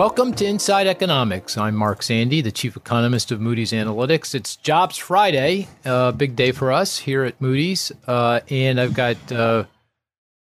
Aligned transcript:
Welcome 0.00 0.32
to 0.36 0.46
Inside 0.46 0.86
Economics. 0.86 1.58
I'm 1.58 1.76
Mark 1.76 2.00
Zandi, 2.00 2.42
the 2.42 2.50
chief 2.50 2.74
economist 2.74 3.30
of 3.32 3.38
Moody's 3.38 3.72
Analytics. 3.72 4.34
It's 4.34 4.56
Jobs 4.56 4.96
Friday, 4.96 5.68
a 5.84 5.92
uh, 5.92 6.12
big 6.12 6.34
day 6.36 6.52
for 6.52 6.72
us 6.72 6.96
here 6.96 7.22
at 7.24 7.38
Moody's. 7.38 7.92
Uh, 8.06 8.40
and 8.48 8.80
I've 8.80 8.94
got 8.94 9.30
uh, 9.30 9.64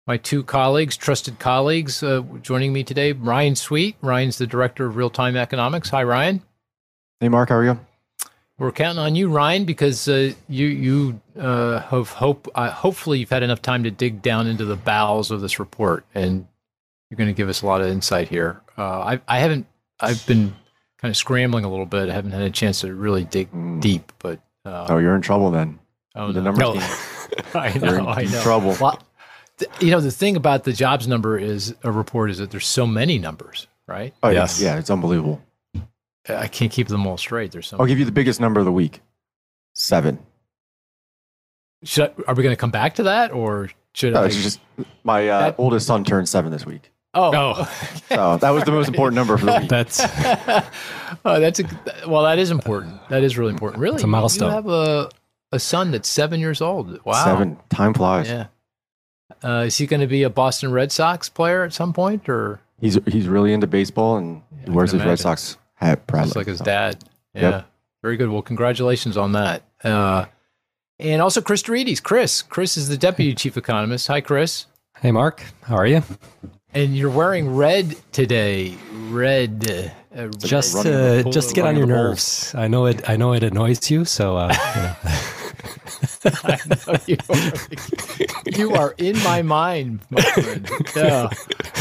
my 0.05 0.18
two 0.18 0.43
colleagues, 0.43 0.96
trusted 0.96 1.39
colleagues, 1.39 2.04
uh, 2.04 2.21
joining 2.43 2.71
me 2.71 2.83
today. 2.83 3.14
Ryan 3.14 3.55
Sweet. 3.55 3.96
Ryan's 4.04 4.38
the 4.38 4.46
director 4.46 4.86
of 4.86 4.96
real 4.96 5.09
time 5.09 5.36
economics. 5.36 5.89
Hi, 5.89 6.04
Ryan. 6.04 6.43
Hey, 7.19 7.28
Mark. 7.28 7.50
How 7.50 7.55
are 7.55 7.65
you? 7.65 7.79
We're 8.60 8.71
counting 8.71 9.00
on 9.00 9.15
you, 9.15 9.28
Ryan, 9.28 9.65
because 9.65 10.07
uh, 10.07 10.33
you 10.47 10.68
you 10.68 11.21
uh, 11.36 11.79
have 11.79 12.11
hope. 12.11 12.47
hopefully, 12.55 13.18
you've 13.18 13.32
had 13.32 13.42
enough 13.42 13.64
time 13.64 13.83
to 13.86 13.89
dig 13.89 14.21
down 14.21 14.46
into 14.46 14.65
the 14.65 14.75
bowels 14.75 15.32
of 15.32 15.42
this 15.42 15.57
report, 15.57 16.05
and 16.14 16.47
you're 17.10 17.18
going 17.18 17.25
to 17.25 17.33
give 17.33 17.50
us 17.50 17.64
a 17.64 17.65
lot 17.65 17.82
of 17.82 17.87
insight 17.87 18.29
here. 18.29 18.61
Uh, 18.77 19.17
I, 19.17 19.21
I 19.27 19.39
haven't. 19.39 19.65
I've 19.99 20.25
been 20.27 20.55
kind 20.99 21.11
of 21.11 21.17
scrambling 21.17 21.65
a 21.65 21.69
little 21.69 21.86
bit. 21.86 22.09
I 22.09 22.13
haven't 22.13 22.31
had 22.31 22.43
a 22.43 22.49
chance 22.49 22.81
to 22.81 22.93
really 22.93 23.23
dig 23.23 23.51
mm. 23.51 23.81
deep. 23.81 24.11
But 24.19 24.39
uh, 24.65 24.87
oh, 24.89 24.97
you're 24.97 25.15
in 25.15 25.21
trouble 25.21 25.51
then. 25.51 25.79
Oh, 26.15 26.31
the 26.31 26.41
no. 26.41 26.51
numbers. 26.51 26.81
No. 26.81 26.87
I 27.59 27.77
know. 27.77 27.89
You're 27.89 28.00
in, 28.00 28.07
I 28.07 28.23
know. 28.23 28.41
Trouble. 28.41 28.75
Well, 28.79 29.00
th- 29.57 29.71
you 29.79 29.91
know, 29.91 30.00
the 30.00 30.11
thing 30.11 30.36
about 30.36 30.63
the 30.63 30.73
jobs 30.73 31.07
number 31.07 31.37
is 31.37 31.75
a 31.83 31.91
report 31.91 32.30
is 32.30 32.38
that 32.38 32.52
there's 32.52 32.67
so 32.67 32.86
many 32.86 33.17
numbers, 33.17 33.67
right? 33.88 34.13
Oh 34.23 34.30
yes, 34.30 34.61
yeah, 34.61 34.78
it's 34.78 34.89
unbelievable. 34.89 35.41
I 36.30 36.47
can't 36.47 36.72
keep 36.72 36.88
them 36.88 37.08
all 37.08 37.17
straight. 37.17 37.52
There's 37.52 37.67
so. 37.67 37.78
I'll 37.80 37.86
give 37.86 38.00
you 38.00 38.05
the 38.05 38.11
biggest 38.11 38.39
number 38.39 38.59
of 38.59 38.66
the 38.66 38.72
week. 38.72 39.02
Seven. 39.73 40.19
Should 41.84 42.09
I, 42.09 42.23
are 42.28 42.36
we 42.36 42.44
going 42.44 42.56
to 42.56 42.59
come 42.59 42.72
back 42.72 42.95
to 42.95 43.03
that, 43.03 43.31
or 43.31 43.69
should 43.94 44.14
no, 44.14 44.23
I? 44.23 44.30
Just 44.30 44.59
my 45.03 45.28
uh, 45.30 45.39
that, 45.39 45.56
oldest 45.58 45.88
son 45.88 46.03
turned 46.03 46.28
seven 46.28 46.52
this 46.52 46.66
week. 46.66 46.91
Oh, 47.18 47.32
oh. 47.34 48.00
so 48.10 48.38
that 48.38 48.50
was 48.52 48.64
the 48.64 48.72
most 48.72 48.88
important 48.88 49.16
number 49.16 49.38
for 49.38 49.48
the 49.48 49.60
week. 49.60 49.70
That's 49.70 50.00
oh, 51.26 51.40
that's 51.40 51.59
a 51.59 51.66
well. 52.08 52.24
That 52.24 52.38
is 52.38 52.52
important. 52.52 53.00
That 53.09 53.24
is 53.24 53.38
really 53.38 53.52
important. 53.52 53.82
Really, 53.82 53.96
it's 53.96 54.04
a 54.04 54.08
milestone. 54.08 54.50
You 54.50 54.56
have 54.56 54.68
a 54.68 55.09
a 55.52 55.59
son 55.59 55.92
that's 55.92 56.08
seven 56.08 56.40
years 56.40 56.62
old. 56.62 57.04
Wow, 57.06 57.26
seven. 57.26 57.58
Time 57.70 57.94
flies. 57.94 58.30
Yeah. 58.30 58.48
Uh, 59.44 59.66
is 59.68 59.78
he 59.78 59.88
going 59.88 60.02
to 60.02 60.08
be 60.08 60.24
a 60.24 60.30
Boston 60.30 60.72
Red 60.72 60.92
Sox 60.92 61.30
player 61.30 61.64
at 61.64 61.74
some 61.74 61.94
point, 61.94 62.30
or 62.30 62.59
he's 62.80 63.00
he's 63.08 63.28
really 63.28 63.54
into 63.54 63.68
baseball 63.68 64.18
and 64.18 64.42
yeah, 64.52 64.66
he 64.66 64.72
wears 64.72 64.92
his 64.92 64.96
imagine. 64.96 65.09
Red 65.09 65.20
Sox 65.20 65.58
hat 65.76 66.06
proudly. 66.08 66.28
Just 66.28 66.36
like 66.36 66.48
his 66.48 66.59
dad. 66.59 67.04
Yeah. 67.34 67.50
Yep. 67.50 67.66
Very 68.04 68.18
good. 68.18 68.30
Well, 68.30 68.42
congratulations 68.42 69.18
on 69.18 69.31
that. 69.34 69.64
Uh, 69.84 70.26
and 71.00 71.22
also 71.22 71.42
Chris 71.42 71.64
deRitis. 71.64 72.02
Chris. 72.02 72.42
Chris 72.42 72.78
is 72.78 72.90
the 72.90 72.98
deputy 72.98 73.36
chief 73.36 73.58
economist. 73.58 74.08
Hi, 74.08 74.22
Chris. 74.22 74.66
Hey, 75.02 75.12
Mark. 75.12 75.44
How 75.64 75.76
are 75.76 75.86
you? 75.86 76.04
And 76.73 76.96
you're 76.96 77.10
wearing 77.10 77.56
red 77.56 77.96
today. 78.12 78.78
Red. 79.10 79.94
Uh, 80.16 80.28
just 80.40 80.82
to 80.84 81.24
just 81.32 81.50
to 81.50 81.56
get 81.56 81.66
on 81.66 81.78
your 81.78 81.88
nerves. 81.88 82.54
I 82.56 82.68
know 82.68 82.86
it. 82.86 83.09
I 83.09 83.16
know 83.16 83.34
it 83.34 83.44
annoys 83.44 83.90
you. 83.90 84.06
So. 84.06 84.38
Uh, 84.38 84.54
you, 84.76 84.82
know. 84.82 84.96
I 86.44 86.59
know 86.86 86.98
you, 87.08 87.18
are, 87.30 88.58
you 88.58 88.74
are 88.74 88.96
in 88.98 89.18
my 89.24 89.42
mind, 89.42 90.02
my 90.09 90.22
friend. 90.22 90.70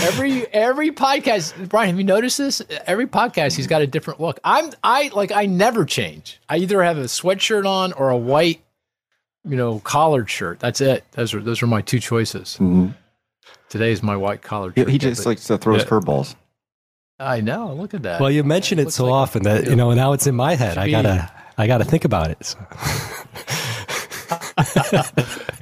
Every 0.03 0.47
every 0.53 0.91
podcast, 0.91 1.69
Brian, 1.69 1.89
have 1.89 1.99
you 1.99 2.05
noticed 2.05 2.39
this? 2.39 2.63
Every 2.87 3.07
podcast, 3.07 3.57
he's 3.57 3.67
got 3.67 3.83
a 3.83 3.87
different 3.87 4.21
look. 4.21 4.39
I'm 4.45 4.71
I 4.85 5.11
like 5.15 5.33
I 5.33 5.47
never 5.47 5.85
change. 5.85 6.39
I 6.49 6.59
either 6.59 6.83
have 6.83 6.99
a 6.99 7.05
sweatshirt 7.05 7.67
on 7.67 7.93
or 7.95 8.11
a 8.11 8.17
white, 8.17 8.63
you 9.45 9.57
know, 9.57 9.81
collared 9.81 10.29
shirt. 10.31 10.61
That's 10.61 10.81
it. 10.81 11.05
Those 11.13 11.35
are 11.35 11.41
those 11.41 11.63
are 11.63 11.67
my 11.67 11.81
two 11.81 11.99
choices. 11.99 12.59
Mm-hmm. 12.61 12.89
Today's 13.69 14.03
my 14.03 14.17
white 14.17 14.43
collar. 14.43 14.73
He, 14.75 14.85
he 14.85 14.99
just 14.99 15.27
likes 15.27 15.45
to 15.45 15.59
throw 15.59 15.75
his 15.75 15.85
curveballs. 15.85 16.35
I 17.19 17.41
know. 17.41 17.73
Look 17.73 17.95
at 17.95 18.03
that. 18.03 18.21
Well, 18.21 18.31
you 18.31 18.45
mention 18.45 18.79
it, 18.79 18.89
it 18.89 18.91
so 18.93 19.05
like 19.05 19.13
often 19.13 19.43
that 19.45 19.67
you 19.67 19.77
know 19.77 19.93
now 19.93 20.13
it's 20.13 20.27
in 20.27 20.35
my 20.35 20.55
head. 20.55 20.79
I 20.79 20.91
gotta, 20.91 21.31
I 21.57 21.67
gotta 21.67 21.85
think 21.85 22.05
about 22.05 22.31
it. 22.31 22.45
So. 22.45 22.59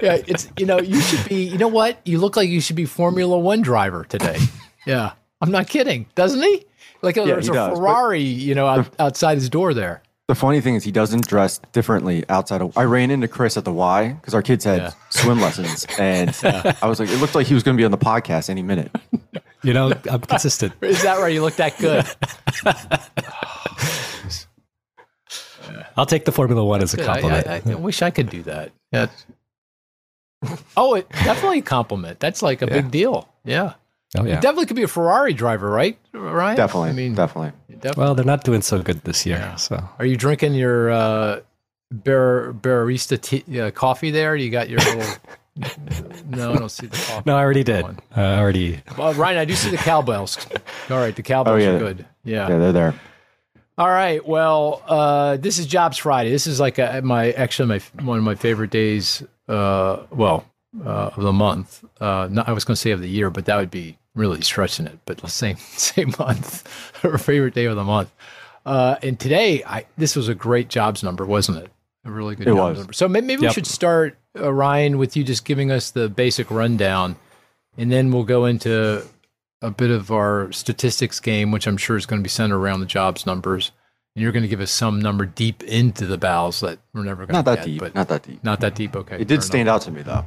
yeah, 0.00 0.18
it's 0.26 0.48
you 0.58 0.66
know 0.66 0.80
you 0.80 1.00
should 1.00 1.28
be. 1.28 1.44
You 1.44 1.58
know 1.58 1.68
what? 1.68 1.98
You 2.04 2.18
look 2.18 2.36
like 2.36 2.48
you 2.48 2.60
should 2.60 2.76
be 2.76 2.86
Formula 2.86 3.38
One 3.38 3.62
driver 3.62 4.04
today. 4.04 4.38
yeah, 4.86 5.12
I'm 5.40 5.50
not 5.50 5.68
kidding. 5.68 6.06
Doesn't 6.14 6.42
he? 6.42 6.64
Like 7.02 7.16
yeah, 7.16 7.24
there's 7.24 7.48
a 7.48 7.52
does, 7.52 7.78
Ferrari, 7.78 8.22
you 8.22 8.54
know, 8.54 8.66
out, 8.66 8.94
outside 8.98 9.36
his 9.36 9.50
door 9.50 9.74
there. 9.74 10.02
The 10.26 10.34
funny 10.34 10.62
thing 10.62 10.74
is, 10.74 10.82
he 10.82 10.90
doesn't 10.90 11.28
dress 11.28 11.58
differently 11.72 12.24
outside 12.30 12.62
of. 12.62 12.76
I 12.78 12.84
ran 12.84 13.10
into 13.10 13.28
Chris 13.28 13.58
at 13.58 13.66
the 13.66 13.72
Y 13.72 14.12
because 14.12 14.32
our 14.32 14.40
kids 14.40 14.64
had 14.64 14.78
yeah. 14.78 14.92
swim 15.10 15.38
lessons, 15.38 15.86
and 15.98 16.34
yeah. 16.42 16.74
I 16.80 16.88
was 16.88 16.98
like, 16.98 17.10
it 17.10 17.18
looked 17.18 17.34
like 17.34 17.46
he 17.46 17.52
was 17.52 17.62
going 17.62 17.76
to 17.76 17.80
be 17.80 17.84
on 17.84 17.90
the 17.90 17.98
podcast 17.98 18.48
any 18.48 18.62
minute. 18.62 18.90
You 19.62 19.74
know, 19.74 19.92
I'm 20.10 20.20
consistent. 20.20 20.72
is 20.80 21.02
that 21.02 21.18
right? 21.18 21.32
You 21.32 21.42
look 21.42 21.56
that 21.56 21.76
good. 21.78 22.06
I'll 25.96 26.06
take 26.06 26.24
the 26.24 26.32
Formula 26.32 26.64
One 26.64 26.82
as 26.82 26.94
a 26.94 27.04
compliment. 27.04 27.46
I, 27.46 27.56
I, 27.56 27.72
I, 27.72 27.74
wish 27.74 28.00
I 28.00 28.10
could 28.10 28.30
do 28.30 28.42
that. 28.44 28.72
Yeah. 28.92 29.08
oh, 30.76 30.94
it 30.94 31.08
definitely 31.10 31.58
a 31.58 31.62
compliment. 31.62 32.18
That's 32.18 32.42
like 32.42 32.62
a 32.62 32.66
yeah. 32.66 32.72
big 32.80 32.90
deal. 32.90 33.28
Yeah. 33.44 33.74
Oh 34.16 34.24
yeah. 34.24 34.40
definitely 34.40 34.66
could 34.66 34.76
be 34.76 34.82
a 34.82 34.88
Ferrari 34.88 35.32
driver, 35.32 35.68
right? 35.68 35.98
Right. 36.12 36.56
Definitely. 36.56 36.90
I 36.90 36.92
mean, 36.92 37.14
definitely. 37.14 37.52
definitely. 37.68 38.02
Well, 38.02 38.14
they're 38.14 38.24
not 38.24 38.44
doing 38.44 38.62
so 38.62 38.80
good 38.80 39.02
this 39.02 39.26
year. 39.26 39.38
Yeah. 39.38 39.56
So, 39.56 39.88
are 39.98 40.06
you 40.06 40.16
drinking 40.16 40.54
your 40.54 40.90
uh, 40.90 41.40
Bar- 41.90 42.54
Barista 42.54 43.20
tea, 43.20 43.60
uh, 43.60 43.70
coffee 43.72 44.10
there? 44.10 44.36
You 44.36 44.50
got 44.50 44.68
your 44.68 44.78
little. 44.80 45.16
no, 46.28 46.52
I 46.52 46.56
don't 46.56 46.68
see 46.68 46.86
the 46.86 46.96
coffee. 46.96 47.22
No, 47.26 47.36
I 47.36 47.40
already 47.40 47.64
did. 47.64 47.84
I 48.14 48.22
uh, 48.22 48.38
already. 48.38 48.80
Well, 48.96 49.14
Ryan, 49.14 49.38
I 49.38 49.44
do 49.44 49.54
see 49.54 49.70
the 49.70 49.76
cowbells. 49.78 50.38
All 50.90 50.98
right, 50.98 51.14
the 51.14 51.22
cowbells 51.22 51.54
oh, 51.54 51.58
yeah. 51.58 51.70
are 51.70 51.78
good. 51.78 52.06
Yeah. 52.24 52.48
Yeah, 52.48 52.58
they're 52.58 52.72
there. 52.72 52.94
All 53.76 53.88
right. 53.88 54.24
Well, 54.24 54.82
uh, 54.86 55.36
this 55.38 55.58
is 55.58 55.66
Jobs 55.66 55.98
Friday. 55.98 56.30
This 56.30 56.46
is 56.46 56.60
like 56.60 56.78
a, 56.78 57.00
my 57.02 57.32
actually 57.32 57.68
my 57.68 58.04
one 58.04 58.18
of 58.18 58.24
my 58.24 58.36
favorite 58.36 58.70
days. 58.70 59.24
Uh, 59.48 60.04
well, 60.10 60.46
uh, 60.84 61.10
of 61.16 61.22
the 61.22 61.32
month. 61.32 61.84
Uh, 62.00 62.28
not, 62.30 62.48
I 62.48 62.52
was 62.52 62.64
going 62.64 62.74
to 62.74 62.80
say 62.80 62.92
of 62.92 63.00
the 63.00 63.08
year, 63.08 63.30
but 63.30 63.44
that 63.46 63.56
would 63.56 63.70
be 63.70 63.98
really 64.14 64.40
stretching 64.42 64.86
it. 64.86 64.98
But 65.04 65.28
same 65.30 65.56
same 65.56 66.14
month, 66.18 66.68
our 67.04 67.18
favorite 67.18 67.54
day 67.54 67.66
of 67.66 67.76
the 67.76 67.84
month. 67.84 68.12
Uh, 68.66 68.96
and 69.02 69.18
today, 69.18 69.62
I 69.64 69.86
this 69.96 70.16
was 70.16 70.28
a 70.28 70.34
great 70.34 70.68
jobs 70.68 71.02
number, 71.02 71.24
wasn't 71.24 71.58
it? 71.58 71.70
A 72.04 72.10
really 72.10 72.34
good 72.34 72.48
it 72.48 72.54
jobs 72.54 72.70
was. 72.70 72.78
number. 72.78 72.92
So 72.92 73.08
maybe, 73.08 73.26
maybe 73.26 73.42
yep. 73.42 73.50
we 73.50 73.54
should 73.54 73.66
start, 73.66 74.18
uh, 74.38 74.52
Ryan, 74.52 74.98
with 74.98 75.16
you 75.16 75.24
just 75.24 75.44
giving 75.44 75.70
us 75.70 75.90
the 75.90 76.08
basic 76.08 76.50
rundown, 76.50 77.16
and 77.76 77.90
then 77.90 78.12
we'll 78.12 78.24
go 78.24 78.44
into 78.44 79.04
a 79.62 79.70
bit 79.70 79.90
of 79.90 80.10
our 80.10 80.52
statistics 80.52 81.20
game, 81.20 81.50
which 81.50 81.66
I'm 81.66 81.78
sure 81.78 81.96
is 81.96 82.04
going 82.04 82.20
to 82.20 82.22
be 82.22 82.28
centered 82.28 82.58
around 82.58 82.80
the 82.80 82.86
jobs 82.86 83.24
numbers. 83.26 83.72
And 84.14 84.22
you're 84.22 84.30
going 84.30 84.42
to 84.42 84.48
give 84.48 84.60
us 84.60 84.70
some 84.70 85.00
number 85.00 85.26
deep 85.26 85.64
into 85.64 86.06
the 86.06 86.16
bowels 86.16 86.60
that 86.60 86.78
we're 86.92 87.02
never 87.02 87.26
going 87.26 87.32
not 87.32 87.44
to 87.46 87.50
that 87.50 87.56
get, 87.56 87.64
deep, 87.66 87.80
but 87.80 87.94
not 87.96 88.08
that 88.08 88.22
deep, 88.22 88.44
not 88.44 88.60
that 88.60 88.74
deep. 88.76 88.94
Okay, 88.94 89.20
it 89.20 89.26
did 89.26 89.42
stand 89.42 89.62
enough. 89.62 89.76
out 89.76 89.82
to 89.82 89.90
me 89.90 90.02
though. 90.02 90.24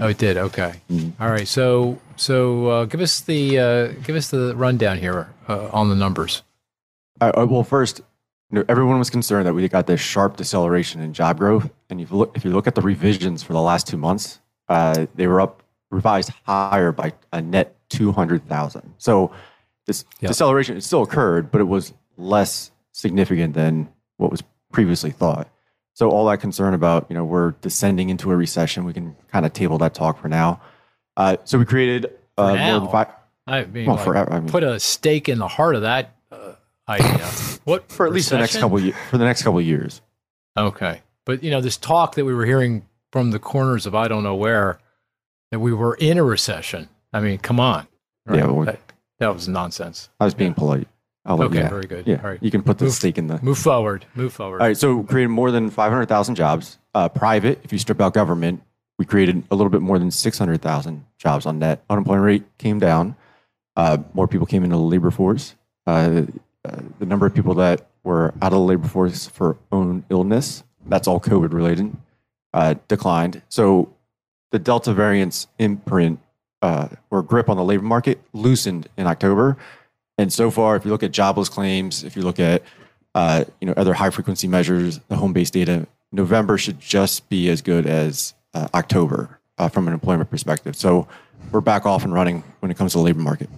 Oh, 0.00 0.08
it 0.08 0.18
did. 0.18 0.38
Okay. 0.38 0.74
Mm-hmm. 0.90 1.22
All 1.22 1.30
right. 1.30 1.46
So, 1.46 1.98
so 2.16 2.66
uh, 2.66 2.84
give 2.86 3.00
us 3.00 3.20
the 3.20 3.58
uh, 3.58 3.88
give 4.02 4.16
us 4.16 4.30
the 4.30 4.56
rundown 4.56 4.98
here 4.98 5.28
uh, 5.46 5.68
on 5.72 5.90
the 5.90 5.94
numbers. 5.94 6.42
well, 7.20 7.62
first, 7.62 8.00
you 8.50 8.58
know, 8.58 8.64
everyone 8.68 8.98
was 8.98 9.10
concerned 9.10 9.46
that 9.46 9.52
we 9.52 9.68
got 9.68 9.86
this 9.86 10.00
sharp 10.00 10.36
deceleration 10.36 11.02
in 11.02 11.12
job 11.12 11.38
growth, 11.38 11.70
and 11.90 12.00
if 12.00 12.10
you 12.10 12.16
look, 12.16 12.36
if 12.36 12.44
you 12.44 12.50
look 12.50 12.66
at 12.66 12.74
the 12.74 12.80
revisions 12.80 13.42
for 13.42 13.52
the 13.52 13.60
last 13.60 13.86
two 13.86 13.98
months, 13.98 14.40
uh, 14.68 15.06
they 15.14 15.26
were 15.26 15.40
up 15.40 15.62
revised 15.90 16.30
higher 16.44 16.92
by 16.92 17.12
a 17.32 17.42
net 17.42 17.76
two 17.90 18.10
hundred 18.10 18.48
thousand. 18.48 18.94
So, 18.96 19.32
this 19.86 20.06
yep. 20.20 20.30
deceleration 20.30 20.78
it 20.78 20.82
still 20.82 21.02
occurred, 21.02 21.50
but 21.50 21.60
it 21.60 21.64
was 21.64 21.92
less 22.16 22.70
significant 22.92 23.54
than 23.54 23.88
what 24.16 24.30
was 24.30 24.42
previously 24.72 25.10
thought. 25.10 25.48
So 25.94 26.10
all 26.10 26.26
that 26.26 26.40
concern 26.40 26.74
about, 26.74 27.06
you 27.08 27.14
know, 27.14 27.24
we're 27.24 27.52
descending 27.62 28.10
into 28.10 28.30
a 28.30 28.36
recession, 28.36 28.84
we 28.84 28.92
can 28.92 29.16
kind 29.28 29.44
of 29.44 29.52
table 29.52 29.78
that 29.78 29.94
talk 29.94 30.20
for 30.20 30.28
now. 30.28 30.60
Uh, 31.16 31.36
so 31.44 31.58
we 31.58 31.64
created 31.64 32.10
uh, 32.38 32.56
more 32.56 32.80
than 32.80 32.88
five. 32.88 33.08
I 33.46 33.64
mean, 33.64 33.86
well, 33.86 33.96
like, 33.96 34.04
forever. 34.04 34.32
I 34.32 34.40
mean, 34.40 34.48
put 34.48 34.62
a 34.62 34.78
stake 34.78 35.28
in 35.28 35.38
the 35.38 35.48
heart 35.48 35.74
of 35.74 35.82
that 35.82 36.14
uh, 36.30 36.52
idea. 36.88 37.26
what 37.64 37.90
for 37.90 38.06
at 38.06 38.12
least 38.12 38.30
the 38.30 38.38
next 38.38 38.56
couple 38.58 38.78
for 39.10 39.18
the 39.18 39.24
next 39.24 39.42
couple 39.42 39.58
of 39.58 39.66
years. 39.66 40.00
Okay, 40.56 41.02
but 41.26 41.42
you 41.42 41.50
know, 41.50 41.60
this 41.60 41.76
talk 41.76 42.14
that 42.14 42.24
we 42.24 42.32
were 42.32 42.46
hearing 42.46 42.86
from 43.12 43.32
the 43.32 43.38
corners 43.38 43.86
of 43.86 43.94
I 43.94 44.08
don't 44.08 44.22
know 44.22 44.36
where 44.36 44.78
that 45.50 45.58
we 45.58 45.72
were 45.72 45.94
in 45.94 46.18
a 46.18 46.24
recession. 46.24 46.88
I 47.12 47.20
mean, 47.20 47.38
come 47.38 47.58
on. 47.58 47.88
Right? 48.26 48.38
Yeah, 48.38 48.64
that, 48.64 48.80
that, 49.18 49.34
was 49.34 49.48
nonsense. 49.48 50.08
I 50.20 50.24
was 50.24 50.34
being 50.34 50.52
yeah. 50.52 50.56
polite. 50.56 50.88
I'll 51.30 51.42
okay, 51.44 51.68
very 51.68 51.86
good. 51.86 52.08
Yeah, 52.08 52.16
All 52.16 52.30
right. 52.30 52.42
you 52.42 52.50
can 52.50 52.62
put 52.64 52.78
the 52.78 52.86
move, 52.86 52.94
stake 52.94 53.16
in 53.16 53.28
the. 53.28 53.40
Move 53.40 53.58
forward. 53.58 54.04
Move 54.16 54.32
forward. 54.32 54.60
All 54.60 54.66
right. 54.66 54.76
So 54.76 54.96
we 54.96 55.06
created 55.06 55.28
more 55.28 55.52
than 55.52 55.70
500,000 55.70 56.34
jobs. 56.34 56.78
Uh, 56.92 57.08
private, 57.08 57.60
if 57.62 57.72
you 57.72 57.78
strip 57.78 58.00
out 58.00 58.14
government, 58.14 58.62
we 58.98 59.04
created 59.04 59.44
a 59.48 59.54
little 59.54 59.70
bit 59.70 59.80
more 59.80 59.96
than 60.00 60.10
600,000 60.10 61.04
jobs 61.18 61.46
on 61.46 61.60
net. 61.60 61.84
Unemployment 61.88 62.24
rate 62.24 62.58
came 62.58 62.80
down. 62.80 63.14
Uh, 63.76 63.98
more 64.12 64.26
people 64.26 64.44
came 64.44 64.64
into 64.64 64.74
the 64.74 64.82
labor 64.82 65.12
force. 65.12 65.54
Uh, 65.86 66.22
uh, 66.68 66.80
the 66.98 67.06
number 67.06 67.26
of 67.26 67.34
people 67.34 67.54
that 67.54 67.88
were 68.02 68.34
out 68.42 68.52
of 68.52 68.58
the 68.58 68.64
labor 68.64 68.88
force 68.88 69.28
for 69.28 69.56
own 69.70 70.04
illness, 70.10 70.64
that's 70.86 71.06
all 71.06 71.20
COVID 71.20 71.52
related, 71.52 71.96
uh, 72.52 72.74
declined. 72.88 73.40
So 73.48 73.94
the 74.50 74.58
Delta 74.58 74.92
variant's 74.92 75.46
imprint 75.60 76.18
uh, 76.60 76.88
or 77.08 77.22
grip 77.22 77.48
on 77.48 77.56
the 77.56 77.64
labor 77.64 77.84
market 77.84 78.20
loosened 78.32 78.88
in 78.96 79.06
October 79.06 79.56
And 80.18 80.32
so 80.32 80.50
far, 80.50 80.76
if 80.76 80.84
you 80.84 80.90
look 80.90 81.02
at 81.02 81.12
jobless 81.12 81.48
claims, 81.48 82.04
if 82.04 82.16
you 82.16 82.22
look 82.22 82.38
at 82.38 82.62
uh, 83.14 83.44
you 83.60 83.66
know 83.66 83.74
other 83.76 83.94
high 83.94 84.10
frequency 84.10 84.48
measures, 84.48 85.00
the 85.08 85.16
home 85.16 85.32
based 85.32 85.52
data, 85.52 85.86
November 86.12 86.58
should 86.58 86.80
just 86.80 87.28
be 87.28 87.48
as 87.48 87.62
good 87.62 87.86
as 87.86 88.34
uh, 88.54 88.68
October 88.74 89.40
uh, 89.58 89.68
from 89.68 89.88
an 89.88 89.94
employment 89.94 90.30
perspective. 90.30 90.76
So 90.76 91.08
we're 91.52 91.60
back 91.60 91.86
off 91.86 92.04
and 92.04 92.12
running 92.12 92.42
when 92.60 92.70
it 92.70 92.76
comes 92.76 92.92
to 92.92 92.98
the 92.98 93.04
labor 93.04 93.20
market. 93.20 93.48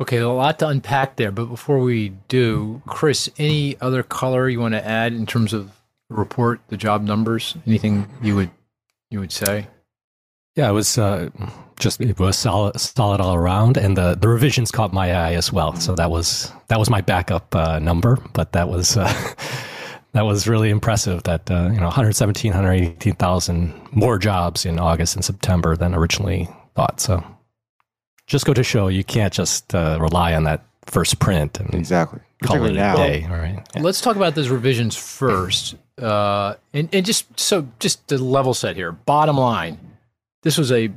Okay, 0.00 0.18
a 0.18 0.28
lot 0.28 0.58
to 0.58 0.68
unpack 0.68 1.16
there, 1.16 1.30
but 1.30 1.46
before 1.46 1.78
we 1.78 2.10
do, 2.26 2.82
Chris, 2.86 3.30
any 3.38 3.80
other 3.80 4.02
color 4.02 4.48
you 4.48 4.58
want 4.58 4.74
to 4.74 4.84
add 4.84 5.12
in 5.12 5.24
terms 5.24 5.52
of 5.52 5.70
report 6.08 6.60
the 6.68 6.76
job 6.76 7.02
numbers? 7.02 7.56
Anything 7.66 8.08
you 8.20 8.34
would 8.34 8.50
you 9.10 9.20
would 9.20 9.32
say? 9.32 9.68
Yeah, 10.56 10.68
it 10.68 10.72
was 10.72 10.98
uh, 10.98 11.30
just 11.78 12.00
it 12.00 12.18
was 12.18 12.38
solid, 12.38 12.78
solid 12.80 13.20
all 13.20 13.34
around, 13.34 13.76
and 13.76 13.96
the, 13.96 14.14
the 14.14 14.28
revisions 14.28 14.70
caught 14.70 14.92
my 14.92 15.12
eye 15.12 15.34
as 15.34 15.52
well. 15.52 15.74
So 15.76 15.94
that 15.94 16.10
was 16.10 16.52
that 16.68 16.78
was 16.78 16.90
my 16.90 17.00
backup 17.00 17.54
uh, 17.54 17.78
number, 17.78 18.18
but 18.32 18.52
that 18.52 18.68
was 18.68 18.96
uh, 18.96 19.12
that 20.12 20.22
was 20.22 20.46
really 20.48 20.70
impressive. 20.70 21.22
That 21.24 21.50
uh, 21.50 21.70
you 21.72 21.78
know, 21.78 21.86
117, 21.86 22.52
118,000 22.52 23.88
more 23.92 24.18
jobs 24.18 24.64
in 24.64 24.78
August 24.78 25.16
and 25.16 25.24
September 25.24 25.76
than 25.76 25.94
originally 25.94 26.48
thought. 26.74 27.00
So 27.00 27.24
just 28.26 28.46
go 28.46 28.54
to 28.54 28.62
show 28.62 28.88
you 28.88 29.04
can't 29.04 29.32
just 29.32 29.74
uh, 29.74 29.98
rely 30.00 30.34
on 30.34 30.44
that 30.44 30.64
first 30.86 31.18
print 31.18 31.60
and 31.60 31.74
exactly 31.74 32.20
call 32.42 32.64
it 32.64 32.72
a 32.72 32.74
now. 32.74 32.96
day. 32.96 33.26
All 33.28 33.36
right. 33.36 33.66
Yeah. 33.74 33.82
Let's 33.82 34.00
talk 34.00 34.16
about 34.16 34.34
those 34.34 34.48
revisions 34.48 34.96
first, 34.96 35.76
uh, 36.00 36.54
and 36.72 36.88
and 36.92 37.04
just 37.04 37.38
so 37.38 37.66
just 37.78 38.06
to 38.08 38.18
level 38.18 38.54
set 38.54 38.76
here. 38.76 38.92
Bottom 38.92 39.36
line, 39.36 39.78
this 40.42 40.58
was 40.58 40.70
a 40.72 40.90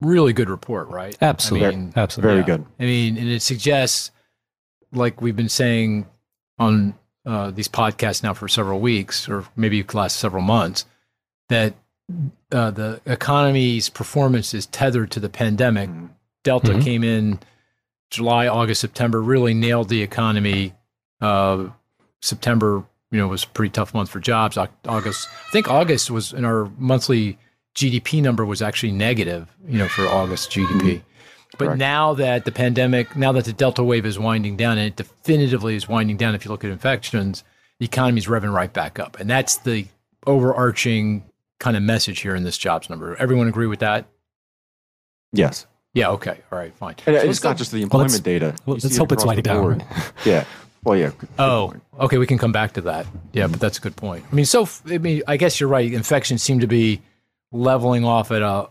really 0.00 0.32
good 0.32 0.48
report, 0.50 0.88
right? 0.88 1.16
Absolutely, 1.20 1.66
I 1.68 1.70
mean, 1.70 1.92
absolutely, 1.96 2.34
very 2.42 2.44
good. 2.44 2.66
I 2.78 2.82
mean, 2.84 3.16
and 3.16 3.28
it 3.28 3.42
suggests, 3.42 4.10
like 4.92 5.20
we've 5.20 5.36
been 5.36 5.48
saying 5.48 6.06
on 6.58 6.94
uh, 7.24 7.50
these 7.50 7.68
podcasts 7.68 8.22
now 8.22 8.34
for 8.34 8.48
several 8.48 8.80
weeks, 8.80 9.28
or 9.28 9.44
maybe 9.56 9.82
last 9.92 10.16
several 10.16 10.42
months, 10.42 10.84
that 11.48 11.74
uh, 12.52 12.70
the 12.70 13.00
economy's 13.06 13.88
performance 13.88 14.54
is 14.54 14.66
tethered 14.66 15.10
to 15.12 15.20
the 15.20 15.28
pandemic. 15.28 15.88
Mm-hmm. 15.90 16.06
Delta 16.44 16.72
Mhm. 16.74 16.82
came 16.84 17.02
in 17.04 17.40
July, 18.10 18.46
August, 18.46 18.80
September, 18.80 19.20
really 19.20 19.54
nailed 19.54 19.88
the 19.88 20.02
economy. 20.02 20.72
Uh, 21.20 21.70
September, 22.22 22.84
you 23.10 23.18
know, 23.18 23.26
was 23.26 23.42
a 23.44 23.48
pretty 23.48 23.70
tough 23.70 23.92
month 23.92 24.08
for 24.10 24.20
jobs. 24.20 24.56
August, 24.86 25.28
I 25.48 25.50
think 25.50 25.68
August 25.68 26.10
was 26.10 26.32
in 26.32 26.44
our 26.44 26.70
monthly 26.78 27.38
GDP 27.76 28.22
number 28.22 28.44
was 28.44 28.62
actually 28.62 28.92
negative, 28.92 29.54
you 29.68 29.78
know, 29.78 29.88
for 29.88 30.06
August 30.08 30.50
GDP. 30.50 30.66
Mm-hmm. 30.80 30.98
But 31.58 31.64
Correct. 31.66 31.78
now 31.78 32.14
that 32.14 32.44
the 32.44 32.52
pandemic, 32.52 33.14
now 33.16 33.32
that 33.32 33.44
the 33.44 33.52
Delta 33.52 33.82
wave 33.84 34.04
is 34.04 34.18
winding 34.18 34.56
down, 34.56 34.78
and 34.78 34.88
it 34.88 34.96
definitively 34.96 35.76
is 35.76 35.88
winding 35.88 36.16
down, 36.16 36.34
if 36.34 36.44
you 36.44 36.50
look 36.50 36.64
at 36.64 36.70
infections, 36.70 37.44
the 37.78 37.86
economy 37.86 38.18
is 38.18 38.26
revving 38.26 38.52
right 38.52 38.72
back 38.72 38.98
up, 38.98 39.18
and 39.20 39.28
that's 39.30 39.56
the 39.58 39.86
overarching 40.26 41.24
kind 41.58 41.76
of 41.76 41.82
message 41.82 42.20
here 42.20 42.34
in 42.34 42.42
this 42.44 42.58
jobs 42.58 42.90
number. 42.90 43.16
Everyone 43.16 43.48
agree 43.48 43.66
with 43.66 43.78
that? 43.78 44.06
Yes, 45.32 45.66
Yeah. 45.94 46.10
Okay. 46.10 46.38
All 46.52 46.58
right. 46.58 46.74
Fine. 46.76 46.96
and 46.98 47.04
So 47.04 47.12
let's 47.12 47.24
it's 47.24 47.38
go- 47.40 47.48
not 47.50 47.56
just 47.58 47.72
the 47.72 47.82
employment 47.82 48.12
let's- 48.12 48.20
data. 48.22 48.54
well, 48.66 48.74
let's 48.74 48.84
it 48.84 48.96
hope 48.96 49.12
it's 49.12 49.22
across 49.22 49.22
the 49.22 49.26
winding 49.26 49.42
down. 49.44 49.62
board. 49.62 49.84
Yeah. 50.26 50.44
Well, 50.84 50.96
yeah. 50.96 51.06
good- 51.08 51.20
good 51.20 51.28
Oh, 51.38 51.68
point. 51.70 51.82
okay. 52.00 52.18
We 52.18 52.26
can 52.26 52.38
come 52.38 52.52
back 52.52 52.72
to 52.74 52.80
that. 52.82 53.06
Yeah, 53.32 53.46
but 53.46 53.60
that's 53.60 53.78
a 53.78 53.80
good 53.80 53.96
point. 53.96 54.24
I 54.30 54.34
mean, 54.34 54.44
so 54.44 54.68
I 54.90 54.98
mean, 54.98 55.22
I 55.26 55.36
guess 55.38 55.58
you're 55.58 55.68
right. 55.70 55.90
Infections 55.92 56.42
seem 56.42 56.60
to 56.60 56.66
be 56.66 57.00
leveling 57.52 58.04
off 58.04 58.30
at 58.30 58.42
a 58.42 58.68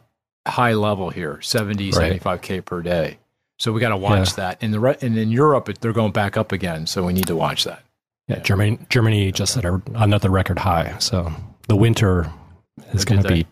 high 0.47 0.73
level 0.73 1.09
here, 1.09 1.41
70, 1.41 1.91
Right. 1.91 2.21
75k 2.21 2.63
per 2.63 2.81
day. 2.81 3.17
So 3.57 3.71
we 3.71 3.79
got 3.79 3.89
to 3.89 3.97
watch 3.97 4.35
that. 4.35 4.61
In 4.61 4.71
the 4.71 4.79
re- 4.79 4.97
and 5.01 5.17
in 5.17 5.31
Europe, 5.31 5.69
they're 5.79 5.93
going 5.93 6.11
back 6.11 6.35
up 6.35 6.51
again. 6.51 6.87
So 6.87 7.05
we 7.05 7.13
need 7.13 7.27
to 7.27 7.35
watch 7.35 7.63
that. 7.63 7.83
Yeah, 8.27 8.39
Germany 8.39 8.79
Germany 8.89 9.31
just 9.31 9.53
set 9.53 9.63
a, 9.65 9.81
another 9.93 10.29
record 10.29 10.59
high. 10.59 10.95
So 10.99 11.31
the 11.67 11.75
winter 11.75 12.29
is 12.91 13.05
going 13.05 13.21
to 13.23 13.27
be 13.29 13.45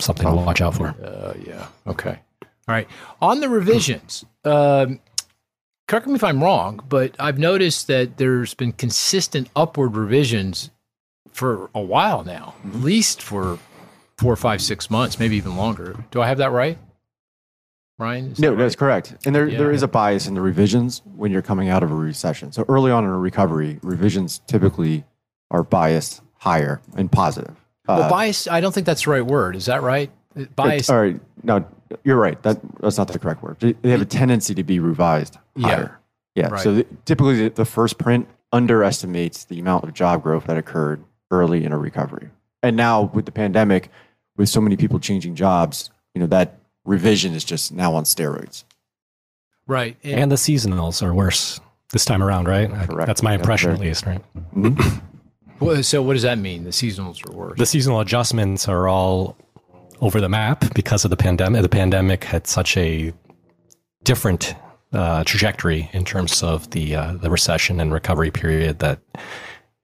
something 0.00 0.26
to 0.26 0.34
watch 0.34 0.60
out 0.60 0.74
for. 0.74 0.88
Uh, 0.88 1.34
yeah. 1.44 1.66
Okay. 1.86 2.18
All 2.40 2.74
right. 2.74 2.88
On 3.20 3.40
the 3.40 3.48
revisions, 3.48 4.24
um, 4.44 5.00
correct 5.86 6.06
me 6.06 6.14
if 6.14 6.24
I'm 6.24 6.42
wrong, 6.42 6.80
but 6.88 7.14
I've 7.18 7.38
noticed 7.38 7.88
that 7.88 8.16
there's 8.16 8.54
been 8.54 8.72
consistent 8.72 9.50
upward 9.54 9.96
revisions 9.96 10.70
for 11.32 11.68
a 11.74 11.80
while 11.82 12.24
now, 12.24 12.54
at 12.64 12.76
least 12.76 13.20
for 13.20 13.58
four, 14.18 14.34
five, 14.36 14.62
six 14.62 14.90
months, 14.90 15.18
maybe 15.18 15.36
even 15.36 15.56
longer. 15.56 16.04
Do 16.10 16.20
I 16.22 16.28
have 16.28 16.38
that 16.38 16.50
right, 16.52 16.78
Ryan? 17.98 18.34
No, 18.38 18.50
that 18.50 18.56
that's 18.56 18.74
right? 18.74 18.78
correct. 18.78 19.16
And 19.26 19.34
there, 19.34 19.48
Yeah. 19.48 19.58
there 19.58 19.70
is 19.72 19.82
a 19.82 19.88
bias 19.88 20.26
in 20.26 20.34
the 20.34 20.40
revisions 20.40 21.02
when 21.16 21.30
you're 21.32 21.42
coming 21.42 21.68
out 21.68 21.82
of 21.82 21.90
a 21.90 21.94
recession. 21.94 22.52
So 22.52 22.64
early 22.68 22.90
on 22.90 23.04
in 23.04 23.10
a 23.10 23.18
recovery, 23.18 23.78
revisions 23.82 24.40
typically 24.46 25.04
are 25.50 25.62
biased 25.62 26.22
higher 26.38 26.80
and 26.96 27.10
positive. 27.10 27.56
Well, 27.88 28.02
Uh, 28.02 28.10
bias. 28.10 28.48
I 28.48 28.60
don't 28.60 28.72
think 28.72 28.86
that's 28.86 29.04
the 29.04 29.10
right 29.10 29.24
word. 29.26 29.56
Is 29.56 29.66
that 29.66 29.82
right? 29.82 30.10
Bias. 30.54 30.90
All 30.90 31.00
right. 31.00 31.18
No, 31.42 31.64
you're 32.04 32.16
right. 32.18 32.40
That, 32.42 32.58
that's 32.80 32.98
not 32.98 33.08
the 33.08 33.18
correct 33.18 33.42
word. 33.42 33.56
They 33.60 33.90
have 33.90 34.02
a 34.02 34.04
tendency 34.06 34.54
to 34.54 34.64
be 34.64 34.80
revised 34.80 35.38
Yeah. 35.54 35.68
higher. 35.68 35.98
Yeah. 36.34 36.48
Right. 36.48 36.60
So 36.62 36.74
the, 36.74 36.86
typically, 37.06 37.44
the, 37.44 37.48
the 37.54 37.64
first 37.64 37.96
print 37.98 38.28
underestimates 38.52 39.44
the 39.44 39.58
amount 39.60 39.84
of 39.84 39.94
job 39.94 40.22
growth 40.22 40.46
that 40.46 40.56
occurred 40.58 41.02
early 41.30 41.64
in 41.64 41.72
a 41.72 41.78
recovery. 41.78 42.28
And 42.62 42.76
now 42.76 43.02
with 43.14 43.24
the 43.24 43.32
pandemic, 43.32 43.90
with 44.36 44.48
so 44.48 44.60
many 44.60 44.76
people 44.76 44.98
changing 44.98 45.34
jobs, 45.34 45.90
you 46.14 46.20
know 46.20 46.26
that 46.28 46.58
revision 46.84 47.34
is 47.34 47.44
just 47.44 47.72
now 47.72 47.94
on 47.94 48.04
steroids. 48.04 48.64
Right. 49.66 49.96
And, 50.04 50.20
And 50.20 50.30
the 50.32 50.36
seasonals 50.36 51.02
are 51.02 51.12
worse 51.12 51.60
this 51.92 52.04
time 52.04 52.22
around, 52.22 52.46
right? 52.48 52.70
I- 52.70 52.86
Correct. 52.86 53.06
That's 53.06 53.22
my 53.22 53.32
Yep, 53.32 53.40
impression, 53.40 53.70
at 53.72 53.80
least, 53.80 54.06
right? 54.06 54.22
well, 55.60 55.82
so 55.82 56.02
what 56.02 56.12
does 56.14 56.22
that 56.22 56.38
mean? 56.38 56.64
The 56.64 56.70
seasonals 56.70 57.28
are 57.28 57.32
worse. 57.36 57.58
The 57.58 57.66
seasonal 57.66 58.00
adjustments 58.00 58.68
are 58.68 58.86
all 58.88 59.36
over 60.00 60.20
the 60.20 60.28
map 60.28 60.74
because 60.74 61.04
of 61.04 61.10
the 61.10 61.16
pandemic. 61.16 61.62
The 61.62 61.68
pandemic 61.68 62.24
had 62.24 62.46
such 62.46 62.76
a 62.76 63.12
different 64.04 64.54
uh, 64.92 65.24
trajectory 65.24 65.90
in 65.92 66.04
terms 66.04 66.42
of 66.42 66.70
the 66.70 66.94
uh, 66.94 67.12
the 67.14 67.30
recession 67.30 67.80
and 67.80 67.92
recovery 67.92 68.30
period 68.30 68.78
that 68.78 69.00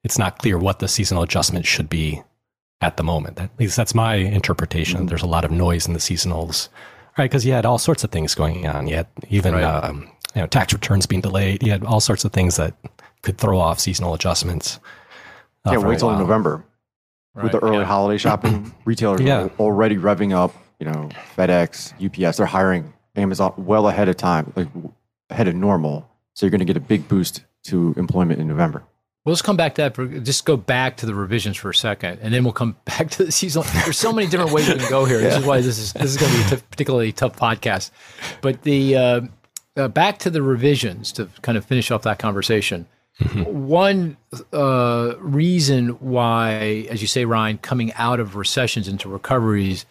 it's 0.04 0.18
not 0.18 0.38
clear 0.38 0.58
what 0.58 0.78
the 0.78 0.88
seasonal 0.88 1.22
adjustment 1.22 1.66
should 1.66 1.88
be 1.88 2.22
at 2.82 2.96
the 2.98 3.02
moment. 3.02 3.40
At 3.40 3.50
least 3.58 3.76
that's 3.76 3.94
my 3.94 4.16
interpretation. 4.16 5.06
There's 5.06 5.22
a 5.22 5.26
lot 5.26 5.44
of 5.44 5.50
noise 5.50 5.86
in 5.86 5.92
the 5.94 5.98
seasonals, 6.00 6.68
right? 7.16 7.30
Because 7.30 7.46
you 7.46 7.52
had 7.52 7.64
all 7.64 7.78
sorts 7.78 8.04
of 8.04 8.10
things 8.10 8.34
going 8.34 8.66
on. 8.66 8.86
You 8.88 8.96
had 8.96 9.06
even 9.30 9.54
Right. 9.54 9.62
um, 9.64 10.08
you 10.34 10.40
know 10.42 10.46
tax 10.46 10.72
returns 10.72 11.06
being 11.06 11.22
delayed. 11.22 11.62
You 11.62 11.70
had 11.72 11.84
all 11.84 12.00
sorts 12.00 12.24
of 12.24 12.32
things 12.32 12.56
that 12.56 12.74
could 13.22 13.38
throw 13.38 13.58
off 13.58 13.78
seasonal 13.80 14.14
adjustments. 14.14 14.78
uh, 15.64 15.72
yeah. 15.72 15.78
Wait 15.78 15.98
till 16.00 16.08
while. 16.08 16.18
November. 16.18 16.64
right. 17.34 17.44
with 17.44 17.52
the 17.52 17.60
early 17.60 17.78
yeah. 17.78 17.84
holiday 17.84 18.18
shopping, 18.26 18.74
retailers 18.84 19.20
Yeah. 19.20 19.44
are 19.44 19.50
already 19.60 19.96
revving 19.96 20.34
up. 20.34 20.52
You 20.80 20.86
know, 20.90 21.08
FedEx, 21.36 21.92
UPS, 22.04 22.38
they're 22.38 22.46
hiring 22.46 22.92
Amazon 23.14 23.54
well 23.56 23.86
ahead 23.86 24.08
of 24.08 24.16
time, 24.16 24.52
like 24.56 24.66
ahead 25.30 25.46
of 25.46 25.54
normal. 25.54 26.08
So 26.34 26.44
you're 26.44 26.50
going 26.50 26.58
to 26.58 26.64
get 26.64 26.76
a 26.76 26.80
big 26.80 27.06
boost 27.06 27.44
to 27.64 27.94
employment 27.96 28.40
in 28.40 28.48
November. 28.48 28.82
Well, 29.24 29.32
let's 29.32 29.42
come 29.42 29.56
back 29.56 29.76
to 29.76 29.82
that. 29.82 29.94
For, 29.94 30.06
just 30.06 30.44
go 30.44 30.56
back 30.56 30.96
to 30.98 31.06
the 31.06 31.14
revisions 31.14 31.56
for 31.56 31.70
a 31.70 31.74
second, 31.74 32.18
and 32.22 32.34
then 32.34 32.42
we'll 32.42 32.52
come 32.52 32.76
back 32.84 33.10
to 33.10 33.24
the 33.24 33.32
season. 33.32 33.62
There's 33.84 33.98
so 33.98 34.12
many 34.12 34.28
different 34.28 34.52
ways 34.52 34.68
we 34.68 34.78
can 34.78 34.90
go 34.90 35.04
here. 35.04 35.18
This 35.18 35.36
is 35.36 35.44
why 35.46 35.60
this 35.60 35.78
is 35.78 35.92
this 35.92 36.10
is 36.10 36.16
going 36.16 36.32
to 36.32 36.38
be 36.38 36.44
a 36.44 36.56
t- 36.56 36.64
particularly 36.70 37.12
tough 37.12 37.36
podcast. 37.36 37.90
But 38.40 38.62
the 38.62 38.96
uh, 38.96 39.20
uh, 39.76 39.88
back 39.88 40.18
to 40.18 40.30
the 40.30 40.42
revisions 40.42 41.12
to 41.12 41.28
kind 41.42 41.56
of 41.56 41.64
finish 41.64 41.90
off 41.90 42.02
that 42.02 42.18
conversation. 42.18 42.86
One 43.44 44.16
uh, 44.52 45.14
reason 45.18 45.90
why, 46.00 46.86
as 46.90 47.02
you 47.02 47.06
say, 47.06 47.24
Ryan, 47.24 47.58
coming 47.58 47.92
out 47.94 48.18
of 48.18 48.36
recessions 48.36 48.88
into 48.88 49.08
recoveries, 49.08 49.86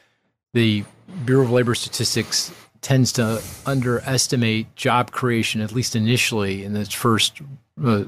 the 0.53 0.83
Bureau 1.23 1.43
of 1.43 1.51
Labor 1.51 1.75
Statistics 1.75 2.51
tends 2.81 3.13
to 3.13 3.41
underestimate 3.65 4.75
job 4.75 5.11
creation, 5.11 5.61
at 5.61 5.71
least 5.71 5.95
initially 5.95 6.63
in 6.63 6.75
its 6.75 6.93
first 6.93 7.41
uh, 7.83 8.03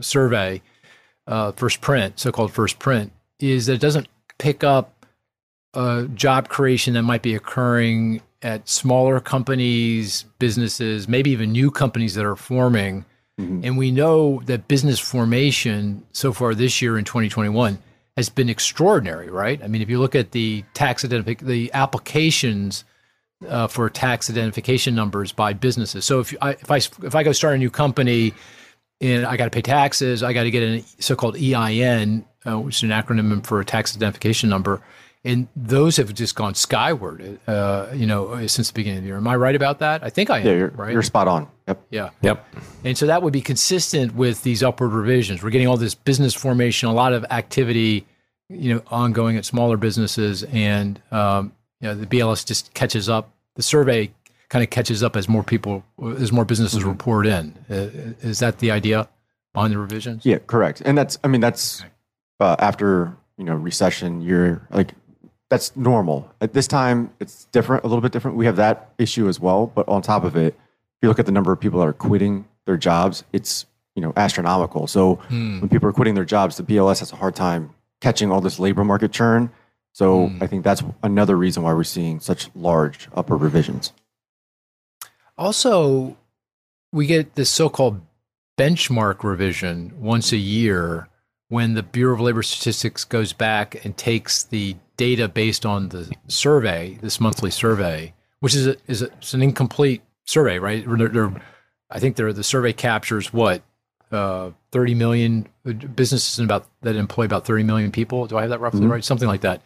survey, 0.00 0.62
uh, 1.26 1.52
first 1.52 1.80
print, 1.80 2.18
so-called 2.18 2.52
first 2.52 2.78
print, 2.78 3.12
is 3.40 3.66
that 3.66 3.74
it 3.74 3.80
doesn't 3.80 4.08
pick 4.38 4.64
up 4.64 5.06
uh, 5.74 6.04
job 6.14 6.48
creation 6.48 6.94
that 6.94 7.02
might 7.02 7.22
be 7.22 7.34
occurring 7.34 8.20
at 8.42 8.68
smaller 8.68 9.20
companies, 9.20 10.24
businesses, 10.38 11.08
maybe 11.08 11.30
even 11.30 11.50
new 11.50 11.70
companies 11.70 12.14
that 12.14 12.24
are 12.24 12.36
forming. 12.36 13.04
And 13.36 13.76
we 13.76 13.90
know 13.90 14.42
that 14.44 14.68
business 14.68 15.00
formation 15.00 16.06
so 16.12 16.32
far 16.32 16.54
this 16.54 16.80
year 16.80 16.96
in 16.96 17.04
2021 17.04 17.78
has 18.16 18.28
been 18.28 18.48
extraordinary, 18.48 19.28
right? 19.28 19.60
I 19.60 19.66
mean, 19.66 19.82
if 19.82 19.90
you 19.90 19.98
look 19.98 20.14
at 20.14 20.30
the 20.30 20.64
tax 20.72 21.04
identific 21.04 21.40
the 21.40 21.72
applications 21.72 22.84
uh, 23.48 23.66
for 23.66 23.90
tax 23.90 24.30
identification 24.30 24.94
numbers 24.94 25.32
by 25.32 25.52
businesses. 25.52 26.04
So 26.04 26.20
if 26.20 26.34
I 26.40 26.50
if 26.50 26.70
I 26.70 26.76
if 26.76 27.14
I 27.14 27.24
go 27.24 27.32
start 27.32 27.54
a 27.54 27.58
new 27.58 27.70
company 27.70 28.32
and 29.00 29.26
I 29.26 29.36
got 29.36 29.44
to 29.44 29.50
pay 29.50 29.62
taxes, 29.62 30.22
I 30.22 30.32
got 30.32 30.44
to 30.44 30.50
get 30.50 30.62
a 30.62 30.84
so-called 31.00 31.36
EIN, 31.36 32.24
uh, 32.46 32.58
which 32.58 32.76
is 32.76 32.82
an 32.82 32.90
acronym 32.90 33.44
for 33.44 33.60
a 33.60 33.64
tax 33.64 33.96
identification 33.96 34.48
number, 34.48 34.80
and 35.24 35.48
those 35.56 35.96
have 35.96 36.12
just 36.12 36.34
gone 36.34 36.54
skyward. 36.54 37.40
Uh, 37.46 37.88
you 37.94 38.06
know, 38.06 38.46
since 38.46 38.68
the 38.68 38.74
beginning 38.74 38.98
of 38.98 39.04
the 39.04 39.08
year. 39.08 39.16
Am 39.16 39.26
I 39.26 39.36
right 39.36 39.54
about 39.54 39.78
that? 39.78 40.04
I 40.04 40.10
think 40.10 40.30
I 40.30 40.40
am. 40.40 40.46
Yeah, 40.46 40.52
you're, 40.52 40.68
right. 40.68 40.92
you're 40.92 41.02
spot 41.02 41.28
on. 41.28 41.48
Yep. 41.66 41.82
yeah. 41.90 42.10
Yep. 42.20 42.46
And 42.84 42.98
so 42.98 43.06
that 43.06 43.22
would 43.22 43.32
be 43.32 43.40
consistent 43.40 44.14
with 44.14 44.42
these 44.42 44.62
upward 44.62 44.92
revisions. 44.92 45.42
We're 45.42 45.50
getting 45.50 45.66
all 45.66 45.78
this 45.78 45.94
business 45.94 46.34
formation, 46.34 46.90
a 46.90 46.92
lot 46.92 47.14
of 47.14 47.24
activity, 47.30 48.06
you 48.50 48.74
know, 48.74 48.82
ongoing 48.88 49.38
at 49.38 49.46
smaller 49.46 49.78
businesses, 49.78 50.42
and 50.44 51.00
um, 51.10 51.52
you 51.80 51.88
know, 51.88 51.94
the 51.94 52.06
BLS 52.06 52.44
just 52.44 52.74
catches 52.74 53.08
up. 53.08 53.30
The 53.56 53.62
survey 53.62 54.10
kind 54.54 54.62
of 54.62 54.70
catches 54.70 55.02
up 55.02 55.16
as 55.16 55.28
more 55.28 55.42
people, 55.42 55.82
as 56.16 56.30
more 56.30 56.44
businesses 56.44 56.78
Mm-hmm. 56.78 56.88
report 56.90 57.26
in. 57.26 57.52
Is 57.68 58.38
that 58.38 58.60
the 58.60 58.70
idea 58.70 59.08
on 59.56 59.72
the 59.72 59.78
revisions? 59.78 60.24
Yeah, 60.24 60.38
correct. 60.46 60.80
And 60.84 60.96
that's, 60.96 61.18
I 61.24 61.26
mean, 61.28 61.40
that's 61.40 61.82
uh, 62.38 62.54
after 62.60 63.16
you 63.36 63.42
know 63.44 63.56
recession 63.56 64.22
year, 64.22 64.62
like 64.70 64.94
that's 65.50 65.74
normal. 65.76 66.30
At 66.40 66.52
this 66.52 66.68
time, 66.68 67.10
it's 67.18 67.46
different, 67.46 67.82
a 67.82 67.88
little 67.88 68.00
bit 68.00 68.12
different. 68.12 68.36
We 68.36 68.46
have 68.46 68.54
that 68.56 68.90
issue 68.96 69.26
as 69.28 69.40
well, 69.40 69.66
but 69.74 69.88
on 69.88 70.02
top 70.02 70.22
of 70.22 70.36
it, 70.36 70.54
if 70.54 70.98
you 71.02 71.08
look 71.08 71.18
at 71.18 71.26
the 71.26 71.32
number 71.32 71.50
of 71.50 71.58
people 71.58 71.80
that 71.80 71.86
are 71.88 71.92
quitting 71.92 72.44
their 72.66 72.76
jobs, 72.76 73.24
it's 73.32 73.66
you 73.96 74.02
know 74.02 74.12
astronomical. 74.16 74.86
So 74.86 75.16
Hmm. 75.16 75.58
when 75.62 75.68
people 75.68 75.88
are 75.88 75.92
quitting 75.92 76.14
their 76.14 76.24
jobs, 76.24 76.58
the 76.58 76.62
BLS 76.62 77.00
has 77.00 77.10
a 77.12 77.16
hard 77.16 77.34
time 77.34 77.70
catching 78.00 78.30
all 78.30 78.40
this 78.40 78.60
labor 78.60 78.84
market 78.84 79.10
churn. 79.10 79.50
So 79.92 80.28
Hmm. 80.28 80.42
I 80.44 80.46
think 80.46 80.62
that's 80.62 80.84
another 81.02 81.34
reason 81.36 81.64
why 81.64 81.72
we're 81.74 81.82
seeing 81.98 82.20
such 82.20 82.50
large 82.54 83.08
upper 83.16 83.36
revisions. 83.36 83.92
Also, 85.36 86.16
we 86.92 87.06
get 87.06 87.34
this 87.34 87.50
so-called 87.50 88.00
benchmark 88.58 89.24
revision 89.24 89.92
once 89.98 90.32
a 90.32 90.36
year 90.36 91.08
when 91.48 91.74
the 91.74 91.82
Bureau 91.82 92.14
of 92.14 92.20
Labor 92.20 92.42
Statistics 92.42 93.04
goes 93.04 93.32
back 93.32 93.84
and 93.84 93.96
takes 93.96 94.44
the 94.44 94.76
data 94.96 95.28
based 95.28 95.66
on 95.66 95.88
the 95.88 96.12
survey, 96.28 96.98
this 97.02 97.20
monthly 97.20 97.50
survey, 97.50 98.14
which 98.40 98.54
is 98.54 98.66
a, 98.68 98.76
is 98.86 99.02
a, 99.02 99.06
it's 99.06 99.34
an 99.34 99.42
incomplete 99.42 100.02
survey, 100.24 100.58
right? 100.58 100.84
They're- 100.86 101.08
they're- 101.08 101.42
I 101.90 101.98
think 102.00 102.16
they're, 102.16 102.32
the 102.32 102.42
survey 102.44 102.72
captures 102.72 103.32
what 103.32 103.62
uh, 104.10 104.50
30 104.72 104.94
million 104.94 105.48
businesses 105.94 106.38
and 106.38 106.46
about 106.46 106.66
that 106.82 106.96
employ 106.96 107.24
about 107.24 107.44
30 107.44 107.62
million 107.64 107.90
people. 107.92 108.26
Do 108.26 108.36
I 108.38 108.42
have 108.42 108.50
that 108.50 108.60
roughly 108.60 108.86
right? 108.86 109.04
Something 109.04 109.28
like 109.28 109.40
that. 109.42 109.60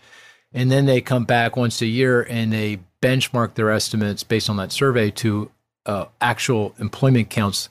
And 0.53 0.71
then 0.71 0.87
they 0.87 1.01
come 1.01 1.25
back 1.25 1.57
once 1.57 1.81
a 1.83 1.87
year 1.87 2.23
and 2.23 2.53
they 2.53 2.81
benchmark 3.03 3.55
their 3.55 3.71
estimates 3.71 4.25
based 4.25 4.49
on 4.51 4.57
that 4.57 4.73
survey 4.73 5.11
to 5.13 5.51
uh, 5.89 6.05
actual 6.21 6.75
employment 6.79 7.31
counts 7.31 7.69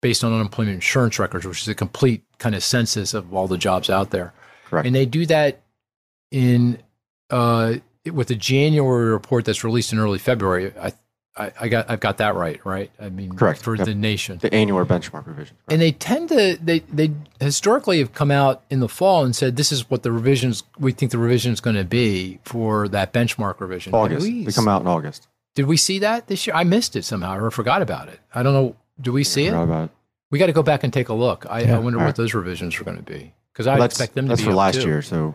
based 0.00 0.22
on 0.22 0.32
unemployment 0.32 0.74
insurance 0.76 1.18
records, 1.18 1.44
which 1.46 1.62
is 1.62 1.68
a 1.68 1.74
complete 1.74 2.22
kind 2.38 2.54
of 2.54 2.62
census 2.62 3.12
of 3.14 3.34
all 3.34 3.48
the 3.48 3.58
jobs 3.58 3.90
out 3.90 4.10
there. 4.10 4.32
Correct. 4.66 4.86
And 4.86 4.94
they 4.94 5.06
do 5.06 5.26
that 5.26 5.60
in 6.30 6.78
uh, 7.30 7.74
with 8.12 8.28
the 8.28 8.34
January 8.36 9.10
report 9.10 9.44
that's 9.44 9.64
released 9.64 9.92
in 9.92 9.98
early 9.98 10.18
February. 10.18 10.72
I, 10.80 10.92
I, 11.36 11.52
I 11.60 11.68
got 11.68 11.88
I've 11.90 12.00
got 12.00 12.18
that 12.18 12.34
right, 12.34 12.64
right? 12.66 12.90
I 13.00 13.08
mean, 13.08 13.34
Correct. 13.36 13.62
for 13.62 13.76
Yep. 13.76 13.86
the 13.86 13.94
nation. 13.94 14.38
The 14.38 14.52
annual 14.52 14.84
benchmark 14.84 15.26
revision. 15.26 15.56
And 15.68 15.80
they 15.80 15.92
tend 15.92 16.28
to 16.30 16.58
they 16.62 16.80
they 16.80 17.12
historically 17.40 17.98
have 18.00 18.12
come 18.14 18.30
out 18.30 18.62
in 18.70 18.80
the 18.80 18.88
fall 18.88 19.24
and 19.24 19.34
said 19.34 19.56
this 19.56 19.70
is 19.72 19.88
what 19.90 20.02
the 20.02 20.12
revisions 20.12 20.64
we 20.78 20.92
think 20.92 21.12
the 21.12 21.18
revision 21.18 21.52
is 21.52 21.60
going 21.60 21.76
to 21.76 21.84
be 21.84 22.40
for 22.44 22.88
that 22.88 23.12
benchmark 23.12 23.60
revision. 23.60 23.94
August. 23.94 24.22
we- 24.26 24.44
They 24.44 24.52
come 24.52 24.68
out 24.68 24.82
in 24.82 24.88
August. 24.88 25.28
Did 25.54 25.66
we 25.66 25.76
see 25.76 25.98
that 26.00 26.26
this 26.28 26.46
year? 26.46 26.54
I 26.56 26.64
missed 26.64 26.94
it 26.96 27.04
somehow 27.04 27.36
or 27.36 27.50
forgot 27.50 27.82
about 27.82 28.08
it. 28.08 28.20
I 28.34 28.42
don't 28.42 28.52
know. 28.54 28.76
Do 29.00 29.12
we 29.12 29.24
see 29.24 29.46
Forgot 29.46 29.60
it? 29.60 29.64
about 29.64 29.84
it. 29.84 29.90
We 30.30 30.38
got 30.38 30.46
to 30.46 30.52
go 30.52 30.62
back 30.62 30.84
and 30.84 30.92
take 30.92 31.08
a 31.08 31.14
look. 31.14 31.44
I, 31.50 31.64
I 31.72 31.78
wonder 31.78 31.98
All 31.98 32.04
what 32.04 32.06
right. 32.10 32.14
those 32.14 32.34
revisions 32.34 32.78
are 32.80 32.84
going 32.84 32.96
to 32.98 33.02
be 33.02 33.34
because 33.52 33.66
I 33.66 33.72
Well, 33.72 33.80
that's 33.82 33.94
expect 33.94 34.14
them 34.14 34.26
to 34.26 34.28
that's 34.30 34.40
be 34.42 34.44
That's 34.44 34.46
for 34.46 34.52
up 34.52 34.56
last 34.58 34.74
too. 34.82 34.86
year, 34.88 35.02
so 35.02 35.34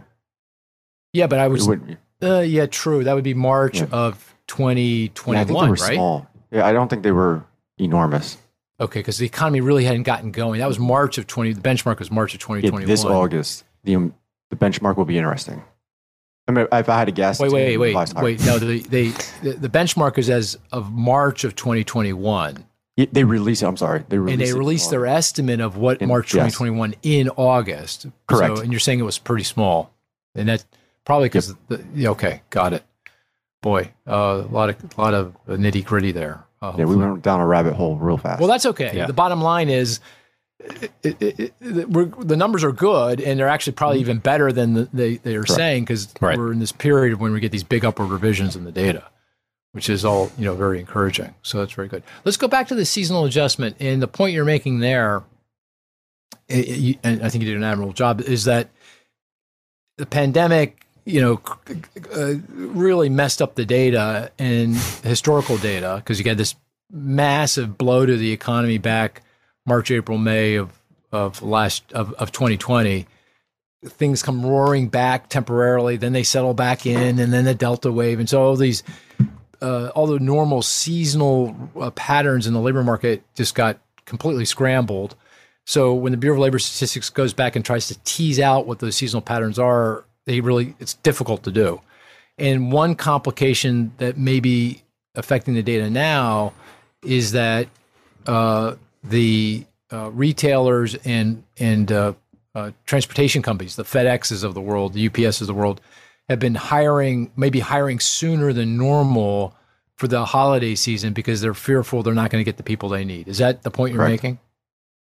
Yeah, 1.14 1.28
but 1.28 1.40
I 1.40 1.48
was 1.48 1.68
wouldn't 1.68 1.98
uh, 2.24 2.40
yeah, 2.40 2.66
true. 2.66 3.04
That 3.04 3.14
would 3.14 3.24
be 3.26 3.34
March 3.34 3.80
Yeah. 3.82 3.88
of 3.92 4.34
Yeah, 4.58 4.68
I 4.68 4.74
think 4.74 4.78
they 4.78 5.08
2021, 5.10 5.70
were 5.70 5.76
right? 5.76 5.94
small. 5.96 6.28
Yeah, 6.52 6.66
I 6.66 6.72
don't 6.72 6.88
think 6.88 7.04
they 7.04 7.12
were 7.12 7.44
enormous. 7.78 8.38
Okay, 8.80 9.00
because 9.00 9.18
the 9.18 9.26
economy 9.26 9.60
really 9.62 9.84
hadn't 9.86 10.04
gotten 10.04 10.32
going. 10.32 10.60
That 10.60 10.68
was 10.68 10.80
March 10.80 11.18
of 11.18 11.28
20. 11.28 11.54
The 11.54 11.62
benchmark 11.62 12.00
was 12.00 12.10
March 12.12 12.34
of 12.34 12.40
Yeah, 12.42 12.62
2021. 12.62 12.88
this 12.88 13.04
August, 13.04 13.64
the 13.84 13.96
um, 13.96 14.14
the 14.50 14.56
benchmark 14.56 14.96
will 14.98 15.06
be 15.06 15.18
interesting. 15.18 15.62
I 16.48 16.52
mean, 16.52 16.68
if 16.72 16.90
I 16.90 16.98
had 17.00 17.08
a 17.08 17.12
guess, 17.12 17.40
Wait, 17.40 17.48
gonna 17.50 17.64
wait, 17.64 17.78
wait, 17.78 18.14
wait. 18.16 18.46
No, 18.46 18.60
the, 18.60 18.80
they, 18.82 19.08
the 19.42 19.54
the 19.54 19.70
benchmark 19.70 20.18
is 20.20 20.30
as 20.30 20.58
of 20.72 20.92
March 20.92 21.44
of 21.44 21.56
2021, 21.56 22.64
Yeah, 22.98 23.06
They 23.12 23.24
release 23.24 23.64
it. 23.64 23.66
I'm 23.68 23.78
sorry, 23.78 24.04
they 24.10 24.18
release 24.20 24.34
and 24.34 24.42
they 24.42 24.54
released 24.54 24.92
their 24.92 25.08
estimate 25.08 25.60
of 25.60 25.76
what 25.78 26.02
In- 26.02 26.08
March 26.10 26.34
yes. 26.36 26.54
2021 26.54 26.96
in 27.02 27.30
August. 27.30 28.06
Correct. 28.28 28.58
So, 28.58 28.62
and 28.64 28.72
you're 28.72 28.80
saying 28.80 29.00
it 29.00 29.04
was 29.04 29.18
pretty 29.18 29.44
small, 29.44 29.92
and 30.36 30.48
that 30.50 30.64
probably 31.04 31.30
because 31.30 31.56
yeah, 31.96 32.10
okay, 32.10 32.42
got 32.52 32.74
it. 32.74 32.84
Boy, 33.64 33.92
uh, 34.08 34.44
a 34.48 34.52
lot 34.52 34.70
of 34.70 34.76
a 34.98 35.02
lot 35.02 35.14
of 35.16 35.36
nitty 35.48 35.84
gritty 35.84 36.12
there. 36.12 36.44
Uh, 36.62 36.74
Yeah, 36.78 36.86
we 36.86 36.96
went 36.96 37.24
down 37.24 37.40
a 37.40 37.46
rabbit 37.48 37.74
hole 37.74 37.96
real 37.98 38.18
fast. 38.18 38.40
Well, 38.40 38.48
that's 38.50 38.68
okay. 38.68 38.92
Yeah. 38.96 39.08
The 39.08 39.14
bottom 39.14 39.42
line 39.42 39.70
is 39.70 40.00
it, 40.60 40.92
it, 41.04 41.40
it, 41.40 41.54
the 41.60 42.36
numbers 42.38 42.64
are 42.64 42.72
good, 42.72 43.20
and 43.22 43.40
they're 43.40 43.48
actually 43.48 43.74
probably 43.74 43.98
mm-hmm. 43.98 44.10
even 44.12 44.18
better 44.20 44.52
than 44.52 44.74
the, 44.74 44.90
they, 44.94 45.18
they 45.18 45.36
are 45.36 45.46
saying 45.46 45.84
because 45.84 46.14
Right. 46.22 46.38
we're 46.38 46.52
in 46.52 46.60
this 46.60 46.72
period 46.72 47.14
of 47.14 47.20
when 47.20 47.32
we 47.34 47.40
get 47.40 47.52
these 47.52 47.64
big 47.64 47.84
upward 47.86 48.10
revisions 48.10 48.56
in 48.56 48.64
the 48.64 48.72
data, 48.72 49.04
which 49.74 49.90
is 49.90 50.06
all 50.06 50.32
you 50.38 50.46
know 50.46 50.56
very 50.56 50.80
encouraging. 50.80 51.34
So 51.44 51.60
that's 51.60 51.74
very 51.74 51.88
good. 51.88 52.04
Let's 52.24 52.38
go 52.38 52.48
back 52.48 52.68
to 52.70 52.76
the 52.76 52.86
seasonal 52.86 53.26
adjustment, 53.26 53.76
and 53.80 54.02
the 54.02 54.08
point 54.08 54.34
you're 54.34 54.46
making 54.46 54.80
there, 54.80 55.24
i- 56.50 56.54
i- 56.54 56.58
you- 56.58 56.96
and 57.04 57.22
I 57.22 57.30
think 57.30 57.44
you 57.44 57.50
did 57.50 57.58
an 57.58 57.64
admirable 57.64 57.94
job, 57.94 58.22
is 58.22 58.46
that 58.46 58.70
the 59.98 60.06
pandemic. 60.06 60.82
You 61.08 61.22
know, 61.22 61.42
uh, 62.16 62.34
really 62.50 63.10
messed 63.10 63.40
up 63.40 63.54
the 63.54 63.64
data 63.64 64.32
and 64.40 64.76
historical 65.04 65.56
data 65.60 65.98
because 65.98 66.18
you 66.18 66.26
got 66.26 66.38
this 66.38 66.56
massive 66.92 67.78
blow 67.78 68.08
to 68.08 68.18
the 68.18 68.32
economy 68.32 68.80
back 68.80 69.22
March, 69.66 69.92
April, 69.92 70.18
May 70.18 70.56
of 70.56 70.72
of 71.12 71.42
last 71.42 71.92
of, 71.94 72.14
of 72.14 72.32
2020. 72.32 73.08
Things 73.86 74.24
come 74.24 74.46
roaring 74.46 74.88
back 74.88 75.30
temporarily, 75.30 75.96
then 75.98 76.14
they 76.14 76.24
settle 76.24 76.54
back 76.54 76.86
in, 76.86 77.20
and 77.20 77.32
then 77.32 77.46
the 77.46 77.54
Delta 77.54 77.92
wave, 77.92 78.20
and 78.20 78.28
so 78.28 78.42
all 78.42 78.56
these 78.56 78.84
uh, 79.62 79.90
all 79.90 80.08
the 80.08 80.20
normal 80.20 80.62
seasonal 80.62 81.56
uh, 81.80 81.92
patterns 81.92 82.48
in 82.48 82.54
the 82.54 82.60
labor 82.60 82.84
market 82.84 83.24
just 83.36 83.56
got 83.56 83.80
completely 84.06 84.46
scrambled. 84.46 85.16
So 85.66 85.94
when 85.94 86.12
the 86.12 86.18
Bureau 86.18 86.36
of 86.36 86.42
Labor 86.42 86.60
Statistics 86.60 87.10
goes 87.10 87.34
back 87.34 87.56
and 87.56 87.66
tries 87.66 87.88
to 87.88 87.98
tease 88.04 88.40
out 88.40 88.68
what 88.68 88.80
those 88.80 88.96
seasonal 88.96 89.22
patterns 89.22 89.58
are, 89.58 90.04
they 90.26 90.42
really 90.42 90.76
it's 90.80 90.96
difficult 90.96 91.44
to 91.44 91.52
do. 91.52 91.82
And 92.38 92.72
one 92.72 92.96
complication 92.96 93.94
that 93.98 94.18
may 94.18 94.40
be 94.40 94.84
affecting 95.16 95.54
the 95.54 95.64
data 95.64 95.90
now 95.90 96.54
is 97.02 97.32
that 97.32 97.68
uh, 98.28 98.76
the 99.10 99.66
uh, 99.92 100.10
retailers 100.12 100.96
and 101.06 101.44
and 101.58 101.92
uh, 101.92 102.14
uh, 102.54 102.72
transportation 102.86 103.42
companies, 103.42 103.76
the 103.76 103.84
FedExes 103.84 104.44
of 104.44 104.54
the 104.54 104.62
world, 104.62 104.94
the 104.94 105.10
UPSs 105.10 105.42
of 105.42 105.48
the 105.48 105.54
world, 105.54 105.82
have 106.30 106.40
been 106.40 106.56
hiring 106.56 107.32
maybe 107.36 107.60
hiring 107.60 108.00
sooner 108.00 108.54
than 108.54 108.78
normal 108.78 109.56
for 109.96 110.08
the 110.08 110.26
holiday 110.26 110.76
season 110.76 111.14
because 111.14 111.40
they're 111.42 111.54
fearful 111.54 112.04
they're 112.04 112.14
not 112.14 112.30
going 112.30 112.42
to 112.42 112.46
get 112.46 112.58
the 112.58 112.64
people 112.64 112.90
they 112.90 113.06
need. 113.06 113.28
Is 113.28 113.38
that 113.38 113.64
the 113.64 113.72
point 113.72 113.94
you're 113.94 114.04
Correct. 114.04 114.24
making? 114.24 114.40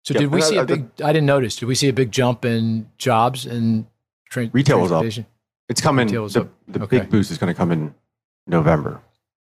So 0.03 0.13
Yeah, 0.15 0.21
did 0.21 0.31
we 0.31 0.39
and 0.41 0.43
see 0.49 0.57
a 0.57 0.61
I- 0.61 0.65
big? 0.65 0.85
I 1.03 1.13
didn't 1.13 1.27
notice. 1.27 1.55
Did 1.57 1.65
we 1.67 1.75
see 1.75 1.87
a 1.89 1.93
big 1.93 2.11
jump 2.11 2.45
in 2.45 2.89
jobs 2.97 3.45
and 3.45 3.85
tra- 4.29 4.49
Retail 4.51 4.79
was 4.81 4.91
up. 4.91 5.01
transportation? 5.01 5.25
it's 5.69 5.79
coming. 5.81 6.07
Retail 6.07 6.23
was 6.23 6.33
The, 6.33 6.41
up. 6.41 6.49
the 6.67 6.81
Okay. 6.83 6.99
big 6.99 7.09
boost 7.11 7.29
is 7.31 7.37
going 7.37 7.53
to 7.53 7.57
come 7.57 7.71
in 7.71 7.93
November. 8.47 8.99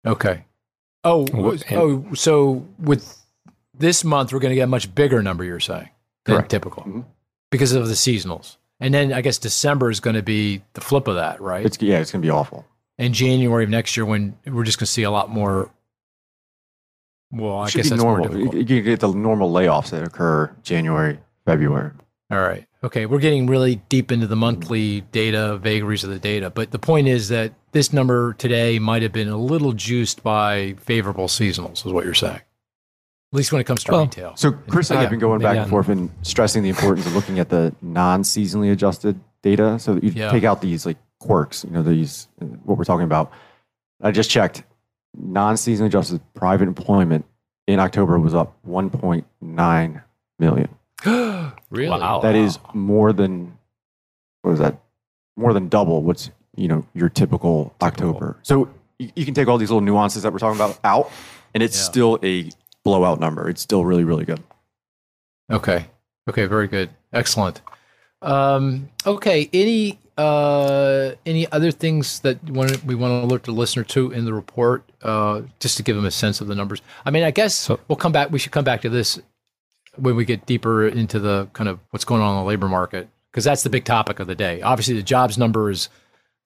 Okay. 0.06 0.44
Oh, 1.04 1.26
Well, 1.32 1.52
and- 1.52 1.64
oh, 1.72 2.04
so 2.14 2.66
with 2.78 3.23
this 3.78 4.04
month 4.04 4.32
we're 4.32 4.38
going 4.40 4.50
to 4.50 4.56
get 4.56 4.62
a 4.62 4.66
much 4.68 4.94
bigger 4.94 5.22
number. 5.22 5.44
You're 5.44 5.60
saying 5.60 5.88
than 6.24 6.36
Correct. 6.36 6.50
typical 6.50 6.82
Mhm. 6.84 7.04
because 7.50 7.72
of 7.72 7.86
the 7.88 7.94
seasonals, 7.94 8.56
and 8.80 8.92
then 8.94 9.12
I 9.12 9.20
guess 9.20 9.38
December 9.38 9.90
is 9.90 10.00
going 10.00 10.16
to 10.16 10.22
be 10.22 10.62
the 10.74 10.80
flip 10.80 11.08
of 11.08 11.16
that, 11.16 11.40
right? 11.40 11.64
It's 11.66 11.80
yeah, 11.80 11.98
it's 11.98 12.12
going 12.12 12.22
to 12.22 12.26
be 12.26 12.30
awful. 12.30 12.64
and 12.98 13.12
January 13.14 13.64
of 13.64 13.70
next 13.70 13.96
year 13.96 14.06
when 14.06 14.36
we're 14.46 14.64
just 14.64 14.78
going 14.78 14.86
to 14.86 14.92
see 14.92 15.02
a 15.02 15.10
lot 15.10 15.28
more. 15.30 15.70
Well, 17.30 17.58
I 17.58 17.64
It 17.66 17.70
should 17.70 17.78
guess 17.78 17.86
be 17.86 17.90
that's 17.90 18.02
normal. 18.02 18.26
more 18.28 18.36
difficult. 18.36 18.68
You, 18.70 18.76
you 18.76 18.82
get 18.82 19.00
the 19.00 19.12
normal 19.12 19.50
layoffs 19.52 19.90
that 19.90 20.04
occur 20.04 20.54
January, 20.62 21.18
February. 21.44 21.90
All 22.30 22.38
right. 22.40 22.64
Okay. 22.84 23.06
We're 23.06 23.18
getting 23.18 23.46
really 23.46 23.76
deep 23.88 24.12
into 24.12 24.26
the 24.28 24.36
monthly 24.36 25.00
data, 25.12 25.58
vagaries 25.58 26.04
of 26.04 26.10
the 26.10 26.18
data. 26.20 26.50
But 26.50 26.70
the 26.70 26.78
point 26.78 27.08
is 27.08 27.28
that 27.30 27.52
this 27.72 27.92
number 27.92 28.34
today 28.34 28.78
might 28.78 29.02
have 29.02 29.12
been 29.12 29.28
a 29.28 29.36
little 29.36 29.72
juiced 29.72 30.22
by 30.22 30.74
favorable 30.78 31.26
seasonals, 31.26 31.84
is 31.84 31.92
what 31.92 32.04
you're 32.04 32.14
saying. 32.14 32.40
At 33.34 33.38
least 33.38 33.50
when 33.50 33.60
it 33.60 33.64
comes 33.64 33.82
to 33.82 33.90
Well, 33.90 34.02
retail. 34.04 34.36
So 34.36 34.52
Chris 34.52 34.90
and 34.90 34.98
I 35.00 35.02
have 35.02 35.10
been 35.10 35.18
going 35.18 35.40
back 35.40 35.56
and 35.56 35.68
forth 35.68 35.88
and 35.88 36.08
stressing 36.22 36.62
the 36.62 36.68
importance 36.68 37.04
of 37.04 37.16
looking 37.16 37.40
at 37.40 37.48
the 37.48 37.74
non-seasonally 37.82 38.70
adjusted 38.70 39.18
data. 39.42 39.76
So 39.80 39.94
that 39.94 40.04
you 40.04 40.10
Yeah. 40.10 40.30
take 40.30 40.44
out 40.44 40.60
these 40.60 40.86
like 40.86 40.98
quirks, 41.18 41.64
you 41.64 41.70
know, 41.70 41.82
these 41.82 42.28
uh, 42.40 42.44
what 42.62 42.78
we're 42.78 42.84
talking 42.84 43.02
about. 43.06 43.32
I 44.00 44.12
just 44.12 44.30
checked. 44.30 44.62
Non-seasonally 45.18 45.86
adjusted 45.86 46.20
private 46.34 46.68
employment 46.68 47.24
in 47.66 47.80
October 47.80 48.20
was 48.20 48.36
up 48.36 48.54
1.9 48.64 49.24
million. 50.38 50.68
really? 51.70 51.88
Wow. 51.90 52.20
That 52.20 52.36
is 52.36 52.60
more 52.72 53.12
than 53.12 53.58
what 54.42 54.52
is 54.52 54.58
that? 54.60 54.78
More 55.36 55.52
than 55.52 55.68
double 55.68 56.04
what's 56.04 56.30
you 56.54 56.68
know 56.68 56.86
your 56.94 57.08
typical, 57.08 57.74
October. 57.82 58.36
So 58.42 58.68
you, 59.00 59.10
you 59.16 59.24
can 59.24 59.34
take 59.34 59.48
all 59.48 59.58
these 59.58 59.70
little 59.70 59.80
nuances 59.80 60.22
that 60.22 60.32
we're 60.32 60.38
talking 60.38 60.56
about 60.56 60.78
out, 60.84 61.10
and 61.52 61.64
it's 61.64 61.76
Yeah. 61.76 61.82
still 61.82 62.18
a 62.22 62.50
blowout 62.84 63.20
number. 63.20 63.48
It's 63.48 63.62
still 63.62 63.84
really 63.84 64.04
really 64.04 64.24
good. 64.24 64.42
Okay. 65.50 65.86
Okay. 66.28 66.46
Very 66.46 66.68
good. 66.68 66.90
Excellent. 67.12 67.60
Um, 68.22 68.88
okay. 69.06 69.50
Any 69.52 69.98
uh, 70.16 71.12
any 71.26 71.50
other 71.50 71.70
things 71.70 72.20
that 72.20 72.42
want 72.48 72.84
we 72.84 72.94
want 72.94 73.10
to 73.10 73.26
alert 73.26 73.44
the 73.44 73.52
listener 73.52 73.84
to 73.84 74.12
in 74.12 74.24
the 74.24 74.32
report, 74.32 74.84
uh, 75.02 75.42
just 75.60 75.76
to 75.76 75.82
give 75.82 75.96
them 75.96 76.04
a 76.04 76.10
sense 76.10 76.40
of 76.40 76.46
the 76.46 76.54
numbers? 76.54 76.82
I 77.04 77.10
mean, 77.10 77.24
I 77.24 77.30
guess 77.30 77.68
we'll 77.88 77.96
come 77.96 78.12
back. 78.12 78.30
We 78.30 78.38
should 78.38 78.52
come 78.52 78.64
back 78.64 78.82
to 78.82 78.88
this 78.88 79.18
when 79.96 80.16
we 80.16 80.24
get 80.24 80.46
deeper 80.46 80.86
into 80.86 81.18
the 81.18 81.48
kind 81.52 81.68
of 81.68 81.80
what's 81.90 82.04
going 82.04 82.20
on 82.22 82.36
in 82.36 82.44
the 82.44 82.48
labor 82.48 82.68
market 82.68 83.08
because 83.30 83.44
that's 83.44 83.62
the 83.64 83.70
big 83.70 83.84
topic 83.84 84.20
of 84.20 84.26
the 84.26 84.34
day. 84.34 84.62
Obviously, 84.62 84.94
the 84.94 85.02
jobs 85.02 85.36
number 85.36 85.70
is 85.70 85.88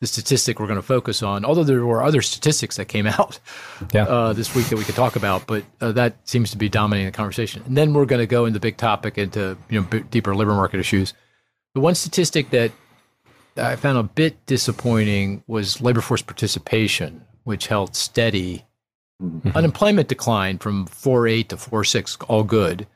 the 0.00 0.06
statistic 0.06 0.60
we're 0.60 0.66
going 0.66 0.78
to 0.78 0.82
focus 0.86 1.22
on. 1.22 1.44
Although 1.44 1.64
there 1.64 1.84
were 1.84 2.02
other 2.04 2.22
statistics 2.22 2.76
that 2.76 2.84
came 2.86 3.06
out 3.18 3.40
Yeah. 3.92 4.04
uh, 4.04 4.32
this 4.32 4.54
week 4.54 4.66
that 4.68 4.76
we 4.76 4.84
could 4.84 4.94
talk 4.94 5.16
about, 5.16 5.46
but 5.46 5.64
uh, 5.80 5.92
that 5.92 6.16
seems 6.28 6.50
to 6.52 6.56
be 6.56 6.68
dominating 6.68 7.06
the 7.06 7.16
conversation. 7.16 7.62
And 7.66 7.76
then 7.76 7.92
we're 7.92 8.06
going 8.06 8.20
to 8.20 8.26
go 8.26 8.44
into 8.46 8.58
the 8.58 8.62
big 8.62 8.76
topic 8.76 9.18
into 9.18 9.56
you 9.68 9.80
know 9.80 9.86
b- 9.88 10.04
deeper 10.10 10.34
labor 10.36 10.54
market 10.54 10.78
issues. 10.80 11.14
The 11.74 11.80
one 11.80 11.94
statistic 11.94 12.50
that 12.50 12.70
I 13.56 13.74
found 13.76 13.98
a 13.98 14.04
bit 14.04 14.44
disappointing 14.46 15.42
was 15.48 15.80
labor 15.80 16.00
force 16.00 16.22
participation, 16.22 17.22
which 17.44 17.66
held 17.66 17.96
steady. 17.96 18.64
Unemployment 19.54 20.06
declined 20.08 20.60
from 20.62 20.86
4.8 20.86 21.48
to 21.48 21.56
4.6, 21.56 22.24
all 22.28 22.44
good. 22.44 22.86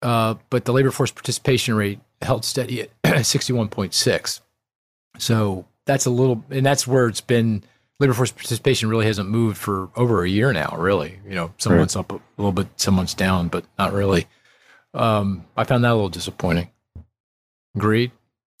Uh, 0.00 0.34
but 0.48 0.64
the 0.64 0.72
labor 0.72 0.92
force 0.92 1.10
participation 1.10 1.74
rate 1.74 1.98
held 2.22 2.44
steady 2.44 2.82
at 2.82 2.90
61.6. 3.04 4.40
So 5.18 5.66
that's 5.90 6.06
a 6.06 6.10
little, 6.10 6.44
and 6.50 6.64
that's 6.64 6.86
where 6.86 7.06
it's 7.08 7.20
been. 7.20 7.64
Labor 7.98 8.14
force 8.14 8.32
participation 8.32 8.88
really 8.88 9.04
hasn't 9.04 9.28
moved 9.28 9.58
for 9.58 9.90
over 9.94 10.24
a 10.24 10.28
year 10.28 10.52
now. 10.54 10.74
Really, 10.78 11.18
you 11.28 11.34
know, 11.34 11.52
some 11.58 11.72
Right. 11.72 11.80
months 11.80 11.96
up 11.96 12.10
a 12.12 12.20
little 12.38 12.52
bit, 12.52 12.68
some 12.76 12.94
months 12.94 13.12
down, 13.12 13.48
but 13.48 13.64
not 13.78 13.92
really. 13.92 14.26
Um, 14.94 15.44
I 15.56 15.64
found 15.64 15.84
that 15.84 15.90
a 15.90 15.94
little 15.94 16.08
disappointing. 16.08 16.70
Agreed. 17.76 18.10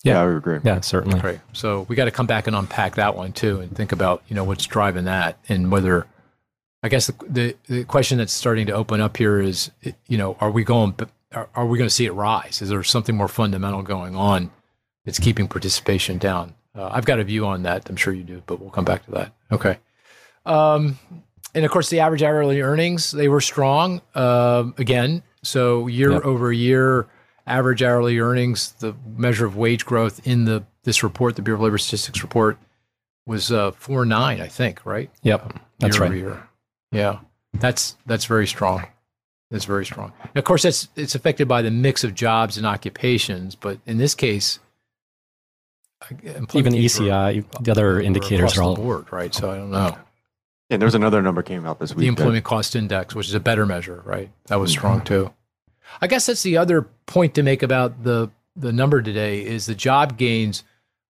Yeah, 0.04 0.14
Yeah. 0.14 0.20
I 0.22 0.26
would 0.26 0.36
agree. 0.36 0.58
Yeah, 0.62 0.80
certainly. 0.82 1.20
Great. 1.20 1.40
So 1.52 1.86
we 1.88 1.96
got 1.96 2.04
to 2.04 2.10
come 2.10 2.26
back 2.26 2.46
and 2.46 2.54
unpack 2.56 2.96
that 2.96 3.16
one 3.16 3.32
too, 3.32 3.60
and 3.60 3.74
think 3.74 3.92
about 3.92 4.22
you 4.28 4.34
know 4.36 4.44
what's 4.44 4.66
driving 4.66 5.04
that, 5.04 5.38
and 5.48 5.70
whether. 5.70 6.06
I 6.82 6.88
guess 6.88 7.06
the, 7.08 7.14
the 7.28 7.56
the 7.66 7.84
question 7.84 8.16
that's 8.18 8.32
starting 8.32 8.66
to 8.66 8.72
open 8.72 9.00
up 9.02 9.16
here 9.18 9.38
is, 9.38 9.70
you 10.06 10.16
know, 10.18 10.36
are 10.40 10.50
we 10.50 10.64
going? 10.64 10.94
Are, 11.32 11.48
are 11.54 11.66
we 11.66 11.76
going 11.78 11.88
to 11.88 11.94
see 11.94 12.06
it 12.06 12.12
rise? 12.12 12.60
Is 12.62 12.70
there 12.70 12.82
something 12.82 13.14
more 13.16 13.28
fundamental 13.28 13.82
going 13.82 14.16
on 14.16 14.50
that's 15.04 15.18
keeping 15.18 15.46
participation 15.46 16.16
down? 16.18 16.54
Uh, 16.74 16.88
I've 16.92 17.04
got 17.04 17.18
a 17.18 17.24
view 17.24 17.46
on 17.46 17.62
that. 17.64 17.88
I'm 17.90 17.96
sure 17.96 18.12
you 18.12 18.22
do, 18.22 18.42
but 18.46 18.60
we'll 18.60 18.70
come 18.70 18.84
back 18.84 19.04
to 19.06 19.10
that. 19.12 19.32
Okay. 19.50 19.78
Um, 20.46 20.98
and 21.54 21.64
of 21.64 21.70
course, 21.70 21.90
the 21.90 22.00
average 22.00 22.22
hourly 22.22 22.60
earnings 22.60 23.10
they 23.10 23.28
were 23.28 23.40
strong 23.40 24.00
um, 24.14 24.74
again. 24.78 25.22
So 25.42 25.86
year 25.86 26.12
Yep. 26.12 26.24
over 26.24 26.52
year, 26.52 27.08
average 27.46 27.82
hourly 27.82 28.18
earnings, 28.18 28.72
the 28.78 28.94
measure 29.16 29.46
of 29.46 29.56
wage 29.56 29.84
growth 29.84 30.20
in 30.26 30.44
the 30.44 30.64
this 30.84 31.02
report, 31.02 31.36
the 31.36 31.42
Bureau 31.42 31.58
of 31.58 31.64
Labor 31.64 31.78
Statistics 31.78 32.22
report, 32.22 32.56
was 33.26 33.50
uh, 33.52 33.72
four 33.72 34.04
nine, 34.06 34.40
I 34.40 34.48
think, 34.48 34.86
right? 34.86 35.10
Yep. 35.22 35.58
That's 35.80 35.96
year 35.96 36.02
right. 36.02 36.10
Over 36.12 36.16
year. 36.18 36.48
Yeah, 36.92 37.18
that's 37.54 37.96
that's 38.06 38.24
very 38.26 38.46
strong. 38.46 38.86
That's 39.50 39.64
very 39.64 39.84
strong. 39.84 40.12
And 40.22 40.36
of 40.36 40.44
course, 40.44 40.62
that's 40.62 40.88
it's 40.96 41.14
affected 41.14 41.48
by 41.48 41.62
the 41.62 41.70
mix 41.70 42.04
of 42.04 42.14
jobs 42.14 42.56
and 42.56 42.64
occupations, 42.66 43.56
but 43.56 43.78
in 43.86 43.98
this 43.98 44.14
case, 44.14 44.60
Even 46.22 46.72
gains 46.72 46.98
were- 46.98 47.06
ECI, 47.06 47.44
the 47.62 47.70
other 47.70 48.00
indicators 48.00 48.56
are 48.58 48.62
all. 48.62 48.74
the 48.74 48.80
board, 48.80 49.12
right? 49.12 49.34
So 49.34 49.50
I 49.50 49.56
don't 49.56 49.70
know 49.70 49.96
And 50.70 50.80
there's 50.80 50.94
another 50.94 51.20
number 51.20 51.42
came 51.42 51.66
out 51.66 51.78
this 51.78 51.90
week. 51.90 51.98
the 51.98 52.04
that- 52.06 52.20
employment 52.20 52.44
cost 52.44 52.74
index, 52.76 53.14
which 53.14 53.28
is 53.28 53.34
a 53.34 53.40
better 53.40 53.66
measure, 53.66 54.02
right? 54.04 54.30
That 54.46 54.56
was 54.56 54.70
strong 54.70 54.98
mm-hmm. 54.98 55.06
too. 55.06 55.32
I 56.00 56.06
guess 56.06 56.26
that's 56.26 56.42
the 56.42 56.56
other 56.56 56.82
point 57.06 57.34
to 57.34 57.42
make 57.42 57.62
about 57.62 58.04
the 58.04 58.30
the 58.56 58.72
number 58.72 59.00
today 59.00 59.44
is 59.44 59.66
the 59.66 59.74
job 59.74 60.16
gains 60.16 60.64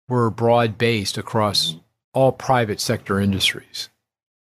were 0.08 0.30
broad 0.30 0.78
based 0.78 1.18
across 1.18 1.70
mm-hmm. 1.70 1.78
all 2.14 2.32
private 2.32 2.80
sector 2.80 3.20
industries. 3.20 3.88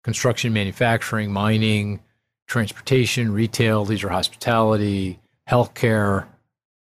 Construction, 0.04 0.52
manufacturing, 0.52 1.32
mining, 1.32 2.00
transportation, 2.48 3.32
retail, 3.32 3.84
leisure 3.84 4.08
hospitality, 4.08 5.20
healthcare. 5.48 6.26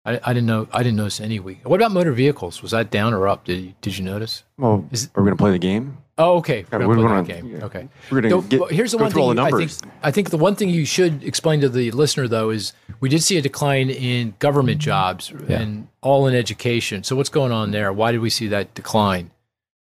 I, 0.06 0.20
I 0.24 0.34
didn't 0.34 0.46
know 0.48 0.68
I 0.72 0.80
didn't 0.84 0.96
notice 0.98 1.20
any 1.20 1.40
weak. 1.40 1.60
What 1.68 1.80
about 1.82 1.92
motor 1.92 2.12
vehicles? 2.14 2.62
Was 2.62 2.72
that 2.72 2.90
down 2.90 3.14
or 3.14 3.28
up? 3.28 3.44
Did 3.46 3.60
you, 3.64 3.74
did 3.82 3.98
you 3.98 4.06
notice? 4.06 4.44
well, 4.58 4.86
Is- 4.92 5.10
are 5.16 5.22
we 5.22 5.28
going 5.28 5.38
to 5.38 5.42
play 5.42 5.52
the 5.52 5.60
game? 5.60 5.98
Oh, 6.18 6.38
okay. 6.38 6.66
We're 6.72 6.80
gonna 6.80 6.94
play 6.96 7.04
gonna- 7.04 7.24
game. 7.24 7.48
yeah. 7.48 7.66
Okay. 7.66 7.88
We're 8.12 8.20
going 8.22 8.42
to 8.44 8.58
get. 8.60 8.72
here's 8.72 8.92
the 8.92 8.98
go 8.98 9.04
one 9.06 9.12
through 9.12 9.22
all 9.22 9.30
thing 9.30 9.36
the 9.38 9.50
you- 9.50 9.56
I 9.56 9.66
think, 9.68 9.94
I 10.04 10.12
think 10.12 10.30
the 10.32 10.38
one 10.38 10.56
thing 10.56 10.70
you 10.70 10.86
should 10.86 11.24
explain 11.24 11.62
to 11.62 11.70
the 11.70 11.92
listener 11.92 12.28
though 12.28 12.50
is 12.50 12.74
we 13.00 13.08
did 13.08 13.24
see 13.24 13.38
a 13.38 13.42
decline 13.42 13.90
in 13.90 14.34
government 14.40 14.80
jobs 14.82 15.32
Yeah. 15.48 15.62
and 15.62 15.88
all 16.02 16.28
in 16.28 16.36
education. 16.36 17.04
So 17.04 17.16
what's 17.16 17.30
going 17.30 17.52
on 17.54 17.72
there? 17.72 17.94
Why 17.94 18.12
did 18.12 18.20
we 18.20 18.30
see 18.30 18.48
that 18.50 18.74
decline? 18.74 19.32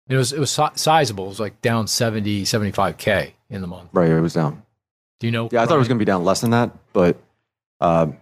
It 0.08 0.16
was 0.16 0.32
it 0.32 0.38
was 0.40 0.50
sizable. 0.76 1.26
It 1.26 1.28
was 1.28 1.40
like 1.40 1.60
down 1.60 1.86
70 1.88 2.44
75k 2.44 3.32
in 3.50 3.60
the 3.60 3.66
month. 3.66 3.90
right, 3.92 4.08
it 4.10 4.20
was 4.20 4.34
down. 4.34 4.62
Do 5.20 5.26
you 5.26 5.32
know? 5.32 5.48
Yeah, 5.50 5.62
I 5.62 5.66
thought 5.66 5.74
it 5.74 5.78
was 5.78 5.88
going 5.88 5.98
to 5.98 6.02
be 6.04 6.06
down 6.06 6.24
less 6.24 6.40
than 6.40 6.50
that, 6.50 6.70
but 6.92 7.16
um, 7.80 8.16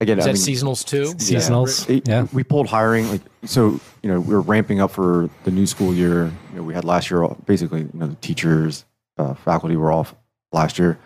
again, 0.00 0.18
Is 0.18 0.26
I 0.26 0.32
that 0.32 0.38
mean, 0.38 0.56
seasonals 0.56 0.84
too? 0.86 1.04
Seasonals. 1.14 1.88
It- 1.88 2.08
Yeah. 2.08 2.26
we 2.32 2.44
pulled 2.44 2.66
hiring 2.68 3.08
like 3.10 3.20
so. 3.44 3.80
You 4.02 4.10
know, 4.10 4.20
we 4.20 4.34
were 4.34 4.40
ramping 4.40 4.80
up 4.80 4.90
for 4.90 5.28
the 5.44 5.50
new 5.50 5.66
school 5.66 5.94
year. 5.94 6.24
You 6.52 6.56
know, 6.56 6.62
we 6.62 6.74
had 6.74 6.84
last 6.84 7.10
year 7.10 7.26
basically. 7.46 7.80
You 7.82 7.90
know, 7.94 8.06
the 8.08 8.14
teachers, 8.16 8.84
uh, 9.18 9.34
faculty 9.34 9.76
were 9.76 9.92
off 9.92 10.14
last 10.52 10.78
year. 10.78 10.98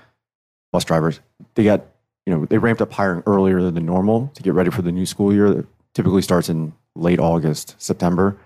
Bus 0.72 0.84
drivers, 0.84 1.20
they 1.54 1.64
got 1.64 1.82
you 2.26 2.34
know 2.34 2.44
they 2.44 2.58
ramped 2.58 2.82
up 2.82 2.92
hiring 2.92 3.22
earlier 3.26 3.60
than 3.70 3.86
normal 3.86 4.30
to 4.34 4.42
get 4.42 4.52
ready 4.54 4.70
for 4.70 4.82
the 4.82 4.92
new 4.92 5.06
school 5.06 5.32
year. 5.32 5.50
That 5.50 5.66
typically 5.94 6.22
starts 6.22 6.48
in 6.48 6.72
late 6.94 7.18
August, 7.18 7.74
September, 7.78 8.36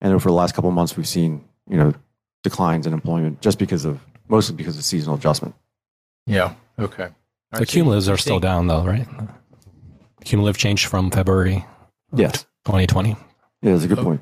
and 0.00 0.14
over 0.14 0.28
the 0.28 0.34
last 0.34 0.54
couple 0.54 0.68
of 0.70 0.74
months, 0.74 0.96
we've 0.96 1.06
seen 1.08 1.44
you 1.68 1.76
know 1.76 1.92
declines 2.42 2.86
in 2.86 2.92
employment 2.94 3.40
just 3.42 3.58
because 3.58 3.84
of 3.84 4.00
mostly 4.28 4.56
because 4.56 4.78
of 4.78 4.84
seasonal 4.84 5.16
adjustment. 5.16 5.54
Yeah. 6.26 6.54
Okay. 6.78 7.08
The 7.52 7.58
right, 7.60 7.68
cumulatives 7.68 8.08
are 8.12 8.16
still 8.16 8.40
down, 8.40 8.66
though, 8.66 8.84
right? 8.84 9.06
Cumulative 10.26 10.58
change 10.58 10.86
from 10.86 11.10
February 11.10 11.64
Yes, 12.12 12.44
2020. 12.66 13.10
yeah, 13.10 13.16
that's 13.72 13.84
a 13.84 13.88
good 13.88 13.98
Oh. 14.00 14.04
point. 14.04 14.20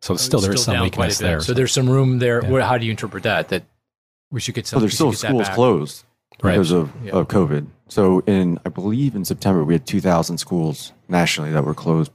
So 0.00 0.16
still 0.16 0.40
there 0.40 0.52
is 0.52 0.60
Still 0.60 0.74
some 0.74 0.82
down 0.82 0.90
quite 0.90 0.96
a 0.96 1.00
weakness 1.06 1.18
there. 1.18 1.40
So 1.40 1.54
there's 1.54 1.72
some 1.72 1.88
room 1.88 2.18
there. 2.18 2.42
Yeah. 2.42 2.50
What, 2.50 2.62
how 2.62 2.76
do 2.76 2.84
you 2.84 2.90
interpret 2.90 3.22
that? 3.22 3.48
That 3.48 3.62
we 4.30 4.40
should 4.40 4.54
get 4.54 4.66
some. 4.66 4.76
So 4.76 4.80
there's 4.80 4.94
still 4.94 5.12
should 5.12 5.22
get 5.22 5.38
that 5.38 5.44
schools 5.46 5.54
closed 5.54 6.04
Right. 6.42 6.52
because 6.52 6.72
of, 6.72 6.92
Yeah. 7.02 7.12
of 7.12 7.28
COVID. 7.28 7.68
So 7.88 8.20
in 8.26 8.58
I 8.66 8.68
believe 8.68 9.14
in 9.14 9.24
September 9.24 9.64
we 9.64 9.74
had 9.74 9.86
2,000 9.86 10.38
schools 10.38 10.92
nationally 11.08 11.52
that 11.52 11.64
were 11.64 11.72
closed 11.74 12.10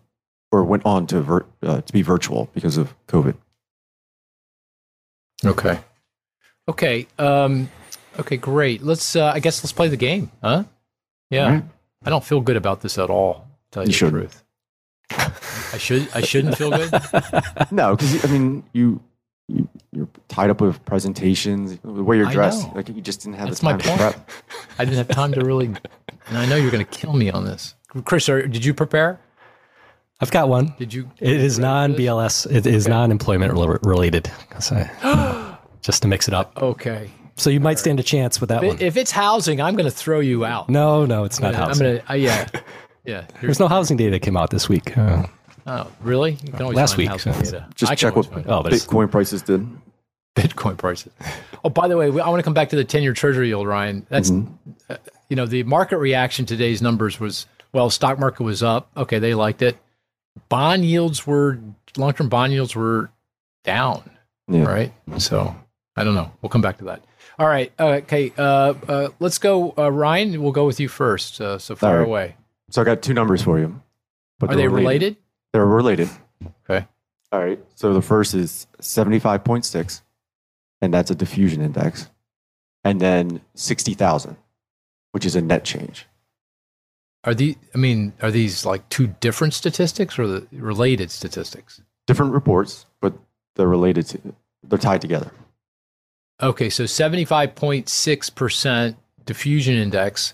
or 0.51 0.63
went 0.63 0.85
on 0.85 1.07
to 1.07 1.21
vir- 1.21 1.45
uh, 1.63 1.81
to 1.81 1.93
be 1.93 2.01
virtual 2.03 2.49
because 2.53 2.75
of 2.77 2.93
COVID. 3.07 3.35
Okay. 5.45 5.79
Okay. 6.67 7.07
Um, 7.17 7.69
okay. 8.19 8.37
Great. 8.37 8.83
Let's. 8.83 9.15
Uh, 9.15 9.31
I 9.33 9.39
guess 9.39 9.63
let's 9.63 9.71
play 9.71 9.87
the 9.87 9.97
game, 9.97 10.29
huh? 10.43 10.65
Yeah. 11.29 11.61
All 12.01 12.05
right. 12.05 12.07
I 12.07 12.09
don't 12.11 12.23
feel 12.23 12.41
good 12.41 12.57
about 12.57 12.81
this 12.81 12.97
at 12.97 13.09
all. 13.09 13.33
To 13.71 13.71
tell 13.71 13.83
you, 13.83 13.87
You 13.87 13.91
the 13.91 13.97
shouldn't. 13.97 14.31
truth. 14.31 14.43
I 15.73 15.77
should. 15.77 16.07
I 16.13 16.21
shouldn't 16.21 16.57
feel 16.57 16.69
good. 16.71 16.91
No, 17.71 17.95
because 17.95 18.23
I 18.25 18.27
mean 18.29 18.63
you, 18.73 19.01
you 19.47 19.67
you're 19.91 20.07
tied 20.27 20.49
up 20.49 20.61
with 20.61 20.83
presentations, 20.85 21.77
the 21.83 22.03
way 22.03 22.17
you're 22.17 22.29
dressed. 22.31 22.67
Like 22.75 22.89
you 22.89 23.01
just 23.01 23.21
didn't 23.21 23.35
have 23.37 23.47
That's 23.47 23.59
the 23.59 23.65
my 23.65 23.71
time 23.71 23.79
to 23.79 23.87
point. 23.87 23.99
prep. 23.99 24.29
I 24.79 24.85
didn't 24.85 24.97
have 24.97 25.07
time 25.09 25.31
to 25.33 25.41
really. 25.45 25.65
And 26.27 26.37
I 26.37 26.45
know 26.45 26.55
you're 26.55 26.71
going 26.71 26.85
to 26.85 26.91
kill 26.99 27.13
me 27.13 27.29
on 27.31 27.45
this, 27.45 27.73
Chris. 28.05 28.29
Are, 28.29 28.45
did 28.47 28.63
you 28.63 28.73
prepare? 28.73 29.19
I've 30.21 30.29
got 30.31 30.47
one. 30.49 30.73
Did 30.77 30.93
you? 30.93 31.09
It 31.19 31.31
is 31.37 31.57
non 31.59 31.95
BLS. 31.95 32.45
It 32.51 32.65
is 32.67 32.87
non 32.87 33.09
employment 33.11 33.53
related. 33.83 34.29
I- 34.71 35.57
just 35.81 36.01
to 36.03 36.07
mix 36.07 36.27
it 36.27 36.33
up. 36.35 36.55
Okay. 36.61 37.09
So 37.39 37.49
you 37.49 37.59
might 37.59 37.79
stand 37.79 37.99
a 37.99 38.03
chance 38.03 38.39
with 38.41 38.49
that 38.49 38.63
one. 38.63 38.77
If 38.79 38.97
it's 38.97 39.11
housing, 39.11 39.61
I'm 39.61 39.75
going 39.75 39.85
to 39.89 39.95
throw 39.95 40.19
you 40.19 40.45
out. 40.45 40.69
No, 40.69 41.05
no, 41.05 41.23
it's 41.23 41.39
not 41.39 41.55
I'm 41.55 41.67
housing. 41.67 41.85
going 41.87 41.99
to. 41.99 42.11
Uh, 42.11 42.15
yeah. 42.15 42.47
Yeah. 43.05 43.25
There's 43.41 43.59
no 43.59 43.67
housing 43.67 43.97
data 43.97 44.11
that 44.11 44.19
came 44.19 44.37
out 44.37 44.51
this 44.51 44.69
week. 44.69 44.95
Uh, 44.95 45.25
oh, 45.65 45.89
really? 46.01 46.33
You 46.43 46.51
can 46.51 46.61
always 46.61 46.75
Last 46.75 46.95
find 46.95 47.09
week, 47.09 47.19
so- 47.21 47.31
data. 47.31 47.67
Just 47.73 47.91
I 47.91 47.95
check 47.95 48.15
what 48.15 48.27
always 48.47 48.85
oh, 48.85 48.87
Bitcoin 48.87 49.09
prices 49.09 49.41
did. 49.41 49.67
Bitcoin 50.35 50.77
prices. 50.77 51.11
Oh, 51.63 51.69
by 51.69 51.87
the 51.87 51.97
way, 51.97 52.05
I 52.07 52.09
want 52.29 52.37
to 52.39 52.43
come 52.43 52.53
back 52.53 52.69
to 52.69 52.75
the 52.75 52.83
10 52.83 53.01
year 53.01 53.13
treasury 53.13 53.47
yield, 53.47 53.65
Ryan. 53.67 54.05
That's, 54.09 54.31
uh, 54.89 54.97
you 55.29 55.35
know, 55.35 55.47
the 55.47 55.63
market 55.63 55.97
reaction 55.97 56.45
to 56.45 56.55
today's 56.55 56.81
numbers 56.83 57.19
was, 57.19 57.47
well, 57.73 57.89
stock 57.89 58.19
market 58.19 58.43
was 58.43 58.61
up. 58.61 58.91
Okay, 58.95 59.17
they 59.17 59.33
liked 59.33 59.63
it. 59.63 59.77
Bond 60.49 60.85
yields 60.85 61.25
were, 61.25 61.57
long 61.97 62.13
term 62.13 62.29
bond 62.29 62.53
yields 62.53 62.75
were 62.75 63.09
down, 63.63 64.07
Yeah. 64.47 64.65
right? 64.65 64.93
So 65.17 65.55
I 65.95 66.03
don't 66.03 66.15
know. 66.15 66.31
We'll 66.41 66.49
come 66.49 66.61
back 66.61 66.77
to 66.77 66.83
that. 66.85 67.01
All 67.39 67.47
right. 67.47 67.71
Uh, 67.79 68.01
okay. 68.03 68.33
Uh, 68.37 68.73
uh, 68.87 69.09
let's 69.19 69.37
go. 69.37 69.73
Uh, 69.77 69.89
Ryan, 69.89 70.41
we'll 70.41 70.51
go 70.51 70.65
with 70.65 70.79
you 70.81 70.89
first. 70.89 71.39
Uh, 71.39 71.57
so 71.57 71.73
far 71.73 71.99
right. 71.99 72.05
away. 72.05 72.35
So 72.69 72.81
I 72.81 72.85
got 72.85 73.01
two 73.01 73.13
numbers 73.13 73.41
for 73.41 73.57
you. 73.57 73.81
But 74.39 74.51
Are 74.51 74.55
they 74.57 74.67
related? 74.67 75.15
They're 75.53 75.65
related. 75.65 76.09
Okay. 76.69 76.85
All 77.31 77.39
right. 77.43 77.59
So 77.75 77.93
the 77.93 78.01
first 78.01 78.33
is 78.33 78.67
75.6, 78.81 80.01
and 80.81 80.93
that's 80.93 81.11
a 81.11 81.15
diffusion 81.15 81.61
index. 81.61 82.09
And 82.83 82.99
then 82.99 83.41
60,000, 83.55 84.37
which 85.11 85.25
is 85.25 85.35
a 85.35 85.41
net 85.41 85.63
change. 85.63 86.07
Are 87.25 87.33
the 87.33 87.57
I 87.75 87.77
mean, 87.77 88.13
are 88.21 88.31
these 88.31 88.65
like 88.65 88.87
two 88.89 89.07
different 89.07 89.53
statistics 89.53 90.17
or 90.17 90.27
the 90.27 90.47
related 90.51 91.11
statistics? 91.11 91.81
Different 92.07 92.33
reports, 92.33 92.85
but 93.01 93.13
they're 93.55 93.67
related 93.67 94.07
to, 94.07 94.33
they're 94.63 94.79
tied 94.79 95.01
together. 95.01 95.31
Okay, 96.41 96.69
so 96.69 96.85
75.6% 96.85 98.95
diffusion 99.25 99.75
index 99.75 100.33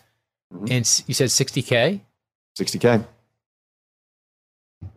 Mhm. 0.54 0.70
and 0.72 1.04
you 1.08 1.14
said 1.14 1.30
60k? 1.30 2.02
60K. 2.58 3.06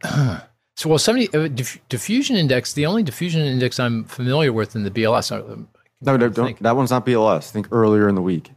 So 0.79 0.89
well 0.89 0.99
70 0.99 1.35
uh, 1.35 1.49
diff, 1.49 1.77
diffusion 1.89 2.37
index, 2.37 2.73
the 2.75 2.87
only 2.87 3.03
diffusion 3.03 3.41
index 3.41 3.81
I'm 3.81 4.05
familiar 4.05 4.53
with 4.53 4.77
in 4.77 4.85
the 4.85 4.93
BLS 4.93 5.33
uh, 5.33 5.43
No, 6.03 6.17
no, 6.17 6.29
don't, 6.29 6.57
that 6.63 6.77
one's 6.77 6.93
not 6.93 7.05
BLS. 7.05 7.39
I 7.39 7.41
think 7.53 7.67
earlier 7.73 8.09
in 8.09 8.15
the 8.15 8.23
week. 8.23 8.53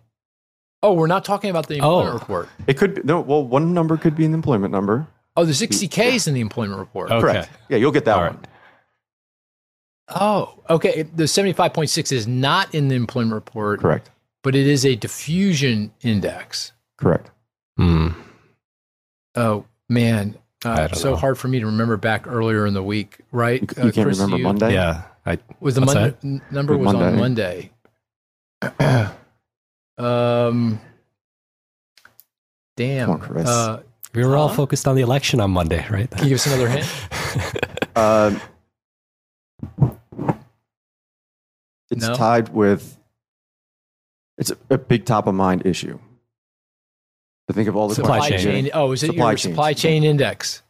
Oh, 0.84 0.94
we're 0.94 1.08
not 1.08 1.26
talking 1.26 1.50
about 1.50 1.66
the 1.68 1.78
employment 1.78 2.10
Oh. 2.10 2.14
report. 2.20 2.48
It 2.68 2.78
could 2.78 2.94
be, 2.94 3.02
no, 3.06 3.22
well, 3.22 3.44
one 3.44 3.74
number 3.74 3.98
could 3.98 4.16
be 4.16 4.24
an 4.26 4.36
employment 4.36 4.72
number. 4.72 5.08
Oh, 5.36 5.46
the 5.46 5.54
60k 5.54 6.14
is 6.14 6.28
in 6.28 6.36
the 6.36 6.42
employment 6.42 6.78
report. 6.78 7.10
Okay. 7.10 7.22
Correct. 7.22 7.50
Yeah, 7.70 7.78
you'll 7.78 7.92
get 7.92 8.06
that 8.06 8.18
All 8.18 8.22
one. 8.26 8.36
right. 8.36 8.48
Oh, 10.20 10.54
okay. 10.70 11.04
The 11.04 11.24
75.6 11.24 12.12
is 12.12 12.28
not 12.28 12.74
in 12.76 12.88
the 12.88 12.96
employment 12.96 13.34
report, 13.34 13.80
Correct. 13.82 14.10
but 14.44 14.56
it 14.56 14.68
is 14.68 14.86
a 14.86 14.96
diffusion 14.96 15.92
index. 16.02 16.72
Correct. 16.98 17.30
Hmm. 17.78 18.10
Oh, 19.36 19.66
man. 19.90 20.36
Uh, 20.64 20.90
so 20.90 21.12
know. 21.12 21.16
hard 21.16 21.38
for 21.38 21.48
me 21.48 21.60
to 21.60 21.66
remember 21.66 21.98
back 21.98 22.28
earlier 22.28 22.66
in 22.68 22.74
the 22.74 22.84
week, 22.84 23.20
right? 23.32 23.62
You, 23.62 23.68
Uh, 23.70 23.92
can't 23.92 24.06
Chris, 24.06 24.18
remember 24.20 24.38
you- 24.38 24.44
Monday? 24.44 24.74
Yeah. 24.74 25.04
I 25.26 25.38
Was 25.60 25.76
the 25.76 25.82
What's 25.82 25.94
Monday, 25.94 26.18
n- 26.24 26.42
number 26.52 26.76
Was 26.78 26.88
was 26.88 26.96
on 26.96 27.16
Monday. 27.18 27.72
Monday? 28.62 29.12
um, 29.98 30.80
damn. 32.76 33.06
Come 33.06 33.14
on, 33.16 33.20
Chris. 33.22 33.48
Uh, 33.48 33.82
we 34.14 34.26
were 34.26 34.36
all 34.36 34.50
focused 34.50 34.88
on 34.88 34.96
the 34.96 35.02
election 35.04 35.40
on 35.40 35.52
Monday, 35.52 35.86
right? 35.90 36.10
can 36.12 36.24
you 36.24 36.30
give 36.30 36.36
us 36.40 36.48
another 36.48 36.68
hint? 36.70 36.88
Um, 37.96 38.42
it's 41.92 42.08
No? 42.08 42.16
tied 42.16 42.50
with. 42.50 42.98
It's 44.38 44.50
a, 44.52 44.58
a 44.72 44.78
big 44.78 45.06
top 45.06 45.28
of 45.28 45.36
mind 45.36 45.66
issue. 45.66 46.00
To 47.48 47.54
think 47.54 47.68
of 47.68 47.76
all 47.76 47.88
the 47.90 47.96
Supply 47.96 48.18
questions. 48.20 48.44
chain. 48.44 48.70
Oh, 48.74 48.92
is 48.92 49.04
it 49.04 49.08
Supply 49.08 49.32
your 49.32 49.38
chains. 49.38 49.42
supply 49.54 49.74
chain 49.74 50.04
index? 50.04 50.62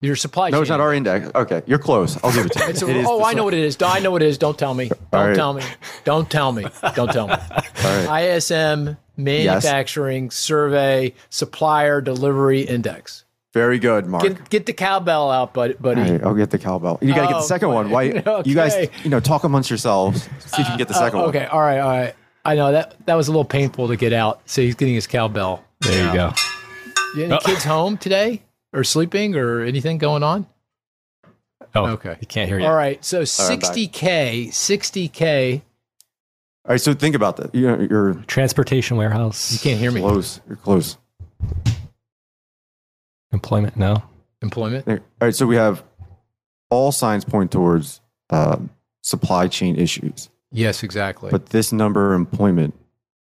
Your 0.00 0.16
supply 0.16 0.48
No, 0.48 0.50
chain. 0.50 0.58
No, 0.58 0.62
it's 0.62 0.70
not 0.70 0.80
our 0.80 0.92
index. 0.94 1.30
Okay, 1.34 1.62
you're 1.66 1.78
close. 1.78 2.22
I'll 2.24 2.32
give 2.32 2.46
it 2.46 2.52
to 2.52 2.58
you. 2.60 2.64
It's 2.70 2.82
a- 2.82 2.88
It 2.90 2.96
is 2.96 3.06
oh, 3.08 3.24
I 3.24 3.32
know 3.34 3.44
what 3.44 3.54
it 3.54 3.60
is. 3.60 3.76
I 3.82 4.00
know 4.00 4.10
what 4.10 4.22
it 4.22 4.26
is. 4.28 4.38
Don't 4.38 4.58
tell 4.58 4.74
me. 4.74 4.88
Don't 4.88 5.26
right. 5.28 5.36
tell 5.36 5.52
me. 5.54 5.62
Don't 6.04 6.30
tell 6.30 6.52
me. 6.52 6.66
Don't 6.94 7.10
tell 7.12 7.28
me. 7.28 7.34
All 7.84 8.06
right. 8.06 8.22
ISM 8.24 8.96
manufacturing 9.16 10.30
survey 10.30 11.14
supplier 11.30 12.00
delivery 12.00 12.62
index. 12.62 13.23
Very 13.54 13.78
good, 13.78 14.06
Mark. 14.06 14.24
Get 14.24 14.50
get 14.50 14.66
the 14.66 14.72
cowbell 14.72 15.30
out, 15.30 15.54
buddy. 15.54 15.74
All 15.82 15.94
right, 15.94 16.22
I'll 16.24 16.34
get 16.34 16.50
the 16.50 16.58
cowbell. 16.58 16.98
You 17.00 17.14
got 17.14 17.22
to 17.22 17.26
get 17.28 17.36
Oh, 17.36 17.40
the 17.40 17.46
second 17.46 17.68
one. 17.68 17.86
boy. 17.88 18.20
Why? 18.24 18.42
You 18.44 18.54
guys, 18.54 18.88
you 19.04 19.10
know, 19.10 19.20
talk 19.20 19.44
amongst 19.44 19.70
yourselves. 19.70 20.24
See 20.24 20.28
if 20.54 20.58
you 20.58 20.64
can 20.64 20.76
get 20.78 20.88
the 20.88 20.94
uh, 20.94 20.98
second 20.98 21.20
Oh, 21.20 21.26
one. 21.26 21.28
okay. 21.36 21.46
All 21.46 21.60
right. 21.60 21.78
All 21.78 21.88
right. 21.88 22.14
I 22.44 22.56
know 22.56 22.72
that 22.72 22.96
that 23.06 23.14
was 23.14 23.28
a 23.28 23.30
little 23.30 23.44
painful 23.44 23.86
to 23.88 23.96
get 23.96 24.12
out. 24.12 24.42
So 24.46 24.60
he's 24.60 24.74
getting 24.74 24.94
his 24.94 25.06
cowbell. 25.06 25.64
There 25.80 26.06
you 26.06 26.12
go. 26.12 26.32
You 27.16 27.24
Any 27.24 27.32
oh. 27.34 27.38
kids 27.38 27.62
home 27.64 27.96
today 27.96 28.42
or 28.72 28.82
sleeping 28.82 29.36
or 29.36 29.62
anything 29.62 29.98
going 29.98 30.24
on? 30.24 30.46
Oh, 31.76 31.86
Okay. 31.90 32.16
You 32.20 32.26
can't 32.26 32.48
hear 32.48 32.58
you. 32.58 32.66
All 32.66 32.74
right. 32.74 33.02
So 33.04 33.20
I'm 33.20 33.24
60K, 33.24 34.48
60K. 34.48 35.62
All 36.66 36.70
right, 36.72 36.80
so 36.80 36.92
think 36.94 37.14
about 37.14 37.36
that. 37.36 37.54
You 37.54 37.68
know, 37.68 37.86
you're 37.88 38.14
Transportation 38.26 38.96
warehouse. 38.96 39.52
You 39.52 39.58
can't 39.60 39.78
hear 39.78 39.92
me. 39.92 40.00
close. 40.00 40.40
You're 40.48 40.56
close. 40.56 40.98
Employment. 43.34 43.76
No. 43.76 44.02
Employment. 44.40 44.86
There- 44.86 44.98
All 45.20 45.26
right, 45.28 45.34
so 45.34 45.46
we 45.46 45.56
have 45.56 45.84
all 46.70 46.90
signs 46.92 47.24
point 47.24 47.50
towards 47.50 48.00
um, 48.30 48.70
supply 49.02 49.48
chain 49.48 49.76
issues, 49.76 50.30
Yes, 50.50 50.82
exactly. 50.82 51.30
but 51.30 51.46
this 51.46 51.72
number 51.72 52.14
employment 52.14 52.74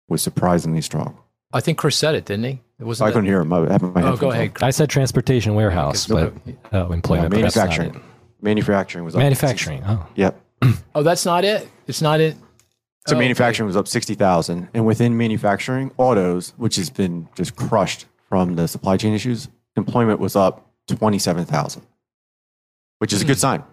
was 0.09 0.20
surprisingly 0.23 0.83
strong. 0.83 1.16
I 1.53 1.61
think 1.61 1.79
Chris 1.79 1.96
said 1.96 2.14
it, 2.14 2.27
didn't 2.27 2.44
he? 2.44 2.61
It 2.79 2.85
wasn't. 2.85 3.09
I 3.09 3.12
couldn't 3.12 3.27
hear 3.27 3.40
him. 3.40 3.53
I 3.53 3.73
had 3.73 3.83
my 3.83 4.03
Oh, 4.03 4.16
go 4.16 4.29
on. 4.29 4.35
ahead. 4.35 4.53
I 4.62 4.70
said 4.70 4.88
transportation 4.88 5.55
warehouse, 5.55 6.07
but 6.07 6.25
Okay. 6.25 6.57
oh, 6.73 6.92
employment. 6.92 7.31
but 7.31 7.40
that's 7.40 7.57
not 7.57 7.68
manufacturing. 7.68 8.03
Manufacturing 8.40 9.05
was 9.05 9.14
up. 9.14 9.20
Manufacturing. 9.20 9.83
Oh. 9.87 10.07
Yep. 10.16 10.40
Oh, 10.94 11.03
that's 11.03 11.25
not 11.25 11.44
it. 11.44 11.68
It's 11.87 12.03
not 12.03 12.20
it. 12.20 12.35
So 13.07 13.14
Oh, 13.14 13.16
okay. 13.16 13.20
manufacturing 13.20 13.66
was 13.66 13.77
up 13.77 13.88
60,000. 13.88 14.68
And 14.75 14.85
within 14.87 15.16
manufacturing, 15.16 15.90
autos, 15.96 16.53
which 16.57 16.77
has 16.77 16.90
been 16.90 17.29
just 17.35 17.57
crushed 17.57 18.07
from 18.29 18.57
the 18.57 18.66
supply 18.68 18.96
chain 18.96 19.14
issues, 19.14 19.49
employment 19.76 20.20
was 20.20 20.37
up 20.37 20.66
27,000, 20.88 21.83
which 22.98 23.12
is 23.12 23.22
a 23.22 23.24
good 23.24 23.37
Hmm. 23.37 23.40
sign. 23.40 23.64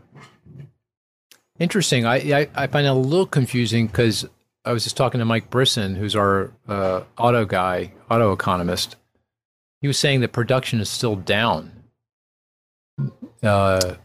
Interesting. 1.60 2.06
I, 2.06 2.16
I 2.42 2.48
I 2.56 2.68
find 2.68 2.86
it 2.86 2.90
a 2.90 2.94
little 2.94 3.26
confusing 3.26 3.88
because 3.88 4.26
I 4.64 4.72
was 4.74 4.84
just 4.84 4.96
talking 4.96 5.20
to 5.20 5.26
Mike 5.26 5.50
Brisson, 5.50 5.96
who's 5.96 6.16
our 6.16 6.52
uh, 6.68 7.02
auto 7.18 7.46
guy, 7.46 7.94
auto 8.12 8.32
economist. 8.32 8.96
He 9.82 9.88
was 9.88 9.98
saying 9.98 10.22
that 10.22 10.34
production 10.34 10.80
is 10.80 10.90
still 10.90 11.16
down. 11.16 11.72
Uh, 13.42 13.96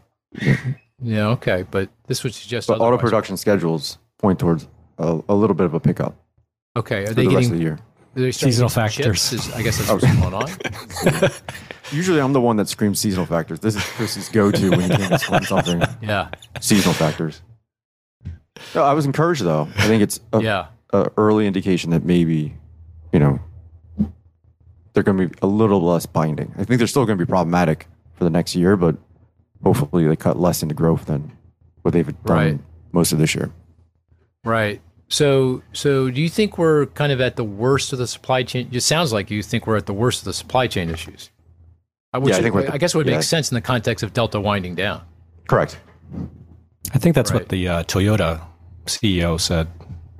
yeah. 1.01 1.27
Okay, 1.29 1.63
but 1.69 1.89
this 2.07 2.23
would 2.23 2.33
suggest. 2.33 2.67
But 2.67 2.79
auto 2.81 2.97
production 2.97 3.37
schedules 3.37 3.97
point 4.17 4.39
towards 4.39 4.67
a, 4.97 5.19
a 5.29 5.35
little 5.35 5.55
bit 5.55 5.65
of 5.65 5.73
a 5.75 5.79
pickup 5.79 6.15
Okay, 6.75 7.03
are 7.05 7.13
they 7.13 7.27
the 7.27 7.35
rest 7.35 7.51
of 7.51 7.57
the 7.57 7.61
year. 7.61 7.77
Are 8.15 8.21
they 8.21 8.31
starting 8.31 8.51
Seasonal 8.51 8.69
factors. 8.69 9.33
Is- 9.33 9.51
I 9.53 9.61
guess 9.63 9.77
that's 9.77 9.89
oh, 9.89 9.95
what's 9.95 11.11
going 11.11 11.23
on. 11.23 11.31
Usually 11.91 12.19
I'm 12.21 12.33
the 12.33 12.41
one 12.41 12.57
that 12.57 12.67
screams 12.69 12.99
seasonal 12.99 13.25
factors. 13.25 13.59
This 13.59 13.75
is 13.75 13.83
Chris's 13.83 14.29
go 14.29 14.51
to 14.51 14.69
when 14.71 14.81
he 14.81 14.89
can't 14.89 15.13
explain 15.13 15.43
something. 15.43 15.81
Yeah. 16.01 16.29
Seasonal 16.59 16.93
factors. 16.93 17.41
No, 18.73 18.83
I 18.83 18.93
was 18.93 19.05
encouraged 19.05 19.43
though. 19.43 19.67
I 19.77 19.87
think 19.87 20.01
it's 20.03 20.19
a, 20.31 20.41
Yeah. 20.41 20.67
a 20.91 21.09
early 21.17 21.45
indication 21.47 21.91
that 21.91 22.03
maybe, 22.03 22.55
you 23.11 23.19
know, 23.19 23.39
they're 24.93 25.03
going 25.03 25.17
to 25.17 25.27
be 25.27 25.35
a 25.41 25.47
little 25.47 25.81
less 25.81 26.05
binding. 26.05 26.53
I 26.57 26.63
think 26.63 26.77
they're 26.77 26.87
still 26.87 27.05
going 27.05 27.17
to 27.17 27.25
be 27.25 27.29
problematic 27.29 27.87
for 28.13 28.23
the 28.23 28.29
next 28.29 28.55
year, 28.55 28.75
but 28.77 28.95
hopefully 29.63 30.07
they 30.07 30.15
cut 30.15 30.39
less 30.39 30.61
into 30.61 30.75
growth 30.75 31.05
than 31.05 31.31
what 31.81 31.93
they've 31.93 32.05
done 32.25 32.35
Right. 32.37 32.59
most 32.91 33.11
of 33.11 33.17
this 33.19 33.33
year. 33.35 33.51
Right. 34.43 34.81
So, 35.13 35.61
so 35.73 36.09
do 36.09 36.19
you 36.19 36.27
think 36.27 36.57
we're 36.57 36.87
kind 36.87 37.11
of 37.11 37.21
at 37.21 37.35
the 37.35 37.43
worst 37.43 37.93
of 37.93 37.99
the 37.99 38.07
supply 38.07 38.41
chain? 38.41 38.67
It 38.71 38.81
sounds 38.81 39.13
like 39.13 39.29
you 39.29 39.43
think 39.43 39.67
we're 39.67 39.77
at 39.77 39.85
the 39.85 39.93
worst 39.93 40.21
of 40.21 40.25
the 40.25 40.33
supply 40.33 40.65
chain 40.65 40.89
issues. 40.89 41.29
I, 42.13 42.17
which 42.17 42.31
Yeah, 42.31 42.39
I 42.39 42.41
think 42.41 42.55
we're 42.55 42.63
the- 42.63 42.73
I 42.73 42.79
guess 42.79 42.95
it 42.95 42.97
would 42.97 43.05
yeah. 43.05 43.17
make 43.17 43.23
sense 43.23 43.51
in 43.51 43.53
the 43.55 43.61
context 43.61 44.03
of 44.03 44.11
Delta 44.13 44.39
winding 44.39 44.73
down. 44.73 45.03
Correct. 45.47 45.79
I 46.95 46.97
think 46.97 47.13
that's 47.13 47.29
Right. 47.31 47.41
what 47.41 47.49
the 47.49 47.67
uh, 47.67 47.83
Toyota 47.83 48.41
CEO 48.87 49.39
said 49.39 49.67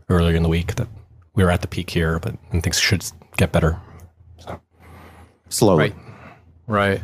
earlier 0.10 0.36
in 0.36 0.44
the 0.44 0.50
week 0.50 0.76
that 0.76 0.88
we 1.34 1.42
are 1.42 1.50
at 1.50 1.62
the 1.62 1.68
peak 1.68 1.90
here, 1.90 2.20
but 2.20 2.36
and 2.52 2.62
things 2.62 2.80
should 2.80 3.04
get 3.36 3.52
better. 3.52 3.80
Slowly. 5.50 5.86
Right. 5.86 5.96
Right. 6.68 7.02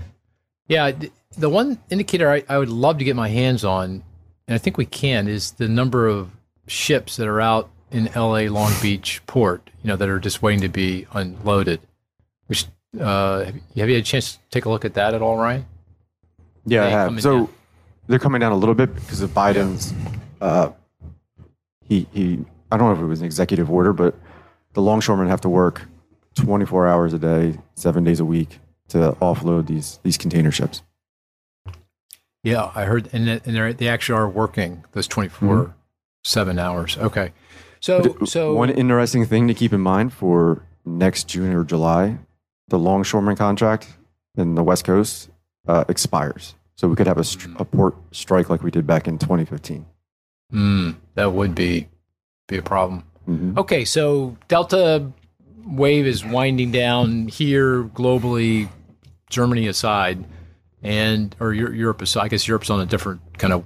Yeah. 0.68 0.92
The 1.40 1.50
one 1.50 1.80
indicator 1.90 2.30
I, 2.30 2.44
I 2.48 2.60
would 2.60 2.70
love 2.70 3.00
to 3.00 3.04
get 3.04 3.16
my 3.16 3.30
hands 3.30 3.66
on, 3.66 4.04
and 4.48 4.54
I 4.54 4.60
think 4.60 4.78
we 4.78 4.86
can, 4.86 5.28
is 5.28 5.54
the 5.54 5.68
number 5.68 6.08
of 6.08 6.30
ships 6.68 7.16
that 7.18 7.28
are 7.28 7.42
out 7.42 7.68
in 7.92 8.10
LA 8.16 8.42
Long 8.42 8.72
Beach 8.82 9.22
port, 9.28 9.70
you 9.84 9.88
know, 9.88 9.96
that 9.96 10.10
are 10.10 10.20
just 10.20 10.42
waiting 10.42 10.62
to 10.62 10.70
be 10.70 11.08
unloaded. 11.14 11.82
Which, 12.48 12.66
uh, 13.00 13.46
have 13.46 13.56
you 13.74 13.84
had 13.84 13.90
a 13.90 14.02
chance 14.02 14.34
to 14.34 14.40
take 14.52 14.66
a 14.66 14.70
look 14.70 14.86
at 14.86 14.96
that 14.96 15.14
at 15.14 15.22
all, 15.22 15.38
Ryan? 15.38 15.66
Yeah, 16.66 16.86
I 16.86 16.90
have. 16.90 17.22
So 17.22 17.38
down. 17.38 17.50
they're 18.08 18.20
coming 18.20 18.42
down 18.42 18.52
a 18.52 18.58
little 18.58 18.76
bit 18.76 18.94
because 18.94 19.22
of 19.22 19.32
Biden's. 19.32 19.94
Uh, 20.42 20.72
he 21.88 22.08
he. 22.14 22.46
I 22.72 22.78
don't 22.78 22.88
know 22.88 22.94
if 22.94 23.02
it 23.02 23.08
was 23.08 23.22
an 23.22 23.26
executive 23.26 23.72
order, 23.72 23.94
but 23.94 24.16
the 24.74 24.82
longshoremen 24.82 25.28
have 25.28 25.42
to 25.42 25.50
work 25.50 25.88
24 26.36 26.88
hours 26.88 27.14
a 27.14 27.20
day, 27.20 27.58
seven 27.76 28.04
days 28.04 28.20
a 28.20 28.26
week 28.26 28.60
to 28.90 29.16
offload 29.22 29.68
these 29.68 30.00
these 30.04 30.18
container 30.18 30.52
ships. 30.52 30.82
Yeah, 32.44 32.72
I 32.76 32.86
heard, 32.86 33.10
and 33.12 33.28
and 33.30 33.78
they 33.78 33.88
actually 33.88 34.18
are 34.18 34.30
working 34.30 34.84
those 34.94 35.08
twenty 35.08 35.30
four 35.30 35.76
seven 36.24 36.60
hours. 36.60 36.98
Okay, 36.98 37.34
so 37.80 38.02
But 38.02 38.28
so 38.30 38.54
one 38.54 38.70
interesting 38.70 39.26
thing 39.26 39.48
to 39.48 39.54
keep 39.54 39.74
in 39.74 39.82
mind 39.82 40.14
for 40.14 40.64
next 40.86 41.28
June 41.28 41.54
or 41.54 41.64
July, 41.64 42.18
the 42.68 42.80
longshoreman 42.80 43.36
contract 43.36 43.88
in 44.36 44.56
the 44.56 44.64
West 44.64 44.84
Coast 44.86 45.30
uh, 45.68 45.86
expires. 45.88 46.56
So 46.76 46.88
we 46.88 46.96
could 46.96 47.08
have 47.08 47.18
a, 47.18 47.24
str- 47.24 47.50
a 47.58 47.66
port 47.66 47.96
strike 48.12 48.50
like 48.50 48.64
we 48.64 48.72
did 48.72 48.88
back 48.88 49.08
in 49.08 49.18
2015. 49.18 49.86
mm, 50.54 50.96
that 51.16 51.34
would 51.34 51.54
be 51.56 51.88
be 52.48 52.58
a 52.58 52.62
problem. 52.62 53.04
Mhm. 53.28 53.58
Okay, 53.58 53.86
so 53.86 54.36
Delta 54.48 55.12
wave 55.66 56.08
is 56.08 56.26
winding 56.26 56.72
down 56.72 57.28
here 57.28 57.84
globally, 57.84 58.70
Germany 59.30 59.68
aside, 59.68 60.24
and 60.82 61.36
or 61.40 61.54
Europe 61.54 62.02
aside. 62.02 62.24
I 62.24 62.28
guess 62.30 62.48
Europe's 62.48 62.70
on 62.72 62.80
a 62.80 62.86
different 62.86 63.22
kind 63.38 63.54
of 63.54 63.66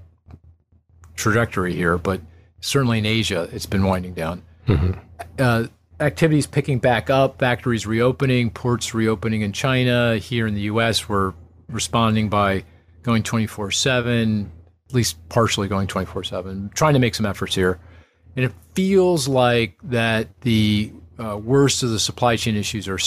trajectory 1.16 1.74
here, 1.74 1.98
but 1.98 2.20
certainly 2.64 2.98
in 2.98 3.06
Asia, 3.06 3.50
it's 3.52 3.66
been 3.66 3.84
winding 3.84 4.14
down. 4.14 4.42
Uh, 5.38 5.68
activities 6.00 6.48
picking 6.48 6.80
back 6.80 7.10
up, 7.10 7.40
factories 7.40 7.86
reopening, 7.86 8.50
ports 8.50 8.94
reopening 8.94 9.42
in 9.42 9.52
China. 9.52 10.18
Here 10.18 10.48
in 10.48 10.56
the 10.56 10.62
U.S., 10.62 11.08
we're 11.10 11.34
responding 11.68 12.30
by 12.30 12.64
going 13.04 13.22
24 13.22 13.72
7, 13.72 14.52
at 14.88 14.96
least 14.96 15.18
partially 15.30 15.68
going 15.68 15.88
24 15.88 16.24
7, 16.24 16.72
trying 16.74 16.94
to 16.94 17.00
make 17.00 17.16
some 17.16 17.26
efforts 17.26 17.54
here. 17.54 17.80
And 18.36 18.46
it 18.46 18.54
feels 18.74 19.28
like 19.28 19.78
that 19.84 20.30
the 20.42 20.94
uh, 21.20 21.38
worst 21.38 21.84
of 21.84 21.90
the 21.90 22.00
supply 22.00 22.38
chain 22.38 22.56
issues 22.56 22.88
are 22.88 23.00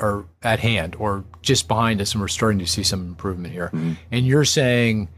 are 0.00 0.24
at 0.42 0.58
hand 0.58 0.96
or 0.98 1.24
just 1.40 1.68
behind 1.68 2.00
us, 2.00 2.12
and 2.12 2.20
we're 2.20 2.26
starting 2.26 2.58
to 2.58 2.66
see 2.66 2.82
some 2.82 3.06
improvement 3.06 3.54
here. 3.54 3.70
And 4.10 4.26
you're 4.26 4.44
saying 4.44 5.08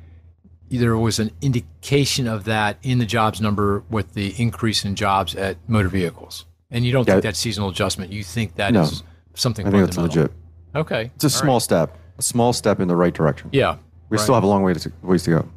there 0.70 0.96
was 0.96 1.18
an 1.18 1.30
indication 1.42 2.26
of 2.26 2.44
that 2.44 2.78
in 2.82 2.98
the 2.98 3.06
jobs 3.06 3.40
number 3.40 3.82
with 3.90 4.14
the 4.14 4.34
increase 4.40 4.84
in 4.84 4.94
jobs 4.94 5.34
at 5.34 5.56
motor 5.68 5.88
vehicles. 5.88 6.44
And 6.70 6.84
you 6.84 6.92
don't 6.92 7.06
Yeah. 7.06 7.14
think 7.14 7.22
that's 7.24 7.38
seasonal 7.38 7.68
adjustment. 7.70 8.12
You 8.12 8.24
think 8.24 8.56
that 8.56 8.72
No. 8.72 8.88
something 9.34 9.66
I 9.66 9.70
think 9.70 9.84
that's 9.84 9.96
legit. 9.98 10.32
Okay. 10.74 11.10
It's 11.14 11.24
a 11.24 11.26
All 11.26 11.30
small 11.30 11.54
right. 11.56 11.62
step, 11.62 11.98
a 12.18 12.22
small 12.22 12.52
step 12.52 12.80
in 12.80 12.88
the 12.88 12.96
right 12.96 13.14
direction. 13.14 13.48
Yeah. 13.52 13.76
We 14.10 14.16
right. 14.16 14.22
still 14.22 14.34
have 14.34 14.44
a 14.44 14.48
long 14.48 14.62
way 14.62 14.74
to 14.74 14.92
ways 15.02 15.22
to 15.24 15.30
go. 15.30 15.48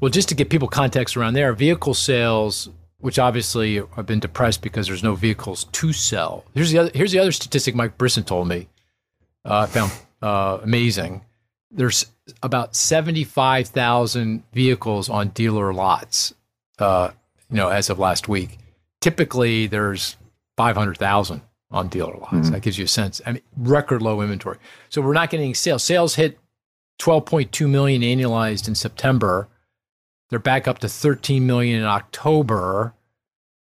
Well, 0.00 0.10
just 0.10 0.28
to 0.30 0.34
give 0.34 0.48
people 0.48 0.68
context 0.68 1.16
around 1.16 1.34
there, 1.34 1.52
vehicle 1.52 1.94
sales, 1.94 2.68
which 2.98 3.18
obviously 3.18 3.82
have 3.96 4.06
been 4.06 4.20
depressed 4.20 4.62
because 4.62 4.86
there's 4.86 5.02
no 5.02 5.14
vehicles 5.14 5.64
to 5.72 5.92
sell. 5.92 6.44
Here's 6.54 6.70
the 6.70 6.78
other. 6.78 6.90
Here's 6.94 7.12
the 7.12 7.18
other 7.18 7.32
statistic 7.32 7.74
Mike 7.74 7.96
Brisson 7.98 8.24
told 8.24 8.48
me. 8.48 8.68
Uh, 9.44 9.60
I 9.60 9.66
found 9.66 9.92
uh, 10.22 10.58
amazing. 10.62 11.22
There's 11.70 12.06
about 12.42 12.74
seventy-five 12.74 13.68
thousand 13.68 14.42
vehicles 14.52 15.08
on 15.08 15.28
dealer 15.28 15.72
lots. 15.72 16.34
Uh, 16.78 17.10
you 17.50 17.56
know, 17.56 17.68
as 17.68 17.90
of 17.90 17.98
last 17.98 18.28
week. 18.28 18.58
Typically, 19.00 19.66
there's 19.66 20.16
five 20.56 20.76
hundred 20.76 20.98
thousand 20.98 21.42
on 21.70 21.88
dealer 21.88 22.16
lots. 22.16 22.50
That 22.50 22.62
gives 22.62 22.78
you 22.78 22.84
a 22.84 22.88
sense. 22.88 23.20
I 23.26 23.32
mean, 23.32 23.42
record 23.56 24.02
low 24.02 24.20
inventory. 24.20 24.58
So 24.88 25.00
we're 25.02 25.12
not 25.12 25.30
getting 25.30 25.54
sales. 25.54 25.82
Sales 25.82 26.14
hit 26.14 26.38
12.2 27.00 27.68
million 27.68 28.02
annualized 28.02 28.68
in 28.68 28.74
September. 28.74 29.48
They're 30.30 30.38
back 30.38 30.66
up 30.66 30.78
to 30.80 30.88
13 30.88 31.46
million 31.46 31.80
in 31.80 31.84
October. 31.84 32.94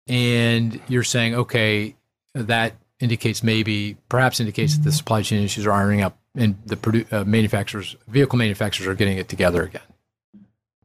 And 0.08 0.80
you're 0.88 1.04
saying, 1.04 1.36
okay, 1.36 1.96
that 2.34 2.76
indicates 3.00 3.44
maybe, 3.44 3.98
perhaps 4.08 4.40
indicates 4.40 4.78
that 4.78 4.84
the 4.84 4.92
supply 4.92 5.22
chain 5.22 5.44
issues 5.44 5.66
are 5.66 5.72
ironing 5.72 6.02
up 6.02 6.18
and 6.42 6.56
the 6.66 6.76
produ- 6.76 7.12
uh, 7.12 7.24
manufacturers, 7.26 7.96
vehicle 8.08 8.38
manufacturers 8.38 8.88
are 8.88 8.96
getting 8.96 9.18
it 9.18 9.28
together 9.30 9.64
again. 9.64 9.82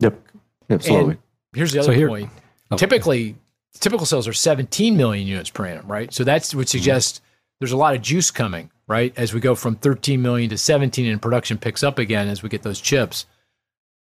Yep. 0.00 0.20
Yep. 0.68 0.82
Slowly. 0.82 1.10
And 1.12 1.18
here's 1.54 1.72
the 1.72 1.82
So 1.82 1.88
other 1.90 1.94
here- 1.96 2.08
point. 2.08 2.30
Oh. 2.70 2.76
Typically, 2.76 3.36
typical 3.78 4.06
sales 4.06 4.26
are 4.26 4.32
17 4.32 4.96
million 4.96 5.26
units 5.26 5.50
per 5.50 5.66
annum, 5.66 5.86
right? 5.86 6.12
So 6.12 6.24
that 6.24 6.52
would 6.54 6.68
suggest 6.68 7.20
there's 7.60 7.72
a 7.72 7.76
lot 7.76 7.94
of 7.94 8.02
juice 8.02 8.30
coming, 8.30 8.70
right? 8.88 9.12
As 9.16 9.32
we 9.34 9.40
go 9.40 9.54
from 9.54 9.76
13 9.76 10.20
million 10.22 10.50
to 10.50 10.58
17 10.58 11.06
and 11.06 11.20
production 11.22 11.58
picks 11.58 11.82
up 11.82 11.98
again 11.98 12.28
as 12.28 12.42
we 12.42 12.48
get 12.48 12.62
those 12.62 12.80
chips. 12.80 13.26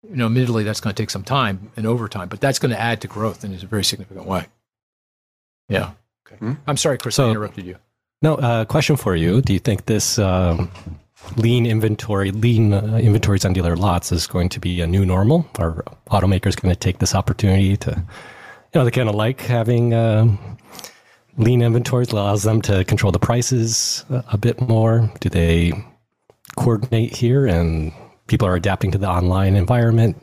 You 0.09 0.15
know, 0.15 0.25
admittedly, 0.27 0.63
that's 0.63 0.79
going 0.79 0.95
to 0.95 1.01
take 1.01 1.09
some 1.11 1.23
time 1.23 1.71
and 1.75 1.85
overtime, 1.85 2.27
but 2.27 2.39
that's 2.41 2.57
going 2.59 2.71
to 2.71 2.79
add 2.79 3.01
to 3.01 3.07
growth 3.07 3.43
in 3.43 3.53
a 3.53 3.57
very 3.57 3.83
significant 3.83 4.25
way. 4.25 4.45
Yeah. 5.69 5.91
Okay. 6.27 6.37
Hmm. 6.37 6.53
I'm 6.67 6.77
sorry, 6.77 6.97
Chris, 6.97 7.19
I 7.19 7.29
interrupted 7.29 7.65
you. 7.65 7.77
No, 8.21 8.35
uh, 8.35 8.65
question 8.65 8.95
for 8.97 9.15
you. 9.15 9.41
Do 9.41 9.53
you 9.53 9.59
think 9.59 9.85
this 9.85 10.17
um, 10.19 10.71
lean 11.37 11.65
inventory, 11.65 12.31
lean 12.31 12.73
uh, 12.73 12.99
inventories 13.01 13.45
on 13.45 13.53
dealer 13.53 13.75
lots 13.75 14.11
is 14.11 14.27
going 14.27 14.49
to 14.49 14.59
be 14.59 14.81
a 14.81 14.87
new 14.87 15.05
normal? 15.05 15.47
Are 15.59 15.83
automakers 16.09 16.59
going 16.59 16.73
to 16.73 16.79
take 16.79 16.99
this 16.99 17.15
opportunity 17.15 17.77
to, 17.77 17.91
you 17.91 18.79
know, 18.79 18.83
they 18.83 18.91
kind 18.91 19.09
of 19.09 19.15
like 19.15 19.41
having 19.41 19.93
um, 19.93 20.57
lean 21.37 21.61
inventories, 21.61 22.11
allows 22.11 22.43
them 22.43 22.61
to 22.63 22.83
control 22.85 23.11
the 23.11 23.19
prices 23.19 24.05
a, 24.09 24.23
a 24.33 24.37
bit 24.37 24.61
more? 24.61 25.11
Do 25.19 25.29
they 25.29 25.73
coordinate 26.57 27.15
here 27.15 27.45
and 27.45 27.93
people 28.27 28.47
are 28.47 28.55
adapting 28.55 28.91
to 28.91 28.97
the 28.97 29.07
online 29.07 29.55
environment 29.55 30.21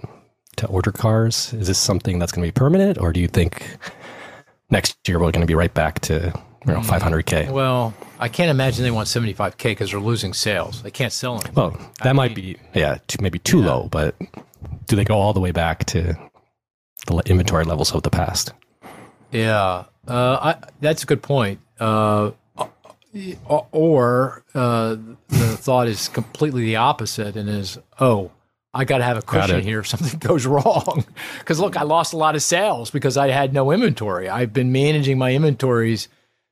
to 0.57 0.67
order 0.67 0.93
cars? 0.93 1.53
Is 1.55 1.69
this 1.69 1.79
something 1.79 2.19
that's 2.19 2.33
going 2.33 2.47
to 2.47 2.53
be 2.53 2.59
permanent 2.59 2.99
or 2.99 3.13
do 3.13 3.21
you 3.21 3.29
think 3.29 3.79
next 4.71 4.97
year 5.09 5.19
we're 5.19 5.31
going 5.31 5.41
to 5.41 5.47
be 5.47 5.55
right 5.55 5.73
back 5.73 6.01
to, 6.01 6.33
you 6.67 6.73
know, 6.73 6.81
500K? 6.81 7.51
Well, 7.51 7.95
I 8.19 8.29
can't 8.29 8.51
imagine 8.51 8.83
they 8.83 8.91
want 8.91 9.07
75K 9.09 9.63
because 9.63 9.91
they're 9.91 10.01
losing 10.01 10.35
sales. 10.35 10.83
They 10.83 10.91
can't 10.91 11.13
sell 11.13 11.35
anything. 11.35 11.55
Well, 11.55 11.79
that 12.03 12.17
might 12.17 12.35
be 12.35 12.57
yeah, 12.75 12.99
too, 13.07 13.19
maybe 13.21 13.39
too 13.39 13.63
low, 13.63 13.89
but 13.91 14.17
do 14.87 14.97
they 14.97 15.05
go 15.05 15.17
all 15.17 15.33
the 15.33 15.41
way 15.41 15.53
back 15.53 15.85
to 15.87 16.19
the 17.07 17.23
inventory 17.27 17.65
levels 17.65 17.95
of 17.95 18.03
the 18.03 18.11
past? 18.11 18.53
Yeah, 19.31 19.85
uh, 20.07 20.55
I, 20.55 20.57
that's 20.81 21.05
a 21.05 21.07
good 21.07 21.23
point. 21.23 21.61
Uh, 21.79 22.33
or 23.49 24.45
uh, 24.55 24.97
the 25.29 25.57
thought 25.57 25.87
is 25.89 26.09
completely 26.09 26.65
the 26.65 26.77
opposite, 26.77 27.37
and 27.37 27.49
is, 27.49 27.79
oh, 28.01 28.33
I 28.75 28.85
got 28.85 28.99
to 28.99 29.05
have 29.05 29.17
a 29.17 29.23
cushion 29.23 29.63
here 29.63 29.81
if 29.81 29.87
something 29.87 30.19
goes 30.21 30.47
wrong. 30.47 31.05
Because 31.39 31.61
look, 31.61 31.77
I 31.77 31.83
lost 31.83 32.13
a 32.13 32.17
lot 32.17 32.35
of 32.35 32.43
sales 32.43 32.91
because 32.91 33.17
I 33.17 33.29
had 33.29 33.53
no 33.53 33.71
inventory. 33.71 34.29
I've 34.29 34.53
been 34.53 34.73
managing 34.73 35.19
my 35.19 35.35
inventories 35.35 36.09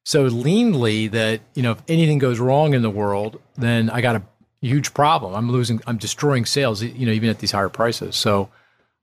so 0.06 0.30
leanly 0.30 1.10
that 1.10 1.40
you 1.54 1.62
know 1.64 1.72
if 1.72 1.82
anything 1.88 2.18
goes 2.18 2.38
wrong 2.38 2.74
in 2.74 2.82
the 2.82 2.90
world, 2.90 3.40
then 3.56 3.90
I 3.90 4.00
got 4.00 4.14
a 4.14 4.22
huge 4.60 4.94
problem. 4.94 5.34
I'm 5.34 5.50
losing, 5.50 5.80
I'm 5.86 5.98
destroying 5.98 6.46
sales, 6.46 6.80
you 6.82 7.04
know, 7.06 7.12
even 7.12 7.28
at 7.28 7.40
these 7.40 7.50
higher 7.50 7.68
prices. 7.68 8.14
So 8.14 8.48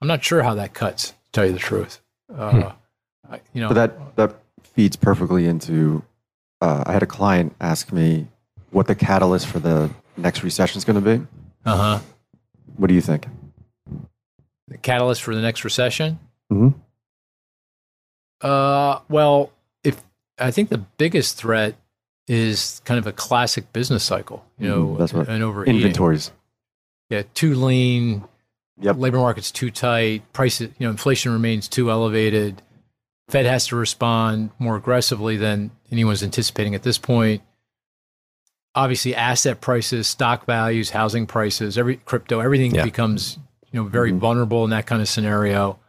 I'm 0.02 0.08
not 0.08 0.24
sure 0.24 0.44
how 0.44 0.56
that 0.56 0.74
cuts. 0.74 1.10
To 1.10 1.16
tell 1.34 1.46
you 1.46 1.52
the 1.52 1.60
truth, 1.60 2.00
uh, 2.36 2.72
I, 3.30 3.42
you 3.54 3.62
know, 3.62 3.68
But 3.70 3.74
that 3.76 4.16
that 4.16 4.36
feeds 4.64 4.96
perfectly 4.96 5.46
into. 5.46 6.04
Uh, 6.62 6.84
I 6.86 6.94
had 6.94 7.04
a 7.04 7.08
client 7.08 7.54
ask 7.60 7.92
me 7.92 8.28
what 8.72 8.88
the 8.88 8.96
catalyst 8.96 9.48
for 9.48 9.60
the 9.60 9.90
next 10.16 10.42
recession 10.44 10.78
is 10.78 10.86
going 10.86 11.04
to 11.04 11.18
be. 11.18 11.26
uh 11.66 11.76
huh. 11.78 12.00
What 12.78 12.88
do 12.88 12.94
you 12.94 13.02
think? 13.02 13.28
The 14.70 14.78
catalyst 14.78 15.22
for 15.24 15.36
the 15.36 15.42
next 15.42 15.64
recession? 15.66 16.20
Mhm. 16.52 16.74
Uh, 18.42 19.00
well, 19.10 19.52
if 19.52 19.54
I 20.40 20.52
think 20.52 20.70
the 20.70 20.80
biggest 20.80 21.38
threat 21.38 21.76
is 22.28 22.82
kind 22.86 22.98
of 22.98 23.06
a 23.08 23.12
classic 23.12 23.72
business 23.74 24.04
cycle, 24.04 24.46
you 24.58 24.68
know, 24.68 24.88
Mhm, 24.88 24.98
that's 24.98 25.14
right. 25.14 25.28
an 25.28 25.42
overheating. 25.42 25.82
Inventories. 25.82 26.32
Yeah, 27.10 27.24
too 27.34 27.54
lean. 27.56 28.24
Yep. 28.80 28.98
Labor 28.98 29.18
market's 29.18 29.52
too 29.52 29.70
tight. 29.70 30.24
Prices, 30.34 30.70
you 30.80 30.88
know, 30.88 30.90
inflation 30.92 31.32
remains 31.32 31.68
too 31.68 31.92
elevated. 31.92 32.62
Fed 33.30 33.46
has 33.46 33.68
to 33.68 33.76
respond 33.76 34.50
more 34.58 34.76
aggressively 34.76 35.38
than 35.38 35.72
anyone's 35.92 36.24
anticipating 36.24 36.74
at 36.76 36.84
this 36.84 36.98
point. 36.98 37.42
Obviously, 38.76 39.14
asset 39.16 39.62
prices, 39.62 40.08
stock 40.08 40.46
values, 40.48 40.90
housing 40.90 41.28
prices, 41.28 41.78
every 41.78 41.98
crypto, 41.98 42.40
everything 42.40 42.74
Yeah. 42.74 42.84
becomes 42.84 43.38
you 43.72 43.82
know 43.82 43.88
very 43.90 44.12
Mhm. 44.12 44.20
vulnerable 44.20 44.64
in 44.64 44.70
that 44.72 44.86
kind 44.88 45.02
of 45.02 45.08
scenario. 45.10 45.80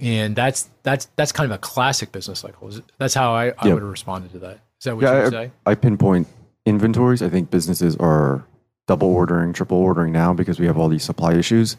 And 0.00 0.34
that's 0.34 0.68
that's 0.82 1.06
that's 1.16 1.32
kind 1.32 1.50
of 1.50 1.54
a 1.54 1.58
classic 1.58 2.10
business 2.12 2.40
cycle. 2.40 2.70
That's 2.98 3.14
how 3.14 3.32
I, 3.32 3.48
I 3.58 3.66
Yeah. 3.68 3.74
would 3.74 3.82
have 3.82 3.90
responded 3.90 4.32
to 4.32 4.38
that. 4.40 4.54
Is 4.80 4.84
that 4.84 4.96
what 4.96 5.02
Yeah, 5.04 5.20
you 5.20 5.26
I- 5.26 5.30
say? 5.30 5.50
I 5.66 5.74
pinpoint 5.74 6.26
inventories. 6.66 7.22
I 7.22 7.28
think 7.28 7.50
businesses 7.50 7.96
are 7.96 8.44
double 8.86 9.08
ordering, 9.08 9.52
triple 9.52 9.78
ordering 9.78 10.12
now 10.12 10.34
because 10.34 10.58
we 10.58 10.66
have 10.66 10.76
all 10.76 10.88
these 10.88 11.04
supply 11.04 11.34
issues. 11.34 11.76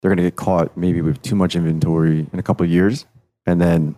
They're 0.00 0.08
going 0.10 0.16
to 0.18 0.22
get 0.22 0.36
caught 0.36 0.76
maybe 0.76 1.02
with 1.02 1.20
too 1.22 1.34
much 1.34 1.54
inventory 1.56 2.26
in 2.32 2.38
a 2.38 2.42
couple 2.42 2.64
of 2.64 2.70
years, 2.70 3.04
and 3.46 3.60
then, 3.60 3.96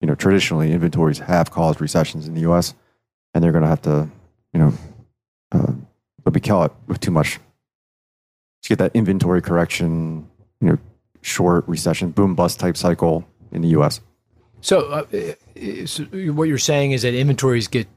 you 0.00 0.06
know, 0.06 0.14
traditionally 0.14 0.72
inventories 0.72 1.18
have 1.18 1.50
caused 1.50 1.80
recessions 1.80 2.26
in 2.28 2.34
the 2.34 2.40
U.S. 2.42 2.74
and 3.34 3.42
they're 3.42 3.52
going 3.52 3.62
to 3.62 3.68
have 3.68 3.82
to, 3.82 4.08
you 4.52 4.60
know, 4.60 4.72
uh, 5.52 5.72
they'll 6.24 6.32
be 6.32 6.40
caught 6.40 6.74
with 6.86 7.00
too 7.00 7.10
much. 7.10 7.38
To 8.62 8.68
get 8.68 8.78
that 8.78 8.92
inventory 8.94 9.42
correction, 9.42 10.28
you 10.60 10.68
know, 10.68 10.78
short 11.22 11.66
recession, 11.66 12.10
boom 12.10 12.34
bust 12.34 12.60
type 12.60 12.76
cycle 12.76 13.26
in 13.50 13.62
the 13.62 13.68
U.S. 13.68 14.00
So, 14.60 14.86
uh, 14.88 15.04
uh, 15.16 15.86
so 15.86 16.04
what 16.32 16.48
you're 16.48 16.58
saying 16.58 16.92
is 16.92 17.02
that 17.02 17.14
inventories 17.14 17.66
get 17.68 17.88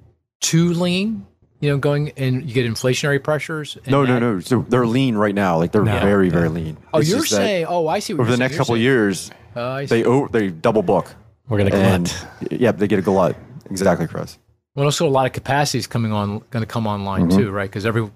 too 0.42 0.74
lean, 0.74 1.26
you 1.60 1.70
know, 1.70 1.78
going 1.78 2.12
and 2.18 2.44
you 2.48 2.54
get 2.54 2.66
inflationary 2.66 3.22
pressures. 3.24 3.76
and 3.78 3.88
No, 3.92 4.04
no, 4.04 4.14
that- 4.16 4.20
no. 4.20 4.40
So 4.40 4.66
they're 4.68 4.88
lean 4.88 5.16
right 5.16 5.36
now. 5.36 5.58
Like 5.58 5.72
they're 5.72 5.84
No. 5.84 6.00
very, 6.00 6.30
very 6.30 6.50
lean. 6.50 6.78
Oh, 6.94 7.00
It's 7.00 7.10
you're 7.10 7.26
saying? 7.26 7.66
Oh, 7.68 7.88
I 7.88 8.00
see. 8.00 8.14
What 8.14 8.22
over 8.22 8.30
you're 8.30 8.38
the 8.38 8.38
saying. 8.38 8.40
next 8.40 8.54
You're 8.54 8.58
couple 8.60 8.76
of 8.76 8.78
saying- 8.80 8.84
years, 8.84 9.32
Uh, 9.56 9.62
I 9.70 9.86
see. 9.86 9.96
they 9.98 10.04
over, 10.06 10.28
they 10.30 10.50
double 10.50 10.82
book. 10.82 11.14
We're 11.48 11.60
going 11.60 11.70
to 11.70 11.78
And 11.78 12.06
glut. 12.06 12.52
yeah, 12.62 12.72
they 12.72 12.88
get 12.88 12.98
a 13.00 13.04
glut. 13.04 13.36
Exactly, 13.70 14.08
Chris. 14.08 14.38
Well, 14.76 14.86
also 14.86 15.08
a 15.08 15.10
lot 15.10 15.26
of 15.28 15.32
capacity 15.34 15.78
is 15.78 15.88
coming 15.88 16.12
on, 16.12 16.42
going 16.50 16.62
to 16.64 16.66
come 16.66 16.86
online 16.88 17.30
Mhm. 17.30 17.38
too, 17.38 17.52
right? 17.52 17.70
Because 17.70 17.86
every 17.86 18.10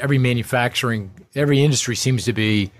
every 0.00 0.18
manufacturing, 0.18 1.10
every 1.34 1.62
industry 1.62 1.94
seems 1.96 2.24
to 2.24 2.32
be 2.32 2.70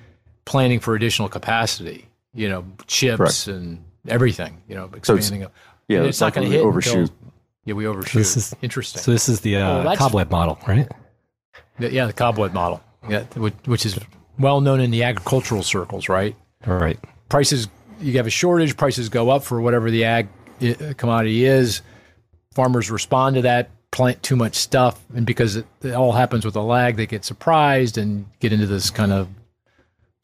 planning 0.45 0.81
for 0.81 0.95
additional 0.95 1.29
capacity. 1.29 2.07
You 2.35 2.49
know, 2.49 2.65
chips 2.87 3.17
Correct. 3.17 3.47
and 3.47 3.85
everything. 4.09 4.61
You 4.69 4.75
know, 4.75 4.89
So 5.03 5.13
it's- 5.15 5.27
expanding. 5.27 5.45
up. 5.45 5.53
Yeah, 5.89 5.99
And 5.99 6.07
it's 6.07 6.21
not 6.21 6.33
going 6.35 6.51
to 6.51 6.57
hit 6.57 6.65
overshoot. 6.65 7.11
Until, 7.11 7.15
yeah, 7.67 7.75
we 7.75 7.87
overshoot. 7.87 8.19
This 8.21 8.37
is- 8.37 8.55
Interesting. 8.63 9.03
So 9.03 9.11
this 9.13 9.29
is 9.29 9.41
the 9.41 9.57
Oh, 9.57 9.61
uh, 9.63 9.77
that's- 9.83 9.99
cobweb 9.99 10.31
model, 10.31 10.59
right? 10.67 10.91
The- 11.79 11.93
yeah, 11.93 12.07
the 12.07 12.13
cobweb 12.13 12.53
model. 12.53 12.83
Yeah, 13.09 13.25
which, 13.35 13.55
which 13.67 13.85
is 13.87 13.99
well 14.39 14.61
known 14.63 14.81
in 14.81 14.91
the 14.91 15.03
agricultural 15.05 15.63
circles, 15.63 16.09
right? 16.09 16.35
All 16.67 16.75
right. 16.75 16.99
prices 17.29 17.69
you 18.01 18.15
have 18.17 18.27
a 18.27 18.31
shortage, 18.31 18.77
prices 18.77 19.09
go 19.09 19.29
up 19.31 19.45
for 19.45 19.61
whatever 19.61 19.91
the 19.91 20.05
ag 20.05 20.29
uh, 20.63 20.95
commodity 20.97 21.45
is. 21.45 21.83
Farmers 22.55 22.91
respond 22.91 23.37
to 23.37 23.43
that, 23.43 23.71
plant 23.93 24.23
too 24.23 24.37
much 24.37 24.55
stuff, 24.57 24.99
and 25.15 25.27
because 25.27 25.57
it, 25.57 25.67
it 25.83 25.93
all 25.93 26.13
happens 26.13 26.45
with 26.45 26.57
a 26.57 26.61
lag, 26.63 26.97
they 26.97 27.07
get 27.07 27.25
surprised 27.25 27.99
and 27.99 28.27
get 28.41 28.53
into 28.53 28.67
this 28.67 28.91
kind 28.91 29.13
of 29.13 29.29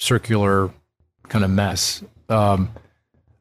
circular 0.04 0.70
kind 1.28 1.44
of 1.44 1.50
mess. 1.50 2.02
Um, 2.28 2.70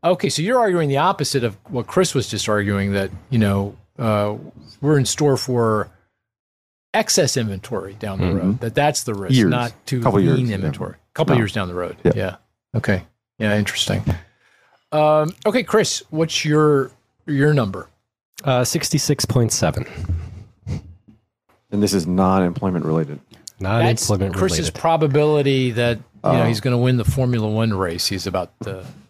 okay, 0.04 0.30
so 0.30 0.42
you're 0.44 0.60
arguing 0.60 0.90
the 0.90 0.98
opposite 0.98 1.44
of 1.44 1.56
what 1.70 1.88
Chris 1.88 2.14
was 2.14 2.28
just 2.28 2.48
arguing 2.48 2.92
that 2.94 3.10
you 3.32 3.40
know 3.40 3.76
uh, 3.98 4.36
we're 4.82 4.98
in 5.00 5.06
store 5.06 5.38
for 5.38 5.90
excess 6.94 7.38
inventory 7.38 7.94
down 8.00 8.20
the 8.20 8.26
Mhm. 8.26 8.38
road. 8.40 8.60
That 8.60 8.76
that's 8.76 9.04
the 9.04 9.14
risk, 9.16 9.34
Years. 9.36 9.50
not 9.50 9.74
too 9.86 10.02
Couple 10.02 10.20
lean 10.20 10.38
years, 10.38 10.50
inventory. 10.52 10.94
A 10.94 11.14
couple 11.14 11.34
No. 11.36 11.40
years 11.40 11.52
down 11.54 11.68
the 11.68 11.74
road. 11.74 11.96
Yeah. 12.04 12.12
yeah. 12.16 12.36
Okay. 12.76 13.04
Yeah. 13.40 13.58
Interesting. 13.58 14.04
Um, 14.92 15.34
okay, 15.46 15.64
Chris, 15.64 16.04
what's 16.10 16.44
your 16.46 16.92
your 17.26 17.54
number? 17.54 17.88
Uh, 18.44 18.64
66.7. 18.64 19.86
And 21.72 21.84
this 21.84 21.94
is 21.94 22.08
non-employment 22.08 22.84
related. 22.86 23.20
Non 23.60 23.84
That's 23.84 24.02
employment 24.10 24.36
Chris's 24.36 24.70
probability 24.72 25.72
that 25.72 26.00
you 26.24 26.32
know 26.32 26.42
Oh. 26.44 26.46
he's 26.46 26.60
going 26.62 26.74
to 26.74 26.78
win 26.78 26.98
the 26.98 27.06
Formula 27.06 27.48
One 27.48 27.74
race. 27.74 28.08
He's 28.08 28.28
about 28.28 28.58
the 28.60 28.86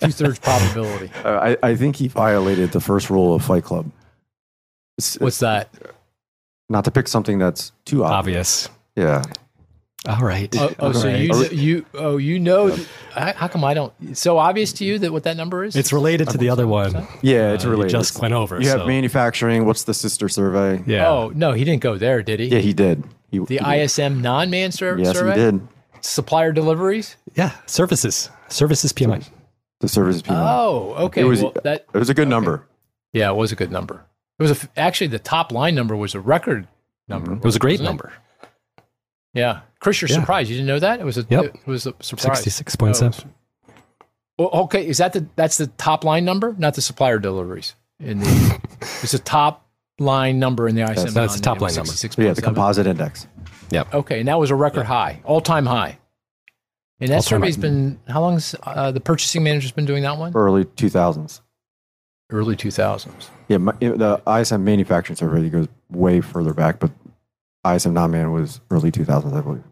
two 0.00 0.10
thirds 0.12 0.38
probability. 0.38 1.10
Uh, 1.24 1.56
I, 1.62 1.68
I 1.70 1.74
think 1.76 1.96
he 1.96 2.08
violated 2.08 2.72
the 2.72 2.80
first 2.80 3.10
rule 3.10 3.34
of 3.34 3.44
Fight 3.44 3.64
Club. 3.64 3.86
It's- 4.98 5.18
What's 5.20 5.38
that? 5.40 5.68
not 6.68 6.84
to 6.84 6.90
pick 6.90 7.06
something 7.06 7.38
that's 7.38 7.70
too 7.84 8.02
obvious. 8.04 8.66
Obvious. 8.66 8.68
Yeah. 8.96 9.22
All 10.06 10.20
right. 10.20 10.54
Oh, 10.56 10.72
oh 10.78 10.92
so 10.92 11.08
All 11.08 11.16
you 11.16 11.30
right. 11.32 11.52
you 11.52 11.86
oh 11.94 12.16
you 12.16 12.38
know? 12.38 12.76
How, 13.12 13.32
how 13.32 13.48
come 13.48 13.64
I 13.64 13.74
don't? 13.74 13.92
So 14.16 14.38
obvious 14.38 14.72
to 14.74 14.84
you 14.84 14.98
that 15.00 15.12
what 15.12 15.24
that 15.24 15.36
number 15.36 15.64
is? 15.64 15.74
It's 15.74 15.92
related 15.92 16.28
to 16.30 16.38
the 16.38 16.48
other 16.50 16.66
one. 16.66 16.92
Yeah, 17.22 17.52
it's 17.54 17.64
Uh, 17.64 17.68
you 17.68 17.72
related. 17.72 17.90
just 17.90 18.20
went 18.20 18.32
over. 18.34 18.60
you 18.60 18.68
have 18.68 18.86
manufacturing. 18.86 19.64
What's 19.64 19.84
the 19.84 19.94
sister 19.94 20.28
survey? 20.28 20.82
Yeah. 20.86 21.08
Oh 21.08 21.32
no, 21.34 21.52
he 21.52 21.64
didn't 21.64 21.82
go 21.82 21.96
there, 21.98 22.22
did 22.22 22.40
he? 22.40 22.46
Yeah, 22.46 22.58
he 22.60 22.72
did. 22.72 23.02
He, 23.30 23.38
the 23.38 23.44
he 23.46 23.58
did. 23.58 23.66
ISM 23.66 24.22
non-man 24.22 24.70
sur- 24.72 24.98
Yes, 24.98 25.16
survey. 25.16 25.30
he 25.34 25.36
did. 25.40 25.68
Supplier 26.02 26.52
deliveries. 26.52 27.16
Yeah. 27.34 27.50
Services. 27.66 28.30
Services 28.48 28.92
PMI. 28.92 29.28
The 29.80 29.88
services 29.88 30.22
people. 30.22 30.36
Oh, 30.38 30.94
okay. 31.06 31.22
It 31.22 31.24
was- 31.24 31.42
well, 31.42 31.52
that 31.64 31.86
it 31.92 31.98
was 31.98 32.08
a 32.10 32.14
good 32.14 32.28
number. 32.28 32.64
yeah, 33.12 33.30
it 33.30 33.36
was 33.36 33.50
a 33.50 33.56
good 33.56 33.72
number. 33.72 34.04
It 34.38 34.42
was 34.42 34.50
a 34.52 34.54
f 34.54 34.68
actually 34.76 35.08
the 35.08 35.18
top 35.18 35.50
line 35.50 35.74
number 35.74 35.96
was 35.96 36.14
a 36.14 36.20
record 36.20 36.68
number. 37.08 37.32
It 37.32 37.42
was 37.42 37.56
a 37.56 37.58
great 37.58 37.80
Wasn't 37.80 37.86
it? 37.86 37.90
number. 37.90 38.12
Yeah, 39.34 39.60
Chris, 39.80 40.00
you're 40.00 40.08
Yeah. 40.08 40.16
surprised 40.20 40.50
you 40.50 40.56
didn't 40.56 40.68
know 40.68 40.78
that? 40.78 41.00
It 41.00 41.04
was 41.04 41.18
a 41.18 41.26
Yep. 41.28 41.44
it 41.44 41.66
was 41.66 41.86
a 41.86 41.94
surprise. 42.00 42.42
66.7. 42.44 43.24
Well, 44.38 44.48
okay, 44.52 44.86
is 44.86 44.98
that 44.98 45.12
the 45.12 45.26
that's 45.36 45.56
the 45.58 45.66
top 45.66 46.04
line 46.04 46.24
number, 46.24 46.54
not 46.58 46.74
the 46.74 46.82
supplier 46.82 47.18
deliveries? 47.18 47.74
In 48.00 48.18
the 48.20 48.60
it's 49.02 49.14
a 49.14 49.18
top 49.18 49.66
line 49.98 50.38
number 50.38 50.68
in 50.68 50.74
the 50.74 50.82
ISM. 50.82 51.14
that's 51.14 51.36
the 51.36 51.40
top 51.42 51.60
line 51.60 51.74
number. 51.74 51.90
66.7. 51.92 52.24
Yeah, 52.26 52.32
the 52.34 52.42
composite 52.42 52.86
index. 52.86 53.26
Yep. 53.70 53.94
Okay, 53.94 54.18
and 54.20 54.28
that 54.28 54.38
was 54.38 54.50
a 54.50 54.54
record 54.54 54.84
high, 54.86 55.20
all 55.24 55.40
time 55.40 55.66
high. 55.66 55.98
And 57.00 57.10
that 57.10 57.24
survey's 57.24 57.56
been 57.58 57.98
how 58.08 58.20
long's 58.22 58.54
uh, 58.62 58.90
the 58.90 59.00
purchasing 59.00 59.42
manager's 59.42 59.72
been 59.72 59.84
doing 59.84 60.02
that 60.02 60.16
one? 60.18 60.32
Early 60.34 60.64
2000s. 60.64 61.40
Early 62.30 62.56
two 62.56 62.70
thousands. 62.72 63.30
Yeah, 63.48 63.58
my, 63.58 63.72
the 63.80 64.20
ISM 64.26 64.64
manufacturing 64.64 65.16
survey 65.16 65.48
goes 65.48 65.68
way 65.90 66.20
further 66.20 66.52
back, 66.52 66.80
but 66.80 66.90
ISM 67.74 67.92
non-man 67.94 68.32
was 68.32 68.60
early 68.70 68.90
2000s, 68.92 69.32
I 69.32 69.40
believe. 69.40 69.64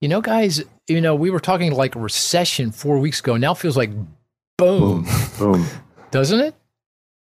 You 0.00 0.08
know, 0.08 0.20
guys, 0.20 0.62
you 0.88 1.00
know, 1.00 1.14
we 1.14 1.30
were 1.30 1.40
talking 1.40 1.72
like 1.72 1.94
a 1.94 1.98
recession 1.98 2.70
four 2.70 2.98
weeks 2.98 3.20
ago. 3.20 3.36
Now 3.36 3.52
it 3.52 3.58
feels 3.58 3.76
like 3.76 3.90
boom, 4.58 5.06
Boom. 5.38 5.66
doesn't 6.10 6.40
it? 6.40 6.54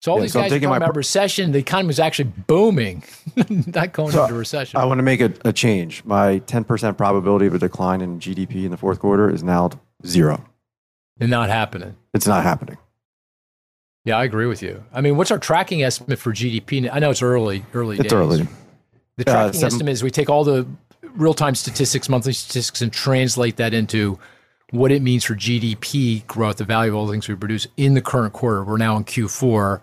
So 0.01 0.11
all 0.11 0.19
Yeah, 0.19 0.23
these 0.23 0.33
so 0.33 0.41
guys 0.41 0.51
are 0.51 0.57
talking 0.57 0.69
my 0.69 0.79
about 0.79 0.97
recession. 0.97 1.53
The 1.53 1.61
economy 1.61 1.91
is 1.91 2.01
actually 2.01 2.33
booming, 2.49 3.05
not 3.69 3.93
going 3.93 4.11
So 4.11 4.25
into 4.25 4.35
recession. 4.35 4.81
I 4.81 4.85
want 4.85 4.99
to 4.99 5.03
make 5.05 5.21
a, 5.21 5.33
a 5.45 5.53
change. 5.53 6.05
My 6.05 6.41
10% 6.41 6.97
probability 6.97 7.47
of 7.47 7.55
a 7.55 7.59
decline 7.61 8.01
in 8.01 8.19
GDP 8.19 8.65
in 8.65 8.73
the 8.73 8.77
fourth 8.77 8.99
quarter 8.99 9.31
is 9.31 9.45
now 9.45 9.71
zero. 10.05 10.45
and 11.21 11.31
not 11.31 11.51
happening. 11.51 11.95
It's 12.15 12.27
not 12.27 12.43
happening. 12.43 12.79
Yeah, 14.05 14.17
I 14.19 14.25
agree 14.25 14.47
with 14.47 14.61
you. 14.61 14.83
I 14.93 15.01
mean, 15.01 15.17
what's 15.17 15.31
our 15.31 15.39
tracking 15.39 15.85
estimate 15.85 16.19
for 16.19 16.33
GDP? 16.33 16.91
I 16.93 16.99
know 16.99 17.11
it's 17.11 17.23
early, 17.23 17.65
early 17.73 17.95
It's 17.99 18.03
days. 18.09 18.13
early. 18.13 18.49
The 19.17 19.29
Uh, 19.29 19.33
tracking 19.33 19.53
seven- 19.61 19.67
estimate 19.75 19.93
is 19.93 20.03
we 20.03 20.11
take 20.11 20.29
all 20.31 20.45
the 20.45 20.67
real 21.15 21.35
time 21.35 21.55
statistics, 21.55 22.09
monthly 22.09 22.33
statistics, 22.33 22.81
and 22.81 22.93
translate 22.93 23.57
that 23.57 23.75
into 23.75 24.19
what 24.71 24.91
it 24.91 25.03
means 25.03 25.25
for 25.25 25.35
GDP 25.35 26.25
growth, 26.27 26.57
the 26.57 26.65
value 26.65 26.93
of 26.93 26.97
all 26.97 27.07
the 27.07 27.13
things 27.13 27.29
we 27.29 27.35
produce 27.35 27.67
in 27.77 27.95
the 27.95 28.01
current 28.01 28.33
quarter. 28.33 28.65
We're 28.65 28.79
now 28.79 28.97
in 28.97 29.05
Q4. 29.05 29.81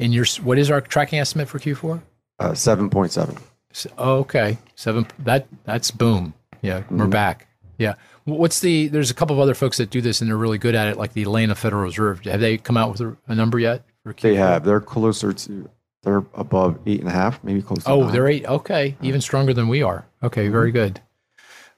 And 0.00 0.12
your 0.12 0.24
what 0.42 0.58
is 0.58 0.70
our 0.72 0.80
tracking 0.80 1.20
estimate 1.20 1.48
for 1.48 1.60
Q4? 1.60 2.02
Uh, 2.40 2.50
7.7. 2.54 3.38
S- 3.72 3.86
Oh, 3.96 4.18
okay, 4.18 4.58
seven. 4.74 5.06
That 5.20 5.46
that's 5.64 5.90
boom. 5.92 6.34
Yeah, 6.62 6.82
we're 6.90 7.06
Mhm. 7.06 7.10
back. 7.10 7.46
Yeah. 7.78 7.94
What's 8.24 8.58
the? 8.60 8.88
There's 8.88 9.10
a 9.10 9.14
couple 9.14 9.36
of 9.36 9.40
other 9.40 9.54
folks 9.54 9.76
that 9.76 9.90
do 9.90 10.00
this 10.00 10.20
and 10.20 10.28
they're 10.30 10.36
really 10.36 10.58
good 10.58 10.74
at 10.74 10.88
it, 10.88 10.96
like 10.96 11.12
the 11.12 11.22
Atlanta 11.22 11.54
Federal 11.54 11.82
Reserve. 11.82 12.24
Have 12.24 12.40
they 12.40 12.56
come 12.58 12.76
out 12.76 12.90
with 12.90 13.00
a, 13.02 13.16
a 13.28 13.34
number 13.36 13.58
yet? 13.60 13.84
For 14.02 14.12
Q4? 14.14 14.20
They 14.22 14.34
have. 14.36 14.64
They're 14.64 14.80
closer 14.80 15.32
to, 15.32 15.68
they're 16.04 16.24
above 16.34 16.78
eight 16.86 17.00
and 17.00 17.08
a 17.08 17.12
half, 17.12 17.42
maybe 17.42 17.60
close 17.62 17.82
to 17.84 17.90
Oh, 17.90 18.02
nine. 18.02 18.12
they're 18.12 18.28
eight. 18.28 18.46
Okay, 18.46 18.96
even 19.02 19.20
stronger 19.20 19.52
than 19.54 19.68
we 19.68 19.82
are. 19.82 20.06
Okay, 20.22 20.48
very 20.48 20.70
good. 20.70 21.00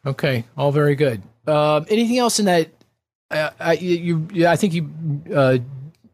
Okay, 0.05 0.45
all 0.57 0.71
very 0.73 0.95
good. 0.95 1.23
Um, 1.47 1.87
anything 1.89 2.19
else 2.19 2.39
in 2.39 2.47
that? 2.47 2.69
Uh, 3.31 3.51
I, 3.59 3.73
you, 3.75 4.27
you, 4.33 4.47
I 4.47 4.55
think 4.57 4.73
you 4.75 4.91
uh, 5.35 5.59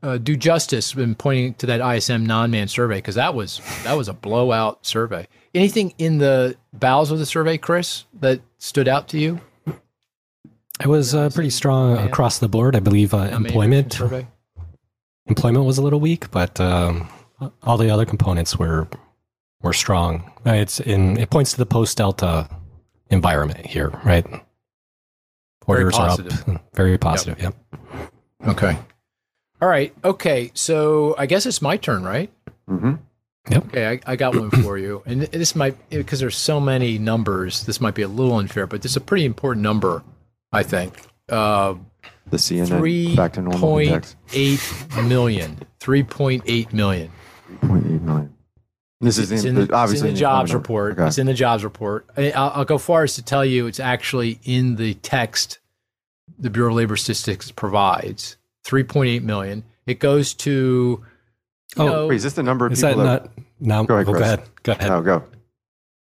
uh, 0.03 0.19
do 0.19 0.35
justice 0.37 0.95
in 0.95 1.15
pointing 1.15 1.55
to 1.55 1.67
that 1.67 1.81
ISM 1.97 2.25
non-man 2.25 2.69
survey 2.69 2.97
because 2.97 3.17
that 3.17 3.35
was 3.35 3.61
that 3.85 3.95
was 3.97 4.09
a 4.09 4.15
blowout 4.15 4.87
survey. 4.87 5.27
Anything 5.55 5.93
in 5.99 6.19
the 6.19 6.57
bowels 6.73 7.11
of 7.11 7.19
the 7.19 7.27
survey, 7.27 7.59
Chris, 7.59 8.05
that 8.21 8.41
stood 8.59 8.89
out 8.89 9.09
to 9.09 9.19
you? 9.19 9.41
It 10.81 10.87
was 10.87 11.15
uh, 11.15 11.29
pretty 11.31 11.51
strong 11.51 11.97
Yeah. 11.97 12.07
across 12.07 12.39
the 12.39 12.49
board. 12.49 12.75
I 12.75 12.81
believe 12.81 13.13
uh, 13.15 13.19
employment 13.19 14.01
employment 15.27 15.65
was 15.67 15.79
a 15.79 15.83
little 15.83 16.01
weak, 16.01 16.31
but 16.31 16.59
um, 16.61 17.09
all 17.63 17.77
the 17.79 17.91
other 17.91 18.05
components 18.07 18.57
were 18.59 18.89
were 19.63 19.73
strong. 19.73 20.31
Uh, 20.47 20.53
It's 20.53 20.81
in 20.81 21.17
it 21.19 21.31
points 21.31 21.53
to 21.53 21.59
the 21.59 21.67
post 21.67 21.97
Delta 21.97 22.49
environment 23.11 23.65
here, 23.67 23.91
right? 24.05 24.27
Orders 25.67 25.95
are 25.97 26.09
up, 26.11 26.21
very 26.75 26.99
positive. 26.99 27.41
Yep. 27.41 27.55
Okay. 28.49 28.77
All 29.61 29.69
right. 29.69 29.95
Okay. 30.05 30.51
So 30.55 31.15
I 31.17 31.27
guess 31.27 31.47
it's 31.47 31.63
my 31.63 31.77
turn, 31.77 32.03
right? 32.03 32.31
hmm 32.69 32.95
Okay, 33.53 33.89
I, 34.07 34.13
I 34.13 34.15
got 34.17 34.37
one 34.37 34.51
for 34.51 34.79
you, 34.79 35.03
and 35.05 35.23
this 35.23 35.57
might 35.57 35.77
because 35.91 36.21
there's 36.21 36.37
so 36.37 36.61
many 36.61 36.97
numbers. 36.97 37.65
This 37.65 37.81
might 37.81 37.95
be 37.95 38.03
a 38.03 38.09
little 38.09 38.37
unfair, 38.39 38.69
but 38.69 38.83
this 38.83 38.93
is 38.93 38.97
a 38.97 39.01
pretty 39.01 39.25
important 39.25 39.65
number, 39.65 40.05
I 40.53 40.63
think. 40.63 40.95
Uh, 41.29 41.75
The 42.31 42.37
CNN 42.37 42.69
Three 42.69 43.17
back 43.17 43.33
to 43.33 43.43
normal 43.43 43.59
point 43.61 43.89
index. 43.89 44.17
eight 44.33 44.61
million. 45.09 45.59
Three 45.81 46.05
point 46.05 46.45
eight 46.47 46.73
million. 46.73 47.11
3.8 47.61 48.03
million. 48.03 48.35
This 49.01 49.19
is 49.19 49.33
It's 49.33 49.43
in, 49.43 49.57
in 49.57 49.67
the, 49.67 49.75
obviously 49.75 50.11
it's 50.11 50.11
in 50.11 50.15
the 50.15 50.21
jobs 50.21 50.53
employment 50.53 50.69
report. 50.69 50.93
Okay. 50.93 51.07
It's 51.09 51.19
in 51.19 51.27
the 51.27 51.35
jobs 51.35 51.65
report. 51.65 52.07
I, 52.17 52.31
I'll, 52.31 52.51
I'll 52.55 52.65
go 52.65 52.79
far 52.79 53.03
as 53.03 53.15
to 53.17 53.23
tell 53.23 53.45
you 53.45 53.67
it's 53.67 53.81
actually 53.81 54.39
in 54.45 54.77
the 54.77 54.95
text 54.95 55.59
the 56.39 56.51
Bureau 56.51 56.71
of 56.71 56.77
Labor 56.77 56.97
Statistics 56.97 57.51
provides. 57.51 58.37
Three 58.65 58.85
point 58.85 59.11
eight 59.11 59.25
million. 59.25 59.65
It 59.87 59.99
goes 59.99 60.35
to. 60.35 61.05
Oh, 61.77 61.87
know, 61.87 62.07
Wait, 62.07 62.17
is 62.17 62.23
this 62.23 62.35
the 62.35 62.43
number 62.43 62.67
of 62.67 62.73
Is 62.73 62.83
people 62.83 63.03
that 63.03 63.25
not 63.25 63.33
now? 63.59 63.83
Go 63.85 63.95
ahead, 63.95 64.09
oh, 64.09 64.13
go 64.13 64.19
ahead. 64.21 64.43
Go 64.63 64.73
ahead. 64.73 64.89
No, 64.89 65.03
go. 65.03 65.25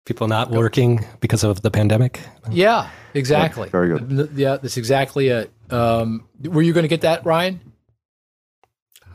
People 0.05 0.27
not 0.27 0.51
working 0.51 1.05
because 1.21 1.43
of 1.43 1.61
the 1.61 1.71
pandemic. 1.71 2.19
yeah, 2.51 2.89
exactly. 3.13 3.69
Very 3.69 3.97
good. 3.97 4.31
Yeah, 4.35 4.57
that's 4.57 4.77
exactly 4.77 5.29
it. 5.29 5.51
Um, 5.69 6.27
were 6.43 6.61
you 6.61 6.73
going 6.73 6.83
to 6.83 6.89
get 6.89 7.01
that, 7.01 7.25
Ryan? 7.25 7.59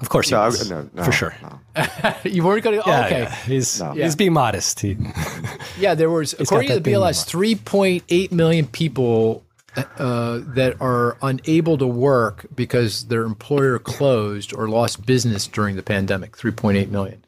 Of 0.01 0.09
course, 0.09 0.28
he 0.28 0.34
No, 0.34 0.44
was, 0.44 0.68
no, 0.70 0.88
no, 0.92 1.05
for 1.05 1.12
sure. 1.12 1.34
no. 1.42 1.84
you 2.24 2.44
weren't 2.44 2.62
going 2.64 2.80
to. 2.80 2.88
Yeah, 2.88 3.07
okay. 3.07 3.20
yeah. 3.22 3.34
He's 3.36 3.80
No. 3.80 3.92
he's 3.92 4.16
being 4.16 4.32
modest. 4.32 4.80
He, 4.80 4.97
Yeah, 5.78 5.94
there 5.94 6.11
was 6.11 6.32
according 6.38 6.68
to 6.70 6.80
the 6.80 6.90
BLS, 6.90 7.24
three 7.26 7.55
point 7.55 8.05
eight 8.09 8.32
million 8.32 8.66
people 8.66 9.44
uh, 9.76 10.40
that 10.55 10.76
are 10.80 11.16
unable 11.22 11.76
to 11.78 11.86
work 11.86 12.47
because 12.55 13.07
their 13.09 13.22
employer 13.24 13.78
closed 13.78 14.55
or 14.55 14.68
lost 14.68 15.05
business 15.07 15.47
during 15.47 15.76
the 15.76 15.82
pandemic. 15.82 16.36
Three 16.36 16.53
point 16.53 16.76
eight 16.78 16.90
million, 16.90 17.24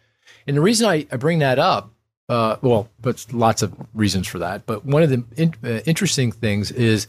and 0.46 0.56
the 0.56 0.60
reason 0.60 0.88
I, 0.88 1.06
I 1.12 1.16
bring 1.16 1.38
that 1.40 1.58
up, 1.58 1.90
uh, 2.28 2.56
well, 2.62 2.88
but 3.00 3.24
lots 3.32 3.62
of 3.62 3.74
reasons 3.94 4.26
for 4.26 4.38
that. 4.40 4.66
But 4.66 4.84
one 4.84 5.02
of 5.02 5.10
the 5.10 5.24
in, 5.36 5.54
uh, 5.64 5.80
interesting 5.86 6.32
things 6.32 6.70
is 6.70 7.06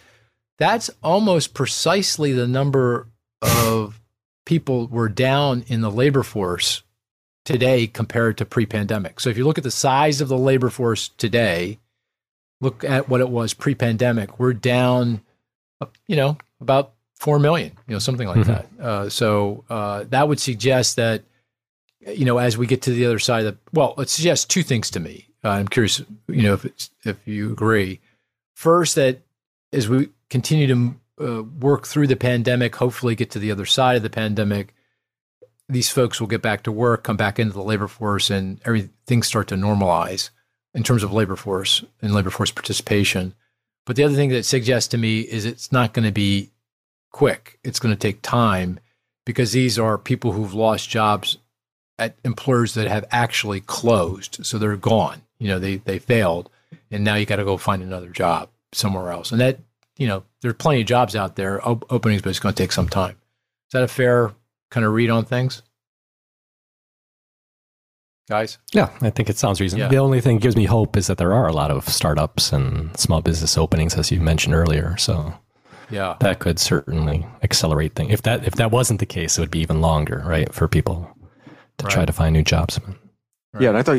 that's 0.57 0.89
almost 1.03 1.53
precisely 1.53 2.33
the 2.33 2.47
number 2.47 3.07
of 3.41 3.98
people 4.49 4.87
were 4.87 5.07
down 5.07 5.63
in 5.67 5.81
the 5.81 5.91
labor 5.91 6.23
force 6.23 6.81
today 7.45 7.85
compared 7.85 8.35
to 8.39 8.45
pre-pandemic. 8.45 9.19
So 9.19 9.29
if 9.29 9.37
you 9.37 9.45
look 9.45 9.59
at 9.59 9.63
the 9.63 9.71
size 9.71 10.21
of 10.21 10.27
the 10.27 10.37
labor 10.37 10.71
force 10.71 11.09
today, 11.09 11.77
look 12.59 12.83
at 12.83 13.07
what 13.07 13.21
it 13.21 13.29
was 13.29 13.53
pre-pandemic, 13.53 14.39
we're 14.39 14.53
down 14.53 15.21
you 16.07 16.15
know, 16.15 16.37
about 16.59 16.93
four 17.15 17.39
million, 17.39 17.71
you 17.87 17.93
know, 17.93 17.99
something 17.99 18.27
like 18.27 18.45
that. 18.45 18.67
Uh, 18.79 19.09
so 19.09 19.63
uh, 19.69 20.03
that 20.09 20.27
would 20.27 20.39
suggest 20.39 20.95
that, 20.95 21.23
you 22.05 22.25
know, 22.25 22.37
as 22.37 22.57
we 22.57 22.65
get 22.65 22.81
to 22.81 22.91
the 22.91 23.05
other 23.05 23.19
side 23.19 23.45
of 23.45 23.53
the, 23.53 23.59
well, 23.71 23.93
it 23.97 24.09
suggests 24.09 24.45
two 24.45 24.63
things 24.63 24.89
to 24.91 24.99
me. 24.99 25.27
Uh, 25.43 25.49
I'm 25.49 25.67
curious, 25.67 26.01
you 26.27 26.43
know, 26.43 26.53
if 26.53 26.65
it's, 26.65 26.89
if 27.05 27.27
you 27.27 27.51
agree. 27.51 27.99
First, 28.55 28.95
that 28.95 29.21
as 29.71 29.87
we 29.87 30.09
continue 30.29 30.67
to 30.67 30.98
uh, 31.19 31.43
work 31.43 31.87
through 31.87 32.07
the 32.07 32.15
pandemic, 32.15 32.75
hopefully 32.75 33.15
get 33.15 33.31
to 33.31 33.39
the 33.39 33.51
other 33.51 33.65
side 33.65 33.97
of 33.97 34.03
the 34.03 34.09
pandemic, 34.09 34.73
these 35.69 35.89
folks 35.89 36.19
will 36.19 36.27
get 36.27 36.41
back 36.41 36.63
to 36.63 36.71
work, 36.71 37.03
come 37.03 37.17
back 37.17 37.37
into 37.37 37.53
the 37.53 37.61
labor 37.61 37.87
force, 37.87 38.29
and 38.29 38.59
everything 38.65 39.21
start 39.21 39.47
to 39.49 39.55
normalize 39.55 40.31
in 40.73 40.83
terms 40.83 41.03
of 41.03 41.13
labor 41.13 41.35
force 41.35 41.83
and 42.01 42.13
labor 42.13 42.31
force 42.31 42.51
participation. 42.51 43.35
But 43.85 43.95
the 43.95 44.03
other 44.03 44.15
thing 44.15 44.29
that 44.29 44.45
suggests 44.45 44.89
to 44.89 44.97
me 44.97 45.21
is 45.21 45.45
it's 45.45 45.71
not 45.71 45.93
going 45.93 46.05
to 46.05 46.11
be 46.11 46.51
quick. 47.11 47.59
It's 47.63 47.79
going 47.79 47.93
to 47.93 47.99
take 47.99 48.21
time 48.21 48.79
because 49.25 49.51
these 49.51 49.77
are 49.77 49.97
people 49.97 50.31
who've 50.31 50.53
lost 50.53 50.89
jobs 50.89 51.37
at 51.99 52.17
employers 52.23 52.73
that 52.73 52.87
have 52.87 53.05
actually 53.11 53.61
closed. 53.61 54.45
So 54.45 54.57
they're 54.57 54.75
gone. 54.75 55.21
You 55.37 55.49
know, 55.49 55.59
they 55.59 55.77
they 55.77 55.99
failed, 55.99 56.49
and 56.91 57.03
now 57.03 57.15
you 57.15 57.25
got 57.25 57.37
to 57.37 57.45
go 57.45 57.57
find 57.57 57.83
another 57.83 58.09
job 58.09 58.49
somewhere 58.71 59.11
else. 59.11 59.31
And 59.31 59.39
that 59.39 59.59
you 59.99 60.07
know, 60.07 60.23
there 60.41 60.49
are 60.49 60.55
plenty 60.55 60.81
of 60.81 60.87
jobs 60.87 61.15
out 61.15 61.35
there, 61.35 61.65
op- 61.67 61.85
openings, 61.91 62.21
but 62.23 62.29
it's 62.31 62.39
going 62.39 62.55
to 62.55 62.63
take 62.63 62.71
some 62.71 62.89
time. 62.89 63.11
Is 63.67 63.73
that 63.73 63.83
a 63.83 63.87
fair 63.87 64.31
kind 64.71 64.85
of 64.85 64.93
read 64.93 65.11
on 65.11 65.25
things? 65.25 65.61
Guys? 68.27 68.59
Yeah, 68.73 68.89
I 69.01 69.09
think 69.09 69.29
it 69.29 69.37
sounds 69.37 69.59
reasonable. 69.59 69.85
Yeah. 69.85 69.89
The 69.89 69.97
only 69.97 70.21
thing 70.21 70.37
that 70.37 70.43
gives 70.43 70.55
me 70.55 70.65
hope 70.65 70.95
is 70.95 71.07
that 71.07 71.17
there 71.17 71.33
are 71.33 71.47
a 71.47 71.51
lot 71.53 71.71
of 71.71 71.87
startups 71.89 72.53
and 72.53 72.95
small 72.97 73.21
business 73.21 73.57
openings, 73.57 73.95
as 73.95 74.11
you 74.11 74.19
mentioned 74.21 74.53
earlier. 74.53 74.95
So 74.97 75.33
Yeah. 75.89 76.15
that 76.19 76.37
could 76.39 76.59
certainly 76.59 77.25
accelerate 77.41 77.95
things. 77.95 78.13
If 78.13 78.21
that 78.23 78.45
if 78.45 78.53
that 78.55 78.69
wasn't 78.71 78.99
the 78.99 79.07
case, 79.07 79.37
it 79.37 79.41
would 79.41 79.49
be 79.51 79.59
even 79.59 79.81
longer, 79.81 80.23
right, 80.25 80.53
for 80.53 80.67
people 80.67 81.09
to 81.79 81.87
try 81.87 82.05
to 82.05 82.13
find 82.13 82.33
new 82.33 82.43
jobs. 82.43 82.79
Yeah, 83.59 83.69
and 83.69 83.77
I 83.77 83.81
thought 83.81 83.97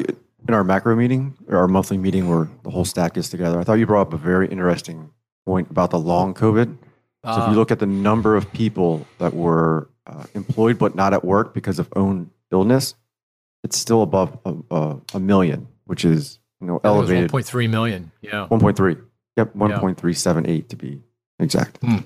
in 0.48 0.55
our 0.55 0.62
macro 0.62 0.94
meeting 0.94 1.36
or 1.48 1.59
our 1.59 1.66
monthly 1.68 1.98
meeting 1.98 2.28
where 2.28 2.48
the 2.62 2.70
whole 2.70 2.84
stack 2.84 3.16
is 3.16 3.28
together, 3.30 3.59
I 3.59 3.64
thought 3.64 3.74
you 3.80 3.86
brought 3.86 4.03
up 4.09 4.12
a 4.12 4.16
very 4.16 4.46
interesting 4.46 5.11
point 5.47 5.70
about 5.70 5.91
the 5.91 5.99
long 5.99 6.34
COVID. 6.34 6.66
So 7.24 7.30
if 7.32 7.38
Ah. 7.38 7.51
you 7.51 7.57
look 7.57 7.70
at 7.70 7.78
the 7.80 7.86
number 7.86 8.34
of 8.36 8.51
people 8.53 9.07
that 9.18 9.34
were 9.34 9.88
uh, 10.07 10.24
employed 10.34 10.78
but 10.78 10.95
not 10.95 11.12
at 11.12 11.24
work 11.24 11.53
because 11.55 11.78
of 11.78 11.88
own 11.95 12.30
illness, 12.51 12.95
it's 13.62 13.76
still 13.76 14.03
above 14.03 14.38
a, 14.47 14.55
a, 14.70 15.01
a 15.14 15.20
million, 15.20 15.68
which 15.84 16.05
is 16.05 16.38
you 16.61 16.66
know 16.66 16.80
I 16.82 16.88
think 16.88 16.95
it 16.97 16.99
was 17.01 17.11
elevated. 17.11 17.30
1.3 17.32 17.70
million. 17.70 18.11
Yeah. 18.22 18.47
1.3. 18.51 19.03
Yep, 19.36 19.55
1.378 19.55 20.68
to 20.68 20.76
be 20.76 21.01
exact. 21.38 21.78
Hmm. 21.78 21.99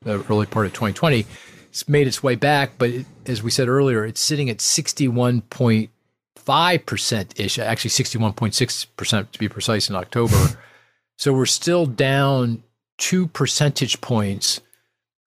the 0.02 0.24
early 0.28 0.46
part 0.46 0.66
of 0.66 0.72
2020. 0.72 1.26
It's 1.68 1.88
made 1.88 2.06
its 2.06 2.22
way 2.22 2.36
back, 2.36 2.72
but 2.78 2.90
it, 2.90 3.06
as 3.26 3.42
we 3.42 3.50
said 3.50 3.68
earlier, 3.68 4.04
it's 4.04 4.20
sitting 4.20 4.48
at 4.48 4.58
61.5% 4.58 7.40
ish, 7.40 7.58
actually 7.58 7.90
61.6% 7.90 9.30
to 9.30 9.38
be 9.38 9.48
precise 9.48 9.90
in 9.90 9.96
October. 9.96 10.58
so 11.18 11.32
we're 11.32 11.46
still 11.46 11.86
down 11.86 12.62
two 12.98 13.26
percentage 13.26 14.00
points 14.00 14.60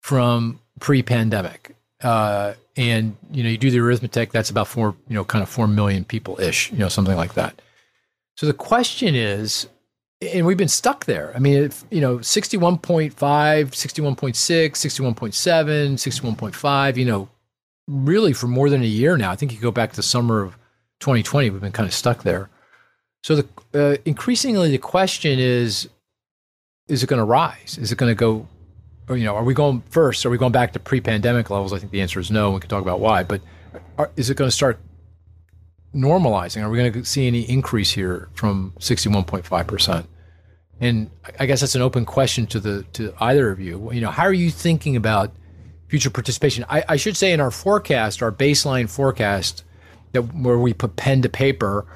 from 0.00 0.60
pre 0.78 1.02
pandemic. 1.02 1.74
Uh, 2.00 2.54
and, 2.76 3.16
you 3.32 3.42
know, 3.42 3.48
you 3.48 3.56
do 3.56 3.70
the 3.70 3.80
arithmetic, 3.80 4.30
that's 4.30 4.50
about 4.50 4.68
four, 4.68 4.94
you 5.08 5.14
know, 5.14 5.24
kind 5.24 5.42
of 5.42 5.48
four 5.48 5.66
million 5.66 6.04
people 6.04 6.38
ish, 6.38 6.70
you 6.70 6.78
know, 6.78 6.88
something 6.88 7.16
like 7.16 7.34
that. 7.34 7.60
So 8.36 8.46
the 8.46 8.52
question 8.52 9.14
is, 9.14 9.66
and 10.20 10.46
we've 10.46 10.56
been 10.56 10.68
stuck 10.68 11.04
there. 11.04 11.32
I 11.34 11.38
mean, 11.38 11.64
if, 11.64 11.84
you 11.90 12.00
know, 12.00 12.18
61.5, 12.18 13.12
61.6, 13.12 13.14
61.7, 14.70 15.92
61.5, 15.94 16.96
you 16.96 17.04
know, 17.04 17.28
really 17.86 18.32
for 18.32 18.46
more 18.46 18.70
than 18.70 18.82
a 18.82 18.86
year 18.86 19.16
now. 19.16 19.30
I 19.30 19.36
think 19.36 19.52
you 19.52 19.60
go 19.60 19.70
back 19.70 19.90
to 19.90 19.96
the 19.96 20.02
summer 20.02 20.42
of 20.42 20.56
2020, 21.00 21.50
we've 21.50 21.60
been 21.60 21.72
kind 21.72 21.86
of 21.86 21.94
stuck 21.94 22.22
there. 22.22 22.48
So 23.22 23.36
the 23.36 23.48
uh, 23.74 23.96
increasingly 24.04 24.70
the 24.70 24.78
question 24.78 25.38
is, 25.38 25.88
is 26.88 27.02
it 27.02 27.08
going 27.08 27.18
to 27.18 27.24
rise? 27.24 27.76
Is 27.80 27.92
it 27.92 27.98
going 27.98 28.10
to 28.10 28.18
go, 28.18 28.46
or, 29.08 29.16
you 29.16 29.24
know, 29.24 29.34
are 29.34 29.44
we 29.44 29.52
going 29.52 29.82
first? 29.90 30.24
Are 30.24 30.30
we 30.30 30.38
going 30.38 30.52
back 30.52 30.72
to 30.72 30.78
pre-pandemic 30.78 31.50
levels? 31.50 31.72
I 31.72 31.78
think 31.78 31.92
the 31.92 32.00
answer 32.00 32.20
is 32.20 32.30
no. 32.30 32.52
We 32.52 32.60
can 32.60 32.70
talk 32.70 32.82
about 32.82 33.00
why, 33.00 33.22
but 33.22 33.42
are, 33.98 34.10
is 34.16 34.30
it 34.30 34.36
going 34.36 34.48
to 34.48 34.54
start 34.54 34.78
normalizing? 35.96 36.62
Are 36.62 36.70
we 36.70 36.78
going 36.78 36.92
to 36.92 37.04
see 37.04 37.26
any 37.26 37.42
increase 37.42 37.90
here 37.90 38.28
from 38.34 38.72
61.5%? 38.78 40.06
And 40.80 41.10
I- 41.38 41.46
guess 41.46 41.60
that's 41.60 41.74
an 41.74 41.82
open 41.82 42.04
question 42.04 42.46
to 42.48 42.60
the 42.60 42.82
to 42.92 43.14
either 43.18 43.50
of 43.50 43.58
you. 43.60 43.90
You 43.92 44.02
know, 44.02 44.10
how 44.10 44.24
are 44.24 44.32
you 44.32 44.50
thinking 44.50 44.94
about 44.94 45.32
future 45.88 46.10
participation? 46.10 46.66
I, 46.68 46.84
I 46.88 46.96
should 46.96 47.16
say 47.16 47.32
in 47.32 47.40
our 47.40 47.50
forecast, 47.50 48.22
our 48.22 48.30
baseline 48.30 48.90
forecast, 48.90 49.64
that 50.12 50.22
where 50.34 50.58
we 50.58 50.74
put 50.74 50.96
pen 50.96 51.22
to 51.22 51.28
paper, 51.28 51.86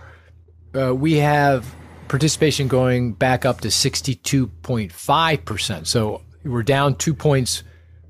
uh, 0.75 0.95
we 0.95 1.17
have 1.17 1.75
participation 2.09 2.69
going 2.69 3.13
back 3.13 3.45
up 3.45 3.61
to 3.61 3.69
62.5%. 3.69 5.87
So 5.87 6.23
we're 6.45 6.63
down 6.63 6.95
two 6.97 7.15
points 7.15 7.63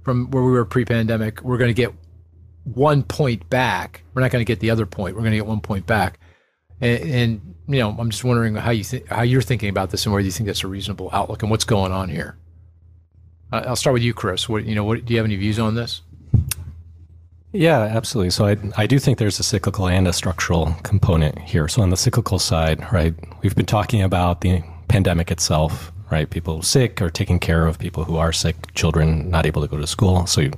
from 0.02 0.30
where 0.30 0.42
we 0.42 0.52
were 0.52 0.64
pre-pandemic. 0.64 1.42
We're 1.42 1.58
going 1.58 1.68
to 1.68 1.74
get 1.74 1.92
one 2.64 3.02
point 3.02 3.48
back. 3.50 4.02
We're 4.14 4.22
not 4.22 4.30
going 4.30 4.44
to 4.44 4.46
get 4.46 4.60
the 4.60 4.70
other 4.70 4.86
point. 4.86 5.14
We're 5.14 5.22
going 5.22 5.32
to 5.32 5.38
get 5.38 5.46
one 5.46 5.60
point 5.60 5.86
back. 5.86 6.18
And, 6.80 7.10
and 7.10 7.54
you 7.68 7.80
know, 7.80 7.94
I'm 7.98 8.10
just 8.10 8.24
wondering 8.24 8.54
how 8.54 8.70
you 8.70 8.84
think, 8.84 9.06
how 9.08 9.22
you're 9.22 9.42
thinking 9.42 9.68
about 9.68 9.90
this, 9.90 10.06
and 10.06 10.12
whether 10.12 10.24
you 10.24 10.30
think 10.30 10.46
that's 10.46 10.64
a 10.64 10.68
reasonable 10.68 11.10
outlook, 11.12 11.42
and 11.42 11.50
what's 11.50 11.64
going 11.64 11.92
on 11.92 12.08
here. 12.08 12.36
I'll 13.52 13.76
start 13.76 13.94
with 13.94 14.02
you, 14.02 14.14
Chris. 14.14 14.48
What 14.48 14.64
you 14.64 14.74
know? 14.74 14.84
What 14.84 15.04
do 15.04 15.12
you 15.12 15.18
have 15.18 15.26
any 15.26 15.36
views 15.36 15.58
on 15.58 15.74
this? 15.74 16.02
Yeah, 17.52 17.80
absolutely. 17.80 18.30
So 18.30 18.46
I, 18.46 18.56
I 18.76 18.86
do 18.86 19.00
think 19.00 19.18
there's 19.18 19.40
a 19.40 19.42
cyclical 19.42 19.88
and 19.88 20.06
a 20.06 20.12
structural 20.12 20.76
component 20.84 21.36
here. 21.40 21.66
So 21.66 21.82
on 21.82 21.90
the 21.90 21.96
cyclical 21.96 22.38
side, 22.38 22.80
right, 22.92 23.12
we've 23.42 23.56
been 23.56 23.66
talking 23.66 24.02
about 24.02 24.40
the 24.40 24.62
pandemic 24.86 25.32
itself, 25.32 25.90
right? 26.12 26.30
People 26.30 26.62
sick 26.62 27.02
or 27.02 27.10
taking 27.10 27.40
care 27.40 27.66
of 27.66 27.76
people 27.78 28.04
who 28.04 28.18
are 28.18 28.32
sick, 28.32 28.72
children 28.74 29.28
not 29.30 29.46
able 29.46 29.62
to 29.62 29.68
go 29.68 29.78
to 29.78 29.86
school. 29.86 30.26
So 30.26 30.42
you, 30.42 30.52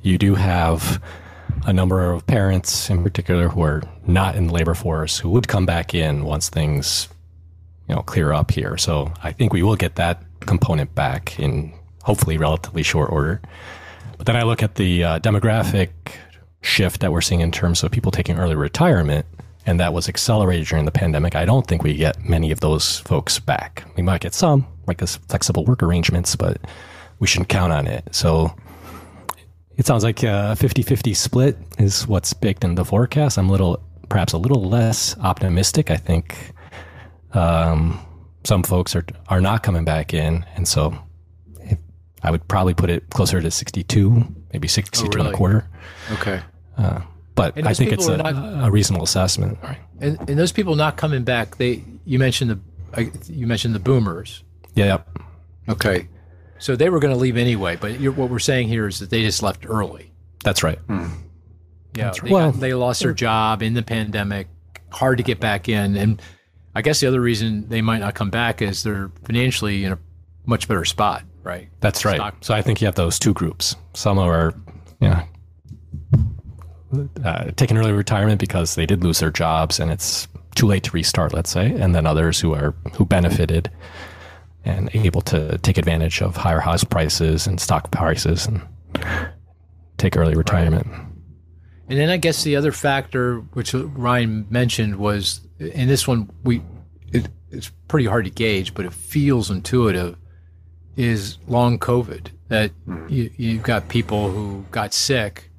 you 0.00 0.16
do 0.16 0.34
have 0.34 1.02
a 1.66 1.72
number 1.72 2.10
of 2.10 2.26
parents 2.26 2.90
in 2.90 3.02
particular 3.02 3.48
who 3.48 3.62
are 3.62 3.82
not 4.06 4.36
in 4.36 4.46
the 4.46 4.52
labor 4.52 4.74
force 4.74 5.18
who 5.18 5.30
would 5.30 5.48
come 5.48 5.66
back 5.66 5.94
in 5.94 6.24
once 6.24 6.48
things, 6.48 7.08
you 7.88 7.94
know, 7.94 8.02
clear 8.02 8.32
up 8.32 8.50
here. 8.50 8.76
So 8.76 9.12
I 9.22 9.32
think 9.32 9.52
we 9.52 9.62
will 9.62 9.76
get 9.76 9.96
that 9.96 10.22
component 10.40 10.94
back 10.94 11.38
in 11.38 11.72
hopefully 12.02 12.38
relatively 12.38 12.82
short 12.82 13.10
order. 13.12 13.40
But 14.16 14.26
then 14.26 14.36
I 14.36 14.42
look 14.42 14.62
at 14.62 14.74
the 14.74 15.04
uh, 15.04 15.18
demographic 15.20 15.90
shift 16.62 17.00
that 17.00 17.12
we're 17.12 17.20
seeing 17.20 17.40
in 17.40 17.52
terms 17.52 17.82
of 17.82 17.90
people 17.90 18.12
taking 18.12 18.38
early 18.38 18.54
retirement, 18.54 19.26
and 19.66 19.80
that 19.80 19.92
was 19.92 20.08
accelerated 20.08 20.66
during 20.66 20.84
the 20.84 20.90
pandemic. 20.90 21.34
I 21.34 21.44
don't 21.44 21.66
think 21.66 21.82
we 21.82 21.94
get 21.94 22.22
many 22.24 22.50
of 22.50 22.60
those 22.60 22.98
folks 23.00 23.38
back. 23.38 23.84
We 23.96 24.02
might 24.02 24.20
get 24.20 24.34
some, 24.34 24.66
like 24.86 25.02
as 25.02 25.16
flexible 25.16 25.64
work 25.64 25.82
arrangements, 25.82 26.36
but 26.36 26.58
we 27.18 27.26
shouldn't 27.26 27.48
count 27.48 27.72
on 27.72 27.86
it. 27.86 28.04
So 28.12 28.54
it 29.76 29.86
sounds 29.86 30.04
like 30.04 30.22
a 30.22 30.54
50 30.56 30.82
50 30.82 31.14
split 31.14 31.56
is 31.78 32.06
what's 32.06 32.32
baked 32.32 32.64
in 32.64 32.74
the 32.74 32.84
forecast. 32.84 33.38
I'm 33.38 33.48
a 33.48 33.52
little, 33.52 33.82
perhaps 34.08 34.32
a 34.32 34.38
little 34.38 34.68
less 34.68 35.16
optimistic. 35.18 35.90
I 35.90 35.96
think 35.96 36.52
Um, 37.32 37.98
some 38.44 38.62
folks 38.62 38.96
are 38.96 39.04
are 39.28 39.40
not 39.40 39.62
coming 39.62 39.84
back 39.84 40.12
in, 40.14 40.44
and 40.56 40.66
so 40.66 40.98
I 42.22 42.30
would 42.30 42.46
probably 42.48 42.74
put 42.74 42.90
it 42.90 43.08
closer 43.10 43.40
to 43.40 43.50
62, 43.50 44.24
maybe 44.52 44.66
62 44.68 45.04
and 45.06 45.14
really? 45.14 45.30
a 45.30 45.32
quarter. 45.32 45.68
Okay. 46.12 46.40
But 47.36 47.56
And 47.56 47.66
I 47.68 47.72
think 47.74 47.92
it's 47.92 48.06
a, 48.08 48.16
not- 48.18 48.66
a 48.66 48.70
reasonable 48.70 49.04
assessment. 49.04 49.58
Right. 49.62 49.78
And, 50.00 50.18
and 50.28 50.38
those 50.38 50.52
people 50.52 50.74
not 50.76 50.96
coming 50.98 51.22
back, 51.24 51.56
they 51.56 51.82
you 52.04 52.18
mentioned 52.18 52.50
the 52.50 52.58
you 53.28 53.46
mentioned 53.46 53.74
the 53.74 53.78
boomers. 53.78 54.42
Yeah. 54.74 54.98
Okay. 55.68 56.08
So 56.60 56.76
they 56.76 56.88
were 56.90 57.00
going 57.00 57.12
to 57.12 57.18
leave 57.18 57.36
anyway, 57.36 57.76
but 57.76 57.98
you're, 58.00 58.12
what 58.12 58.30
we're 58.30 58.38
saying 58.38 58.68
here 58.68 58.86
is 58.86 58.98
that 59.00 59.10
they 59.10 59.22
just 59.22 59.42
left 59.42 59.64
early. 59.68 60.12
That's 60.44 60.62
right. 60.62 60.78
Yeah, 60.88 61.08
that's 61.94 62.20
they, 62.20 62.30
Well- 62.30 62.52
got, 62.52 62.60
they 62.60 62.74
lost 62.74 63.02
their 63.02 63.12
job 63.12 63.62
in 63.62 63.74
the 63.74 63.82
pandemic. 63.82 64.46
Hard 64.92 65.18
to 65.18 65.24
get 65.24 65.40
back 65.40 65.68
in, 65.68 65.96
and 65.96 66.20
I 66.74 66.82
guess 66.82 67.00
the 67.00 67.06
other 67.06 67.20
reason 67.20 67.68
they 67.68 67.80
might 67.80 67.98
not 67.98 68.14
come 68.14 68.30
back 68.30 68.60
is 68.62 68.82
they're 68.82 69.10
financially 69.24 69.84
in 69.84 69.92
a 69.92 69.98
much 70.46 70.66
better 70.68 70.84
spot, 70.84 71.22
right? 71.42 71.68
That's 71.80 72.04
right. 72.04 72.16
Stock- 72.16 72.36
So 72.42 72.54
I 72.54 72.62
think 72.62 72.80
you 72.80 72.86
have 72.86 72.94
those 72.96 73.18
two 73.18 73.32
groups. 73.32 73.76
Some 73.94 74.18
are, 74.18 74.52
you 75.00 75.08
know, 75.10 75.22
uh, 77.24 77.50
taking 77.56 77.76
early 77.78 77.92
retirement 77.92 78.40
because 78.40 78.74
they 78.74 78.84
did 78.86 79.04
lose 79.04 79.20
their 79.20 79.30
jobs 79.30 79.78
and 79.78 79.90
it's 79.92 80.26
too 80.56 80.66
late 80.66 80.82
to 80.84 80.90
restart, 80.90 81.32
let's 81.32 81.50
say, 81.50 81.70
and 81.70 81.94
then 81.94 82.04
others 82.06 82.40
who 82.40 82.52
are 82.54 82.74
who 82.94 83.04
benefited 83.04 83.70
and 84.64 84.94
able 84.94 85.22
to 85.22 85.58
take 85.58 85.78
advantage 85.78 86.20
of 86.20 86.36
higher 86.36 86.60
house 86.60 86.84
prices 86.84 87.46
and 87.46 87.60
stock 87.60 87.90
prices 87.90 88.46
and 88.46 88.62
take 89.96 90.16
early 90.16 90.34
retirement. 90.34 90.86
And 91.88 91.98
then 91.98 92.08
I 92.08 92.18
guess 92.18 92.44
the 92.44 92.56
other 92.56 92.72
factor, 92.72 93.38
which 93.52 93.74
Ryan 93.74 94.46
mentioned, 94.48 94.96
was, 94.96 95.40
and 95.58 95.90
this 95.90 96.06
one 96.06 96.30
we, 96.44 96.62
it, 97.12 97.28
it's 97.50 97.70
pretty 97.88 98.06
hard 98.06 98.26
to 98.26 98.30
gauge, 98.30 98.74
but 98.74 98.84
it 98.84 98.92
feels 98.92 99.50
intuitive, 99.50 100.16
is 100.96 101.38
long 101.48 101.78
COVID. 101.78 102.28
That 102.48 102.70
hmm. 102.84 103.06
you, 103.08 103.30
you've 103.36 103.62
got 103.62 103.88
people 103.88 104.30
who 104.30 104.64
got 104.70 104.94
sick, 104.94 105.50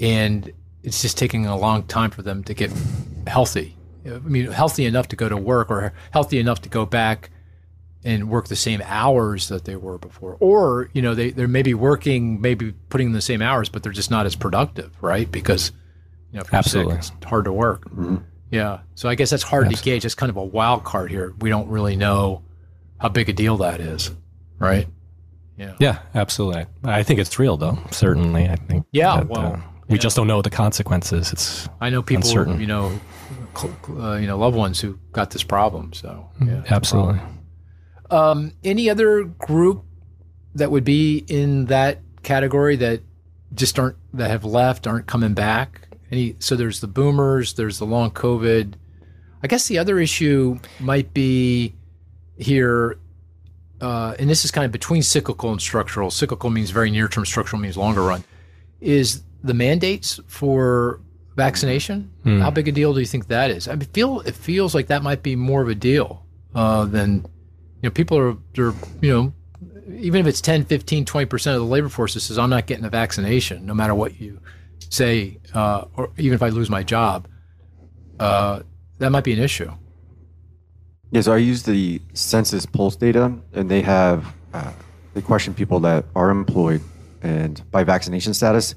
and 0.00 0.52
it's 0.82 1.00
just 1.00 1.16
taking 1.16 1.46
a 1.46 1.56
long 1.56 1.84
time 1.84 2.10
for 2.10 2.22
them 2.22 2.44
to 2.44 2.54
get 2.54 2.70
healthy. 3.26 3.76
I 4.06 4.18
mean, 4.18 4.50
healthy 4.50 4.84
enough 4.84 5.08
to 5.08 5.16
go 5.16 5.28
to 5.30 5.36
work, 5.36 5.70
or 5.70 5.94
healthy 6.10 6.38
enough 6.38 6.60
to 6.62 6.68
go 6.68 6.84
back 6.84 7.30
and 8.04 8.28
work 8.28 8.48
the 8.48 8.56
same 8.56 8.82
hours 8.84 9.48
that 9.48 9.64
they 9.64 9.76
were 9.76 9.96
before. 9.98 10.36
Or, 10.38 10.90
you 10.92 11.00
know, 11.00 11.14
they, 11.14 11.30
they're 11.30 11.48
maybe 11.48 11.72
working, 11.72 12.40
maybe 12.40 12.72
putting 12.90 13.08
in 13.08 13.12
the 13.14 13.22
same 13.22 13.40
hours, 13.40 13.70
but 13.70 13.82
they're 13.82 13.92
just 13.92 14.10
not 14.10 14.26
as 14.26 14.36
productive, 14.36 14.94
right? 15.00 15.30
Because, 15.30 15.72
you 16.30 16.36
know, 16.36 16.42
if 16.42 16.52
you're 16.52 16.58
Absolutely. 16.58 17.00
sick, 17.00 17.14
it's 17.16 17.26
hard 17.26 17.46
to 17.46 17.52
work. 17.52 17.90
Yeah. 18.50 18.80
So 18.94 19.08
I 19.08 19.14
guess 19.14 19.30
that's 19.30 19.42
hard 19.42 19.70
to 19.70 19.82
gauge. 19.82 20.02
That's 20.02 20.14
kind 20.14 20.28
of 20.30 20.36
a 20.36 20.44
wild 20.44 20.84
card 20.84 21.10
here. 21.10 21.34
We 21.40 21.48
don't 21.48 21.68
really 21.68 21.96
know 21.96 22.42
how 22.98 23.08
big 23.08 23.28
a 23.30 23.32
deal 23.32 23.56
that 23.58 23.80
is, 23.80 24.10
right? 24.58 24.86
Yeah. 25.56 25.74
Yeah, 25.78 25.98
absolutely. 26.14 26.66
I 26.84 27.02
think 27.04 27.20
it's 27.20 27.38
real, 27.38 27.56
though. 27.56 27.78
Certainly, 27.90 28.48
I 28.48 28.56
think. 28.56 28.86
Yeah, 28.92 29.16
that, 29.16 29.28
well, 29.28 29.54
uh, 29.54 29.60
we 29.88 29.98
just 29.98 30.16
don't 30.16 30.26
know 30.26 30.42
the 30.42 30.50
consequences. 30.50 31.32
It's 31.32 31.68
I 31.80 31.90
know 31.90 32.02
people, 32.02 32.24
Uncertain. 32.24 32.60
you 32.60 32.66
know, 32.66 33.00
cl- 33.56 33.74
cl- 33.84 34.02
uh, 34.02 34.16
you 34.18 34.26
know, 34.26 34.36
loved 34.36 34.56
ones 34.56 34.80
who 34.80 34.98
got 35.12 35.30
this 35.30 35.42
problem. 35.42 35.92
So, 35.92 36.28
yeah. 36.44 36.64
absolutely. 36.68 37.20
Um, 38.14 38.52
any 38.62 38.88
other 38.88 39.24
group 39.24 39.84
that 40.54 40.70
would 40.70 40.84
be 40.84 41.24
in 41.26 41.64
that 41.66 41.98
category 42.22 42.76
that 42.76 43.00
just 43.54 43.76
aren't 43.78 43.96
that 44.12 44.30
have 44.30 44.44
left 44.44 44.86
aren't 44.86 45.06
coming 45.06 45.34
back? 45.34 45.88
Any? 46.12 46.36
So 46.38 46.54
there's 46.54 46.80
the 46.80 46.86
boomers. 46.86 47.54
There's 47.54 47.78
the 47.78 47.86
long 47.86 48.12
COVID. 48.12 48.74
I 49.42 49.46
guess 49.48 49.66
the 49.66 49.78
other 49.78 49.98
issue 49.98 50.60
might 50.78 51.12
be 51.12 51.74
here, 52.38 52.98
uh, 53.80 54.14
and 54.18 54.30
this 54.30 54.44
is 54.44 54.50
kind 54.52 54.64
of 54.64 54.70
between 54.70 55.02
cyclical 55.02 55.50
and 55.50 55.60
structural. 55.60 56.10
Cyclical 56.10 56.50
means 56.50 56.70
very 56.70 56.90
near 56.92 57.08
term. 57.08 57.24
Structural 57.26 57.60
means 57.60 57.76
longer 57.76 58.02
run. 58.02 58.22
Is 58.80 59.22
the 59.42 59.54
mandates 59.54 60.20
for 60.28 61.00
vaccination? 61.36 62.12
How 62.40 62.50
big 62.50 62.68
a 62.68 62.72
deal 62.72 62.94
do 62.94 63.00
you 63.00 63.06
think 63.06 63.26
that 63.26 63.50
is? 63.50 63.66
I 63.66 63.76
feel 63.76 64.20
it 64.20 64.36
feels 64.36 64.72
like 64.72 64.86
that 64.86 65.02
might 65.02 65.24
be 65.24 65.34
more 65.34 65.62
of 65.62 65.68
a 65.68 65.74
deal 65.74 66.24
uh, 66.54 66.84
than 66.84 67.26
know, 67.84 67.90
people 67.90 68.18
are, 68.18 68.36
they're, 68.54 68.74
you 69.00 69.12
know, 69.12 69.32
even 69.88 70.20
if 70.20 70.26
it's 70.26 70.40
10, 70.40 70.64
15, 70.64 71.04
20% 71.04 71.32
of 71.54 71.60
the 71.60 71.66
labor 71.66 71.88
force 71.88 72.14
that 72.14 72.20
says, 72.20 72.38
I'm 72.38 72.50
not 72.50 72.66
getting 72.66 72.84
a 72.84 72.90
vaccination, 72.90 73.66
no 73.66 73.74
matter 73.74 73.94
what 73.94 74.20
you 74.20 74.40
say, 74.90 75.38
uh, 75.54 75.84
or 75.96 76.10
even 76.16 76.34
if 76.34 76.42
I 76.42 76.48
lose 76.48 76.70
my 76.70 76.82
job, 76.82 77.28
uh, 78.18 78.60
that 78.98 79.10
might 79.10 79.24
be 79.24 79.32
an 79.32 79.40
issue. 79.40 79.70
Yeah, 81.10 81.20
so 81.20 81.32
I 81.32 81.36
use 81.36 81.62
the 81.62 82.00
census 82.12 82.66
pulse 82.66 82.96
data, 82.96 83.32
and 83.52 83.70
they 83.70 83.82
have 83.82 84.34
uh, 84.52 84.72
they 85.14 85.22
question 85.22 85.54
people 85.54 85.78
that 85.80 86.06
are 86.16 86.30
employed 86.30 86.80
and 87.22 87.62
by 87.70 87.84
vaccination 87.84 88.34
status. 88.34 88.74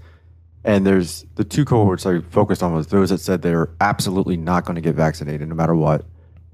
And 0.64 0.86
there's 0.86 1.26
the 1.36 1.43
two 1.43 1.66
cohorts 1.66 2.05
I 2.05 2.20
focused 2.20 2.62
on 2.62 2.74
was 2.74 2.88
those 2.88 3.10
that 3.10 3.20
said 3.20 3.41
they're 3.41 3.70
absolutely 3.80 4.38
not 4.38 4.66
going 4.66 4.76
to 4.76 4.82
get 4.82 4.95
vaccinated 4.95 5.47
no 5.47 5.55
matter 5.55 5.76
what, 5.76 6.05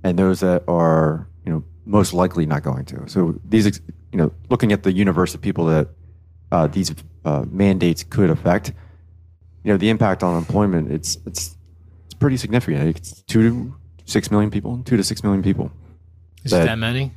and 0.04 0.18
those 0.18 0.40
that 0.42 0.64
are 0.68 1.28
you 1.46 1.52
know 1.52 1.64
most 1.86 2.14
likely 2.14 2.46
not 2.46 2.64
going 2.64 2.86
to. 2.86 3.08
So 3.10 3.40
these 3.48 3.66
you 4.12 4.18
know 4.18 4.32
looking 4.50 4.72
at 4.72 4.84
the 4.84 4.92
universe 4.92 5.34
of 5.36 5.42
people 5.42 5.66
that 5.66 5.88
uh, 6.52 6.68
these 6.68 6.94
uh, 7.26 7.46
mandates 7.50 8.04
could 8.04 8.30
affect, 8.30 8.74
you 9.64 9.72
know 9.72 9.78
the 9.78 9.90
impact 9.90 10.24
on 10.24 10.38
employment 10.38 10.92
it's 10.92 11.18
it's 11.26 11.56
it's 12.06 12.14
pretty 12.16 12.38
significant. 12.38 12.96
It's 12.98 13.22
two 13.24 13.42
to 13.50 13.76
six 14.06 14.30
million 14.32 14.52
people, 14.52 14.82
two 14.86 14.98
to 14.98 15.04
six 15.04 15.24
million 15.24 15.42
people. 15.44 15.72
Is 16.44 16.52
That- 16.52 16.64
it 16.64 16.66
that 16.68 16.78
many? 16.78 17.12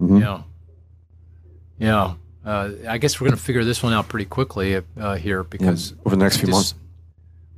Mhm. 0.00 0.20
Yeah. 0.20 0.42
Yeah. 1.78 2.14
Uh, 2.44 2.70
I 2.88 2.98
guess 2.98 3.20
we're 3.20 3.26
going 3.28 3.36
to 3.36 3.42
figure 3.42 3.64
this 3.64 3.82
one 3.82 3.92
out 3.92 4.08
pretty 4.08 4.24
quickly 4.24 4.80
uh, 4.98 5.16
here 5.16 5.42
because 5.44 5.94
over 6.06 6.16
the 6.16 6.22
next 6.22 6.38
few 6.38 6.46
Just- 6.46 6.54
months. 6.56 6.74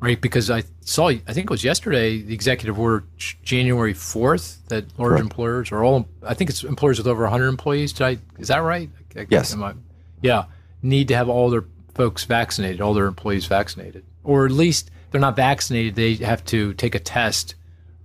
Right? 0.01 0.21
Because 0.21 0.51
I 0.51 0.63
saw, 0.81 1.09
I 1.09 1.19
think 1.33 1.45
it 1.45 1.51
was 1.51 1.63
yesterday, 1.65 2.21
the 2.23 2.35
executive 2.35 2.79
order 2.79 3.05
January 3.43 3.93
fourth 3.95 4.67
that 4.69 4.87
large 4.99 5.11
Correct. 5.11 5.23
employers 5.23 5.73
or 5.73 5.85
all, 5.85 6.09
I 6.23 6.35
think 6.35 6.51
it's 6.51 6.65
employers 6.65 6.99
with 6.99 7.07
over 7.07 7.23
100 7.23 7.49
employees. 7.49 7.93
Did 7.93 8.05
I? 8.05 8.19
Is 8.39 8.49
that 8.49 8.59
right? 8.59 8.89
I- 9.17 9.21
I- 9.21 9.27
Yes. 9.31 9.55
I- 9.57 9.75
yeah, 10.23 10.45
need 10.83 11.09
to 11.09 11.17
have 11.17 11.29
all 11.29 11.51
their 11.51 11.65
folks 11.95 12.25
vaccinated, 12.25 12.81
all 12.81 12.95
their 12.95 13.07
employees 13.07 13.47
vaccinated, 13.47 14.05
or 14.25 14.47
at 14.47 14.53
least 14.53 14.91
they're 15.11 15.21
not 15.21 15.37
vaccinated. 15.37 15.95
They 15.97 16.15
have 16.25 16.45
to 16.47 16.73
take 16.75 16.95
a 16.95 16.99
test, 16.99 17.55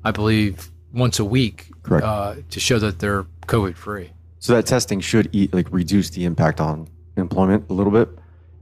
I 0.04 0.12
believe, 0.12 0.70
once 0.94 1.20
a 1.20 1.26
week 1.26 1.68
Uh, 1.90 2.36
to 2.50 2.60
show 2.60 2.80
that 2.80 2.98
they're 3.00 3.26
COVID 3.48 3.76
free. 3.76 4.10
So 4.40 4.54
that 4.54 4.66
testing 4.66 5.00
should 5.02 5.30
eat, 5.32 5.54
like 5.54 5.68
reduce 5.72 6.10
the 6.10 6.26
impact 6.26 6.60
on 6.60 6.88
employment 7.16 7.66
a 7.70 7.74
little 7.74 7.92
bit. 7.92 8.10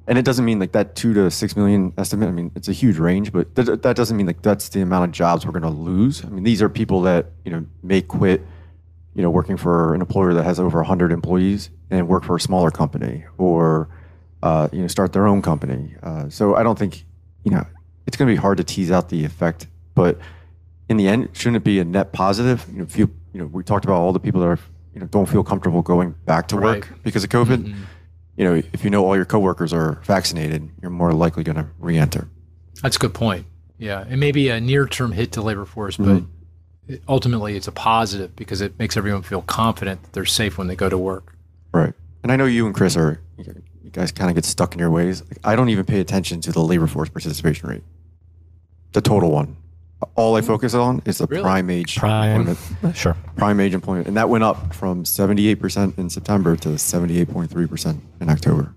And 0.06 0.18
it 0.18 0.26
doesn't 0.26 0.43
mean 0.43 0.60
like 0.60 0.74
that 0.74 0.95
two 0.95 1.14
to 1.14 1.32
six 1.32 1.56
million 1.56 1.93
estimate. 1.97 2.28
I 2.28 2.32
mean, 2.34 2.51
it's 2.56 2.68
a 2.68 2.74
huge 2.74 2.97
range, 2.97 3.32
but 3.32 3.56
th- 3.56 3.82
that 3.82 3.95
doesn't 3.95 4.18
mean 4.18 4.26
like 4.28 4.41
that's 4.41 4.68
the 4.70 4.82
amount 4.82 5.06
of 5.06 5.12
jobs 5.12 5.45
we're 5.45 5.54
going 5.58 5.64
to 5.64 5.70
lose. 5.82 6.26
I 6.26 6.28
mean, 6.30 6.43
these 6.43 6.62
are 6.62 6.68
people 6.70 7.01
that 7.04 7.28
you 7.45 7.51
know 7.51 7.66
may 7.82 8.01
quit, 8.01 8.41
you 9.16 9.22
know, 9.22 9.30
working 9.30 9.56
for 9.56 9.93
an 9.95 10.01
employer 10.01 10.34
that 10.34 10.43
has 10.43 10.60
over 10.60 10.80
100 10.80 11.12
employees 11.14 11.70
and 11.89 12.08
work 12.10 12.26
for 12.26 12.36
a 12.36 12.39
smaller 12.39 12.70
company, 12.70 13.24
or 13.38 13.88
uh, 14.41 14.68
you 14.74 14.82
know, 14.82 14.88
start 14.88 15.14
their 15.14 15.26
own 15.26 15.41
company. 15.41 15.95
Uh, 16.04 16.28
so 16.30 16.56
I 16.56 16.64
don't 16.64 16.78
think 16.78 17.06
you 17.45 17.51
know 17.51 17.66
it's 18.06 18.18
going 18.18 18.28
to 18.28 18.34
be 18.34 18.41
hard 18.41 18.58
to 18.58 18.64
tease 18.66 18.91
out 18.91 19.08
the 19.08 19.24
effect, 19.24 19.68
but 19.95 20.20
in 20.89 20.97
the 20.97 21.08
end, 21.08 21.30
shouldn't 21.32 21.56
it 21.58 21.64
be 21.64 21.80
a 21.80 21.86
net 21.86 22.12
positive? 22.12 22.66
You 22.70 22.80
know, 22.80 22.84
if 22.84 22.97
you 22.97 23.10
know, 23.34 23.45
we 23.45 23.64
talked 23.64 23.86
about 23.86 23.95
all 24.01 24.12
the 24.12 24.20
people 24.20 24.41
that 24.41 24.47
are 24.47 24.60
you 24.93 24.99
know 24.99 25.08
don't 25.08 25.30
feel 25.30 25.45
comfortable 25.45 25.82
going 25.82 26.14
back 26.26 26.49
to 26.49 26.58
work 26.58 26.89
Right. 26.91 27.04
because 27.04 27.24
of 27.24 27.30
COVID. 27.30 27.74
You 28.36 28.45
know, 28.45 28.53
if 28.73 28.84
you 28.84 28.89
know 28.89 29.05
all 29.05 29.15
your 29.15 29.25
coworkers 29.25 29.73
are 29.73 30.01
vaccinated, 30.05 30.69
you're 30.81 30.89
more 30.91 31.13
likely 31.13 31.43
going 31.43 31.55
to 31.57 31.67
re-enter. 31.79 32.27
That's 32.81 32.95
a 32.95 32.99
good 32.99 33.13
point. 33.13 33.45
Yeah, 33.77 34.05
it 34.09 34.17
may 34.17 34.31
be 34.31 34.49
a 34.49 34.59
near-term 34.59 35.11
hit 35.11 35.31
to 35.34 35.41
labor 35.41 35.65
force, 35.65 35.97
but 35.97 36.23
it- 36.88 37.03
ultimately 37.07 37.55
it's 37.55 37.67
a 37.67 37.71
positive 37.71 38.36
because 38.36 38.61
it 38.61 38.77
makes 38.79 38.97
everyone 38.97 39.21
feel 39.21 39.41
confident 39.43 40.01
that 40.03 40.13
they're 40.13 40.25
safe 40.25 40.57
when 40.57 40.67
they 40.67 40.75
go 40.75 40.89
to 40.89 40.97
work. 40.97 41.36
Right. 41.73 41.93
And 42.23 42.31
I 42.31 42.36
know 42.36 42.45
you 42.45 42.65
and 42.65 42.73
Chris 42.73 42.95
are 42.97 43.19
you 43.38 43.89
guys 43.91 44.11
kind 44.11 44.29
of 44.29 44.36
get 44.36 44.45
stuck 44.45 44.73
in 44.73 44.79
your 44.79 44.89
ways. 44.89 45.21
Like, 45.29 45.38
I 45.43 45.55
don't 45.55 45.69
even 45.69 45.86
pay 45.86 45.99
attention 45.99 46.41
to 46.41 46.51
the 46.51 46.61
labor 46.61 46.88
force 46.88 47.09
participation 47.09 47.69
rate, 47.69 47.84
the 48.93 49.01
total 49.01 49.31
one. 49.31 49.57
All 50.16 50.36
I 50.36 50.41
focus 50.41 50.74
on 50.74 51.01
is 51.06 51.18
the 51.18 51.28
Really? 51.28 51.43
prime 51.43 51.70
age 51.70 51.97
Prime. 51.97 52.47
employment. 52.47 52.95
Sure. 52.97 53.16
prime 53.36 53.60
age 53.60 53.74
employment, 53.74 54.08
and 54.08 54.18
that 54.18 54.30
went 54.30 54.43
up 54.43 54.74
from 54.74 55.04
78% 55.04 55.97
in 55.97 56.10
September 56.10 56.56
to 56.58 56.70
78.3% 56.70 57.99
in 58.22 58.30
October. 58.30 58.76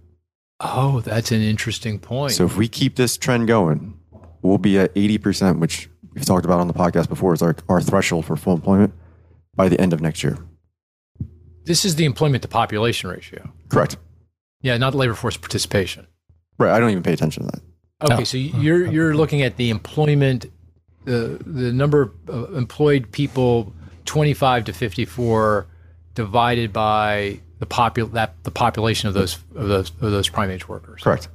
Oh, 0.60 1.00
that's 1.00 1.32
an 1.32 1.42
interesting 1.42 1.98
point. 1.98 2.32
So 2.32 2.44
if 2.46 2.56
we 2.56 2.68
keep 2.68 2.96
this 2.96 3.16
trend 3.16 3.46
going, 3.48 3.98
we'll 4.42 4.58
be 4.58 4.78
at 4.78 4.94
80%, 4.94 5.58
which 5.58 5.88
we've 6.14 6.24
talked 6.24 6.44
about 6.46 6.60
on 6.60 6.66
the 6.68 6.74
podcast 6.74 7.08
before, 7.08 7.34
is 7.34 7.42
our, 7.42 7.54
our 7.68 7.80
threshold 7.80 8.24
for 8.24 8.36
full 8.36 8.54
employment 8.54 8.94
by 9.54 9.68
the 9.68 9.78
end 9.80 9.92
of 9.92 10.00
next 10.00 10.22
year. 10.22 10.38
this 11.64 11.84
is 11.84 11.96
the 11.96 12.04
employment 12.04 12.42
to 12.42 12.48
population 12.48 13.10
ratio. 13.10 13.52
Correct. 13.68 13.96
Yeah, 14.62 14.76
not 14.78 14.90
the 14.90 14.96
labor 14.98 15.14
force 15.14 15.36
participation. 15.36 16.06
Right. 16.58 16.70
I 16.72 16.78
don't 16.78 16.90
even 16.90 17.02
pay 17.02 17.12
attention 17.12 17.44
to 17.44 17.50
that. 17.52 17.62
Okay, 18.04 18.18
No. 18.18 18.24
so 18.24 18.36
you're 18.36 18.86
you're 18.90 19.14
looking 19.14 19.42
at 19.42 19.56
the 19.56 19.70
employment, 19.70 20.46
the 21.06 21.40
the 21.46 21.72
number 21.72 22.02
of 22.02 22.10
uh, 22.28 22.56
employed 22.56 23.10
people 23.10 23.72
25 24.04 24.66
to 24.66 24.72
54 24.72 25.66
divided 26.14 26.72
by 26.72 27.40
the 27.58 27.66
popul 27.66 28.12
that 28.12 28.34
the 28.42 28.50
population 28.50 29.08
of 29.08 29.14
those 29.14 29.38
of 29.54 29.68
those 29.68 29.90
of 29.90 30.10
those 30.10 30.28
prime 30.28 30.50
age 30.50 30.68
workers. 30.68 31.02
Correct. 31.02 31.28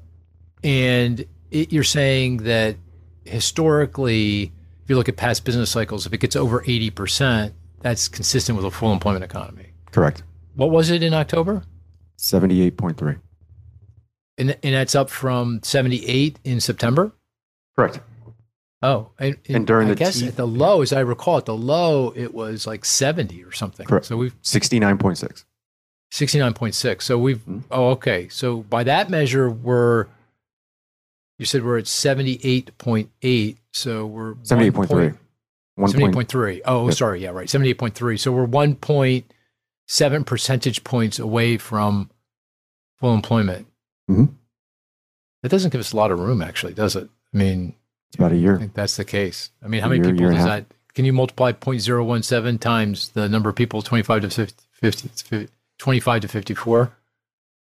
And 0.63 1.25
it, 1.49 1.71
you're 1.71 1.83
saying 1.83 2.37
that 2.37 2.75
historically, 3.25 4.51
if 4.83 4.89
you 4.89 4.95
look 4.95 5.09
at 5.09 5.17
past 5.17 5.43
business 5.45 5.71
cycles, 5.71 6.05
if 6.05 6.13
it 6.13 6.19
gets 6.19 6.35
over 6.35 6.61
80%, 6.61 7.53
that's 7.79 8.07
consistent 8.07 8.55
with 8.55 8.65
a 8.65 8.71
full 8.71 8.93
employment 8.93 9.23
economy. 9.23 9.73
Correct. 9.91 10.23
What 10.55 10.69
was 10.69 10.91
it 10.91 11.01
in 11.01 11.13
October? 11.13 11.63
78.3. 12.17 13.19
And, 14.37 14.57
and 14.63 14.75
that's 14.75 14.95
up 14.95 15.09
from 15.09 15.61
78 15.63 16.39
in 16.43 16.59
September? 16.59 17.11
Correct. 17.75 17.99
Oh, 18.83 19.11
and, 19.19 19.37
And 19.47 19.67
during 19.67 19.87
I 19.87 19.91
the 19.91 19.95
guess 19.95 20.19
T- 20.19 20.27
at 20.27 20.35
the 20.37 20.47
low, 20.47 20.81
as 20.81 20.91
I 20.91 21.01
recall, 21.01 21.37
at 21.37 21.45
the 21.45 21.55
low, 21.55 22.11
it 22.15 22.33
was 22.33 22.65
like 22.65 22.83
70 22.83 23.43
or 23.43 23.51
something. 23.51 23.85
Correct. 23.85 24.07
So 24.07 24.17
we've 24.17 24.33
69.6. 24.41 25.45
69.6. 26.11 27.01
So 27.03 27.17
we've, 27.19 27.45
Mhm. 27.45 27.63
oh, 27.69 27.89
okay. 27.91 28.27
So 28.29 28.63
by 28.63 28.83
that 28.83 29.09
measure, 29.09 29.49
we're, 29.51 30.07
you 31.37 31.45
said 31.45 31.63
we're 31.63 31.77
at 31.77 31.85
78.8. 31.87 33.57
So 33.71 34.05
we're 34.07 34.33
78.3. 34.43 35.17
1 35.75 35.93
point, 35.93 36.15
78.3. 36.29 36.61
Oh, 36.65 36.87
Yep. 36.87 36.95
sorry. 36.97 37.21
Yeah, 37.23 37.29
right. 37.29 37.47
78.3. 37.49 38.17
So 38.17 38.31
we're 38.31 38.45
1.7 38.47 40.23
percentage 40.25 40.83
points 40.83 41.19
away 41.19 41.57
from 41.57 42.09
full 42.99 43.13
employment. 43.13 43.67
Mhm. 44.09 44.33
That 45.43 45.49
doesn't 45.49 45.69
give 45.71 45.79
us 45.81 45.93
a 45.93 45.97
lot 45.97 46.11
of 46.11 46.19
room, 46.19 46.41
actually, 46.41 46.73
does 46.73 46.95
it? 46.95 47.09
I 47.33 47.37
mean, 47.37 47.75
it's 48.11 48.17
about 48.17 48.31
a 48.33 48.37
year. 48.37 48.55
I 48.55 48.59
think 48.59 48.73
that's 48.73 48.97
the 48.97 49.05
case. 49.05 49.51
I 49.63 49.67
mean, 49.67 49.79
how 49.81 49.87
A 49.87 49.89
many 49.89 50.01
year, 50.01 50.11
people 50.13 50.25
year 50.27 50.33
does 50.33 50.45
that? 50.45 50.65
Can 50.93 51.05
you 51.05 51.13
multiply 51.13 51.53
0.017 51.53 52.59
times 52.59 53.09
the 53.09 53.29
number 53.29 53.49
of 53.49 53.55
people 53.55 53.81
25 53.81 54.23
to 54.23 54.29
50, 54.29 54.63
50 54.73 55.47
25 55.79 56.21
to 56.21 56.27
54? 56.27 56.91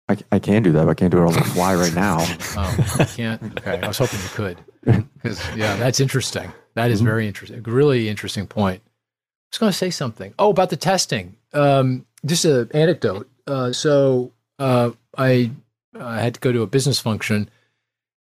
I, 0.10 0.18
I 0.32 0.40
can 0.40 0.64
do 0.64 0.72
that, 0.74 0.86
but 0.86 0.90
I 0.92 0.94
can't 0.96 1.12
do 1.12 1.20
it 1.20 1.28
on 1.28 1.34
the 1.34 1.42
fly 1.44 1.76
right 1.76 1.94
now. 1.94 2.18
Oh, 2.58 2.96
you 3.00 3.06
can't. 3.06 3.42
Okay, 3.60 3.80
I 3.82 3.88
was 3.88 3.98
hoping 4.00 4.20
you 4.20 4.30
could. 4.30 4.58
Because 5.22 5.40
yeah, 5.56 5.76
that's 5.76 6.00
interesting. 6.00 6.52
That 6.74 6.90
is 6.90 7.02
Mhm. 7.02 7.06
very 7.06 7.28
interesting. 7.28 7.62
Really 7.62 8.10
interesting 8.10 8.48
point. 8.48 8.82
I 8.84 8.90
was 9.54 9.58
going 9.60 9.72
to 9.72 9.78
say 9.78 9.92
something. 9.92 10.34
Oh, 10.40 10.50
about 10.50 10.72
the 10.72 10.76
testing. 10.78 11.36
Um, 11.54 12.08
just 12.26 12.46
an 12.46 12.70
anecdote. 12.74 13.30
Uh, 13.46 13.72
so 13.74 14.32
uh, 14.58 14.90
I, 15.16 15.52
I 16.00 16.20
had 16.22 16.34
to 16.34 16.40
go 16.40 16.52
to 16.52 16.64
a 16.64 16.68
business 16.68 17.00
function, 17.00 17.50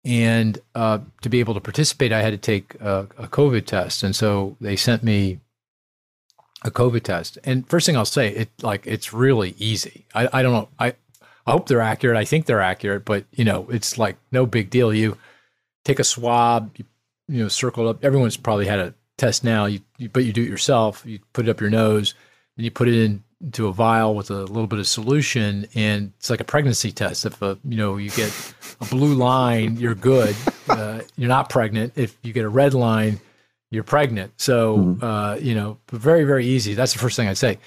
and 0.06 0.60
uh, 0.76 1.00
to 1.22 1.28
be 1.28 1.40
able 1.40 1.54
to 1.54 1.60
participate, 1.60 2.12
I 2.12 2.22
had 2.22 2.30
to 2.30 2.38
take 2.38 2.76
a, 2.80 3.08
a 3.18 3.26
COVID 3.26 3.66
test, 3.66 4.04
and 4.04 4.14
so 4.14 4.56
they 4.60 4.76
sent 4.76 5.02
me 5.02 5.40
a 6.64 6.70
COVID 6.70 7.02
test. 7.02 7.38
And 7.42 7.68
first 7.68 7.86
thing 7.86 7.96
I'll 7.96 8.04
say, 8.04 8.28
it 8.28 8.50
like 8.62 8.86
it's 8.86 9.12
really 9.12 9.56
easy. 9.58 10.06
I, 10.14 10.28
I 10.32 10.42
don't 10.42 10.52
know. 10.52 10.68
I 10.78 10.94
I 11.44 11.52
hope 11.52 11.66
they're 11.66 11.80
accurate. 11.80 12.16
I 12.16 12.24
think 12.24 12.46
they're 12.46 12.62
accurate, 12.62 13.04
but 13.04 13.24
you 13.32 13.44
know, 13.44 13.66
it's 13.68 13.98
like 13.98 14.16
no 14.30 14.46
big 14.46 14.70
deal. 14.70 14.94
You 14.94 15.18
take 15.84 15.98
a 15.98 16.04
swab, 16.04 16.70
you, 16.76 16.84
you 17.28 17.42
know, 17.42 17.48
circle 17.48 17.88
up. 17.88 18.04
Everyone's 18.04 18.36
probably 18.36 18.66
had 18.66 18.78
a 18.78 18.94
test 19.18 19.42
now, 19.42 19.66
you, 19.66 19.80
you, 19.98 20.08
but 20.08 20.24
you 20.24 20.32
do 20.32 20.42
it 20.42 20.48
yourself. 20.48 21.04
You 21.04 21.18
put 21.32 21.48
it 21.48 21.50
up 21.50 21.60
your 21.60 21.70
nose, 21.70 22.14
and 22.56 22.64
you 22.64 22.70
put 22.70 22.86
it 22.86 22.94
in, 22.94 23.24
into 23.40 23.66
a 23.66 23.72
vial 23.72 24.14
with 24.14 24.30
a 24.30 24.44
little 24.44 24.68
bit 24.68 24.78
of 24.78 24.86
solution, 24.86 25.66
and 25.74 26.12
it's 26.18 26.30
like 26.30 26.40
a 26.40 26.44
pregnancy 26.44 26.92
test. 26.92 27.26
If 27.26 27.42
a, 27.42 27.58
you 27.64 27.76
know 27.76 27.96
you 27.96 28.10
get 28.10 28.30
a 28.80 28.84
blue 28.86 29.14
line, 29.14 29.76
you're 29.76 29.94
good. 29.94 30.34
Uh, 30.68 31.00
you're 31.16 31.28
not 31.28 31.48
pregnant. 31.48 31.92
If 31.94 32.18
you 32.24 32.32
get 32.32 32.44
a 32.44 32.48
red 32.48 32.74
line, 32.74 33.20
you're 33.70 33.84
pregnant. 33.84 34.32
So 34.36 34.98
uh, 35.00 35.38
you 35.40 35.54
know, 35.54 35.78
very 35.92 36.24
very 36.24 36.44
easy. 36.44 36.74
That's 36.74 36.92
the 36.92 36.98
first 36.98 37.14
thing 37.14 37.28
I'd 37.28 37.38
say. 37.38 37.60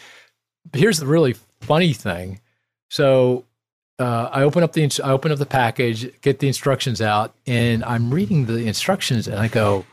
But 0.70 0.82
here's 0.82 1.00
the 1.00 1.08
really 1.08 1.36
funny 1.62 1.94
thing. 1.94 2.42
So 2.90 3.46
uh, 4.00 4.30
I 4.32 4.44
open 4.44 4.64
up 4.64 4.74
the 4.74 4.90
I 5.04 5.12
open 5.12 5.32
up 5.32 5.40
the 5.40 5.46
package, 5.46 6.10
get 6.22 6.40
the 6.40 6.48
instructions 6.48 7.02
out, 7.02 7.34
and 7.48 7.86
I'm 7.86 8.14
reading 8.14 8.46
the 8.46 8.66
instructions, 8.66 9.28
and 9.28 9.40
I 9.40 9.48
go, 9.48 9.86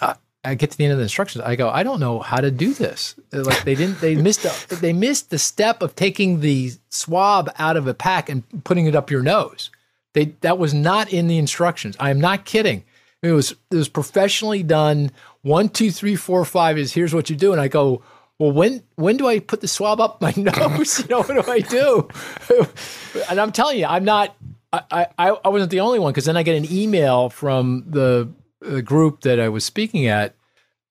I, 0.00 0.16
I 0.44 0.54
get 0.54 0.70
to 0.70 0.78
the 0.78 0.84
end 0.84 0.92
of 0.92 0.98
the 0.98 1.04
instructions. 1.04 1.44
I 1.44 1.56
go, 1.56 1.68
I 1.70 1.82
don't 1.82 2.00
know 2.00 2.20
how 2.20 2.40
to 2.40 2.50
do 2.50 2.74
this. 2.74 3.14
Like 3.32 3.64
they 3.64 3.74
didn't, 3.74 4.00
they 4.00 4.14
missed, 4.14 4.42
the, 4.42 4.76
they 4.80 4.92
missed 4.92 5.30
the 5.30 5.38
step 5.38 5.82
of 5.82 5.96
taking 5.96 6.40
the 6.40 6.72
swab 6.88 7.50
out 7.58 7.76
of 7.76 7.86
a 7.86 7.94
pack 7.94 8.28
and 8.28 8.42
putting 8.64 8.86
it 8.86 8.94
up 8.94 9.10
your 9.10 9.22
nose. 9.22 9.70
They 10.14 10.26
that 10.40 10.58
was 10.58 10.72
not 10.72 11.12
in 11.12 11.26
the 11.26 11.38
instructions. 11.38 11.96
I 12.00 12.10
am 12.10 12.20
not 12.20 12.44
kidding. 12.44 12.84
It 13.22 13.32
was 13.32 13.52
it 13.70 13.76
was 13.76 13.88
professionally 13.88 14.62
done. 14.62 15.10
One, 15.42 15.68
two, 15.68 15.90
three, 15.90 16.16
four, 16.16 16.44
five 16.44 16.78
is 16.78 16.92
here's 16.92 17.12
what 17.12 17.28
you 17.28 17.36
do, 17.36 17.52
and 17.52 17.60
I 17.60 17.68
go. 17.68 18.02
Well, 18.38 18.52
when 18.52 18.82
when 18.96 19.16
do 19.16 19.26
I 19.26 19.38
put 19.38 19.60
the 19.60 19.68
swab 19.68 20.00
up 20.00 20.20
my 20.20 20.32
nose? 20.36 21.00
You 21.00 21.06
know, 21.08 21.22
what 21.22 21.44
do 21.44 21.50
I 21.50 21.60
do? 21.60 22.08
and 23.30 23.40
I'm 23.40 23.52
telling 23.52 23.78
you, 23.78 23.86
I'm 23.86 24.04
not. 24.04 24.36
I 24.72 25.08
I, 25.18 25.30
I 25.30 25.48
wasn't 25.48 25.70
the 25.70 25.80
only 25.80 25.98
one 25.98 26.12
because 26.12 26.24
then 26.24 26.36
I 26.36 26.42
get 26.42 26.56
an 26.56 26.70
email 26.70 27.28
from 27.28 27.84
the, 27.86 28.28
the 28.64 28.82
group 28.82 29.22
that 29.22 29.38
I 29.40 29.48
was 29.48 29.64
speaking 29.64 30.06
at 30.06 30.34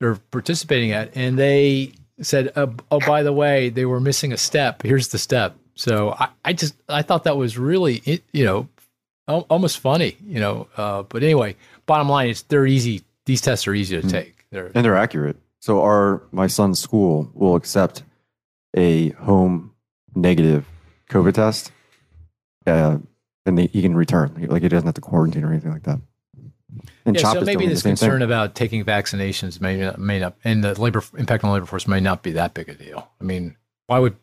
or 0.01 0.19
participating 0.31 0.91
at, 0.91 1.15
and 1.15 1.37
they 1.37 1.93
said, 2.21 2.51
oh, 2.55 2.73
"Oh, 2.91 2.99
by 2.99 3.23
the 3.23 3.33
way, 3.33 3.69
they 3.69 3.85
were 3.85 3.99
missing 3.99 4.31
a 4.33 4.37
step. 4.37 4.83
Here's 4.83 5.09
the 5.09 5.17
step." 5.17 5.55
So 5.75 6.15
I, 6.17 6.29
I 6.45 6.53
just 6.53 6.75
I 6.87 7.01
thought 7.01 7.23
that 7.23 7.37
was 7.37 7.57
really 7.57 8.21
you 8.31 8.45
know 8.45 8.67
almost 9.27 9.79
funny, 9.79 10.17
you 10.25 10.39
know. 10.39 10.67
Uh, 10.77 11.03
but 11.03 11.23
anyway, 11.23 11.55
bottom 11.85 12.09
line 12.09 12.29
is 12.29 12.43
they're 12.43 12.67
easy. 12.67 13.03
These 13.25 13.41
tests 13.41 13.67
are 13.67 13.73
easy 13.73 13.99
to 13.99 14.07
take. 14.07 14.45
They're 14.51 14.71
and 14.73 14.85
they're 14.85 14.97
accurate. 14.97 15.37
So 15.59 15.81
our 15.81 16.21
my 16.31 16.47
son's 16.47 16.79
school 16.79 17.31
will 17.33 17.55
accept 17.55 18.03
a 18.75 19.09
home 19.09 19.73
negative 20.15 20.65
COVID 21.09 21.33
test, 21.33 21.71
uh, 22.67 22.97
and 23.45 23.57
they, 23.57 23.67
he 23.67 23.81
can 23.81 23.95
return. 23.95 24.45
Like 24.49 24.61
he 24.61 24.69
doesn't 24.69 24.85
have 24.85 24.95
to 24.95 25.01
quarantine 25.01 25.43
or 25.43 25.51
anything 25.51 25.71
like 25.71 25.83
that. 25.83 25.99
And 27.05 27.15
yeah, 27.15 27.33
so 27.33 27.41
maybe 27.41 27.67
this 27.67 27.81
concern 27.83 28.19
thing. 28.19 28.21
about 28.23 28.55
taking 28.55 28.83
vaccinations 28.83 29.59
may 29.61 29.77
not, 29.77 29.99
may 29.99 30.19
not, 30.19 30.35
and 30.43 30.63
the 30.63 30.79
labor 30.79 31.03
impact 31.17 31.43
on 31.43 31.49
the 31.49 31.53
labor 31.55 31.65
force 31.65 31.87
may 31.87 31.99
not 31.99 32.23
be 32.23 32.31
that 32.33 32.53
big 32.53 32.69
a 32.69 32.73
deal. 32.73 33.09
I 33.19 33.23
mean, 33.23 33.55
why 33.87 33.99
would, 33.99 34.15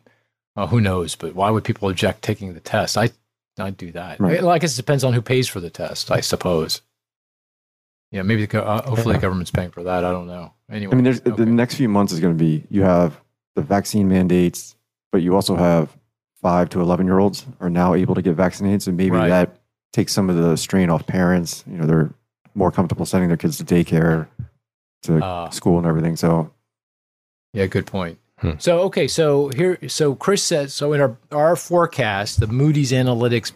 uh, 0.55 0.67
who 0.67 0.81
knows? 0.81 1.15
But 1.15 1.35
why 1.35 1.49
would 1.49 1.63
people 1.63 1.89
object 1.89 2.21
taking 2.23 2.53
the 2.53 2.59
test? 2.59 2.97
I, 2.97 3.09
I'd 3.57 3.77
do 3.77 3.91
that. 3.91 4.19
Right. 4.19 4.41
Well, 4.41 4.51
I 4.51 4.59
guess 4.59 4.73
it 4.73 4.77
depends 4.77 5.03
on 5.03 5.13
who 5.13 5.21
pays 5.21 5.47
for 5.47 5.59
the 5.59 5.69
test, 5.69 6.11
I 6.11 6.21
suppose. 6.21 6.81
Yeah, 8.11 8.23
maybe 8.23 8.45
the, 8.45 8.63
uh, 8.63 8.81
hopefully 8.87 9.15
the 9.15 9.21
government's 9.21 9.51
paying 9.51 9.71
for 9.71 9.83
that. 9.83 10.03
I 10.03 10.11
don't 10.11 10.27
know. 10.27 10.53
Anyway, 10.69 10.91
I 10.91 10.95
mean, 10.95 11.03
there's 11.05 11.21
okay. 11.21 11.31
the 11.31 11.45
next 11.45 11.75
few 11.75 11.87
months 11.87 12.11
is 12.11 12.19
going 12.19 12.37
to 12.37 12.43
be 12.43 12.65
you 12.69 12.83
have 12.83 13.19
the 13.55 13.61
vaccine 13.61 14.09
mandates, 14.09 14.75
but 15.11 15.21
you 15.21 15.35
also 15.35 15.55
have 15.55 15.95
five 16.41 16.69
to 16.69 16.81
eleven 16.81 17.05
year 17.05 17.19
olds 17.19 17.45
are 17.59 17.69
now 17.69 17.93
able 17.93 18.15
to 18.15 18.21
get 18.21 18.35
vaccinated. 18.35 18.81
So 18.81 18.91
maybe 18.91 19.15
Right. 19.15 19.29
that 19.29 19.57
takes 19.93 20.11
some 20.11 20.29
of 20.29 20.35
the 20.35 20.57
strain 20.57 20.89
off 20.89 21.07
parents. 21.07 21.63
You 21.69 21.77
know, 21.77 21.85
they're 21.85 22.13
more 22.55 22.71
comfortable 22.71 23.05
sending 23.05 23.27
their 23.29 23.37
kids 23.37 23.57
to 23.57 23.63
daycare, 23.63 24.27
to 25.03 25.19
Ah. 25.23 25.49
school, 25.49 25.77
and 25.77 25.87
everything. 25.87 26.15
So 26.15 26.51
Yeah, 27.53 27.65
good 27.67 27.85
point. 27.85 28.17
Hmm. 28.39 28.53
So 28.59 28.79
okay, 28.83 29.07
so 29.07 29.49
here, 29.55 29.77
so 29.87 30.15
Chris 30.15 30.41
says, 30.43 30.73
so 30.73 30.93
in 30.93 31.01
our 31.01 31.17
our 31.31 31.55
forecast, 31.55 32.39
the 32.39 32.47
Moody's 32.47 32.91
Analytics 32.91 33.51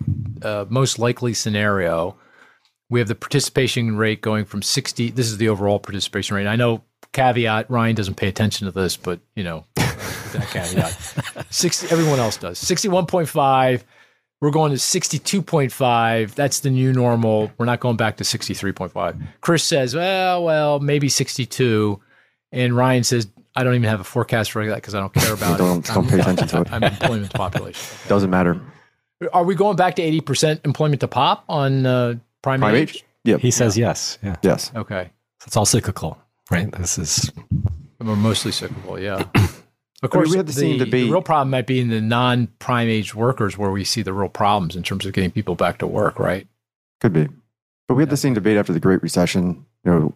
uh, 0.45 0.65
most 0.69 0.99
likely 0.99 1.33
scenario, 1.33 2.15
we 2.89 2.99
have 2.99 3.07
the 3.07 3.15
participation 3.15 3.97
rate 3.97 4.21
going 4.21 4.45
from 4.45 4.61
sixty. 4.61 5.09
This 5.09 5.27
is 5.27 5.37
the 5.37 5.49
overall 5.49 5.79
participation 5.79 6.35
rate. 6.35 6.45
I 6.45 6.55
know 6.55 6.83
caveat 7.13 7.71
Ryan 7.71 7.95
doesn't 7.95 8.15
pay 8.15 8.27
attention 8.27 8.65
to 8.65 8.71
this, 8.71 8.95
but 8.97 9.21
you 9.35 9.43
know 9.43 9.65
that 9.75 10.47
caveat. 10.51 11.45
Sixty, 11.49 11.87
everyone 11.89 12.19
else 12.19 12.35
does. 12.37 12.59
Sixty-one 12.59 13.05
point 13.07 13.29
five. 13.29 13.83
We're 14.45 14.51
going 14.51 14.69
to 14.69 14.77
62.5. 14.77 16.35
That's 16.35 16.59
the 16.59 16.69
new 16.69 16.93
normal. 16.93 17.51
We're 17.57 17.65
not 17.65 17.79
going 17.79 17.97
back 17.97 18.17
to 18.17 18.23
63.5. 18.23 19.19
Chris 19.41 19.63
says, 19.63 19.95
well, 19.95 20.43
well, 20.43 20.79
maybe 20.79 21.09
62. 21.09 21.99
And 22.51 22.77
Ryan 22.77 23.03
says, 23.03 23.27
I 23.55 23.63
don't 23.63 23.73
even 23.73 23.89
have 23.89 24.01
a 24.01 24.03
forecast 24.03 24.51
for 24.51 24.63
that 24.67 24.75
because 24.75 24.93
I 24.93 24.99
don't 24.99 25.11
care 25.11 25.33
about 25.33 25.57
don't 25.57 25.79
it. 25.79 25.91
don't 25.91 26.07
pay 26.07 26.19
attention 26.19 26.47
to 26.49 26.61
it. 26.61 26.71
I'm 26.71 26.83
employment 26.83 27.31
to 27.31 27.37
population. 27.39 27.97
Doesn't 28.07 28.29
matter. 28.29 28.61
Are 29.33 29.43
we 29.43 29.55
going 29.55 29.77
back 29.77 29.95
to 29.95 30.03
80% 30.03 30.63
employment 30.63 31.01
to 31.01 31.07
pop 31.07 31.43
on 31.49 31.87
uh, 31.87 32.13
prime, 32.43 32.59
Prime 32.59 32.75
age? 32.75 32.97
age? 32.97 33.05
Yep. 33.23 33.39
He 33.39 33.49
says 33.49 33.75
yes. 33.75 34.19
Yeah. 34.21 34.35
Yes. 34.43 34.71
Okay. 34.75 35.09
It's 35.47 35.57
all 35.57 35.65
cyclical, 35.65 36.19
right? 36.51 36.71
This 36.73 36.99
is 36.99 37.31
We're 37.99 38.15
mostly 38.15 38.51
cyclical, 38.51 38.99
yeah. 38.99 39.23
Of 40.06 40.12
I 40.14 40.18
mean, 40.18 40.24
course, 40.24 40.32
we 40.32 40.38
had 40.38 40.47
the 40.47 40.53
same 40.53 40.78
debate- 40.78 41.06
The 41.08 41.12
real 41.12 41.22
problem 41.22 41.49
might 41.49 41.68
be 41.68 41.80
in 41.80 41.89
the 41.89 42.01
non-prime 42.01 42.88
age 42.88 43.14
workers 43.16 43.58
where 43.58 43.72
we 43.72 43.84
see 43.84 44.01
the 44.01 44.14
real 44.14 44.30
problems 44.30 44.76
in 44.76 44.84
terms 44.84 45.06
of 45.06 45.14
getting 45.14 45.32
people 45.32 45.56
back 45.56 45.78
to 45.80 45.88
work, 45.88 46.20
right? 46.20 46.47
Could 47.01 47.14
be. 47.14 47.28
But 47.88 47.95
we 47.95 48.01
had 48.01 48.10
the 48.10 48.18
same 48.18 48.34
debate 48.34 48.58
after 48.58 48.74
the 48.74 48.80
Great 48.80 49.01
Recession. 49.03 49.66
You 49.84 49.91
know, 49.91 50.16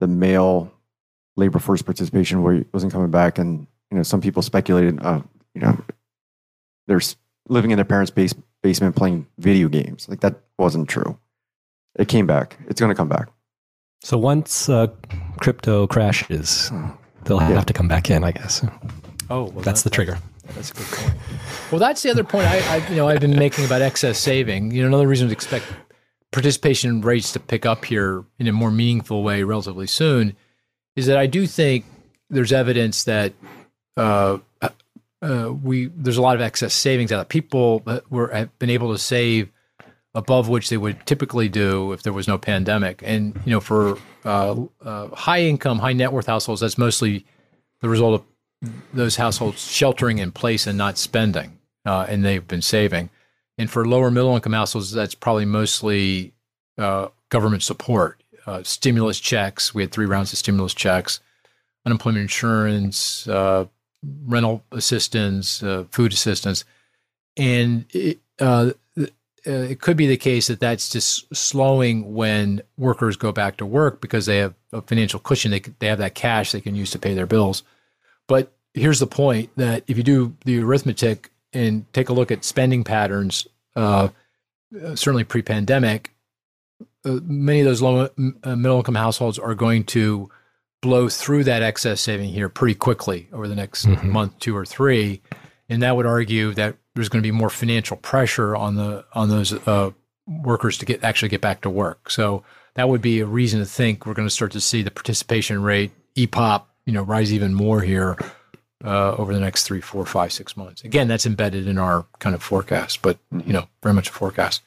the 0.00 0.06
male 0.06 0.72
labor 1.36 1.58
force 1.58 1.82
participation 1.82 2.42
where 2.42 2.54
it 2.54 2.66
wasn't 2.72 2.92
coming 2.92 3.10
back, 3.10 3.38
and 3.38 3.66
you 3.90 3.96
know, 3.98 4.02
some 4.02 4.20
people 4.20 4.42
speculated, 4.42 4.98
uh, 5.02 5.20
you 5.54 5.60
know, 5.60 5.78
they're 6.86 7.00
living 7.48 7.70
in 7.70 7.76
their 7.76 7.84
parents' 7.84 8.10
base, 8.10 8.34
basement 8.62 8.96
playing 8.96 9.26
video 9.38 9.68
games. 9.68 10.08
Like 10.08 10.20
that 10.20 10.36
wasn't 10.58 10.88
true. 10.88 11.18
It 11.98 12.08
came 12.08 12.26
back. 12.26 12.56
It's 12.68 12.80
going 12.80 12.90
to 12.90 12.94
come 12.96 13.08
back. 13.08 13.28
so 14.02 14.16
once 14.18 14.68
uh, 14.68 14.88
crypto 15.40 15.86
crashes, 15.86 16.70
they'll 17.24 17.38
have 17.38 17.66
to 17.66 17.72
come 17.72 17.88
back 17.88 18.10
in, 18.10 18.24
I 18.24 18.32
guess. 18.32 18.64
Oh, 19.30 19.44
well, 19.44 19.62
That's 19.62 19.82
the 19.82 19.90
trigger. 19.90 20.18
That's 20.54 20.70
a 20.70 20.74
good 20.74 20.86
point. 20.86 21.14
Well, 21.72 21.78
that's 21.80 22.02
the 22.02 22.10
other 22.10 22.22
point 22.22 22.46
I, 22.46 22.76
I, 22.76 22.88
you 22.88 22.96
know, 22.96 23.08
I've 23.08 23.20
been 23.20 23.36
making 23.38 23.64
about 23.64 23.82
excess 23.82 24.18
saving. 24.18 24.70
You 24.70 24.82
know, 24.82 24.88
another 24.88 25.08
reason 25.08 25.28
to 25.28 25.32
expect 25.32 25.66
participation 26.30 27.00
rates 27.00 27.32
to 27.32 27.40
pick 27.40 27.66
up 27.66 27.84
here 27.84 28.24
in 28.38 28.46
a 28.46 28.52
more 28.52 28.70
meaningful 28.70 29.22
way 29.22 29.42
relatively 29.42 29.86
soon 29.86 30.36
is 30.94 31.06
that 31.06 31.16
I 31.16 31.26
do 31.26 31.46
think 31.46 31.84
there's 32.30 32.52
evidence 32.52 33.04
that 33.04 33.32
uh, 33.96 34.38
uh, 35.22 35.52
we 35.62 35.86
there's 35.86 36.16
a 36.16 36.22
lot 36.22 36.36
of 36.36 36.42
excess 36.42 36.74
savings 36.74 37.10
out 37.12 37.20
of 37.20 37.28
people 37.28 37.82
were 38.10 38.28
have 38.28 38.56
been 38.58 38.70
able 38.70 38.92
to 38.92 38.98
save 38.98 39.50
above 40.14 40.48
which 40.48 40.70
they 40.70 40.76
would 40.76 41.04
typically 41.06 41.48
do 41.48 41.92
if 41.92 42.02
there 42.02 42.12
was 42.12 42.26
no 42.26 42.38
pandemic. 42.38 43.02
And 43.04 43.38
you 43.44 43.52
know, 43.52 43.60
for 43.60 43.98
uh, 44.24 44.56
uh, 44.82 45.08
high 45.08 45.42
income, 45.42 45.78
high 45.78 45.92
net 45.92 46.12
worth 46.12 46.26
households, 46.26 46.60
that's 46.60 46.78
mostly 46.78 47.26
the 47.80 47.88
result 47.88 48.20
of 48.20 48.26
those 48.92 49.16
households 49.16 49.60
sheltering 49.60 50.18
in 50.18 50.32
place 50.32 50.66
and 50.66 50.78
not 50.78 50.98
spending, 50.98 51.58
uh, 51.84 52.06
and 52.08 52.24
they've 52.24 52.46
been 52.46 52.62
saving. 52.62 53.10
And 53.58 53.70
for 53.70 53.86
lower 53.86 54.10
middle 54.10 54.34
income 54.34 54.52
households, 54.52 54.92
that's 54.92 55.14
probably 55.14 55.44
mostly 55.44 56.32
uh, 56.78 57.08
government 57.28 57.62
support, 57.62 58.22
uh, 58.46 58.62
stimulus 58.62 59.18
checks. 59.20 59.74
We 59.74 59.82
had 59.82 59.92
three 59.92 60.06
rounds 60.06 60.32
of 60.32 60.38
stimulus 60.38 60.74
checks, 60.74 61.20
unemployment 61.84 62.22
insurance, 62.22 63.26
uh, 63.28 63.66
rental 64.26 64.62
assistance, 64.72 65.62
uh, 65.62 65.84
food 65.90 66.12
assistance, 66.12 66.64
and 67.36 67.86
it, 67.90 68.18
uh, 68.40 68.72
it 69.44 69.80
could 69.80 69.96
be 69.96 70.06
the 70.06 70.16
case 70.16 70.48
that 70.48 70.60
that's 70.60 70.90
just 70.90 71.34
slowing 71.34 72.14
when 72.14 72.62
workers 72.76 73.16
go 73.16 73.30
back 73.30 73.56
to 73.58 73.66
work 73.66 74.00
because 74.00 74.26
they 74.26 74.38
have 74.38 74.54
a 74.72 74.82
financial 74.82 75.20
cushion. 75.20 75.52
They 75.52 75.60
they 75.78 75.86
have 75.86 75.98
that 75.98 76.14
cash 76.14 76.52
they 76.52 76.60
can 76.60 76.74
use 76.74 76.90
to 76.90 76.98
pay 76.98 77.14
their 77.14 77.26
bills. 77.26 77.62
But 78.28 78.52
here's 78.74 78.98
the 79.00 79.06
point: 79.06 79.50
that 79.56 79.84
if 79.86 79.96
you 79.96 80.02
do 80.02 80.36
the 80.44 80.60
arithmetic 80.62 81.30
and 81.52 81.90
take 81.92 82.08
a 82.08 82.12
look 82.12 82.30
at 82.30 82.44
spending 82.44 82.84
patterns, 82.84 83.46
uh, 83.74 84.08
certainly 84.94 85.24
pre-pandemic, 85.24 86.10
uh, 87.04 87.18
many 87.22 87.60
of 87.60 87.66
those 87.66 87.80
low 87.82 88.08
uh, 88.42 88.56
middle 88.56 88.78
income 88.78 88.94
households 88.96 89.38
are 89.38 89.54
going 89.54 89.84
to 89.84 90.28
blow 90.82 91.08
through 91.08 91.44
that 91.44 91.62
excess 91.62 92.00
saving 92.00 92.28
here 92.30 92.48
pretty 92.48 92.74
quickly 92.74 93.28
over 93.32 93.48
the 93.48 93.54
next 93.54 93.86
Mhm. 93.86 94.04
month, 94.04 94.38
two 94.38 94.56
or 94.56 94.66
three, 94.66 95.22
and 95.68 95.82
that 95.82 95.96
would 95.96 96.06
argue 96.06 96.52
that 96.54 96.76
there's 96.94 97.08
going 97.08 97.22
to 97.22 97.26
be 97.26 97.32
more 97.32 97.50
financial 97.50 97.96
pressure 97.96 98.54
on 98.56 98.74
the 98.76 99.04
on 99.14 99.28
those 99.30 99.52
uh, 99.66 99.90
workers 100.26 100.76
to 100.78 100.84
get 100.86 101.02
actually 101.04 101.28
get 101.28 101.40
back 101.40 101.60
to 101.62 101.70
work. 101.70 102.10
So 102.10 102.42
that 102.74 102.88
would 102.88 103.00
be 103.00 103.20
a 103.20 103.26
reason 103.26 103.60
to 103.60 103.66
think 103.66 104.04
we're 104.04 104.14
going 104.14 104.28
to 104.28 104.34
start 104.34 104.52
to 104.52 104.60
see 104.60 104.82
the 104.82 104.90
participation 104.90 105.62
rate 105.62 105.92
EPOP, 106.16 106.62
you 106.86 106.92
know, 106.92 107.02
rise 107.02 107.32
even 107.32 107.52
more 107.52 107.82
here 107.82 108.16
uh, 108.84 109.14
over 109.16 109.34
the 109.34 109.40
next 109.40 109.64
three, 109.64 109.80
four, 109.80 110.06
five, 110.06 110.32
six 110.32 110.56
months. 110.56 110.82
Again, 110.82 111.08
that's 111.08 111.26
embedded 111.26 111.66
in 111.66 111.78
our 111.78 112.06
kind 112.20 112.34
of 112.34 112.42
forecast, 112.42 113.02
but 113.02 113.18
you 113.32 113.52
know, 113.52 113.66
very 113.82 113.94
much 113.94 114.08
a 114.08 114.12
forecast. 114.12 114.62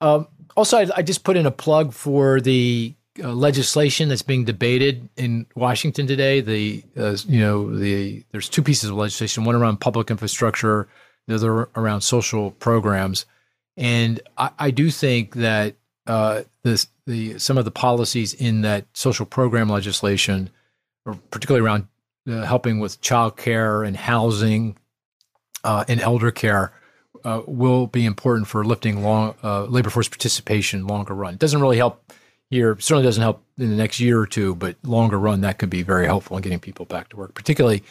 Um, 0.00 0.28
also, 0.56 0.78
I, 0.78 0.88
I 0.96 1.02
just 1.02 1.24
put 1.24 1.36
in 1.36 1.46
a 1.46 1.50
plug 1.50 1.92
for 1.92 2.40
the 2.40 2.94
uh, 3.22 3.32
legislation 3.32 4.08
that's 4.08 4.22
being 4.22 4.44
debated 4.44 5.08
in 5.16 5.46
Washington 5.54 6.06
today. 6.06 6.40
The 6.40 6.84
uh, 6.96 7.16
you 7.26 7.40
know 7.40 7.76
the 7.76 8.24
there's 8.32 8.48
two 8.48 8.62
pieces 8.62 8.90
of 8.90 8.96
legislation, 8.96 9.44
one 9.44 9.54
around 9.54 9.78
public 9.78 10.10
infrastructure, 10.10 10.88
the 11.26 11.34
other 11.34 11.68
around 11.76 12.00
social 12.00 12.52
programs, 12.52 13.26
and 13.76 14.20
I, 14.38 14.50
I 14.58 14.70
do 14.70 14.90
think 14.90 15.34
that 15.34 15.74
uh, 16.06 16.42
this 16.62 16.86
the 17.06 17.38
some 17.38 17.58
of 17.58 17.64
the 17.64 17.70
policies 17.70 18.32
in 18.32 18.62
that 18.62 18.86
social 18.94 19.26
program 19.26 19.68
legislation, 19.68 20.50
particularly 21.30 21.64
around 21.64 21.88
uh, 22.28 22.42
helping 22.42 22.78
with 22.78 23.00
child 23.00 23.36
care 23.36 23.82
and 23.82 23.96
housing 23.96 24.76
uh, 25.64 25.84
and 25.88 26.00
elder 26.00 26.30
care, 26.30 26.72
uh, 27.24 27.42
will 27.46 27.86
be 27.86 28.04
important 28.04 28.46
for 28.46 28.64
lifting 28.64 29.02
long 29.02 29.34
uh, 29.42 29.64
labor 29.64 29.90
force 29.90 30.08
participation 30.08 30.86
longer 30.86 31.14
run. 31.14 31.34
It 31.34 31.40
doesn't 31.40 31.60
really 31.60 31.76
help 31.76 32.12
here. 32.50 32.76
Certainly 32.78 33.04
doesn't 33.04 33.22
help 33.22 33.42
in 33.58 33.70
the 33.70 33.76
next 33.76 34.00
year 34.00 34.18
or 34.18 34.26
two, 34.26 34.54
but 34.54 34.76
longer 34.84 35.18
run 35.18 35.42
that 35.42 35.58
could 35.58 35.70
be 35.70 35.82
very 35.82 36.06
helpful 36.06 36.36
in 36.36 36.42
getting 36.42 36.60
people 36.60 36.86
back 36.86 37.08
to 37.10 37.16
work, 37.16 37.34
particularly 37.34 37.82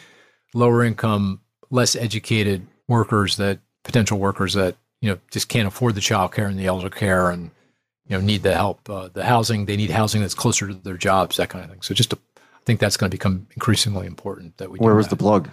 lower 0.54 0.84
income, 0.84 1.40
less 1.70 1.94
educated 1.96 2.66
workers 2.88 3.36
that 3.36 3.60
potential 3.84 4.18
workers 4.18 4.54
that 4.54 4.76
you 5.00 5.08
know 5.10 5.18
just 5.30 5.48
can't 5.48 5.68
afford 5.68 5.94
the 5.94 6.00
child 6.00 6.32
care 6.32 6.46
and 6.46 6.58
the 6.58 6.66
elder 6.66 6.90
care 6.90 7.30
and 7.30 7.50
you 8.06 8.16
know 8.16 8.20
need 8.20 8.42
the 8.42 8.54
help, 8.54 8.88
uh, 8.90 9.08
the 9.12 9.24
housing. 9.24 9.66
They 9.66 9.76
need 9.76 9.90
housing 9.90 10.20
that's 10.20 10.34
closer 10.34 10.68
to 10.68 10.74
their 10.74 10.96
jobs, 10.96 11.36
that 11.36 11.48
kind 11.48 11.64
of 11.64 11.70
thing. 11.70 11.82
So 11.82 11.94
just 11.94 12.10
to, 12.10 12.18
think 12.70 12.78
that's 12.80 12.96
going 12.96 13.10
to 13.10 13.14
become 13.14 13.48
increasingly 13.56 14.06
important 14.06 14.56
that 14.58 14.70
we. 14.70 14.78
do 14.78 14.84
Where 14.84 14.94
was 14.94 15.08
that. 15.08 15.16
the 15.16 15.22
plug? 15.22 15.48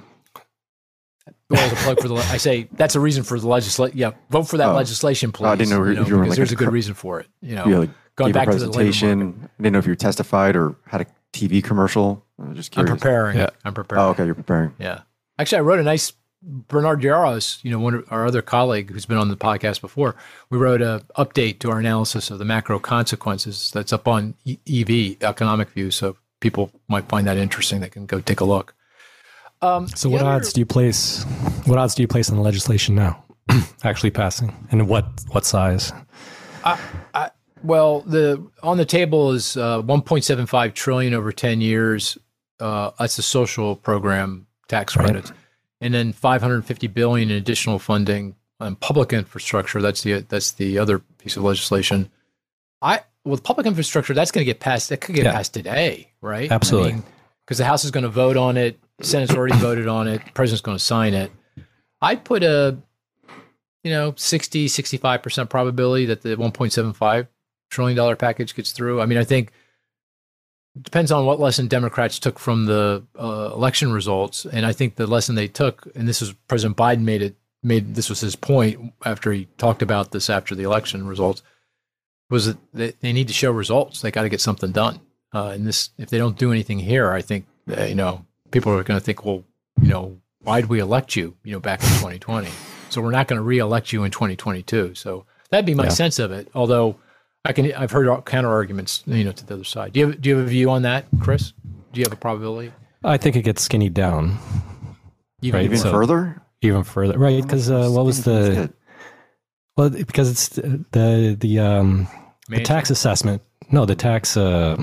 Well, 1.49 1.69
the 1.69 1.75
plug 1.77 1.99
for 1.99 2.07
the. 2.07 2.15
I 2.15 2.37
say 2.37 2.67
that's 2.73 2.95
a 2.95 2.99
reason 2.99 3.23
for 3.23 3.39
the 3.39 3.47
legislation. 3.47 3.97
Yeah, 3.97 4.11
vote 4.29 4.43
for 4.43 4.57
that 4.57 4.69
Oh. 4.69 4.73
legislation, 4.75 5.31
please. 5.31 5.47
I 5.47 5.55
didn't 5.55 5.71
know 5.71 5.83
if 5.83 6.07
you 6.07 6.15
were 6.15 6.23
because 6.23 6.29
like 6.29 6.35
there's 6.37 6.51
a 6.51 6.55
a 6.55 6.57
good 6.57 6.71
reason 6.71 6.93
for 6.93 7.19
it. 7.19 7.27
You 7.41 7.55
know, 7.55 7.65
You 7.65 7.79
like 7.79 7.89
going 8.15 8.31
gave 8.31 8.35
a 8.41 8.45
back 8.45 8.53
to 8.53 8.59
the 8.59 8.65
labor 8.67 8.73
presentation. 8.75 9.49
I 9.59 9.63
didn't 9.63 9.73
know 9.73 9.79
if 9.79 9.87
you 9.87 9.95
testified 9.95 10.55
or 10.55 10.75
had 10.85 11.01
a 11.01 11.05
TV 11.33 11.63
commercial. 11.63 12.23
I 12.39 12.49
was 12.49 12.57
just 12.57 12.77
I'm 12.77 12.85
preparing. 12.85 13.37
Yeah. 13.37 13.49
I'm 13.65 13.73
preparing. 13.73 14.03
Oh, 14.05 14.09
okay. 14.09 14.25
You're 14.25 14.35
preparing. 14.35 14.73
Yeah. 14.79 15.01
Actually, 15.39 15.57
I 15.59 15.61
wrote 15.61 15.79
a 15.79 15.83
nice 15.83 16.13
Bernard 16.43 17.01
Yaros, 17.01 17.63
you 17.63 17.71
know, 17.71 17.79
one 17.79 17.95
of 17.95 18.05
our 18.11 18.25
other 18.25 18.41
colleague 18.41 18.91
who's 18.91 19.05
been 19.05 19.17
on 19.17 19.27
the 19.29 19.35
podcast 19.37 19.81
before. 19.81 20.15
We 20.49 20.57
wrote 20.57 20.81
a 20.81 21.03
update 21.17 21.59
to 21.59 21.71
our 21.71 21.79
analysis 21.79 22.29
of 22.29 22.39
the 22.39 22.45
macro 22.45 22.79
consequences. 22.79 23.71
That's 23.73 23.91
up 23.91 24.07
on 24.07 24.35
E- 24.45 24.59
EV 24.67 25.17
Economic 25.27 25.69
View, 25.71 25.91
so 25.91 26.15
people 26.39 26.71
might 26.87 27.07
find 27.09 27.27
that 27.27 27.37
interesting. 27.37 27.79
They 27.81 27.89
can 27.89 28.05
go 28.05 28.19
take 28.21 28.39
a 28.41 28.45
look. 28.45 28.73
Um, 29.61 29.87
So 29.87 30.09
what 30.09 30.21
other- 30.21 30.29
odds 30.31 30.53
do 30.53 30.61
you 30.61 30.65
place? 30.65 31.23
What 31.65 31.77
odds 31.79 31.95
do 31.95 32.01
you 32.03 32.07
place 32.07 32.29
on 32.29 32.35
the 32.37 32.43
legislation 32.43 32.93
now 32.95 33.23
actually 33.83 34.11
passing, 34.11 34.53
and 34.71 34.87
what 34.87 35.05
what 35.29 35.45
size? 35.45 35.91
Well, 37.63 38.01
the 38.01 38.45
on 38.61 38.77
the 38.77 38.85
table 38.85 39.31
is 39.31 39.57
uh, 39.57 39.81
1.75 39.81 40.73
trillion 40.75 41.13
over 41.15 41.31
10 41.31 41.59
years. 41.59 42.17
Uh, 42.59 42.91
that's 42.99 43.15
the 43.15 43.23
social 43.23 43.75
program 43.75 44.45
tax 44.67 44.95
Right. 44.95 45.05
credits, 45.05 45.31
and 45.81 45.93
then 45.93 46.13
550 46.13 46.87
billion 46.87 47.31
in 47.31 47.37
additional 47.37 47.79
funding 47.79 48.35
on 48.59 48.75
public 48.75 49.11
infrastructure. 49.11 49.81
That's 49.81 50.03
the 50.03 50.21
that's 50.21 50.51
the 50.51 50.77
other 50.77 50.99
piece 50.99 51.35
of 51.35 51.43
legislation. 51.43 52.09
I 52.81 53.01
with 53.27 53.43
public 53.43 53.67
infrastructure, 53.67 54.13
that's 54.13 54.31
going 54.31 54.41
to 54.41 54.45
get 54.45 54.59
passed. 54.59 54.89
That 54.89 55.01
could 55.01 55.15
get 55.15 55.25
Yeah. 55.25 55.31
passed 55.33 55.53
today, 55.53 56.11
right? 56.21 56.51
Absolutely. 56.51 57.01
because 57.45 57.57
the 57.59 57.65
House 57.65 57.83
is 57.85 57.91
going 57.91 58.03
to 58.03 58.09
vote 58.09 58.35
on 58.37 58.57
it. 58.57 58.79
Senate's 59.01 59.33
already 59.33 59.55
voted 59.59 59.87
on 59.87 60.07
it. 60.07 60.21
President's 60.33 60.61
going 60.61 60.77
to 60.77 60.83
sign 60.83 61.13
it. 61.13 61.31
I'd 62.01 62.23
put 62.25 62.43
a, 62.43 62.77
you 63.83 63.91
know, 63.91 64.13
60, 64.17 64.67
65% 64.67 65.49
probability 65.49 66.05
that 66.07 66.21
the 66.21 66.35
1.75 66.35 67.27
trillion 67.69 67.95
dollar 67.97 68.15
package 68.15 68.55
gets 68.55 68.71
through. 68.71 69.01
I 69.01 69.05
mean, 69.05 69.17
I 69.17 69.23
think 69.23 69.51
it 70.75 70.83
depends 70.83 71.11
on 71.11 71.25
what 71.25 71.39
lesson 71.39 71.67
Democrats 71.67 72.19
took 72.19 72.37
from 72.39 72.65
the 72.65 73.03
uh, 73.17 73.51
election 73.53 73.91
results, 73.91 74.45
and 74.45 74.65
I 74.65 74.73
think 74.73 74.95
the 74.95 75.07
lesson 75.07 75.35
they 75.35 75.47
took, 75.47 75.87
and 75.95 76.07
this 76.07 76.21
is 76.21 76.33
President 76.47 76.77
Biden 76.77 77.01
made 77.01 77.21
it 77.21 77.35
made 77.63 77.95
this 77.95 78.09
was 78.09 78.19
his 78.21 78.35
point 78.35 78.93
after 79.03 79.31
he 79.31 79.45
talked 79.57 79.81
about 79.81 80.11
this 80.11 80.29
after 80.29 80.53
the 80.53 80.63
election 80.63 81.07
results, 81.07 81.41
was 82.29 82.45
that 82.47 82.57
they, 82.73 82.91
they 83.01 83.13
need 83.13 83.27
to 83.27 83.33
show 83.33 83.51
results. 83.51 84.01
They 84.01 84.11
got 84.11 84.23
to 84.23 84.29
get 84.29 84.41
something 84.41 84.71
done. 84.71 84.99
Uh, 85.33 85.47
and 85.49 85.65
this, 85.67 85.89
if 85.97 86.09
they 86.09 86.17
don't 86.17 86.37
do 86.37 86.51
anything 86.51 86.79
here, 86.79 87.11
I 87.11 87.21
think 87.21 87.45
uh, 87.77 87.83
you 87.83 87.95
know 87.95 88.25
people 88.51 88.71
are 88.73 88.83
going 88.83 88.99
to 88.99 89.03
think, 89.05 89.25
well, 89.25 89.43
you 89.81 89.89
know, 89.89 90.19
why 90.41 90.61
did 90.61 90.69
we 90.69 90.79
elect 90.79 91.15
you? 91.15 91.35
You 91.43 91.53
know, 91.53 91.59
back 91.59 91.81
in 91.81 91.87
2020. 91.89 92.49
So 92.89 93.01
we're 93.01 93.11
not 93.11 93.27
going 93.27 93.37
to 93.37 93.43
re-elect 93.43 93.91
you 93.91 94.05
in 94.05 94.11
2022. 94.11 94.95
So 94.95 95.25
that'd 95.49 95.65
be 95.65 95.73
my 95.73 95.83
Yeah. 95.85 95.89
sense 95.89 96.19
of 96.19 96.31
it. 96.31 96.47
Although 96.55 96.95
I 97.43 97.51
can, 97.51 97.71
I've 97.73 97.91
heard 97.91 98.07
counter 98.25 98.49
arguments, 98.49 99.03
you 99.05 99.25
know, 99.25 99.33
to 99.33 99.45
the 99.45 99.55
other 99.55 99.63
side. 99.65 99.91
Do 99.93 99.99
you 99.99 100.07
have, 100.07 100.21
do 100.21 100.29
you 100.29 100.37
have 100.37 100.45
a 100.45 100.49
view 100.49 100.69
on 100.69 100.83
that, 100.83 101.05
Chris? 101.19 101.51
Do 101.91 101.99
you 101.99 102.05
have 102.05 102.13
a 102.13 102.17
probability? 102.17 102.71
I 103.03 103.17
think 103.17 103.35
it 103.35 103.41
gets 103.43 103.61
skinny 103.61 103.89
down 103.89 104.37
Even 105.41 105.57
Right, 105.59 105.65
Even 105.65 105.77
so- 105.77 105.91
further? 105.91 106.41
even 106.61 106.83
further, 106.83 107.17
right? 107.19 107.41
Because 107.43 107.69
uh, 107.69 107.89
what 107.89 108.05
was 108.05 108.23
the 108.23 108.71
well? 109.77 109.89
Because 109.89 110.29
it's 110.31 110.49
the 110.49 111.37
the, 111.39 111.59
um 111.59 112.07
the 112.49 112.61
tax 112.63 112.89
assessment. 112.89 113.41
No, 113.71 113.85
the 113.85 113.95
tax. 113.95 114.35
Uh, 114.37 114.77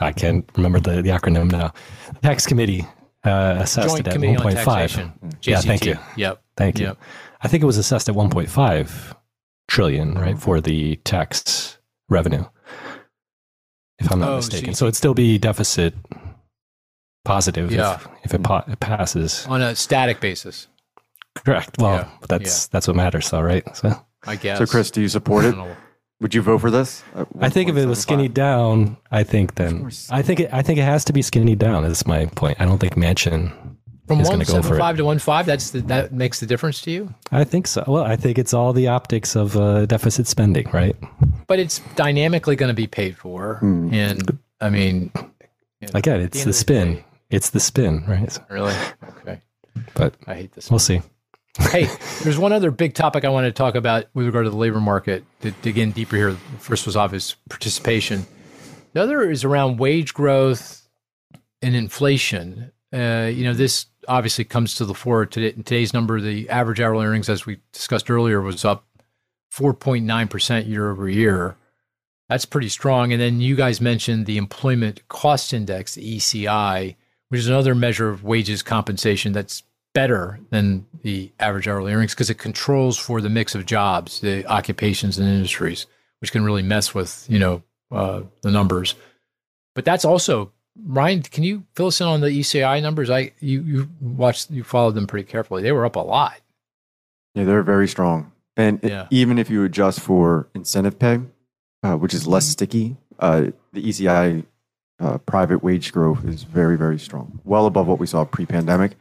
I 0.00 0.12
can't 0.12 0.48
remember 0.56 0.80
the, 0.80 1.02
the 1.02 1.10
acronym 1.10 1.50
now. 1.50 1.72
The 2.14 2.20
tax 2.20 2.46
committee 2.46 2.86
uh, 3.24 3.56
assessed 3.60 3.88
Joint 3.96 4.06
it 4.06 4.14
at 4.14 4.20
one 4.20 4.36
point 4.36 4.58
five. 4.58 4.96
one 4.96 5.10
point 5.10 5.22
five. 5.22 5.30
Taxation. 5.30 5.42
Yeah, 5.42 5.60
thank 5.60 5.84
you. 5.86 5.96
Yep. 6.16 6.42
Thank 6.56 6.78
you. 6.78 6.86
Yep. 6.86 6.98
I 7.42 7.48
think 7.48 7.62
it 7.62 7.66
was 7.66 7.78
assessed 7.78 8.08
at 8.10 8.14
1.5 8.14 9.14
trillion, 9.68 10.12
right, 10.14 10.38
for 10.38 10.60
the 10.60 10.96
tax 11.04 11.78
revenue, 12.10 12.44
if 13.98 14.12
I'm 14.12 14.18
not 14.18 14.28
Oh, 14.30 14.36
mistaken. 14.36 14.68
you 14.68 14.74
So 14.74 14.84
it'd 14.84 14.96
still 14.96 15.14
be 15.14 15.38
deficit 15.38 15.94
positive 17.24 17.70
Yeah. 17.72 17.94
if, 17.94 18.08
if 18.24 18.34
it, 18.34 18.42
pa- 18.42 18.64
it 18.68 18.78
passes. 18.80 19.46
On 19.46 19.62
a 19.62 19.74
static 19.74 20.20
basis, 20.20 20.68
Correct. 21.36 21.76
Well, 21.78 21.94
Yeah, 21.96 22.08
that's 22.28 22.66
that's 22.68 22.86
what 22.86 22.96
matters, 22.96 23.30
though, 23.30 23.40
right? 23.42 23.64
So 23.76 23.94
I 24.26 24.36
guess. 24.36 24.58
So, 24.58 24.66
Chris, 24.66 24.90
do 24.90 25.00
you 25.00 25.08
support 25.08 25.44
it? 25.44 25.54
Would 26.20 26.34
you 26.34 26.42
vote 26.42 26.58
for 26.58 26.70
this? 26.70 27.02
at 27.14 27.26
I 27.40 27.48
think 27.48 27.70
if 27.70 27.76
it 27.78 27.86
was 27.86 27.98
1.75? 28.00 28.02
skinny 28.02 28.28
down, 28.28 28.96
I 29.10 29.22
think 29.22 29.54
then. 29.54 29.90
I 30.10 30.20
think 30.20 30.40
it, 30.40 30.52
I 30.52 30.60
think 30.60 30.78
it 30.78 30.82
has 30.82 31.04
to 31.06 31.14
be 31.14 31.22
skinny 31.22 31.54
down. 31.56 31.84
Is 31.84 32.06
my 32.06 32.26
point. 32.26 32.60
I 32.60 32.66
don't 32.66 32.78
think 32.78 32.94
Manchin 32.94 33.50
From 34.06 34.20
is 34.20 34.28
one 34.28 34.38
gonna 34.40 34.44
go 34.44 34.60
for 34.68 34.74
it. 34.74 34.78
five 34.78 34.98
to 34.98 35.04
one 35.06 35.18
five, 35.18 35.46
that's 35.46 35.70
the, 35.70 35.80
that 35.82 36.12
makes 36.12 36.40
the 36.40 36.46
difference 36.46 36.82
to 36.82 36.90
you. 36.90 37.14
I 37.32 37.44
think 37.44 37.66
so. 37.66 37.84
Well, 37.86 38.04
I 38.04 38.16
think 38.16 38.38
it's 38.38 38.52
all 38.52 38.74
the 38.74 38.88
optics 38.88 39.34
of 39.34 39.56
uh, 39.56 39.86
deficit 39.86 40.26
spending, 40.26 40.68
right? 40.72 40.94
But 41.46 41.58
it's 41.58 41.78
dynamically 41.96 42.54
going 42.56 42.68
to 42.68 42.74
be 42.74 42.86
paid 42.86 43.16
for, 43.16 43.54
Hmm. 43.60 43.88
and 43.94 44.38
I 44.60 44.68
mean, 44.68 45.10
Again, 45.94 46.20
it's 46.20 46.40
the 46.40 46.46
the 46.46 46.52
spin. 46.52 46.94
day- 46.96 47.04
It's 47.30 47.48
the 47.50 47.60
spin, 47.60 48.04
right? 48.06 48.38
really, 48.50 48.74
okay. 49.22 49.40
But 49.94 50.14
I 50.26 50.34
hate 50.34 50.52
this. 50.52 50.70
we'll 50.70 50.78
see. 50.80 51.00
Hey, 51.58 51.88
there's 52.22 52.38
one 52.38 52.52
other 52.52 52.70
big 52.70 52.94
topic 52.94 53.24
I 53.24 53.28
wanted 53.28 53.48
to 53.48 53.58
talk 53.58 53.74
about 53.74 54.06
with 54.14 54.26
regard 54.26 54.46
to 54.46 54.50
the 54.50 54.56
labor 54.56 54.80
market 54.80 55.24
to 55.40 55.50
dig 55.50 55.78
in 55.78 55.92
deeper 55.92 56.16
here. 56.16 56.32
The 56.32 56.38
first 56.58 56.86
was 56.86 56.96
obvious 56.96 57.34
participation. 57.48 58.26
The 58.92 59.02
other 59.02 59.28
is 59.28 59.44
around 59.44 59.78
wage 59.78 60.14
growth 60.14 60.88
and 61.62 61.74
inflation. 61.74 62.72
Uh, 62.92 63.30
you 63.32 63.44
know, 63.44 63.54
this 63.54 63.86
obviously 64.08 64.44
comes 64.44 64.74
to 64.76 64.84
the 64.84 64.94
fore 64.94 65.26
today. 65.26 65.48
In 65.56 65.62
today's 65.62 65.92
number, 65.92 66.20
the 66.20 66.48
average 66.48 66.80
hourly 66.80 67.06
earnings, 67.06 67.28
as 67.28 67.46
we 67.46 67.58
discussed 67.72 68.10
earlier, 68.10 68.40
was 68.40 68.64
up 68.64 68.86
4.9% 69.52 70.68
year 70.68 70.90
over 70.90 71.08
year. 71.08 71.56
That's 72.28 72.44
pretty 72.44 72.68
strong. 72.68 73.12
And 73.12 73.20
then 73.20 73.40
you 73.40 73.56
guys 73.56 73.80
mentioned 73.80 74.26
the 74.26 74.38
employment 74.38 75.06
cost 75.08 75.52
index, 75.52 75.94
the 75.94 76.16
ECI, 76.16 76.96
which 77.28 77.40
is 77.40 77.48
another 77.48 77.74
measure 77.74 78.08
of 78.08 78.24
wages 78.24 78.62
compensation 78.62 79.32
that's 79.32 79.62
better 79.94 80.38
than 80.50 80.86
the 81.02 81.32
average 81.40 81.66
hourly 81.68 81.92
earnings 81.92 82.14
because 82.14 82.30
it 82.30 82.34
controls 82.38 82.96
for 82.98 83.20
the 83.20 83.28
mix 83.30 83.54
of 83.54 83.66
jobs, 83.66 84.20
the 84.20 84.46
occupations 84.46 85.18
and 85.18 85.28
industries, 85.28 85.86
which 86.20 86.32
can 86.32 86.44
really 86.44 86.62
mess 86.62 86.94
with 86.94 87.26
you 87.28 87.38
know 87.38 87.62
uh, 87.90 88.22
the 88.42 88.50
numbers. 88.50 88.94
But 89.74 89.84
that's 89.84 90.04
also 90.04 90.52
Ryan. 90.84 91.22
Can 91.22 91.44
you 91.44 91.64
fill 91.74 91.86
us 91.88 92.00
in 92.00 92.06
on 92.06 92.20
the 92.20 92.28
ECI 92.28 92.82
numbers? 92.82 93.10
I 93.10 93.32
you 93.40 93.62
you 93.62 93.88
watched 94.00 94.50
you 94.50 94.62
followed 94.64 94.94
them 94.94 95.06
pretty 95.06 95.28
carefully. 95.30 95.62
They 95.62 95.72
were 95.72 95.84
up 95.86 95.96
a 95.96 96.00
lot. 96.00 96.34
Yeah, 97.34 97.44
they're 97.44 97.62
very 97.62 97.88
strong. 97.88 98.32
And 98.56 98.82
it- 98.84 99.06
even 99.10 99.38
if 99.38 99.48
you 99.50 99.64
adjust 99.64 100.00
for 100.00 100.48
incentive 100.54 100.98
pay, 100.98 101.20
uh, 101.82 101.96
which 101.96 102.12
is 102.14 102.26
less 102.26 102.46
sticky, 102.46 102.96
uh, 103.18 103.46
the 103.72 103.82
ECI 103.88 104.44
uh, 104.98 105.18
private 105.18 105.62
wage 105.62 105.92
growth 105.92 106.24
is 106.26 106.42
very, 106.42 106.76
very 106.76 106.98
strong, 106.98 107.40
well 107.44 107.64
above 107.66 107.86
what 107.86 107.98
we 107.98 108.06
saw 108.06 108.24
pre-pandemic. 108.24 108.92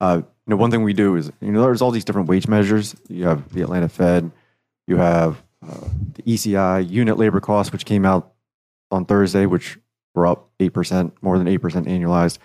Uh, 0.00 0.22
you 0.22 0.50
know, 0.50 0.56
one 0.56 0.70
thing 0.70 0.82
we 0.82 0.92
do 0.92 1.16
is, 1.16 1.30
you 1.40 1.52
know, 1.52 1.62
there's 1.62 1.82
all 1.82 1.90
these 1.90 2.04
different 2.04 2.28
wage 2.28 2.48
measures. 2.48 2.94
You 3.08 3.26
have 3.26 3.52
the 3.52 3.62
Atlanta 3.62 3.88
Fed, 3.88 4.30
you 4.86 4.96
have 4.96 5.42
uh, 5.66 5.88
the 6.14 6.22
ECI 6.22 6.88
unit 6.88 7.18
labor 7.18 7.40
costs, 7.40 7.72
which 7.72 7.84
came 7.84 8.04
out 8.04 8.32
on 8.90 9.06
Thursday, 9.06 9.46
which 9.46 9.78
were 10.14 10.26
up 10.26 10.50
eight 10.60 10.72
percent, 10.74 11.14
more 11.22 11.38
than 11.38 11.48
eight 11.48 11.58
percent 11.58 11.86
annualized 11.86 12.38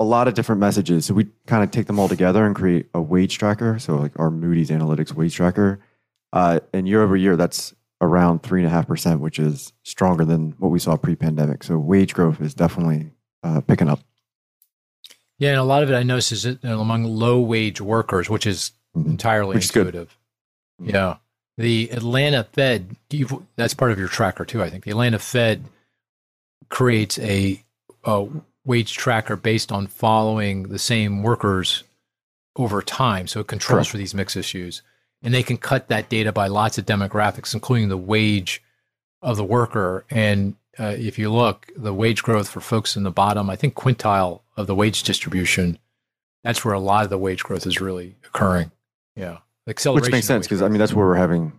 a 0.00 0.04
lot 0.04 0.26
of 0.26 0.32
different 0.32 0.60
messages. 0.60 1.04
So 1.04 1.12
we 1.12 1.28
kind 1.46 1.62
of 1.62 1.70
take 1.70 1.86
them 1.86 1.98
all 1.98 2.08
together 2.08 2.46
and 2.46 2.56
create 2.56 2.88
a 2.94 3.02
wage 3.02 3.36
tracker. 3.36 3.78
So 3.78 3.96
like 3.96 4.18
our 4.18 4.30
Moody's 4.30 4.70
Analytics 4.70 5.12
wage 5.12 5.34
tracker. 5.34 5.78
Uh, 6.32 6.60
and 6.72 6.88
year 6.88 7.02
over 7.02 7.16
year, 7.16 7.36
that's 7.36 7.74
around 8.00 8.42
three 8.42 8.60
and 8.60 8.66
a 8.66 8.70
half 8.70 8.86
percent, 8.86 9.20
which 9.20 9.38
is 9.38 9.74
stronger 9.82 10.24
than 10.24 10.54
what 10.58 10.70
we 10.70 10.78
saw 10.78 10.96
pre-pandemic. 10.96 11.62
So 11.62 11.78
wage 11.78 12.14
growth 12.14 12.40
is 12.40 12.54
definitely 12.54 13.10
uh, 13.42 13.60
picking 13.60 13.90
up. 13.90 14.00
Yeah, 15.40 15.50
and 15.50 15.58
a 15.58 15.64
lot 15.64 15.82
of 15.82 15.90
it 15.90 15.94
I 15.96 16.02
noticed 16.04 16.30
is 16.32 16.44
it- 16.46 16.62
among 16.62 17.04
low 17.04 17.40
wage 17.40 17.80
workers, 17.80 18.30
which 18.30 18.46
is 18.46 18.70
Mhm. 18.96 19.06
entirely 19.06 19.54
Which 19.56 19.64
is 19.64 19.70
good. 19.72 19.86
intuitive. 19.88 20.16
Yeah. 20.80 21.16
The 21.58 21.90
Atlanta 21.92 22.44
Fed, 22.44 22.94
you've, 23.10 23.32
that's 23.56 23.74
part 23.74 23.90
of 23.90 23.98
your 23.98 24.08
tracker 24.08 24.44
too, 24.44 24.62
I 24.62 24.70
think. 24.70 24.84
The 24.84 24.90
Atlanta 24.92 25.18
Fed 25.18 25.64
creates 26.68 27.18
a, 27.18 27.62
a 28.04 28.26
wage 28.64 28.94
tracker 28.94 29.36
based 29.36 29.72
on 29.72 29.86
following 29.86 30.64
the 30.64 30.78
same 30.78 31.22
workers 31.22 31.84
over 32.56 32.82
time. 32.82 33.26
So 33.26 33.40
it 33.40 33.46
controls 33.46 33.78
Correct. 33.86 33.90
for 33.90 33.96
these 33.98 34.14
mix 34.14 34.36
issues. 34.36 34.82
And 35.22 35.34
they 35.34 35.42
can 35.42 35.56
cut 35.58 35.88
that 35.88 36.08
data 36.08 36.32
by 36.32 36.46
lots 36.48 36.78
of 36.78 36.86
demographics, 36.86 37.52
including 37.54 37.88
the 37.88 37.96
wage 37.96 38.62
of 39.20 39.36
the 39.36 39.44
worker. 39.44 40.04
And 40.10 40.56
uh, 40.78 40.94
if 40.96 41.18
you 41.18 41.30
look, 41.30 41.68
the 41.76 41.92
wage 41.92 42.22
growth 42.22 42.48
for 42.48 42.60
folks 42.60 42.96
in 42.96 43.02
the 43.02 43.10
bottom, 43.10 43.50
I 43.50 43.56
think 43.56 43.74
quintile 43.74 44.40
of 44.56 44.66
the 44.66 44.74
wage 44.74 45.02
distribution, 45.02 45.78
that's 46.44 46.64
where 46.64 46.74
a 46.74 46.80
lot 46.80 47.04
of 47.04 47.10
the 47.10 47.18
wage 47.18 47.42
growth 47.42 47.66
is 47.66 47.80
really 47.80 48.16
occurring. 48.24 48.70
Yeah. 49.16 49.38
Acceleration 49.68 50.06
Which 50.06 50.12
makes 50.12 50.26
sense 50.26 50.46
because 50.46 50.62
I 50.62 50.68
mean 50.68 50.78
that's 50.78 50.94
where 50.94 51.06
we're 51.06 51.14
having 51.14 51.52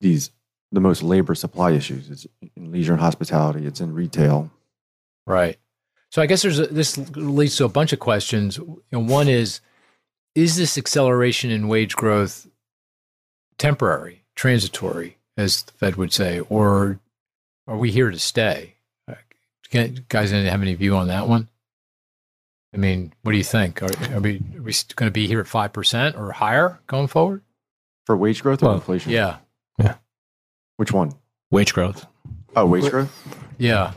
these 0.00 0.30
the 0.72 0.80
most 0.80 1.02
labor 1.02 1.34
supply 1.34 1.70
issues. 1.70 2.10
It's 2.10 2.26
in 2.56 2.72
leisure 2.72 2.92
and 2.92 3.00
hospitality. 3.00 3.66
It's 3.66 3.80
in 3.80 3.94
retail. 3.94 4.50
Right. 5.26 5.58
So 6.10 6.20
I 6.20 6.26
guess 6.26 6.42
there's 6.42 6.58
a, 6.58 6.66
this 6.66 6.98
leads 7.16 7.56
to 7.56 7.64
a 7.64 7.68
bunch 7.68 7.92
of 7.92 8.00
questions. 8.00 8.58
You 8.58 8.82
know, 8.92 9.00
one 9.00 9.28
is, 9.28 9.60
is 10.34 10.56
this 10.56 10.76
acceleration 10.76 11.50
in 11.50 11.68
wage 11.68 11.96
growth 11.96 12.48
temporary, 13.58 14.24
transitory, 14.34 15.16
as 15.36 15.62
the 15.62 15.72
Fed 15.72 15.96
would 15.96 16.12
say, 16.12 16.40
or 16.40 17.00
are 17.66 17.76
we 17.76 17.90
here 17.90 18.10
to 18.10 18.18
stay? 18.18 18.74
Can, 19.70 20.04
guys, 20.08 20.32
any- 20.32 20.48
have 20.48 20.62
any 20.62 20.74
view 20.74 20.96
on 20.96 21.08
that 21.08 21.26
one? 21.28 21.48
I 22.72 22.76
mean, 22.76 23.12
what 23.22 23.32
do 23.32 23.38
you 23.38 23.44
think? 23.44 23.82
Are, 23.82 24.14
are 24.14 24.20
we 24.20 24.42
are 24.56 24.62
we 24.62 24.72
going 24.96 25.06
to 25.08 25.10
be 25.12 25.26
here 25.26 25.40
at 25.40 25.46
five 25.46 25.72
percent 25.72 26.16
or 26.16 26.32
higher 26.32 26.80
going 26.86 27.06
forward? 27.06 27.42
For 28.04 28.16
wage 28.16 28.42
growth 28.42 28.62
or 28.62 28.66
Well, 28.66 28.74
inflation? 28.74 29.12
Yeah, 29.12 29.36
yeah. 29.78 29.94
Which 30.76 30.92
one? 30.92 31.12
Wage 31.50 31.72
growth. 31.72 32.06
Oh, 32.56 32.66
wage 32.66 32.90
growth 32.90 33.12
yeah. 33.58 33.92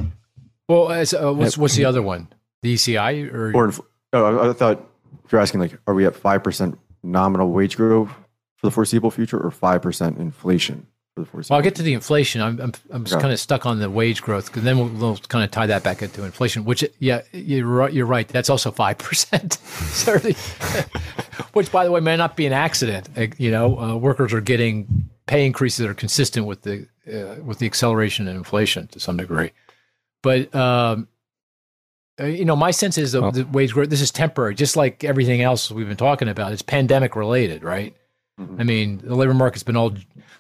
Well, 0.68 0.92
as, 0.92 1.14
uh, 1.14 1.34
what's 1.34 1.58
what's 1.58 1.76
the 1.76 1.86
other 1.86 2.02
one? 2.02 2.28
The 2.62 2.76
ECI 2.76 3.32
or, 3.34 3.52
or 3.56 3.68
infl- 3.70 3.86
oh, 4.14 4.38
I, 4.38 4.50
I 4.50 4.54
thought 4.54 4.84
if 5.26 5.32
you're 5.32 5.42
asking 5.42 5.60
like, 5.60 5.78
are 5.88 5.94
we 5.94 6.06
at 6.06 6.16
five 6.16 6.44
percent 6.44 6.78
nominal 7.04 7.52
wage 7.52 7.78
growth 7.78 8.10
for 8.58 8.68
the 8.68 8.72
foreseeable 8.72 9.12
future 9.12 9.40
or 9.40 9.52
five 9.52 9.82
percent 9.82 10.18
inflation 10.18 10.88
for 11.18 11.22
the 11.22 11.28
foreseeable? 11.28 11.54
Well, 11.54 11.58
I'll 11.58 11.64
get 11.64 11.76
to 11.76 11.84
the 11.84 11.94
inflation. 11.94 12.42
I'm 12.42 12.60
I'm, 12.62 12.74
I'm 12.92 13.04
just 13.06 13.20
kind 13.20 13.34
of 13.34 13.40
stuck 13.40 13.66
on 13.66 13.80
the 13.80 13.90
wage 13.90 14.22
growth 14.22 14.46
because 14.48 14.64
then 14.64 14.78
we'll, 14.78 14.88
we'll 14.90 15.18
kind 15.18 15.44
of 15.44 15.52
tie 15.52 15.66
that 15.66 15.84
back 15.84 16.02
into 16.02 16.24
inflation. 16.24 16.64
Which, 16.66 16.84
yeah, 17.00 17.22
you're 17.34 17.66
right. 17.66 17.92
You're 17.92 18.06
right. 18.06 18.28
That's 18.28 18.50
also 18.50 18.72
five 18.72 18.98
percent, 19.08 19.56
which, 21.54 21.72
by 21.72 21.86
the 21.86 21.92
way, 21.92 22.00
may 22.00 22.18
not 22.18 22.36
be 22.36 22.46
an 22.46 22.54
accident. 22.54 23.10
Uh, 23.18 23.28
You 23.38 23.52
know, 23.52 23.80
uh, 23.80 23.96
workers 23.96 24.34
are 24.34 24.42
getting 24.42 25.10
pay 25.26 25.46
increases 25.46 25.80
that 25.80 25.90
are 25.90 25.94
consistent 25.96 26.46
with 26.46 26.62
the 26.62 26.88
uh, 27.12 27.42
with 27.44 27.60
the 27.60 27.66
acceleration 27.66 28.28
in 28.28 28.36
inflation 28.36 28.88
to 28.88 29.00
some 29.00 29.18
degree. 29.18 29.52
But 30.24 30.54
um, 30.56 31.08
uh, 32.20 32.26
you 32.26 32.46
know, 32.46 32.56
my 32.56 32.72
sense 32.72 32.98
is 32.98 33.12
the, 33.14 33.22
Well- 33.22 33.32
the 33.32 33.44
wage 33.46 33.74
growth. 33.74 33.90
This 33.90 34.02
is 34.02 34.12
temporary, 34.12 34.56
just 34.56 34.76
like 34.76 35.04
everything 35.04 35.42
else 35.42 35.72
we've 35.72 35.88
been 35.88 35.98
talking 35.98 36.28
about. 36.30 36.52
It's 36.52 36.62
pandemic 36.62 37.16
related, 37.16 37.64
right? 37.64 37.96
Mhm. 38.40 38.60
I 38.60 38.64
mean, 38.64 39.02
the 39.04 39.16
labor 39.16 39.34
market's 39.34 39.64
been 39.64 39.78
all 39.78 39.94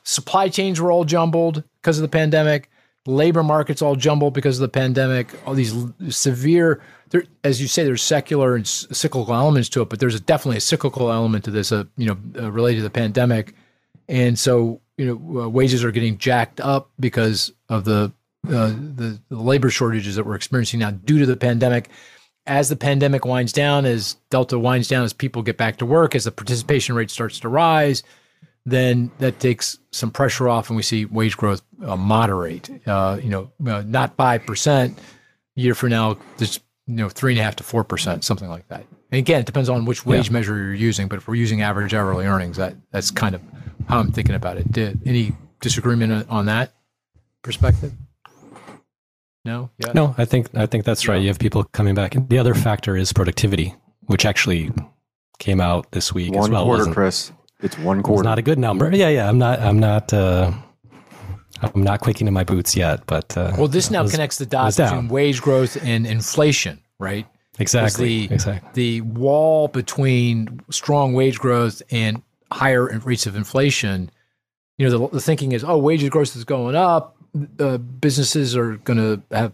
supply 0.03 0.49
chains 0.49 0.79
were 0.79 0.91
all 0.91 1.03
jumbled 1.03 1.63
because 1.81 1.97
of 1.97 2.01
the 2.01 2.07
pandemic. 2.07 2.69
Labor 3.05 3.43
market's 3.43 3.81
all 3.81 3.95
jumbled 3.95 4.33
because 4.33 4.57
of 4.57 4.61
the 4.61 4.69
pandemic. 4.69 5.29
All 5.45 5.53
these 5.53 5.73
severe, 6.09 6.81
there, 7.09 7.23
as 7.43 7.61
you 7.61 7.67
say, 7.67 7.83
there's 7.83 8.03
secular 8.03 8.55
and 8.55 8.67
cyclical 8.67 9.33
elements 9.33 9.69
to 9.69 9.81
it, 9.81 9.89
but 9.89 9.99
there's 9.99 10.15
a, 10.15 10.19
definitely 10.19 10.57
a 10.57 10.61
cyclical 10.61 11.11
element 11.11 11.45
to 11.45 11.51
this, 11.51 11.71
uh, 11.71 11.85
you 11.95 12.05
know, 12.05 12.17
uh, 12.41 12.51
related 12.51 12.79
to 12.79 12.83
the 12.83 12.89
pandemic. 12.89 13.55
And 14.09 14.37
so, 14.37 14.81
you 14.97 15.05
know, 15.05 15.41
uh, 15.43 15.49
wages 15.49 15.83
are 15.83 15.91
getting 15.91 16.17
jacked 16.17 16.59
up 16.59 16.89
because 16.99 17.53
of 17.69 17.85
the, 17.85 18.11
uh, 18.47 18.67
the 18.95 19.19
the 19.29 19.37
labor 19.37 19.69
shortages 19.69 20.15
that 20.15 20.25
we're 20.25 20.35
experiencing 20.35 20.79
now 20.79 20.91
due 20.91 21.19
to 21.19 21.25
the 21.25 21.35
pandemic. 21.37 21.89
As 22.47 22.69
the 22.69 22.75
pandemic 22.75 23.25
winds 23.25 23.51
down, 23.51 23.85
as 23.85 24.15
Delta 24.29 24.57
winds 24.57 24.87
down, 24.87 25.03
as 25.03 25.13
people 25.13 25.43
get 25.43 25.57
back 25.57 25.77
to 25.77 25.85
work, 25.85 26.15
as 26.15 26.23
the 26.23 26.31
participation 26.31 26.95
rate 26.95 27.11
starts 27.11 27.39
to 27.41 27.49
rise, 27.49 28.03
then 28.65 29.11
that 29.19 29.39
takes 29.39 29.77
some 29.91 30.11
pressure 30.11 30.49
off, 30.49 30.69
and 30.69 30.77
we 30.77 30.83
see 30.83 31.05
wage 31.05 31.37
growth 31.37 31.61
uh, 31.83 31.95
moderate. 31.95 32.69
Uh, 32.87 33.19
you 33.21 33.29
know, 33.29 33.51
uh, 33.65 33.83
not 33.85 34.15
five 34.15 34.45
percent 34.45 34.97
year 35.55 35.75
from 35.75 35.89
now, 35.89 36.17
just 36.37 36.61
you 36.85 36.95
know, 36.95 37.09
three 37.09 37.33
and 37.33 37.39
a 37.39 37.43
half 37.43 37.57
to 37.57 37.63
four 37.63 37.83
percent, 37.83 38.23
something 38.23 38.49
like 38.49 38.67
that. 38.69 38.85
And 39.11 39.19
again, 39.19 39.41
it 39.41 39.45
depends 39.45 39.69
on 39.69 39.85
which 39.85 40.05
wage 40.05 40.31
measure 40.31 40.55
you're 40.55 40.73
using. 40.73 41.07
But 41.07 41.17
if 41.17 41.27
we're 41.27 41.35
using 41.35 41.61
average 41.61 41.93
hourly 41.93 42.25
earnings, 42.25 42.57
that 42.57 42.75
that's 42.91 43.11
kind 43.11 43.35
of 43.35 43.41
how 43.87 43.99
I'm 43.99 44.11
thinking 44.11 44.35
about 44.35 44.57
it. 44.57 44.71
Did 44.71 45.01
any 45.05 45.33
disagreement 45.61 46.29
on 46.29 46.45
that 46.47 46.73
perspective? 47.41 47.93
No. 49.47 49.69
Yeah. 49.77 49.93
No, 49.93 50.13
I 50.17 50.25
think 50.25 50.49
I 50.55 50.65
think 50.65 50.83
that's 50.83 51.07
right. 51.07 51.21
You 51.21 51.29
have 51.29 51.39
people 51.39 51.63
coming 51.63 51.95
back. 51.95 52.15
And 52.15 52.27
the 52.29 52.37
other 52.37 52.53
factor 52.53 52.97
is 52.97 53.13
productivity, 53.13 53.73
which 54.07 54.25
actually 54.25 54.71
came 55.39 55.61
out 55.61 55.89
this 55.91 56.13
week 56.13 56.27
as 56.27 56.33
well. 56.33 56.41
one 56.41 56.51
well. 56.51 56.63
quarter, 56.65 56.79
Wasn't- 56.79 56.95
Chris. 56.95 57.31
It's 57.61 57.77
one 57.77 57.83
quarter. 57.83 57.99
It's 57.99 58.05
quarter. 58.07 58.23
not 58.29 58.39
a 58.39 58.41
good 58.41 58.59
number. 58.59 58.93
Yeah, 58.93 59.07
yeah. 59.07 59.29
I'm 59.29 59.37
not. 59.39 59.59
I'm 59.61 59.79
not. 59.79 60.13
Uh, 60.13 60.51
I'm 61.61 61.81
not 61.81 62.01
quaking 62.01 62.27
in 62.27 62.33
my 62.33 62.43
boots 62.43 62.75
yet. 62.75 63.05
But 63.07 63.35
uh, 63.37 63.53
Well, 63.57 63.69
this 63.69 63.89
now 63.89 64.03
was- 64.03 64.11
connects 64.11 64.37
the 64.37 64.45
dots 64.45 64.75
down. 64.75 64.89
between 64.93 65.09
wage 65.09 65.41
growth 65.41 65.77
and 65.81 66.05
inflation, 66.05 66.81
right? 66.99 67.25
exactly, 67.59 68.27
the- 68.27 68.33
exactly. 68.35 68.69
the 68.73 69.01
wall 69.01 69.67
between 69.69 70.59
strong 70.69 71.13
wage 71.13 71.39
growth 71.39 71.81
and 71.89 72.21
higher 72.51 72.99
rates 72.99 73.25
of 73.25 73.35
inflation 73.35 74.11
you 74.77 74.87
know, 74.87 74.95
the, 75.07 75.15
the 75.15 75.21
thinking 75.21 75.53
is, 75.53 75.63
oh, 75.63 75.79
wages 75.79 76.09
growth 76.09 76.35
is 76.35 76.43
going 76.43 76.75
up. 76.75 77.16
Uh, 77.59 77.77
businesses 77.77 78.55
are 78.55 78.77
going 78.77 78.97
to 78.97 79.35
have 79.35 79.53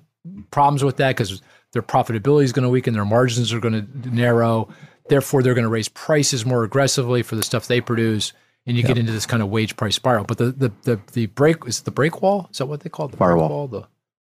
problems 0.51 0.83
with 0.83 0.97
that 0.97 1.15
because 1.15 1.41
their 1.73 1.81
profitability 1.81 2.43
is 2.43 2.53
going 2.53 2.63
to 2.63 2.69
weaken, 2.69 2.93
their 2.93 3.05
margins 3.05 3.51
are 3.53 3.59
going 3.59 3.73
to 4.03 4.09
narrow. 4.09 4.69
Therefore, 5.09 5.43
they're 5.43 5.53
going 5.53 5.63
to 5.63 5.69
raise 5.69 5.89
prices 5.89 6.45
more 6.45 6.63
aggressively 6.63 7.23
for 7.23 7.35
the 7.35 7.43
stuff 7.43 7.67
they 7.67 7.81
produce, 7.81 8.31
and 8.65 8.77
you 8.77 8.83
get 8.83 8.97
into 8.97 9.11
this 9.11 9.25
kind 9.25 9.43
of 9.43 9.49
wage 9.49 9.75
price 9.75 9.95
spiral. 9.95 10.23
But 10.23 10.37
the 10.37 10.51
the 10.51 10.71
the, 10.83 10.99
the 11.11 11.25
break 11.25 11.57
is 11.67 11.79
it 11.79 11.85
the 11.85 11.91
break 11.91 12.21
wall. 12.21 12.47
Is 12.51 12.59
that 12.59 12.67
what 12.67 12.81
they 12.81 12.89
call 12.89 13.07
it? 13.07 13.11
The 13.11 13.17
break 13.17 13.27
Firewall. 13.29 13.49
wall? 13.49 13.67
The 13.67 13.83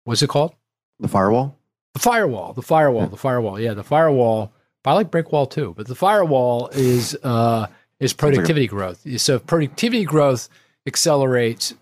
what's 0.05 0.23
it 0.23 0.29
called? 0.29 0.55
The 1.01 1.09
firewall. 1.09 1.57
The 1.95 2.01
firewall, 2.01 2.53
the 2.53 2.63
firewall, 2.63 3.07
the 3.07 3.17
firewall. 3.17 3.59
Yeah, 3.59 3.75
the 3.75 3.83
firewall. 3.83 4.53
I 4.85 4.93
like 4.93 5.11
brick 5.11 5.33
wall 5.33 5.47
too, 5.47 5.75
but 5.77 5.87
the 5.87 5.95
firewall 5.95 6.69
is 6.69 7.17
uh, 7.23 7.67
is 8.01 8.13
productivity 8.13 8.67
growth. 8.67 9.07
So 9.21 9.35
if 9.35 9.47
productivity 9.47 10.05
growth 10.05 10.49
accelerates, 10.87 11.75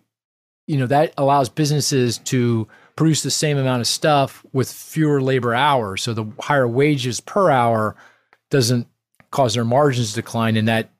you 0.66 0.76
know 0.76 0.86
that 0.86 1.14
allows 1.16 1.48
businesses 1.48 2.18
to 2.18 2.68
produce 2.96 3.22
the 3.22 3.30
same 3.30 3.58
amount 3.58 3.80
of 3.80 3.86
stuff 3.86 4.44
with 4.52 4.70
fewer 4.70 5.20
labor 5.20 5.54
hours. 5.54 6.02
So 6.02 6.14
the 6.14 6.26
higher 6.40 6.66
wages 6.66 7.20
per 7.20 7.50
hour 7.50 7.94
doesn't 8.50 8.88
cause 9.30 9.54
their 9.54 9.64
margins 9.64 10.10
to 10.10 10.16
decline, 10.16 10.56
and 10.56 10.68
that 10.68 10.90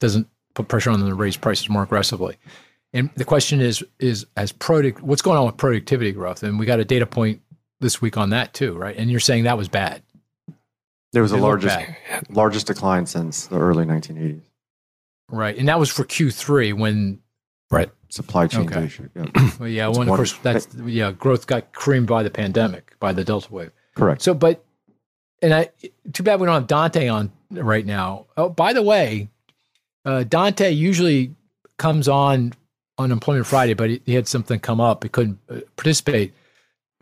doesn't 0.00 0.28
put 0.54 0.68
pressure 0.68 0.90
on 0.90 1.00
them 1.00 1.08
to 1.08 1.14
raise 1.14 1.36
prices 1.36 1.68
more 1.68 1.82
aggressively. 1.82 2.36
And 2.92 3.10
the 3.14 3.24
question 3.24 3.60
is, 3.60 3.84
is 3.98 4.26
as 4.36 4.52
product, 4.52 5.02
what's 5.02 5.22
going 5.22 5.38
on 5.38 5.46
with 5.46 5.56
productivity 5.56 6.12
growth? 6.12 6.42
And 6.42 6.58
we 6.58 6.66
got 6.66 6.80
a 6.80 6.84
data 6.84 7.06
point 7.06 7.40
this 7.80 8.00
week 8.00 8.16
on 8.16 8.30
that 8.30 8.54
too, 8.54 8.74
right? 8.74 8.96
And 8.96 9.10
you're 9.10 9.20
saying 9.20 9.44
that 9.44 9.58
was 9.58 9.68
bad. 9.68 10.02
There 11.12 11.22
was 11.22 11.30
the 11.30 11.38
It 11.38 11.40
looked 11.40 11.64
largest 11.64 11.78
largest 12.30 12.66
decline 12.66 13.06
since 13.06 13.46
the 13.46 13.58
early 13.58 13.84
1980s. 13.84 14.42
Right. 15.28 15.56
And 15.56 15.68
that 15.68 15.78
was 15.78 15.90
for 15.90 16.04
Q3 16.04 16.74
when, 16.74 17.20
Right. 17.70 17.90
Supply 18.08 18.46
chain 18.46 18.66
Okay. 18.66 18.84
issue. 18.84 19.08
Yeah. 19.14 19.50
well, 19.60 19.68
yeah, 19.68 19.88
It's 19.88 19.98
when 19.98 20.08
of 20.08 20.16
course 20.16 20.34
that's, 20.42 20.68
yeah, 20.84 21.10
growth 21.12 21.46
got 21.46 21.72
creamed 21.72 22.06
by 22.06 22.22
the 22.22 22.30
pandemic, 22.30 22.94
by 23.00 23.12
the 23.12 23.24
Delta 23.24 23.52
wave. 23.52 23.72
Correct. 23.96 24.22
So, 24.22 24.34
but, 24.34 24.64
and 25.42 25.52
I, 25.52 25.70
too 26.12 26.22
bad 26.22 26.40
we 26.40 26.46
don't 26.46 26.54
have 26.54 26.66
Dante 26.66 27.08
on 27.08 27.32
right 27.50 27.84
now. 27.84 28.26
Oh, 28.36 28.48
by 28.48 28.72
the 28.72 28.82
way, 28.82 29.28
uh, 30.04 30.22
Dante 30.24 30.70
usually 30.70 31.34
comes 31.78 32.08
on 32.08 32.52
on 32.98 33.12
Employment 33.12 33.46
Friday, 33.46 33.74
but 33.74 33.90
he, 33.90 34.00
he 34.06 34.14
had 34.14 34.26
something 34.26 34.58
come 34.58 34.80
up. 34.80 35.02
He 35.02 35.08
couldn't 35.10 35.38
uh, 35.50 35.60
participate. 35.76 36.32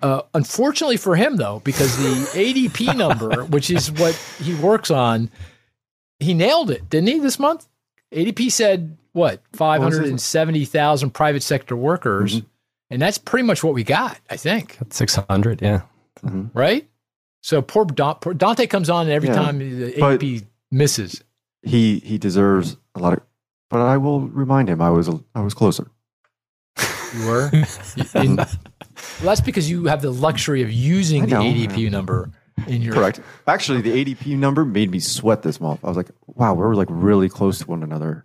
Uh, 0.02 0.22
unfortunately 0.34 0.96
for 0.96 1.14
him, 1.14 1.36
though, 1.36 1.60
because 1.64 1.96
the 1.96 2.38
ADP 2.38 2.96
number, 2.96 3.44
which 3.44 3.70
is 3.70 3.92
what 3.92 4.14
he 4.42 4.54
works 4.54 4.90
on, 4.90 5.30
he 6.18 6.34
nailed 6.34 6.70
it, 6.70 6.90
didn't 6.90 7.08
he, 7.08 7.18
this 7.20 7.38
month? 7.38 7.68
ADP 8.12 8.50
said, 8.50 8.96
what, 9.14 9.40
570,000 9.54 11.10
private 11.10 11.42
sector 11.42 11.74
workers. 11.76 12.36
Mm-hmm. 12.36 12.46
And 12.90 13.00
that's 13.02 13.16
pretty 13.18 13.46
much 13.46 13.64
what 13.64 13.72
we 13.74 13.82
got, 13.82 14.20
I 14.28 14.36
think 14.36 14.76
Six 14.90 15.16
hundred. 15.16 15.62
Yeah. 15.62 15.80
Mm-hmm. 16.22 16.56
right? 16.56 16.86
So 17.40 17.62
poor, 17.62 17.86
Don, 17.86 18.16
poor 18.16 18.34
Dante 18.34 18.66
comes 18.66 18.90
on, 18.90 19.06
and 19.06 19.12
every 19.12 19.30
Yeah, 19.30 19.34
time 19.36 19.58
the 19.58 19.94
but- 19.98 20.22
AP 20.22 20.42
misses. 20.70 21.24
He 21.62 21.98
he 22.00 22.18
deserves 22.18 22.76
a 22.94 23.00
lot 23.00 23.14
of. 23.14 23.20
But 23.70 23.80
I 23.80 23.96
will 23.96 24.20
remind 24.28 24.68
him 24.68 24.82
I 24.82 24.90
was 24.90 25.08
a, 25.08 25.18
I 25.34 25.40
was 25.40 25.54
closer. 25.54 25.90
You 27.14 27.26
were. 27.26 27.50
In- 28.14 28.36
well, 28.36 28.46
that's 29.22 29.40
because 29.40 29.70
you 29.70 29.86
have 29.86 30.02
the 30.02 30.10
luxury 30.12 30.60
of 30.62 30.70
using 30.70 31.22
I 31.22 31.26
the 31.26 31.30
know. 31.32 31.40
ADP 31.42 31.90
number 31.90 32.30
in 32.66 32.82
your. 32.82 32.92
Correct. 32.94 33.20
Actually, 33.46 33.80
the 33.80 34.04
ADP 34.04 34.36
number 34.36 34.64
made 34.66 34.90
me 34.90 35.00
sweat 35.00 35.42
this 35.42 35.58
month. 35.58 35.80
I 35.82 35.88
was 35.88 35.96
like, 35.96 36.10
wow, 36.26 36.52
we're 36.52 36.74
like 36.74 36.88
really 36.90 37.30
close 37.30 37.58
to 37.60 37.66
one 37.66 37.82
another, 37.82 38.24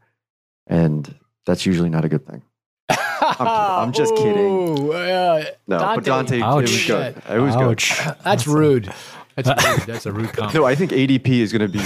and 0.70 1.14
that's 1.46 1.66
usually 1.66 1.90
not 1.90 2.06
a 2.06 2.10
good 2.10 2.26
thing. 2.26 2.44
I'm 2.90 3.92
just 3.92 4.16
kidding. 4.16 4.80
Ooh, 4.80 4.94
yeah. 4.94 5.50
No, 5.68 5.80
but 5.80 6.04
Dante, 6.04 6.42
Ouch. 6.42 6.60
it 6.60 6.62
was 6.62 6.86
good. 6.86 7.22
It 7.30 7.40
was 7.40 7.56
good. 7.56 7.64
Ouch. 7.64 8.00
That's 8.24 8.48
rude. 8.48 8.94
That's 9.36 9.48
rude. 9.78 9.88
That's 9.88 10.06
a 10.06 10.12
rude 10.12 10.34
comment. 10.34 10.54
No, 10.54 10.66
I 10.66 10.76
think 10.76 10.92
ADP 10.92 11.28
is 11.28 11.52
going 11.52 11.70
to 11.70 11.78
be. 11.78 11.84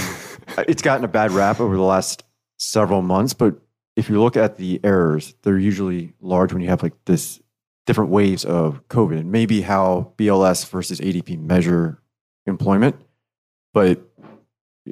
It's 0.68 0.82
gotten 0.82 1.04
a 1.04 1.08
bad 1.08 1.32
rap 1.32 1.60
over 1.60 1.76
the 1.76 1.82
last 1.82 2.24
several 2.58 3.02
months, 3.02 3.34
but 3.34 3.56
if 3.96 4.08
you 4.08 4.20
look 4.20 4.36
at 4.36 4.56
the 4.56 4.80
errors, 4.84 5.34
they're 5.42 5.58
usually 5.58 6.12
large 6.20 6.52
when 6.52 6.62
you 6.62 6.68
have 6.68 6.82
like 6.82 6.94
this 7.04 7.40
different 7.86 8.10
waves 8.10 8.44
of 8.44 8.86
COVID, 8.88 9.18
and 9.18 9.30
maybe 9.32 9.60
how 9.60 10.12
BLS 10.16 10.68
versus 10.68 11.00
ADP 11.00 11.38
measure 11.38 12.00
employment. 12.46 12.96
But 13.72 14.00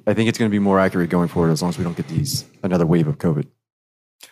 I 0.06 0.14
think 0.14 0.28
it's 0.28 0.38
going 0.38 0.50
to 0.50 0.54
be 0.54 0.58
more 0.58 0.78
accurate 0.78 1.10
going 1.10 1.28
forward 1.28 1.50
as 1.50 1.62
long 1.62 1.70
as 1.70 1.78
we 1.78 1.84
don't 1.84 1.96
get 1.96 2.08
these 2.08 2.44
another 2.62 2.86
wave 2.86 3.06
of 3.06 3.18
COVID. 3.18 3.46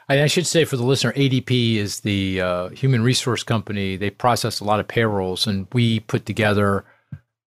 I, 0.09 0.23
I 0.23 0.27
should 0.27 0.47
say 0.47 0.65
for 0.65 0.77
the 0.77 0.85
listener, 0.85 1.13
ADP 1.13 1.77
is 1.77 2.01
the 2.01 2.41
uh, 2.41 2.69
human 2.71 3.03
resource 3.03 3.43
company. 3.43 3.97
They 3.97 4.11
process 4.11 4.61
a 4.61 4.65
lot 4.65 4.81
of 4.81 4.89
payrolls, 4.89 5.47
and 5.47 5.67
we 5.73 6.01
put 6.01 6.27
together 6.27 6.85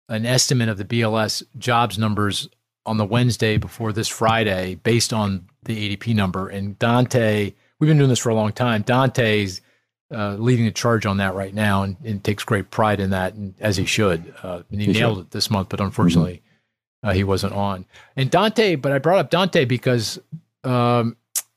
an 0.09 0.25
estimate 0.25 0.69
of 0.69 0.79
the 0.79 0.85
BLS 0.85 1.43
jobs 1.59 1.99
numbers 1.99 2.49
on 2.85 2.97
the 2.97 3.05
Wednesday 3.05 3.57
before 3.57 3.93
this 3.93 4.09
Friday 4.09 4.77
based 4.77 5.13
on 5.13 5.49
the 5.65 5.97
ADP 5.97 6.15
number. 6.15 6.49
And 6.49 6.79
Dante, 6.79 7.53
we've 7.79 7.89
been 7.89 7.99
doing 7.99 8.11
this 8.11 8.21
for 8.21 8.31
a 8.31 8.35
long 8.35 8.53
time. 8.53 8.83
Dante's 8.83 9.61
uh, 10.15 10.35
leading 10.35 10.65
the 10.65 10.71
charge 10.71 11.05
on 11.05 11.17
that 11.17 11.35
right 11.35 11.53
now 11.53 11.83
and, 11.83 11.97
and 12.05 12.23
takes 12.23 12.45
great 12.45 12.71
pride 12.71 13.01
in 13.01 13.11
that, 13.11 13.35
and, 13.35 13.55
as 13.59 13.77
he 13.77 13.85
should. 13.85 14.33
Uh, 14.43 14.63
and 14.71 14.81
he, 14.81 14.87
He 14.87 14.93
nailed 14.93 15.19
it 15.19 15.31
this 15.33 15.51
month, 15.51 15.69
but 15.69 15.81
unfortunately, 15.81 16.43
uh, 17.03 17.13
he 17.13 17.25
wasn't 17.25 17.53
on. 17.53 17.85
And 18.15 18.31
Dante, 18.31 18.77
but 18.77 18.93
I 18.93 18.99
brought 18.99 19.19
up 19.19 19.31
Dante 19.31 19.65
because 19.65 20.21
um, 20.63 21.17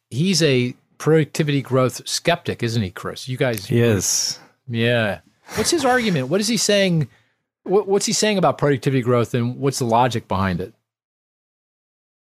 he's 0.10 0.41
a 0.43 0.76
productivity 0.97 1.62
growth 1.62 2.07
skeptic, 2.07 2.62
isn't 2.64 2.82
he, 2.82 2.89
Chris? 2.91 3.28
You 3.28 3.38
guys, 3.38 3.70
Yes. 3.72 4.39
yeah. 4.68 5.20
What's 5.55 5.72
his 5.72 5.86
argument? 5.86 6.28
What 6.28 6.41
is 6.41 6.47
he 6.47 6.57
saying? 6.57 7.07
What, 7.64 7.88
what's 7.88 8.05
he 8.05 8.14
saying 8.14 8.38
about 8.38 8.57
productivity 8.57 9.01
growth, 9.01 9.34
and 9.34 9.57
what's 9.60 9.80
the 9.80 9.86
logic 9.86 10.28
behind 10.28 10.62
it? 10.62 10.74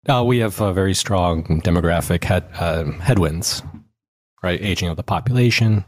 Uh, 0.09 0.25
we 0.25 0.39
have 0.39 0.61
a 0.61 0.73
very 0.73 0.95
strong 0.95 1.45
demographic 1.63 2.25
head, 2.25 2.45
um 2.59 2.99
headwinds, 3.01 3.63
right? 4.43 4.61
Aging 4.61 4.89
of 4.89 4.97
the 4.97 5.03
population. 5.05 5.85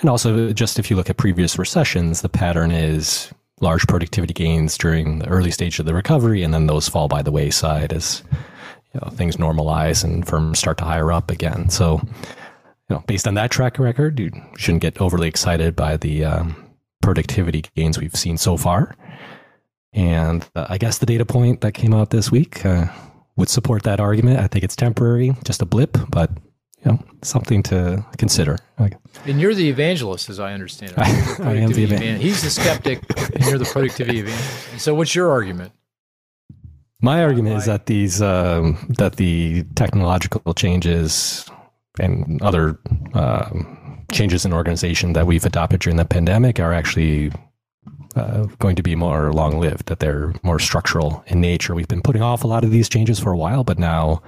And 0.00 0.08
also, 0.08 0.52
just 0.54 0.78
if 0.78 0.90
you 0.90 0.96
look 0.96 1.10
at 1.10 1.18
previous 1.18 1.58
recessions, 1.58 2.22
the 2.22 2.28
pattern 2.30 2.70
is 2.70 3.30
large 3.60 3.86
productivity 3.86 4.32
gains 4.32 4.78
during 4.78 5.18
the 5.18 5.28
early 5.28 5.50
stage 5.50 5.78
of 5.78 5.84
the 5.86 5.94
recovery, 5.94 6.42
and 6.42 6.54
then 6.54 6.66
those 6.66 6.88
fall 6.88 7.08
by 7.08 7.20
the 7.22 7.30
wayside 7.30 7.92
as 7.92 8.22
you 8.94 9.00
know, 9.02 9.10
things 9.10 9.36
normalize 9.36 10.04
and 10.04 10.26
firms 10.26 10.58
start 10.58 10.78
to 10.78 10.84
hire 10.84 11.10
up 11.12 11.30
again. 11.30 11.68
So, 11.70 12.00
you 12.02 12.96
know, 12.96 13.04
based 13.06 13.26
on 13.26 13.34
that 13.34 13.50
track 13.50 13.78
record, 13.78 14.18
you 14.20 14.30
shouldn't 14.56 14.82
get 14.82 15.00
overly 15.00 15.28
excited 15.28 15.74
by 15.76 15.96
the 15.96 16.24
um, 16.24 16.56
productivity 17.00 17.64
gains 17.74 17.98
we've 17.98 18.14
seen 18.14 18.36
so 18.38 18.56
far. 18.56 18.94
And 19.92 20.46
uh, 20.56 20.66
I 20.68 20.78
guess 20.78 20.98
the 20.98 21.06
data 21.06 21.24
point 21.26 21.60
that 21.62 21.72
came 21.72 21.92
out 21.94 22.10
this 22.10 22.30
week 22.30 22.64
uh, 22.64 22.86
would 23.36 23.48
support 23.48 23.82
that 23.84 24.00
argument. 24.00 24.40
I 24.40 24.46
think 24.46 24.64
it's 24.64 24.76
temporary, 24.76 25.34
just 25.44 25.60
a 25.62 25.66
blip, 25.66 25.98
but 26.10 26.30
you 26.84 26.90
know, 26.92 26.98
something 27.22 27.62
to 27.64 28.04
consider. 28.18 28.58
And 29.26 29.40
you're 29.40 29.54
the 29.54 29.68
evangelist, 29.68 30.28
as 30.30 30.40
I 30.40 30.52
understand 30.52 30.92
it. 30.92 30.98
I- 30.98 31.02
I 31.04 31.08
am 31.08 31.70
the 31.70 31.74
productivity 31.74 31.82
evan- 31.84 32.02
evan- 32.02 32.20
He's 32.20 32.42
the 32.42 32.50
skeptic, 32.50 33.02
and 33.34 33.44
you're 33.44 33.58
the 33.58 33.64
productivity 33.66 34.18
evangelist. 34.20 34.68
And 34.72 34.80
so, 34.80 34.94
what's 34.94 35.14
your 35.14 35.30
argument? 35.30 35.72
My 37.04 37.24
argument 37.24 37.56
is 37.56 37.64
that 37.66 37.86
these 37.86 38.22
um, 38.22 38.78
that 38.98 39.16
the 39.16 39.64
technological 39.74 40.54
changes 40.54 41.50
and 41.98 42.40
other 42.40 42.78
um, 43.14 44.06
changes 44.12 44.44
in 44.44 44.52
organization 44.52 45.12
that 45.14 45.26
we've 45.26 45.44
adopted 45.44 45.80
during 45.80 45.96
the 45.96 46.04
pandemic 46.04 46.60
are 46.60 46.72
actually 46.72 47.32
uh, 48.14 48.44
going 48.60 48.76
to 48.76 48.84
be 48.84 48.94
more 48.94 49.32
long 49.32 49.58
lived. 49.58 49.86
That 49.86 49.98
they're 49.98 50.32
more 50.44 50.60
structural 50.60 51.24
in 51.26 51.40
nature. 51.40 51.74
We've 51.74 51.88
been 51.88 52.02
putting 52.02 52.22
off 52.22 52.44
a 52.44 52.46
lot 52.46 52.62
of 52.62 52.70
these 52.70 52.88
changes 52.88 53.18
for 53.18 53.32
a 53.32 53.36
while, 53.36 53.64
but 53.64 53.80
now, 53.80 54.22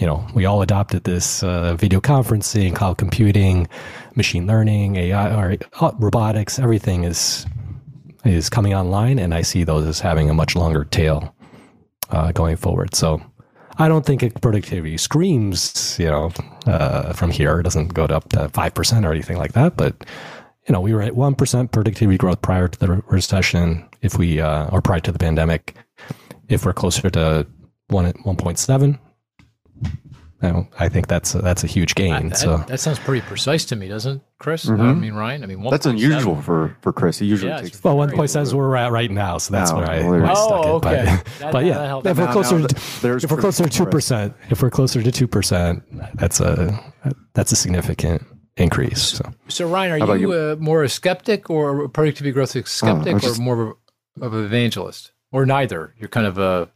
you 0.00 0.06
know, 0.06 0.26
we 0.34 0.46
all 0.46 0.62
adopted 0.62 1.04
this 1.04 1.44
uh, 1.44 1.76
video 1.76 2.00
conferencing, 2.00 2.74
cloud 2.74 2.98
computing, 2.98 3.68
machine 4.16 4.48
learning, 4.48 4.96
AI, 4.96 5.32
or, 5.32 5.56
uh, 5.80 5.92
robotics. 6.00 6.58
Everything 6.58 7.04
is 7.04 7.46
is 8.24 8.50
coming 8.50 8.74
online, 8.74 9.20
and 9.20 9.32
I 9.32 9.42
see 9.42 9.62
those 9.62 9.86
as 9.86 10.00
having 10.00 10.28
a 10.28 10.34
much 10.34 10.56
longer 10.56 10.84
tail 10.84 11.35
uh, 12.10 12.32
going 12.32 12.56
forward. 12.56 12.94
So 12.94 13.22
I 13.78 13.88
don't 13.88 14.06
think 14.06 14.22
it 14.22 14.40
productivity 14.40 14.96
screams, 14.96 15.96
you 15.98 16.06
know, 16.06 16.30
uh, 16.66 17.12
from 17.12 17.30
here. 17.30 17.60
It 17.60 17.64
doesn't 17.64 17.94
go 17.94 18.04
up 18.04 18.28
to 18.30 18.48
5% 18.48 19.04
or 19.04 19.12
anything 19.12 19.36
like 19.36 19.52
that. 19.52 19.76
But, 19.76 20.04
you 20.66 20.72
know, 20.72 20.80
we 20.80 20.94
were 20.94 21.02
at 21.02 21.12
1% 21.12 21.72
productivity 21.72 22.16
growth 22.16 22.40
prior 22.42 22.68
to 22.68 22.78
the 22.78 23.02
recession. 23.08 23.86
If 24.02 24.18
we, 24.18 24.40
uh, 24.40 24.68
or 24.68 24.80
prior 24.80 25.00
to 25.00 25.12
the 25.12 25.18
pandemic, 25.18 25.74
if 26.48 26.64
we're 26.64 26.72
closer 26.72 27.10
to 27.10 27.46
one, 27.88 28.12
1.7, 28.12 28.98
you 30.42 30.48
know, 30.50 30.68
I 30.78 30.88
think 30.90 31.06
that's 31.06 31.34
a, 31.34 31.38
that's 31.40 31.64
a 31.64 31.66
huge 31.66 31.94
gain. 31.94 32.28
That, 32.28 32.36
so 32.36 32.58
that 32.68 32.78
sounds 32.80 32.98
pretty 32.98 33.26
precise 33.26 33.64
to 33.66 33.76
me, 33.76 33.88
doesn't 33.88 34.16
it, 34.18 34.22
Chris? 34.38 34.68
I 34.68 34.74
mean, 34.92 35.14
Ryan. 35.14 35.42
I 35.42 35.46
mean, 35.46 35.62
That's 35.62 35.86
1.7. 35.86 35.90
unusual 35.90 36.40
for 36.42 36.76
for 36.82 36.92
Chris. 36.92 37.18
He 37.18 37.26
usually 37.26 37.50
Yeah, 37.52 37.62
takes. 37.62 37.82
well, 37.82 37.96
very 38.04 38.16
1.7 38.18 38.42
is 38.42 38.54
where 38.54 38.68
we're 38.68 38.76
at 38.76 38.92
right 38.92 39.10
now. 39.10 39.38
So 39.38 39.52
that's 39.52 39.70
No, 39.70 39.78
where 39.78 39.90
I, 39.90 39.98
well, 40.00 40.10
where 40.10 40.26
I 40.26 40.34
stuck 40.34 40.50
Oh, 40.66 40.76
it. 40.76 40.82
But, 40.82 40.94
okay. 40.98 41.04
That- 41.38 41.52
but 41.52 41.64
yeah, 41.64 41.86
helps. 41.86 42.06
if 42.06 42.18
we're 42.18 42.32
closer, 42.32 42.58
now 42.58 42.66
to, 42.66 42.76
if 43.16 43.30
we're 43.30 43.38
closer 43.40 43.64
to 43.64 43.70
two 43.70 43.86
percent, 43.86 44.34
if 44.50 44.60
we're 44.62 44.70
closer 44.70 45.02
to 45.02 45.10
two 45.10 45.26
percent, 45.26 45.82
that's 46.16 46.40
a 46.40 46.78
that's 47.34 47.52
a 47.52 47.56
significant 47.56 48.22
increase. 48.58 49.00
So 49.02 49.32
So 49.48 49.68
Ryan, 49.68 50.02
are 50.02 50.16
you, 50.18 50.32
you? 50.32 50.32
Uh, 50.38 50.56
more 50.58 50.82
a 50.82 50.88
skeptic 50.88 51.48
or 51.50 51.84
a 51.84 51.88
productivity 51.88 52.32
growth 52.32 52.50
skeptic, 52.68 53.14
was 53.14 53.22
just- 53.22 53.40
or 53.40 53.42
more 53.42 53.62
of, 53.62 53.76
a, 54.20 54.24
of 54.26 54.34
an 54.34 54.44
evangelist, 54.44 55.12
or 55.32 55.46
neither? 55.46 55.94
You're 55.98 56.08
kind 56.10 56.26
of 56.26 56.36
a 56.38 56.68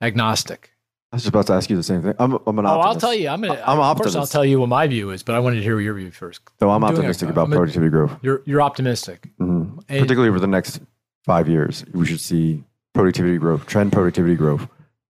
agnostic. 0.00 0.70
I 1.14 1.16
was 1.16 1.22
just 1.22 1.28
about 1.28 1.46
to 1.46 1.52
ask 1.52 1.70
you 1.70 1.76
the 1.76 1.82
same 1.84 2.02
thing. 2.02 2.14
I'm, 2.18 2.38
I'm 2.44 2.58
an 2.58 2.66
Oh, 2.66 2.80
I'll 2.80 2.96
tell 2.96 3.14
you. 3.14 3.28
I'm 3.28 3.40
gonna. 3.40 3.62
I'm 3.64 3.78
an 3.78 3.84
of 3.84 3.96
course, 3.98 4.16
I'll 4.16 4.26
tell 4.26 4.44
you 4.44 4.58
what 4.58 4.68
my 4.68 4.86
view 4.88 5.10
is, 5.10 5.22
but 5.22 5.36
I 5.36 5.38
wanted 5.38 5.56
to 5.56 5.62
hear 5.62 5.78
your 5.78 5.94
view 5.94 6.10
first. 6.10 6.40
So 6.58 6.68
I'm, 6.70 6.82
I'm 6.82 6.90
optimistic 6.90 7.28
a- 7.28 7.32
about 7.32 7.46
I'm 7.46 7.52
a- 7.52 7.56
productivity 7.56 7.90
growth. 7.90 8.12
You're 8.22 8.42
you're 8.46 8.60
optimistic. 8.62 9.30
Mhm. 9.40 9.78
And- 9.88 10.00
Particularly 10.00 10.28
over 10.28 10.40
the 10.40 10.48
next 10.48 10.80
five 11.24 11.48
years, 11.48 11.84
we 11.92 12.04
should 12.04 12.20
see 12.20 12.64
productivity 12.94 13.38
growth, 13.38 13.66
trend 13.66 13.92
productivity 13.92 14.34
growth. 14.34 14.66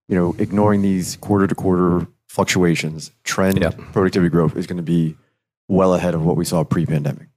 You 0.09 0.17
know, 0.17 0.35
ignoring 0.39 0.83
these 0.83 1.17
quarter 1.17 1.47
to 1.47 1.55
quarter 1.55 2.07
fluctuations, 2.29 3.11
trend 3.25 3.59
Yeah. 3.63 3.71
productivity 3.71 4.29
growth 4.29 4.57
is 4.57 4.67
going 4.67 4.77
to 4.77 4.83
be 4.83 5.17
well 5.69 5.95
ahead 5.95 6.15
of 6.15 6.23
what 6.27 6.37
we 6.37 6.45
saw 6.45 6.63
pre-pandemic. 6.65 7.29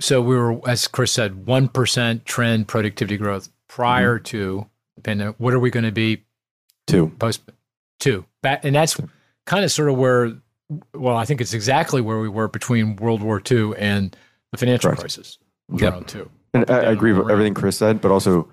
So 0.00 0.22
we 0.22 0.34
were, 0.36 0.58
as 0.66 0.88
Chris 0.88 1.12
said, 1.12 1.46
one 1.46 1.68
percent 1.68 2.24
trend 2.24 2.66
productivity 2.68 3.18
growth 3.18 3.50
prior 3.68 4.18
to 4.20 4.66
the 4.94 5.02
pandemic. 5.02 5.34
What 5.38 5.52
are 5.52 5.60
we 5.60 5.68
going 5.70 5.84
to 5.84 5.92
be 5.92 6.22
Two. 6.86 7.08
post 7.18 7.42
two? 8.00 8.24
Back, 8.42 8.64
and 8.64 8.74
that's 8.74 8.98
kind 9.46 9.64
of 9.64 9.72
sort 9.72 9.88
of 9.88 9.96
where. 9.96 10.32
Well, 10.94 11.16
I 11.16 11.24
think 11.24 11.40
it's 11.40 11.54
exactly 11.54 12.00
where 12.00 12.18
we 12.18 12.28
were 12.28 12.48
between 12.48 12.96
World 12.96 13.22
War 13.22 13.40
II 13.48 13.74
and 13.78 14.16
the 14.50 14.58
financial 14.58 14.88
Correct. 14.90 15.00
crisis. 15.00 15.38
Around 15.80 16.08
two. 16.08 16.28
And 16.54 16.68
I, 16.70 16.78
I 16.78 16.90
agree 16.92 17.12
with 17.12 17.30
everything 17.30 17.54
Chris 17.54 17.76
said, 17.78 18.00
but 18.00 18.10
also 18.10 18.48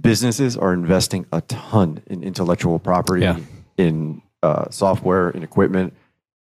businesses 0.00 0.56
are 0.56 0.72
investing 0.72 1.26
a 1.32 1.40
ton 1.42 2.02
in 2.06 2.22
intellectual 2.24 2.78
property, 2.80 3.22
Yeah. 3.22 3.38
in 3.76 4.20
uh, 4.42 4.68
software, 4.70 5.30
in 5.30 5.42
equipment. 5.44 5.94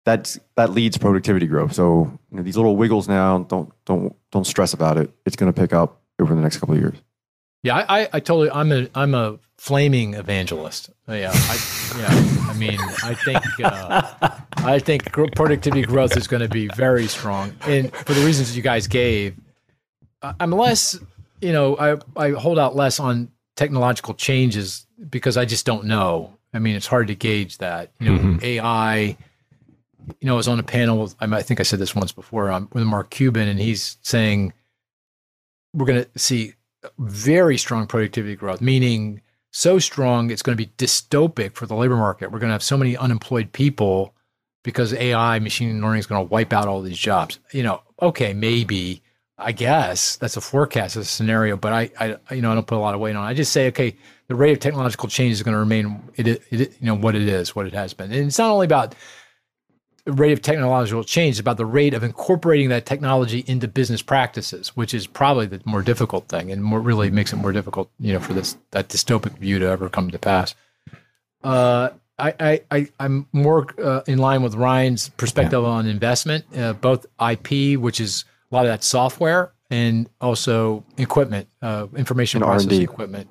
That's 0.04 0.38
that 0.56 0.70
leads 0.72 0.96
productivity 0.98 1.46
growth. 1.46 1.72
So 1.72 2.18
you 2.30 2.36
know, 2.36 2.42
these 2.42 2.56
little 2.56 2.76
wiggles 2.76 3.08
now, 3.08 3.38
don't 3.40 3.72
don't 3.86 4.14
don't 4.32 4.46
stress 4.46 4.72
about 4.74 4.96
it. 4.98 5.10
It's 5.26 5.36
going 5.36 5.52
to 5.52 5.58
pick 5.58 5.72
up 5.72 6.02
over 6.20 6.34
the 6.34 6.40
next 6.40 6.58
couple 6.58 6.74
of 6.74 6.80
years. 6.80 6.96
Yeah, 7.62 7.76
I, 7.76 8.00
I, 8.02 8.08
I 8.14 8.20
totally. 8.20 8.50
I'm 8.50 8.70
a 8.72 8.88
I'm 8.94 9.14
a 9.14 9.38
flaming 9.56 10.14
evangelist. 10.14 10.90
Yeah, 11.08 11.32
I, 11.34 11.58
yeah. 11.98 12.48
I 12.50 12.54
mean, 12.56 12.78
I 13.04 13.14
think 13.14 13.44
uh, 13.64 14.30
I 14.58 14.78
think 14.78 15.12
productivity 15.34 15.82
growth 15.82 16.16
is 16.16 16.26
going 16.28 16.42
to 16.42 16.48
be 16.48 16.68
very 16.76 17.06
strong, 17.08 17.52
and 17.66 17.92
for 17.92 18.14
the 18.14 18.24
reasons 18.24 18.56
you 18.56 18.62
guys 18.62 18.86
gave, 18.86 19.34
I'm 20.22 20.50
less. 20.52 20.98
You 21.40 21.52
know, 21.52 21.76
I 21.78 21.96
I 22.16 22.30
hold 22.30 22.58
out 22.58 22.76
less 22.76 23.00
on 23.00 23.30
technological 23.56 24.14
changes 24.14 24.86
because 25.10 25.36
I 25.36 25.44
just 25.44 25.66
don't 25.66 25.84
know. 25.86 26.34
I 26.54 26.60
mean, 26.60 26.76
it's 26.76 26.86
hard 26.86 27.08
to 27.08 27.14
gauge 27.14 27.58
that. 27.58 27.90
You 28.00 28.10
know, 28.12 28.18
Mhm. 28.18 28.42
AI. 28.44 29.16
You 30.20 30.26
know, 30.26 30.34
I 30.34 30.36
was 30.36 30.48
on 30.48 30.58
a 30.58 30.62
panel 30.64 30.98
with. 31.02 31.14
I 31.20 31.26
might- 31.26 31.38
I 31.38 31.42
think 31.42 31.60
I 31.60 31.64
said 31.64 31.78
this 31.80 31.94
once 31.94 32.12
before 32.12 32.50
um, 32.50 32.68
with 32.72 32.84
Mark 32.84 33.10
Cuban, 33.10 33.46
and 33.48 33.58
he's 33.60 33.98
saying 34.02 34.52
we're 35.74 35.84
going 35.86 36.04
to 36.04 36.18
see 36.18 36.54
very 36.98 37.58
strong 37.58 37.86
productivity 37.86 38.36
growth, 38.36 38.60
meaning 38.60 39.20
so 39.50 39.78
strong 39.78 40.30
it's 40.30 40.42
going 40.42 40.56
to 40.56 40.64
be 40.64 40.70
dystopic 40.78 41.54
for 41.54 41.66
the 41.66 41.74
labor 41.74 41.96
market. 41.96 42.30
We're 42.30 42.38
going 42.38 42.48
to 42.50 42.54
have 42.54 42.62
so 42.62 42.76
many 42.76 42.96
unemployed 42.96 43.52
people 43.52 44.14
because 44.62 44.92
AI, 44.92 45.38
machine 45.38 45.80
learning 45.80 46.00
is 46.00 46.06
going 46.06 46.26
to 46.26 46.30
wipe 46.30 46.52
out 46.52 46.68
all 46.68 46.82
these 46.82 46.98
jobs. 46.98 47.38
You 47.52 47.62
know, 47.62 47.82
okay, 48.02 48.34
maybe, 48.34 49.02
I 49.38 49.52
guess 49.52 50.16
that's 50.16 50.36
a 50.36 50.40
forecast, 50.40 50.96
a 50.96 51.04
scenario, 51.04 51.56
but 51.56 51.72
I, 51.72 51.90
I, 51.98 52.34
you 52.34 52.42
know, 52.42 52.52
I 52.52 52.54
don't 52.54 52.66
put 52.66 52.76
a 52.76 52.80
lot 52.80 52.94
of 52.94 53.00
weight 53.00 53.16
on. 53.16 53.24
it. 53.24 53.28
I 53.28 53.34
just 53.34 53.52
say, 53.52 53.68
okay, 53.68 53.96
the 54.26 54.34
rate 54.34 54.52
of 54.52 54.60
technological 54.60 55.08
change 55.08 55.32
is 55.32 55.42
going 55.42 55.54
to 55.54 55.58
remain, 55.58 56.02
it, 56.16 56.26
it, 56.26 56.42
you 56.50 56.68
know, 56.82 56.96
what 56.96 57.14
it 57.14 57.22
is, 57.22 57.56
what 57.56 57.66
it 57.66 57.72
has 57.72 57.94
been, 57.94 58.12
and 58.12 58.26
it's 58.26 58.38
not 58.38 58.50
only 58.50 58.66
about 58.66 58.94
rate 60.12 60.32
of 60.32 60.42
technological 60.42 61.04
change, 61.04 61.38
about 61.38 61.56
the 61.56 61.66
rate 61.66 61.94
of 61.94 62.02
incorporating 62.02 62.68
that 62.70 62.86
technology 62.86 63.44
into 63.46 63.68
business 63.68 64.02
practices, 64.02 64.68
which 64.76 64.94
is 64.94 65.06
probably 65.06 65.46
the 65.46 65.60
more 65.64 65.82
difficult 65.82 66.28
thing, 66.28 66.50
and 66.50 66.62
more 66.62 66.80
really 66.80 67.10
makes 67.10 67.32
it 67.32 67.36
more 67.36 67.52
difficult, 67.52 67.90
you 67.98 68.12
know, 68.12 68.20
for 68.20 68.34
this 68.34 68.56
that 68.70 68.88
dystopic 68.88 69.38
view 69.38 69.58
to 69.58 69.66
ever 69.66 69.88
come 69.88 70.10
to 70.10 70.18
pass. 70.18 70.54
Uh, 71.42 71.90
I, 72.18 72.60
I, 72.70 72.88
I'm 72.98 73.28
more 73.32 73.66
uh, 73.80 74.00
in 74.08 74.18
line 74.18 74.42
with 74.42 74.54
Ryan's 74.54 75.10
perspective 75.10 75.64
on 75.64 75.86
investment, 75.86 76.44
uh, 76.56 76.72
both 76.72 77.06
IP, 77.20 77.78
which 77.78 78.00
is 78.00 78.24
a 78.50 78.54
lot 78.56 78.66
of 78.66 78.72
that 78.72 78.82
software, 78.82 79.52
and 79.70 80.08
also 80.20 80.84
equipment, 80.96 81.48
uh, 81.62 81.86
information 81.96 82.42
And 82.42 82.48
processing 82.48 82.70
R&D. 82.72 82.82
equipment. 82.82 83.30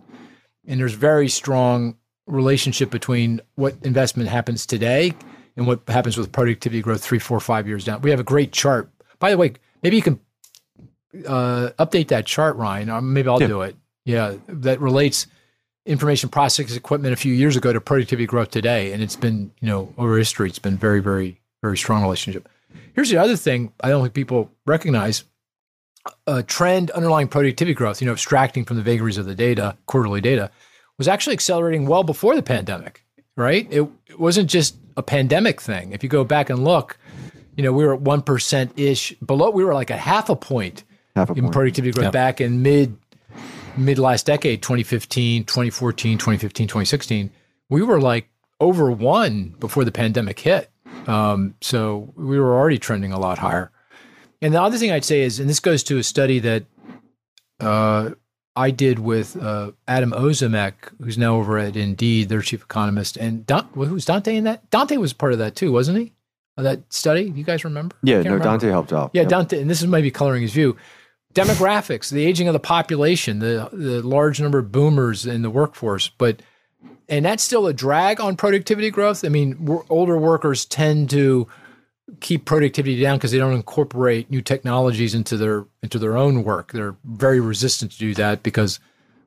And 0.65 0.79
there's 0.79 0.93
very 0.93 1.27
strong 1.27 1.97
relationship 2.27 2.89
between 2.89 3.41
what 3.55 3.75
investment 3.83 4.29
happens 4.29 4.65
today 4.65 5.13
and 5.57 5.67
what 5.67 5.81
happens 5.87 6.17
with 6.17 6.31
productivity 6.31 6.81
growth 6.81 7.03
three, 7.03 7.19
four, 7.19 7.39
five 7.41 7.67
years 7.67 7.83
down. 7.83 8.01
We 8.01 8.11
have 8.11 8.19
a 8.19 8.23
great 8.23 8.51
chart. 8.53 8.89
By 9.19 9.31
the 9.31 9.37
way, 9.37 9.53
maybe 9.83 9.95
you 9.97 10.01
can 10.03 10.19
uh, 11.27 11.71
update 11.79 12.09
that 12.09 12.25
chart, 12.25 12.55
Ryan. 12.55 12.89
Or 12.89 13.01
maybe 13.01 13.27
I'll 13.27 13.41
Yeah. 13.41 13.47
do 13.47 13.61
it. 13.61 13.75
Yeah, 14.05 14.35
that 14.47 14.79
relates 14.79 15.27
information 15.85 16.29
processing 16.29 16.75
equipment 16.77 17.13
a 17.13 17.17
few 17.17 17.33
years 17.33 17.55
ago 17.57 17.73
to 17.73 17.81
productivity 17.81 18.25
growth 18.25 18.51
today, 18.51 18.93
and 18.93 19.01
it's 19.03 19.15
been 19.17 19.51
you 19.59 19.67
know 19.67 19.93
over 19.97 20.17
history, 20.17 20.47
it's 20.47 20.59
been 20.59 20.77
very, 20.77 21.01
very, 21.01 21.41
very 21.61 21.77
strong 21.77 22.03
relationship. 22.03 22.47
Here's 22.93 23.09
the 23.09 23.17
other 23.17 23.35
thing 23.35 23.73
I 23.81 23.89
don't 23.89 24.03
think 24.03 24.13
people 24.13 24.51
recognize: 24.65 25.23
a 26.25 26.43
trend 26.43 26.91
underlying 26.91 27.27
productivity 27.27 27.73
growth. 27.73 27.99
You 28.01 28.05
know, 28.05 28.13
abstracting 28.13 28.63
from 28.63 28.77
the 28.77 28.83
vagaries 28.83 29.17
of 29.17 29.25
the 29.25 29.35
data, 29.35 29.75
quarterly 29.87 30.21
data, 30.21 30.51
was 30.97 31.07
actually 31.07 31.33
accelerating 31.33 31.85
well 31.87 32.03
before 32.03 32.35
the 32.35 32.43
pandemic. 32.43 33.03
Right? 33.37 33.65
It, 33.71 33.87
it 34.07 34.19
wasn't 34.19 34.49
just 34.49 34.75
a 34.97 35.03
pandemic 35.03 35.61
thing. 35.61 35.93
If 35.93 36.03
you 36.03 36.09
go 36.09 36.25
back 36.25 36.49
and 36.49 36.63
look, 36.65 36.97
you 37.55 37.63
know, 37.63 37.71
we 37.71 37.85
were 37.85 37.93
at 37.93 38.01
one 38.01 38.21
percent 38.21 38.77
ish 38.77 39.13
below. 39.25 39.51
We 39.51 39.63
were 39.63 39.73
like 39.73 39.89
a 39.91 39.95
half 39.97 40.27
a 40.29 40.35
point 40.35 40.83
Half 41.15 41.29
a 41.29 41.33
in 41.33 41.41
point. 41.43 41.53
productivity 41.53 41.91
growth 41.93 42.05
Yeah. 42.05 42.11
back 42.11 42.41
in 42.41 42.61
mid 42.61 42.97
mid 43.77 43.99
last 43.99 44.25
decade 44.25 44.61
2015 44.63 45.43
2014 45.43 46.17
2015 46.17 46.67
2016 46.67 47.29
we 47.69 47.83
were 47.83 48.01
like 48.01 48.27
over 48.59 48.89
one 48.89 49.53
before 49.59 49.85
the 49.85 49.91
pandemic 49.91 50.39
hit 50.39 50.71
um, 51.05 51.53
so 51.61 52.11
we 52.15 52.39
were 52.39 52.57
already 52.57 52.79
trending 52.79 53.11
a 53.13 53.19
lot 53.19 53.37
higher 53.37 53.69
and 54.41 54.51
the 54.55 54.59
other 54.59 54.79
thing 54.79 54.89
i'd 54.91 55.05
say 55.05 55.21
is 55.21 55.39
and 55.39 55.47
this 55.47 55.59
goes 55.59 55.83
to 55.83 55.99
a 55.99 56.03
study 56.03 56.39
that 56.39 56.63
uh, 57.59 58.09
i 58.57 58.71
did 58.71 58.99
with 58.99 59.37
uh, 59.41 59.71
adam 59.87 60.11
ozimek 60.11 60.73
who's 61.01 61.17
now 61.17 61.35
over 61.35 61.57
at 61.57 61.75
indeed 61.77 62.27
their 62.29 62.41
chief 62.41 62.63
economist 62.63 63.15
and 63.17 63.45
Don, 63.45 63.65
who's 63.73 64.05
dante 64.05 64.35
in 64.35 64.43
that 64.43 64.69
dante 64.69 64.97
was 64.97 65.13
part 65.13 65.31
of 65.31 65.39
that 65.39 65.55
too 65.55 65.71
wasn't 65.71 65.97
he 65.99 66.11
Of 66.57 66.63
that 66.63 66.91
study 66.91 67.31
you 67.35 67.43
guys 67.43 67.63
remember 67.63 67.95
Yeah, 68.03 68.15
no, 68.17 68.23
remember. 68.23 68.43
Dante 68.43 68.67
helped 68.69 68.91
out. 68.91 69.11
Yeah, 69.13 69.21
Yep. 69.21 69.29
Dante, 69.29 69.61
and 69.61 69.69
this 69.69 69.81
is 69.81 69.87
maybe 69.87 70.09
coloring 70.11 70.41
his 70.41 70.51
view. 70.53 70.75
Demographics, 71.35 72.09
the 72.09 72.25
aging 72.25 72.47
of 72.47 72.53
the 72.53 72.59
population, 72.59 73.37
the 73.39 73.69
the 73.71 74.01
large 74.01 74.41
number 74.41 74.57
of 74.57 74.71
boomers 74.71 75.27
in 75.27 75.43
the 75.43 75.51
workforce, 75.51 76.09
but 76.17 76.41
and 77.07 77.23
that's 77.23 77.43
still 77.43 77.67
a 77.67 77.73
drag 77.73 78.19
on 78.19 78.35
productivity 78.35 78.89
growth. 78.89 79.23
I 79.23 79.29
mean, 79.29 79.83
older 79.89 80.17
workers 80.17 80.65
tend 80.65 81.11
to 81.11 81.47
keep 82.19 82.45
productivity 82.45 83.01
down 83.01 83.17
because 83.17 83.31
they 83.31 83.37
don't 83.37 83.53
incorporate 83.53 84.29
new 84.31 84.41
technologies 84.41 85.13
into 85.13 85.37
their 85.37 85.65
into 85.83 85.99
their 85.99 86.17
own 86.17 86.43
work. 86.43 86.71
They're 86.71 86.95
very 87.03 87.39
resistant 87.39 87.91
to 87.93 87.97
do 87.97 88.13
that 88.15 88.43
because, 88.43 88.79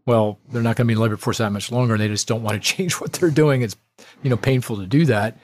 well, 0.07 0.39
they're 0.51 0.63
not 0.63 0.77
going 0.77 0.87
to 0.87 0.89
be 0.89 0.93
in 0.93 0.99
the 0.99 1.03
labor 1.03 1.17
force 1.17 1.39
that 1.39 1.51
much 1.53 1.71
longer, 1.71 1.95
and 1.95 2.03
they 2.03 2.09
just 2.09 2.29
don't 2.29 2.43
want 2.43 2.63
to 2.63 2.75
change 2.77 3.01
what 3.01 3.13
they're 3.13 3.31
doing. 3.31 3.63
It's 3.63 3.77
you 4.23 4.31
know 4.31 4.37
painful 4.37 4.77
to 4.77 4.87
do 4.87 5.07
that 5.07 5.39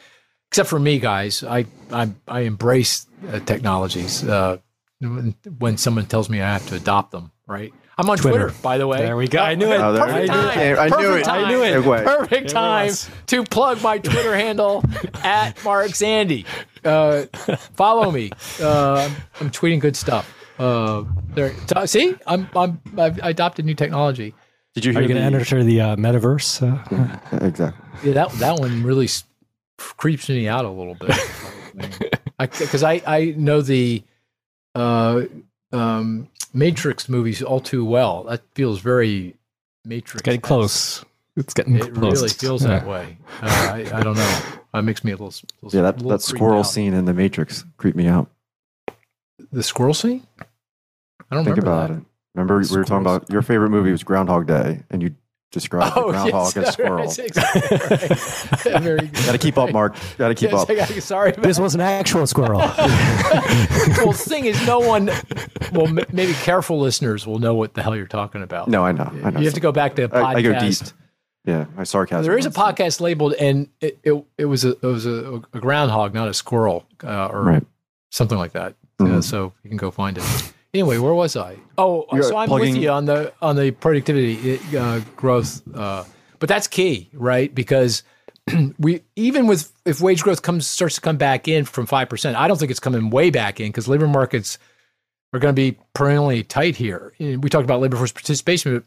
except 0.48 0.68
for 0.68 0.78
me, 0.78 0.98
guys. 0.98 1.44
I 1.44 1.66
I, 1.92 2.10
I 2.26 2.40
embrace 2.40 3.06
uh, 3.28 3.40
technologies. 3.40 4.24
Uh, 4.24 4.58
when, 5.00 5.34
when 5.58 5.76
someone 5.76 6.06
tells 6.06 6.30
me 6.30 6.40
I 6.40 6.52
have 6.52 6.66
to 6.68 6.76
adopt 6.76 7.10
them, 7.12 7.30
right? 7.46 7.72
I'm 7.98 8.10
on 8.10 8.18
Twitter, 8.18 8.48
Twitter. 8.48 8.62
by 8.62 8.76
the 8.78 8.86
way. 8.86 8.98
There 8.98 9.16
we 9.16 9.26
go. 9.26 9.38
I 9.38 9.54
knew 9.54 9.72
it. 9.72 9.80
Oh, 9.80 9.92
there 9.92 10.04
Perfect 10.04 10.22
we 10.22 10.26
go. 10.28 10.34
time. 10.34 10.78
I 10.78 10.84
knew 10.88 10.90
Perfect 11.08 11.20
it. 11.20 11.24
time. 11.24 11.44
I 11.44 11.48
knew 11.48 11.62
it. 11.62 12.04
Perfect 12.04 12.32
it 12.50 12.52
time 12.52 12.86
was. 12.88 13.10
to 13.26 13.44
plug 13.44 13.82
my 13.82 13.98
Twitter 13.98 14.36
handle 14.36 14.84
at 15.24 15.64
Mark 15.64 15.88
Zandi. 15.92 16.44
Uh, 16.84 17.24
follow 17.74 18.10
me. 18.10 18.30
Uh, 18.60 19.10
I'm 19.40 19.50
tweeting 19.50 19.80
good 19.80 19.96
stuff. 19.96 20.32
Uh, 20.58 21.04
there. 21.34 21.54
t- 21.66 21.86
See, 21.86 22.14
I'm 22.26 22.48
I'm 22.54 22.80
I've 22.98 23.18
adopted 23.22 23.64
new 23.64 23.74
technology. 23.74 24.34
Did 24.74 24.84
you 24.84 24.92
hear? 24.92 25.00
Are 25.00 25.02
you 25.02 25.08
going 25.08 25.16
to 25.24 25.30
the- 25.30 25.36
enter 25.40 25.64
the 25.64 25.80
uh, 25.80 25.96
metaverse? 25.96 26.62
Uh, 26.62 27.18
Exactly. 27.46 27.82
Yeah, 28.04 28.12
that 28.14 28.32
that 28.32 28.58
one 28.58 28.82
really 28.82 29.06
s- 29.06 29.24
creeps 29.78 30.28
me 30.28 30.46
out 30.48 30.64
a 30.66 30.70
little 30.70 30.94
bit. 30.94 31.16
Because 32.38 32.82
I, 32.82 33.00
I 33.06 33.34
know 33.38 33.62
the 33.62 34.02
uh, 34.74 35.22
um, 35.76 36.28
Matrix 36.54 37.08
movies 37.08 37.42
all 37.42 37.60
too 37.60 37.84
well. 37.84 38.24
That 38.24 38.42
feels 38.54 38.80
very 38.80 39.36
Matrix. 39.84 40.22
getting 40.22 40.40
close. 40.40 41.04
It's 41.36 41.52
getting 41.54 41.76
close. 41.76 41.88
It 41.88 41.94
close. 41.94 42.12
really 42.14 42.28
feels 42.30 42.62
Yeah. 42.62 42.68
that 42.78 42.86
way. 42.86 43.18
Uh, 43.42 43.46
I, 43.72 43.98
I 43.98 44.02
don't 44.02 44.16
know. 44.16 44.40
It 44.74 44.82
makes 44.82 45.04
me 45.04 45.12
a 45.12 45.14
little. 45.16 45.32
little 45.62 45.76
Yeah, 45.78 45.82
that, 45.82 45.96
little 45.96 46.10
that 46.10 46.22
squirrel 46.22 46.58
out. 46.60 46.62
scene 46.62 46.94
in 46.94 47.04
The 47.04 47.14
Matrix 47.14 47.64
creeped 47.76 47.96
me 47.96 48.06
out. 48.06 48.30
The 49.52 49.62
squirrel 49.62 49.94
scene. 49.94 50.26
I 51.30 51.34
don't 51.34 51.44
Think 51.44 51.56
remember 51.56 51.60
about 51.72 51.88
that. 51.88 51.98
it. 51.98 52.04
Remember, 52.34 52.58
we 52.58 52.76
were 52.76 52.84
talking 52.84 53.00
about 53.06 53.30
your 53.30 53.42
favorite 53.42 53.70
movie 53.70 53.90
was 53.90 54.02
Groundhog 54.04 54.46
Day, 54.46 54.82
and 54.90 55.02
you 55.02 55.14
describe 55.52 55.92
Oh, 55.96 56.06
the 56.12 56.12
groundhog 56.12 56.54
yes, 56.54 56.68
as 56.68 56.72
squirrel. 56.74 57.04
exactly 57.18 57.76
right. 57.78 58.82
Very 58.82 58.98
good. 59.00 59.12
Got 59.14 59.32
to 59.32 59.38
keep 59.38 59.58
up, 59.58 59.72
Mark. 59.72 59.96
Got 60.18 60.28
to 60.28 60.34
keep 60.34 60.50
Yes, 60.50 60.62
up. 60.62 60.70
I 60.70 60.74
got- 60.74 60.88
sorry 61.02 61.30
about 61.30 61.42
This 61.42 61.58
was 61.58 61.74
an 61.74 61.80
actual 61.80 62.26
squirrel. 62.26 62.58
well, 62.58 64.12
the 64.12 64.24
thing 64.26 64.46
is, 64.46 64.64
no 64.66 64.80
one, 64.80 65.06
well, 65.72 65.86
m- 65.88 66.00
maybe 66.12 66.32
careful 66.34 66.78
listeners 66.80 67.26
will 67.26 67.38
know 67.38 67.54
what 67.54 67.74
the 67.74 67.82
hell 67.82 67.96
you're 67.96 68.06
talking 68.06 68.42
about. 68.42 68.68
No, 68.68 68.84
I 68.84 68.92
know. 68.92 69.10
I 69.24 69.30
know. 69.30 69.38
you 69.40 69.44
have 69.46 69.54
to 69.54 69.60
go 69.60 69.72
back 69.72 69.94
to 69.96 70.04
a 70.04 70.08
podcast. 70.08 70.24
I, 70.24 70.32
I 70.34 70.42
go 70.42 70.58
deep. 70.58 70.76
Yeah, 71.44 71.66
my 71.76 71.84
sarcasm. 71.84 72.24
There 72.24 72.36
is 72.36 72.44
a 72.46 72.50
runs 72.50 72.56
podcast 72.78 73.00
labeled, 73.00 73.34
and 73.34 73.68
it, 73.80 73.98
it, 74.02 74.24
it 74.36 74.44
was 74.46 74.64
a 74.64 74.70
it 74.70 74.82
was 74.82 75.06
a, 75.06 75.42
a 75.52 75.60
groundhog, 75.60 76.12
not 76.12 76.26
a 76.26 76.34
squirrel, 76.34 76.84
uh, 77.04 77.26
or 77.28 77.42
Right. 77.44 77.64
something 78.10 78.36
like 78.36 78.50
that. 78.52 78.74
Yeah, 78.98 79.06
Mhm. 79.06 79.22
so 79.24 79.52
you 79.62 79.70
can 79.70 79.76
go 79.76 79.92
find 79.92 80.18
it. 80.18 80.52
Anyway, 80.76 80.98
where 80.98 81.14
was 81.14 81.36
I? 81.36 81.56
Oh, 81.78 82.04
You're 82.12 82.22
so 82.22 82.36
I'm 82.36 82.48
plugging- 82.48 82.74
with 82.74 82.82
you 82.82 82.90
on 82.90 83.06
the 83.06 83.32
on 83.40 83.56
the 83.56 83.70
productivity 83.70 84.60
uh, 84.76 85.00
growth, 85.16 85.62
uh, 85.74 86.04
but 86.38 86.50
that's 86.50 86.68
key, 86.68 87.08
right? 87.14 87.52
Because 87.54 88.02
we 88.78 89.00
even 89.16 89.46
with 89.46 89.72
if 89.86 90.02
wage 90.02 90.22
growth 90.22 90.42
comes 90.42 90.66
starts 90.66 90.96
to 90.96 91.00
come 91.00 91.16
back 91.16 91.48
in 91.48 91.64
from 91.64 91.86
five 91.86 92.10
percent, 92.10 92.36
I 92.36 92.46
don't 92.46 92.58
think 92.58 92.70
it's 92.70 92.80
coming 92.80 93.08
way 93.08 93.30
back 93.30 93.58
in 93.58 93.68
because 93.68 93.88
labor 93.88 94.06
markets 94.06 94.58
are 95.32 95.40
going 95.40 95.54
to 95.54 95.58
be 95.58 95.78
perennially 95.94 96.42
tight 96.42 96.76
here. 96.76 97.14
We 97.18 97.48
talked 97.48 97.64
about 97.64 97.80
labor 97.80 97.96
force 97.96 98.12
participation, 98.12 98.74
but 98.74 98.84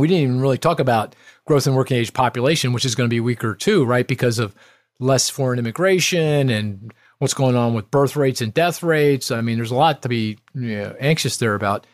we 0.00 0.06
didn't 0.06 0.24
even 0.24 0.40
really 0.42 0.58
talk 0.58 0.78
about 0.78 1.16
growth 1.46 1.66
in 1.66 1.74
working 1.74 1.96
age 1.96 2.12
population, 2.12 2.74
which 2.74 2.84
is 2.84 2.94
going 2.94 3.08
to 3.08 3.14
be 3.14 3.20
weaker 3.20 3.54
too, 3.54 3.86
right? 3.86 4.06
Because 4.06 4.38
of 4.38 4.54
less 5.00 5.30
foreign 5.30 5.58
immigration 5.58 6.50
and 6.50 6.92
what's 7.18 7.34
going 7.34 7.56
on 7.56 7.74
with 7.74 7.90
birth 7.90 8.16
rates 8.16 8.40
and 8.40 8.52
death 8.52 8.82
rates. 8.82 9.30
I 9.30 9.40
mean, 9.40 9.56
there's 9.56 9.70
a 9.70 9.74
lot 9.76 10.02
to 10.02 10.08
be 10.08 10.38
you 10.54 10.76
know, 10.76 10.96
anxious 11.00 11.36
there 11.38 11.54
about. 11.54 11.86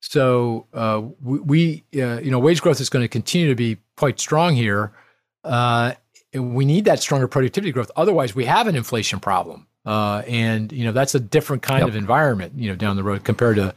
So 0.00 0.66
uh, 0.74 1.02
we, 1.22 1.38
we 1.40 1.84
uh, 2.02 2.20
you 2.20 2.30
know, 2.30 2.38
wage 2.38 2.60
growth 2.62 2.80
is 2.80 2.88
going 2.90 3.02
to 3.04 3.08
continue 3.08 3.48
to 3.48 3.54
be 3.54 3.78
quite 3.96 4.20
strong 4.20 4.54
here. 4.54 4.92
Uh, 5.42 5.92
and 6.32 6.54
we 6.54 6.64
need 6.64 6.84
that 6.84 7.00
stronger 7.00 7.26
productivity 7.28 7.72
growth. 7.72 7.90
Otherwise, 7.96 8.34
we 8.34 8.44
have 8.44 8.66
an 8.66 8.76
inflation 8.76 9.20
problem, 9.20 9.66
uh, 9.86 10.22
and 10.26 10.70
you 10.72 10.84
know 10.84 10.92
that's 10.92 11.14
a 11.14 11.20
different 11.20 11.62
kind 11.62 11.80
Yep. 11.80 11.88
of 11.88 11.96
environment. 11.96 12.52
You 12.56 12.68
know, 12.70 12.76
down 12.76 12.96
the 12.96 13.02
road 13.04 13.24
compared 13.24 13.56
to 13.56 13.74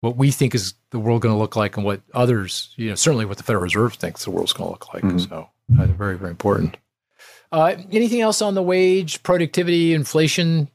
what 0.00 0.16
we 0.16 0.30
think 0.30 0.54
is 0.54 0.74
the 0.90 0.98
world 0.98 1.22
going 1.22 1.34
to 1.34 1.38
look 1.38 1.56
like 1.56 1.76
and 1.76 1.84
what 1.84 2.00
others, 2.14 2.72
you 2.76 2.88
know, 2.90 2.94
certainly 2.94 3.24
what 3.24 3.38
the 3.38 3.42
Federal 3.42 3.62
Reserve 3.62 3.94
thinks 3.94 4.24
the 4.24 4.30
world's 4.30 4.52
going 4.52 4.68
to 4.68 4.70
look 4.72 4.94
like. 4.94 5.02
Mhm. 5.02 5.28
So, 5.28 5.48
uh, 5.78 5.86
very, 5.88 6.16
very 6.16 6.30
important. 6.30 6.76
Uh, 7.52 7.74
anything 7.90 8.20
else 8.20 8.42
on 8.42 8.54
the 8.54 8.62
wage, 8.62 9.22
productivity, 9.22 9.92
inflation 9.92 10.68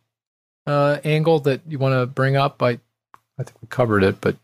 uh, 0.68 0.98
angle 1.04 1.40
that 1.42 1.62
you 1.68 1.80
want 1.80 1.94
to 1.94 2.06
bring 2.06 2.36
up? 2.36 2.62
I, 2.62 2.80
I 3.40 3.44
think 3.44 3.56
we 3.62 3.68
covered 3.70 4.04
it, 4.04 4.20
but 4.20 4.36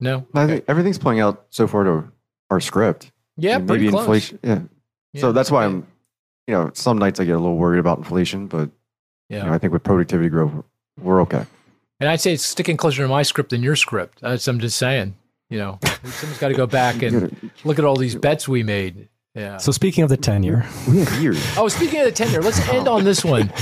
no. 0.00 0.26
I 0.34 0.46
think 0.46 0.64
everything's 0.68 0.98
playing 0.98 1.20
out 1.20 1.46
so 1.50 1.66
far 1.66 1.84
to 1.84 2.12
our 2.50 2.60
script. 2.60 3.12
Yeah, 3.36 3.58
maybe 3.58 3.88
close. 3.88 4.02
inflation. 4.02 4.38
Yeah. 4.42 4.60
Yeah, 5.12 5.20
so 5.20 5.32
that's 5.32 5.50
why. 5.50 5.64
I'm, 5.64 5.86
you 6.46 6.54
know, 6.54 6.70
some 6.74 6.98
nights 6.98 7.18
I 7.20 7.24
get 7.24 7.32
a 7.32 7.38
little 7.38 7.56
worried 7.56 7.80
about 7.80 7.98
inflation, 7.98 8.46
but 8.46 8.70
Yeah, 9.28 9.38
you 9.38 9.46
know, 9.46 9.52
I 9.52 9.58
think 9.58 9.72
with 9.72 9.82
productivity 9.82 10.28
growth, 10.28 10.52
we're 11.00 11.20
okay. 11.22 11.44
and 12.00 12.08
I'd 12.08 12.20
say 12.20 12.32
it's 12.32 12.44
sticking 12.44 12.76
closer 12.76 13.02
to 13.02 13.08
my 13.08 13.22
script 13.22 13.50
than 13.50 13.62
your 13.62 13.76
script. 13.76 14.20
That's 14.20 14.46
I'm 14.48 14.60
just 14.60 14.76
saying. 14.78 15.14
You 15.48 15.58
know, 15.58 15.78
someone's 16.04 16.38
got 16.38 16.48
to 16.48 16.54
go 16.54 16.66
back 16.66 17.02
and 17.02 17.50
look 17.64 17.78
at 17.78 17.84
all 17.84 17.96
these 17.96 18.14
bets 18.14 18.48
we 18.48 18.62
made. 18.62 19.08
Yeah. 19.36 19.58
so 19.58 19.70
speaking 19.70 20.02
of 20.02 20.08
the 20.08 20.16
tenure, 20.16 20.64
We 20.88 20.98
have 20.98 21.22
years. 21.22 21.44
Oh, 21.58 21.68
speaking 21.68 22.00
of 22.00 22.06
the 22.06 22.12
tenure, 22.12 22.40
let's 22.40 22.58
end 22.70 22.88
on 22.88 23.04
this 23.04 23.24
one. 23.24 23.52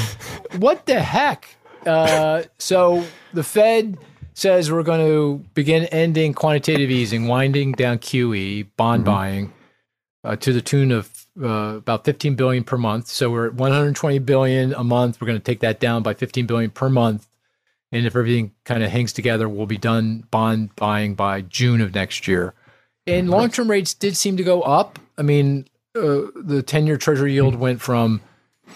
What 0.58 0.86
the 0.86 1.00
heck? 1.00 1.48
Uh, 1.84 2.44
so 2.58 3.04
the 3.32 3.42
Fed 3.42 3.98
says 4.34 4.70
we're 4.70 4.84
going 4.84 5.04
to 5.04 5.44
begin 5.54 5.84
ending 5.86 6.32
quantitative 6.32 6.90
easing, 6.90 7.26
winding 7.26 7.72
down 7.72 7.98
QE, 7.98 8.68
bond 8.76 9.04
buying, 9.04 9.52
uh, 10.22 10.36
to 10.36 10.52
the 10.52 10.60
tune 10.62 10.92
of 10.92 11.10
uh, 11.42 11.76
about 11.76 12.04
15 12.04 12.36
billion 12.36 12.62
per 12.62 12.76
month. 12.78 13.08
So 13.08 13.30
we're 13.30 13.46
at 13.48 13.54
120 13.54 14.18
billion 14.20 14.74
a 14.74 14.84
month. 14.84 15.20
We're 15.20 15.26
going 15.26 15.38
to 15.38 15.44
take 15.44 15.60
that 15.60 15.80
down 15.80 16.02
by 16.02 16.14
15 16.14 16.46
billion 16.46 16.70
per 16.70 16.88
month. 16.88 17.26
And 17.90 18.06
if 18.06 18.16
everything 18.16 18.52
kind 18.64 18.82
of 18.82 18.90
hangs 18.90 19.12
together, 19.12 19.48
we'll 19.48 19.66
be 19.66 19.78
done 19.78 20.24
bond 20.30 20.74
buying 20.76 21.14
by 21.14 21.42
June 21.42 21.80
of 21.80 21.94
next 21.94 22.26
year. 22.26 22.54
And 23.06 23.28
long 23.28 23.50
term 23.50 23.70
rates 23.70 23.92
did 23.94 24.16
seem 24.16 24.36
to 24.36 24.42
go 24.42 24.62
up. 24.62 24.98
I 25.18 25.22
mean, 25.22 25.68
uh, 25.94 26.22
the 26.34 26.62
10 26.64 26.86
year 26.86 26.96
treasury 26.96 27.32
yield 27.34 27.54
went 27.54 27.80
from 27.80 28.20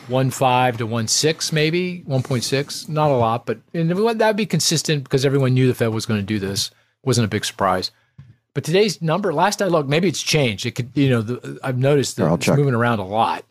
one 0.07 0.31
five 0.31 0.77
to 0.79 0.87
one 0.87 1.09
six, 1.09 1.53
maybe 1.53 2.05
1.6. 2.07 2.89
Not 2.89 3.11
a 3.11 3.15
lot, 3.17 3.47
but 3.47 3.59
and 3.75 3.91
that 3.91 3.97
would 4.27 4.37
be 4.37 4.47
consistent 4.47 5.05
because 5.05 5.25
everyone 5.25 5.55
knew 5.55 5.67
the 5.67 5.75
Fed 5.75 5.89
was 5.89 6.07
going 6.07 6.21
to 6.21 6.27
do 6.27 6.39
this. 6.39 6.71
wasn't 7.03 7.25
a 7.25 7.29
big 7.29 7.45
surprise. 7.45 7.91
But 8.55 8.65
today's 8.65 9.01
number, 9.01 9.33
last 9.33 9.63
I 9.63 9.67
looked, 9.67 9.89
maybe 9.89 10.09
it's 10.09 10.23
changed. 10.23 10.67
It 10.67 10.73
could, 10.73 10.91
you 10.95 11.11
know, 11.11 11.23
the, 11.23 11.59
I've 11.63 11.79
noticed 11.79 12.17
that 12.17 12.25
Here, 12.27 12.35
it's 12.35 12.45
check. 12.47 12.57
moving 12.59 12.75
around 12.75 12.99
a 12.99 13.05
lot. 13.07 13.45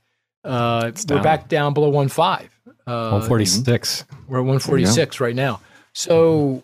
Uh, 0.43 0.91
we're 0.95 1.15
down. 1.15 1.23
back 1.23 1.47
down 1.47 1.73
below 1.73 1.89
one 1.89 2.07
five. 2.07 2.49
Uh, 2.85 3.11
146. 3.19 4.05
we're 4.27 4.37
at 4.37 4.45
146 4.45 5.19
right 5.19 5.35
now. 5.35 5.59
So 5.93 6.61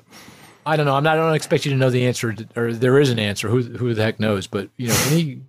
I 0.66 0.78
don't 0.78 0.86
know. 0.86 0.96
I'm 0.96 1.04
not. 1.04 1.18
I 1.18 1.22
don't 1.22 1.36
expect 1.36 1.66
you 1.66 1.72
to 1.72 1.78
know 1.78 1.90
the 1.90 2.06
answer, 2.06 2.32
to- 2.32 2.48
or 2.56 2.74
there 2.74 3.00
is 3.00 3.10
an 3.10 3.20
answer. 3.20 3.50
Who 3.50 3.62
who 3.62 3.94
the 3.94 4.04
heck 4.04 4.20
knows? 4.20 4.48
But 4.48 4.70
you 4.78 4.88
know, 4.88 4.96
any 5.12 5.42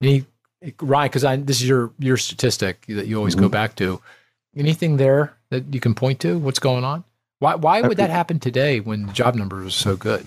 any 0.00 0.24
Ryan, 0.80 1.08
because 1.08 1.24
I 1.24 1.36
this 1.36 1.60
is 1.60 1.68
your 1.68 1.90
your 1.98 2.16
statistic 2.16 2.84
that 2.88 3.06
you 3.06 3.16
always 3.16 3.34
go 3.34 3.42
mm-hmm. 3.42 3.52
back 3.52 3.76
to. 3.76 4.00
Anything 4.56 4.96
there 4.96 5.36
that 5.50 5.72
you 5.72 5.80
can 5.80 5.94
point 5.94 6.20
to? 6.20 6.38
What's 6.38 6.58
going 6.58 6.84
on? 6.84 7.04
Why 7.38 7.54
why 7.54 7.80
would 7.80 7.96
that 7.96 8.10
happen 8.10 8.38
today 8.40 8.80
when 8.80 9.06
the 9.06 9.12
job 9.12 9.34
numbers 9.34 9.66
are 9.66 9.70
so 9.70 9.96
good, 9.96 10.26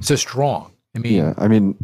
so 0.00 0.14
strong? 0.14 0.72
I 0.94 0.98
mean, 0.98 1.14
Yeah, 1.14 1.34
I 1.36 1.48
mean, 1.48 1.76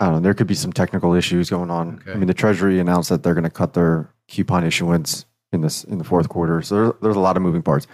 I 0.00 0.06
don't 0.06 0.14
know. 0.14 0.20
There 0.20 0.34
could 0.34 0.46
be 0.46 0.54
some 0.54 0.72
technical 0.72 1.14
issues 1.14 1.50
going 1.50 1.70
on. 1.70 1.96
Okay. 2.00 2.12
I 2.12 2.14
mean, 2.16 2.26
the 2.26 2.34
Treasury 2.34 2.80
announced 2.80 3.08
that 3.10 3.22
they're 3.22 3.34
going 3.34 3.44
to 3.44 3.50
cut 3.50 3.74
their 3.74 4.10
coupon 4.28 4.64
issuance 4.64 5.24
in 5.52 5.60
this 5.60 5.84
in 5.84 5.98
the 5.98 6.04
fourth 6.04 6.28
quarter. 6.28 6.62
So 6.62 6.74
there, 6.74 6.94
there's 7.02 7.16
a 7.16 7.20
lot 7.20 7.36
of 7.36 7.42
moving 7.42 7.62
parts. 7.62 7.86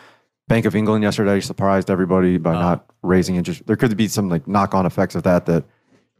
Bank 0.48 0.64
of 0.64 0.74
England 0.74 1.02
yesterday 1.02 1.40
surprised 1.40 1.90
everybody 1.90 2.38
by 2.38 2.54
Oh. 2.54 2.60
not 2.60 2.86
raising 3.02 3.36
interest. 3.36 3.66
There 3.66 3.76
could 3.76 3.96
be 3.96 4.08
some 4.08 4.28
like 4.28 4.48
knock 4.48 4.74
on 4.74 4.86
effects 4.86 5.14
of 5.14 5.24
that. 5.24 5.46
That 5.46 5.64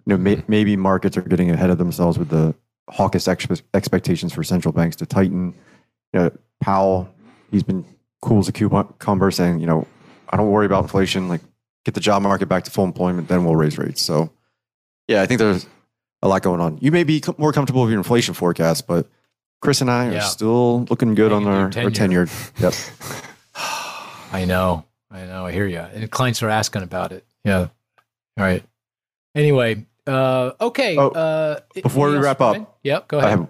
you 0.07 0.11
know 0.11 0.16
may, 0.16 0.37
mm-hmm. 0.37 0.51
maybe 0.51 0.77
markets 0.77 1.16
are 1.16 1.23
getting 1.23 1.51
ahead 1.51 1.70
of 1.70 1.79
themselves 1.79 2.19
with 2.19 2.29
the 2.29 2.55
hawkish 2.91 3.24
expe- 3.24 3.62
expectations 3.74 4.33
for 4.33 4.43
central 4.43 4.73
banks 4.73 4.97
to 4.97 5.07
tighten. 5.07 5.55
You 6.12 6.20
know, 6.20 6.31
Powell, 6.61 7.09
he's 7.51 7.62
been 7.62 7.85
cool 8.20 8.39
as 8.39 8.49
a 8.49 8.53
cucumber, 8.53 9.31
saying 9.31 9.61
you 9.61 9.66
know 9.66 9.87
I 10.29 10.37
don't 10.37 10.51
worry 10.51 10.66
about 10.66 10.85
inflation. 10.85 11.29
Like 11.29 11.41
get 11.85 11.95
the 11.95 12.01
job 12.01 12.23
market 12.23 12.47
back 12.47 12.65
to 12.65 12.70
full 12.70 12.85
employment, 12.85 13.29
then 13.29 13.45
we'll 13.45 13.57
raise 13.57 13.79
rates. 13.79 14.03
So 14.03 14.33
yeah, 15.09 15.23
I 15.23 15.27
think 15.27 15.39
there's 15.39 15.66
a 16.23 16.29
lot 16.29 16.43
going 16.43 16.61
on. 16.61 16.79
You 16.81 16.93
may 16.93 17.05
be 17.05 17.20
com- 17.20 17.35
more 17.39 17.53
comfortable 17.53 17.83
with 17.83 17.91
your 17.91 17.99
inflation 17.99 18.35
forecast, 18.35 18.87
but 18.87 19.09
Chris 19.61 19.81
and 19.81 19.91
I 19.91 20.11
Yeah. 20.11 20.19
are 20.19 20.23
still 20.23 20.85
looking 20.85 21.15
good 21.15 21.33
on 21.33 21.47
our, 21.47 21.70
your 21.73 21.85
our 21.85 21.91
tenure. 21.91 22.27
tenured. 22.27 22.61
Yep. 22.61 22.74
I 24.33 24.45
know, 24.45 24.85
I 25.11 25.24
know, 25.24 25.47
I 25.47 25.53
hear 25.53 25.66
you. 25.66 25.79
And 25.79 26.11
clients 26.11 26.43
are 26.43 26.49
asking 26.49 26.83
about 26.83 27.12
it. 27.12 27.24
Yeah. 27.45 27.69
All 28.39 28.45
right. 28.45 28.65
Anyway, 29.35 29.85
uh, 30.07 30.53
okay. 30.61 30.97
Oh, 30.97 31.09
uh, 31.11 31.61
before 31.83 32.11
we 32.11 32.16
wrap 32.19 32.41
up, 32.41 32.53
Ryan? 32.55 32.66
Yep. 32.83 33.09
Go 33.09 33.19
I 33.19 33.24
ahead. 33.27 33.39
have. 33.41 33.49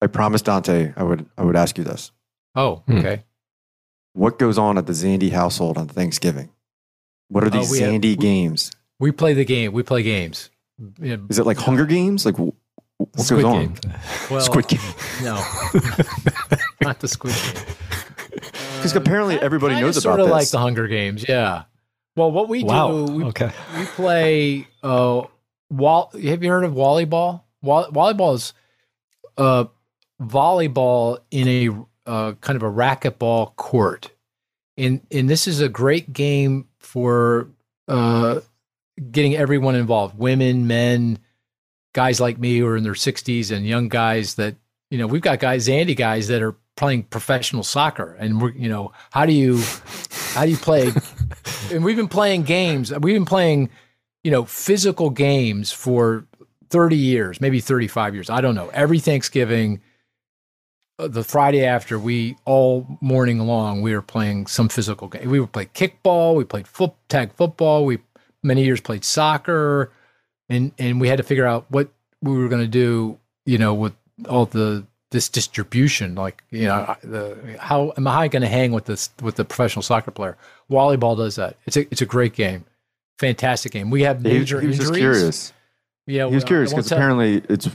I 0.00 0.06
promised 0.08 0.46
Dante 0.46 0.92
I 0.96 1.02
would 1.02 1.26
I 1.38 1.44
would 1.44 1.56
ask 1.56 1.78
you 1.78 1.84
this. 1.84 2.10
oh, 2.54 2.76
Hmm. 2.86 2.98
okay. 2.98 3.22
What 4.14 4.38
goes 4.38 4.58
on 4.58 4.76
at 4.78 4.86
the 4.86 4.92
Zandi 4.92 5.30
household 5.30 5.78
on 5.78 5.88
Thanksgiving? 5.88 6.50
What 7.28 7.44
are 7.44 7.46
Oh, 7.46 7.50
these 7.50 7.70
we 7.70 7.78
have- 7.80 7.92
Zandi 7.92 8.02
we- 8.10 8.16
games? 8.16 8.70
We 8.98 9.10
play 9.12 9.32
the 9.34 9.44
game. 9.44 9.72
We 9.72 9.82
play 9.82 10.02
games. 10.02 10.50
Is 11.00 11.38
it 11.38 11.46
like 11.46 11.56
Hunger 11.58 11.86
Games? 11.86 12.24
Like 12.26 12.36
wh- 12.36 12.50
what 12.98 13.20
Squid 13.20 13.42
goes 13.42 13.54
on? 13.54 13.60
Game. 13.74 13.92
well, 14.30 14.40
Squid 14.40 14.68
Game. 14.68 14.80
No, 15.22 15.34
not 16.82 17.00
the 17.00 17.08
Squid 17.08 17.34
Game. 17.34 17.64
Because 18.76 18.96
apparently 18.96 19.38
everybody 19.40 19.76
knows 19.80 19.96
about 19.96 20.02
sort 20.02 20.20
of 20.20 20.26
this. 20.26 20.32
like 20.32 20.48
the 20.50 20.58
Hunger 20.58 20.88
Games. 20.88 21.24
Yeah. 21.28 21.64
Well, 22.16 22.32
what 22.32 22.48
we 22.48 22.64
Wow. 22.64 23.06
do, 23.06 23.12
we, 23.12 23.24
Okay. 23.26 23.50
we 23.78 23.84
play. 23.84 24.66
Uh, 24.82 25.22
wall. 25.72 26.10
Have 26.12 26.42
you 26.42 26.50
heard 26.50 26.64
of 26.64 26.72
volleyball? 26.74 27.42
Wall, 27.62 27.86
volleyball 27.90 28.34
is 28.34 28.52
uh, 29.36 29.64
volleyball 30.20 31.18
in 31.30 31.48
a 31.48 32.10
uh, 32.10 32.32
kind 32.40 32.56
of 32.56 32.62
a 32.62 32.70
racquetball 32.70 33.56
court, 33.56 34.10
and 34.76 35.00
and 35.10 35.28
this 35.28 35.46
is 35.46 35.60
a 35.60 35.68
great 35.68 36.12
game 36.12 36.68
for 36.78 37.48
uh, 37.88 38.40
getting 39.10 39.36
everyone 39.36 39.74
involved: 39.74 40.18
women, 40.18 40.66
men, 40.66 41.18
guys 41.94 42.20
like 42.20 42.38
me 42.38 42.58
who 42.58 42.66
are 42.66 42.76
in 42.76 42.84
their 42.84 42.94
sixties, 42.94 43.50
and 43.50 43.66
young 43.66 43.88
guys 43.88 44.34
that 44.34 44.56
you 44.90 44.98
know. 44.98 45.06
We've 45.06 45.22
got 45.22 45.40
guys, 45.40 45.68
Andy 45.68 45.94
guys 45.94 46.28
that 46.28 46.42
are 46.42 46.56
playing 46.76 47.04
professional 47.04 47.62
soccer, 47.62 48.14
and 48.18 48.40
we're 48.40 48.52
you 48.52 48.68
know 48.68 48.92
how 49.10 49.26
do 49.26 49.32
you 49.32 49.60
how 50.34 50.44
do 50.44 50.50
you 50.50 50.56
play? 50.56 50.90
and 51.72 51.84
we've 51.84 51.96
been 51.96 52.08
playing 52.08 52.42
games. 52.42 52.92
We've 52.92 53.14
been 53.14 53.24
playing, 53.24 53.70
you 54.24 54.30
know, 54.30 54.44
physical 54.44 55.10
games 55.10 55.72
for 55.72 56.26
30 56.70 56.96
years, 56.96 57.40
maybe 57.40 57.60
35 57.60 58.14
years. 58.14 58.30
I 58.30 58.40
don't 58.40 58.54
know. 58.54 58.68
Every 58.72 58.98
Thanksgiving, 58.98 59.80
uh, 60.98 61.08
the 61.08 61.24
Friday 61.24 61.64
after, 61.64 61.98
we 61.98 62.36
all 62.44 62.98
morning 63.00 63.40
long, 63.40 63.82
we 63.82 63.94
were 63.94 64.02
playing 64.02 64.46
some 64.46 64.68
physical 64.68 65.08
game. 65.08 65.28
We 65.28 65.40
would 65.40 65.52
play 65.52 65.66
kickball, 65.66 66.34
we 66.36 66.44
played 66.44 66.66
foot, 66.66 66.92
tag 67.08 67.32
football, 67.34 67.84
we 67.84 67.98
many 68.42 68.64
years 68.64 68.80
played 68.80 69.04
soccer. 69.04 69.92
and 70.48 70.72
and 70.78 71.00
we 71.00 71.08
had 71.08 71.18
to 71.18 71.22
figure 71.22 71.46
out 71.46 71.66
what 71.70 71.90
we 72.22 72.36
were 72.36 72.48
going 72.48 72.62
to 72.62 72.68
do. 72.68 73.18
You 73.44 73.58
know, 73.58 73.74
with 73.74 73.94
all 74.28 74.46
the 74.46 74.86
this 75.10 75.28
distribution, 75.28 76.14
like 76.14 76.42
you 76.50 76.66
know, 76.66 76.96
the 77.02 77.56
how 77.58 77.92
am 77.96 78.06
I 78.06 78.28
going 78.28 78.42
to 78.42 78.48
hang 78.48 78.72
with 78.72 78.86
this 78.86 79.10
with 79.20 79.36
the 79.36 79.44
professional 79.44 79.82
soccer 79.82 80.10
player? 80.10 80.36
Volleyball 80.70 81.16
does 81.16 81.36
that. 81.36 81.56
It's 81.66 81.76
a 81.76 81.80
it's 81.90 82.02
a 82.02 82.06
great 82.06 82.34
game, 82.34 82.64
fantastic 83.26 83.72
game. 83.72 83.90
We 83.90 84.02
have 84.02 84.18
He, 84.22 84.28
major 84.28 84.60
he 84.60 84.66
was 84.66 84.78
injuries. 84.78 84.88
just 84.88 84.98
curious. 85.00 85.52
Yeah, 86.06 86.28
He 86.28 86.34
was 86.34 86.42
well, 86.44 86.48
curious 86.48 86.70
because 86.72 86.88
tell- 86.88 86.98
apparently 86.98 87.42
it's 87.48 87.68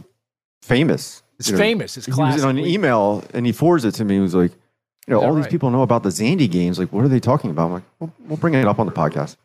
famous. 0.61 1.23
it's 1.39 1.47
you 1.49 1.53
know. 1.53 1.59
famous. 1.59 1.97
It's 1.97 2.07
classic. 2.07 2.33
He 2.33 2.35
was 2.35 2.45
on 2.45 2.57
an 2.57 2.65
email 2.65 3.23
and 3.33 3.45
he 3.45 3.51
forwards 3.51 3.85
it 3.85 3.93
to 3.95 4.05
me. 4.05 4.15
He 4.15 4.19
was 4.19 4.35
like, 4.35 4.51
you 5.07 5.13
know, 5.13 5.19
Is 5.21 5.25
all 5.25 5.33
these 5.35 5.43
right? 5.45 5.51
people 5.51 5.69
know 5.69 5.81
about 5.83 6.03
the 6.03 6.09
Zandi 6.09 6.51
games. 6.51 6.77
Like, 6.77 6.91
what 6.91 7.05
are 7.05 7.07
they 7.07 7.21
talking 7.21 7.49
about? 7.49 7.65
I'm 7.67 7.71
like, 7.73 7.83
we'll, 7.99 8.13
we'll 8.27 8.37
bring 8.37 8.53
it 8.53 8.67
up 8.67 8.79
on 8.79 8.85
the 8.85 8.91
podcast. 8.91 9.37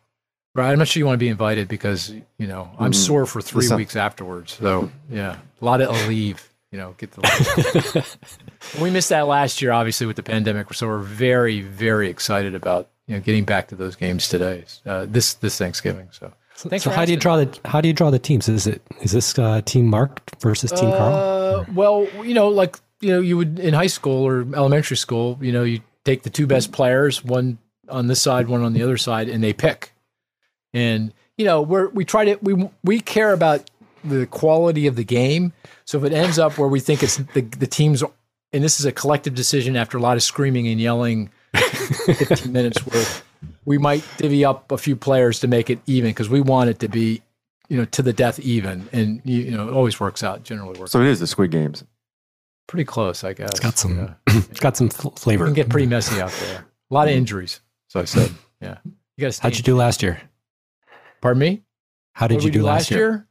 Right. 0.55 0.71
I'm 0.71 0.77
not 0.77 0.87
sure 0.89 0.99
you 0.99 1.05
want 1.05 1.15
to 1.15 1.23
be 1.23 1.29
invited 1.29 1.67
because, 1.69 2.09
you 2.37 2.47
know, 2.47 2.69
I'm 2.77 2.91
Mm. 2.91 2.95
sore 2.95 3.25
for 3.25 3.41
three 3.41 3.61
Listen. 3.61 3.77
weeks 3.77 3.95
afterwards. 3.95 4.53
So, 4.53 4.91
yeah, 5.09 5.37
a 5.61 5.65
lot 5.65 5.81
of 5.81 5.89
leave, 6.07 6.47
you 6.71 6.77
know, 6.77 6.93
get 6.97 7.11
the 7.11 8.05
We 8.81 8.91
missed 8.91 9.09
that 9.09 9.27
last 9.27 9.61
year, 9.61 9.71
obviously, 9.71 10.05
with 10.05 10.15
the 10.17 10.23
pandemic. 10.23 10.71
So 10.73 10.87
we're 10.87 10.99
very, 10.99 11.61
very 11.61 12.09
excited 12.09 12.53
about, 12.53 12.89
you 13.07 13.15
know, 13.15 13.21
getting 13.21 13.43
back 13.43 13.67
to 13.69 13.75
those 13.75 13.95
games 13.95 14.27
today, 14.27 14.63
uh, 14.85 15.05
this, 15.09 15.33
this 15.35 15.57
Thanksgiving. 15.57 16.07
So 16.11 16.33
thanks 16.69 16.83
so 16.83 16.89
for 16.89 16.95
how 16.95 17.05
do 17.05 17.11
you 17.11 17.17
draw 17.17 17.37
the 17.37 17.59
how 17.65 17.81
do 17.81 17.87
you 17.87 17.93
draw 17.93 18.09
the 18.09 18.19
teams? 18.19 18.47
Is 18.47 18.67
it 18.67 18.81
is 19.01 19.11
this 19.11 19.37
uh, 19.37 19.61
team 19.65 19.87
Mark 19.87 20.21
versus 20.39 20.71
team 20.71 20.89
Carl? 20.91 21.13
Uh, 21.13 21.65
well, 21.73 22.07
you 22.23 22.33
know, 22.33 22.49
like 22.49 22.77
you 23.01 23.09
know, 23.09 23.19
you 23.19 23.37
would 23.37 23.59
in 23.59 23.73
high 23.73 23.87
school 23.87 24.25
or 24.25 24.41
elementary 24.55 24.97
school, 24.97 25.37
you 25.41 25.51
know, 25.51 25.63
you 25.63 25.81
take 26.05 26.23
the 26.23 26.29
two 26.29 26.47
best 26.47 26.71
players, 26.71 27.23
one 27.23 27.57
on 27.89 28.07
this 28.07 28.21
side, 28.21 28.47
one 28.47 28.61
on 28.61 28.73
the 28.73 28.83
other 28.83 28.97
side, 28.97 29.29
and 29.29 29.43
they 29.43 29.53
pick. 29.53 29.93
And 30.73 31.13
you 31.37 31.45
know, 31.45 31.61
we're 31.61 31.89
we 31.89 32.05
try 32.05 32.25
to 32.25 32.35
we 32.41 32.69
we 32.83 32.99
care 32.99 33.33
about 33.33 33.69
the 34.03 34.25
quality 34.27 34.87
of 34.87 34.95
the 34.95 35.03
game. 35.03 35.53
So 35.85 35.97
if 35.97 36.03
it 36.03 36.13
ends 36.13 36.39
up 36.39 36.57
where 36.57 36.67
we 36.67 36.79
think 36.79 37.03
it's 37.03 37.17
the 37.17 37.41
the 37.41 37.67
teams, 37.67 38.03
and 38.51 38.63
this 38.63 38.79
is 38.79 38.85
a 38.85 38.91
collective 38.91 39.35
decision 39.35 39.75
after 39.75 39.97
a 39.97 40.01
lot 40.01 40.17
of 40.17 40.23
screaming 40.23 40.67
and 40.67 40.79
yelling, 40.79 41.29
fifteen 41.55 42.51
minutes 42.53 42.85
worth, 42.85 43.23
we 43.65 43.77
might 43.77 44.03
divvy 44.17 44.43
up 44.45 44.71
a 44.71 44.77
few 44.77 44.95
players 44.95 45.39
to 45.41 45.47
make 45.47 45.69
it 45.69 45.79
even 45.87 46.09
because 46.11 46.29
we 46.29 46.41
want 46.41 46.69
it 46.69 46.79
to 46.79 46.87
be, 46.87 47.21
you 47.69 47.77
know, 47.77 47.85
to 47.85 48.01
the 48.01 48.13
death 48.13 48.39
even, 48.39 48.87
and 48.91 49.21
you, 49.23 49.41
you 49.43 49.51
know, 49.51 49.67
it 49.67 49.73
always 49.73 49.99
works 49.99 50.23
out. 50.23 50.43
Generally 50.43 50.79
works 50.79 50.91
So 50.91 51.01
it 51.01 51.07
is 51.07 51.19
the 51.19 51.27
Squid 51.27 51.51
Games. 51.51 51.83
pretty 52.67 52.85
close, 52.85 53.23
I 53.23 53.33
guess. 53.33 53.49
It's 53.51 53.59
got 53.59 53.77
some 53.77 53.97
Yeah. 53.97 54.13
it's 54.49 54.59
got 54.59 54.75
some 54.77 54.89
fl- 54.89 55.09
It 55.09 55.19
flavor. 55.19 55.45
can 55.45 55.53
get 55.53 55.69
pretty 55.69 55.87
messy 55.87 56.19
out 56.21 56.31
there. 56.31 56.65
A 56.91 56.93
lot 56.93 57.07
of 57.07 57.13
injuries. 57.13 57.59
So 57.89 57.99
I 57.99 58.05
said, 58.05 58.31
yeah. 58.61 58.77
You 58.85 59.21
got 59.21 59.27
to 59.27 59.31
stay. 59.33 59.43
How'd 59.43 59.57
you 59.57 59.63
do 59.63 59.75
last 59.75 60.01
year? 60.01 60.19
Pardon 61.21 61.39
me. 61.39 61.61
How 62.13 62.27
did 62.27 62.35
What 62.35 62.43
you 62.43 62.47
we 62.47 62.51
do 62.51 62.63
last 62.63 62.91
year? 62.91 63.27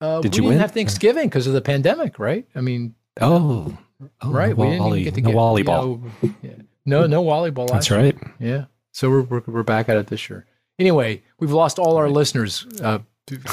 Uh, 0.00 0.20
Did 0.20 0.24
we 0.24 0.26
you 0.26 0.30
didn't 0.30 0.48
win? 0.48 0.58
have 0.58 0.72
Thanksgiving 0.72 1.28
because 1.28 1.46
of 1.46 1.54
the 1.54 1.60
pandemic, 1.62 2.18
right? 2.18 2.46
I 2.54 2.60
mean, 2.60 2.94
Oh, 3.20 3.76
oh 4.20 4.30
right? 4.30 4.50
No 4.50 4.62
we 4.64 4.66
didn't 4.70 4.78
volley, 4.82 5.00
even 5.00 5.14
get 5.14 5.14
to 5.14 5.20
no 5.22 5.28
get 5.30 5.36
volleyball. 5.66 6.10
you 6.22 6.28
know, 6.28 6.34
yeah. 6.42 6.50
No, 6.86 7.06
no 7.06 7.22
volleyball. 7.24 7.68
That's 7.68 7.90
year. 7.90 7.98
right. 7.98 8.16
Yeah. 8.38 8.64
So 8.92 9.10
we're, 9.10 9.22
we're 9.22 9.42
we're 9.46 9.62
back 9.62 9.88
at 9.88 9.96
it 9.96 10.06
this 10.06 10.30
year. 10.30 10.46
Anyway, 10.78 11.22
we've 11.38 11.52
lost 11.52 11.78
all 11.78 11.96
our 11.96 12.08
listeners 12.08 12.66
uh, 12.82 13.00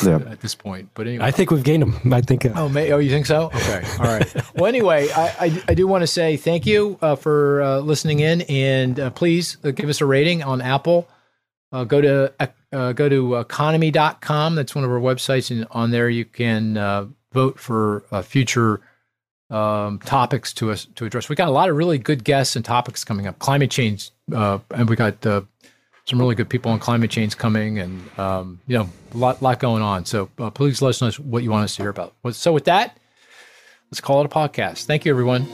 Yeah. 0.05 0.18
at 0.30 0.39
this 0.41 0.55
point. 0.55 0.89
But 0.93 1.07
anyway, 1.07 1.26
I 1.26 1.31
think 1.31 1.51
we've 1.51 1.64
gained 1.64 1.84
them. 1.84 2.14
I 2.14 2.22
think. 2.22 2.45
Uh, 2.45 2.51
Oh, 2.55 2.69
may, 2.69 2.91
oh, 2.91 2.99
you 2.99 3.10
think 3.10 3.26
so? 3.26 3.45
Okay, 3.47 3.84
all 3.99 4.05
right. 4.05 4.35
well, 4.55 4.68
anyway, 4.68 5.10
I, 5.10 5.27
I, 5.39 5.64
I 5.69 5.73
do 5.73 5.88
want 5.88 6.01
to 6.03 6.07
say 6.07 6.38
thank 6.38 6.65
you 6.65 6.97
uh, 7.01 7.15
for 7.15 7.61
uh, 7.61 7.80
listening 7.80 8.19
in, 8.19 8.41
and 8.43 8.99
uh, 8.99 9.10
please 9.10 9.57
uh, 9.64 9.72
give 9.72 9.89
us 9.89 9.99
a 10.01 10.05
rating 10.05 10.43
on 10.43 10.61
Apple. 10.61 11.07
Uh, 11.72 11.84
go 11.85 11.99
to 12.01 12.31
uh, 12.72 12.93
go 12.93 13.10
to 13.10 13.35
economy.com. 13.38 14.55
That's 14.55 14.76
one 14.76 14.84
of 14.84 14.91
our 14.91 14.99
websites, 14.99 15.49
and 15.51 15.65
on 15.72 15.91
there 15.91 16.10
you 16.10 16.23
can 16.26 16.77
uh, 16.77 17.07
vote 17.31 17.60
for 17.60 18.05
uh, 18.11 18.22
future 18.22 18.81
um, 19.53 19.99
topics 19.99 20.51
to 20.53 20.71
us 20.71 20.85
to 20.95 21.05
address. 21.05 21.30
We 21.30 21.35
got 21.35 21.47
a 21.47 21.51
lot 21.51 21.69
of 21.69 21.75
really 21.75 21.97
good 21.97 22.23
guests 22.23 22.55
and 22.55 22.65
topics 22.65 23.03
coming 23.03 23.27
up. 23.27 23.39
Climate 23.39 23.71
change, 23.71 24.09
uh, 24.34 24.59
and 24.71 24.89
we 24.89 24.95
got 24.95 25.25
uh, 25.25 25.41
some 26.05 26.19
really 26.19 26.35
good 26.35 26.49
people 26.49 26.71
on 26.71 26.80
climate 26.80 27.11
change 27.11 27.38
coming, 27.38 27.80
and 27.80 28.19
um, 28.19 28.59
you 28.67 28.77
know, 28.77 28.89
a 29.13 29.17
lot, 29.17 29.41
lot 29.41 29.59
going 29.59 29.84
on. 29.84 30.05
So 30.05 30.30
uh, 30.39 30.49
please 30.49 30.81
let 30.81 30.89
us 30.89 31.01
know 31.01 31.11
what 31.23 31.43
you 31.43 31.51
want 31.51 31.65
us 31.65 31.75
to 31.75 31.84
hear 31.84 31.89
about. 31.89 32.13
So 32.31 32.51
with 32.51 32.65
that, 32.65 32.97
let's 33.91 34.01
call 34.01 34.21
it 34.21 34.25
a 34.25 34.30
podcast. 34.30 34.85
Thank 34.85 35.05
you, 35.05 35.11
everyone. 35.11 35.47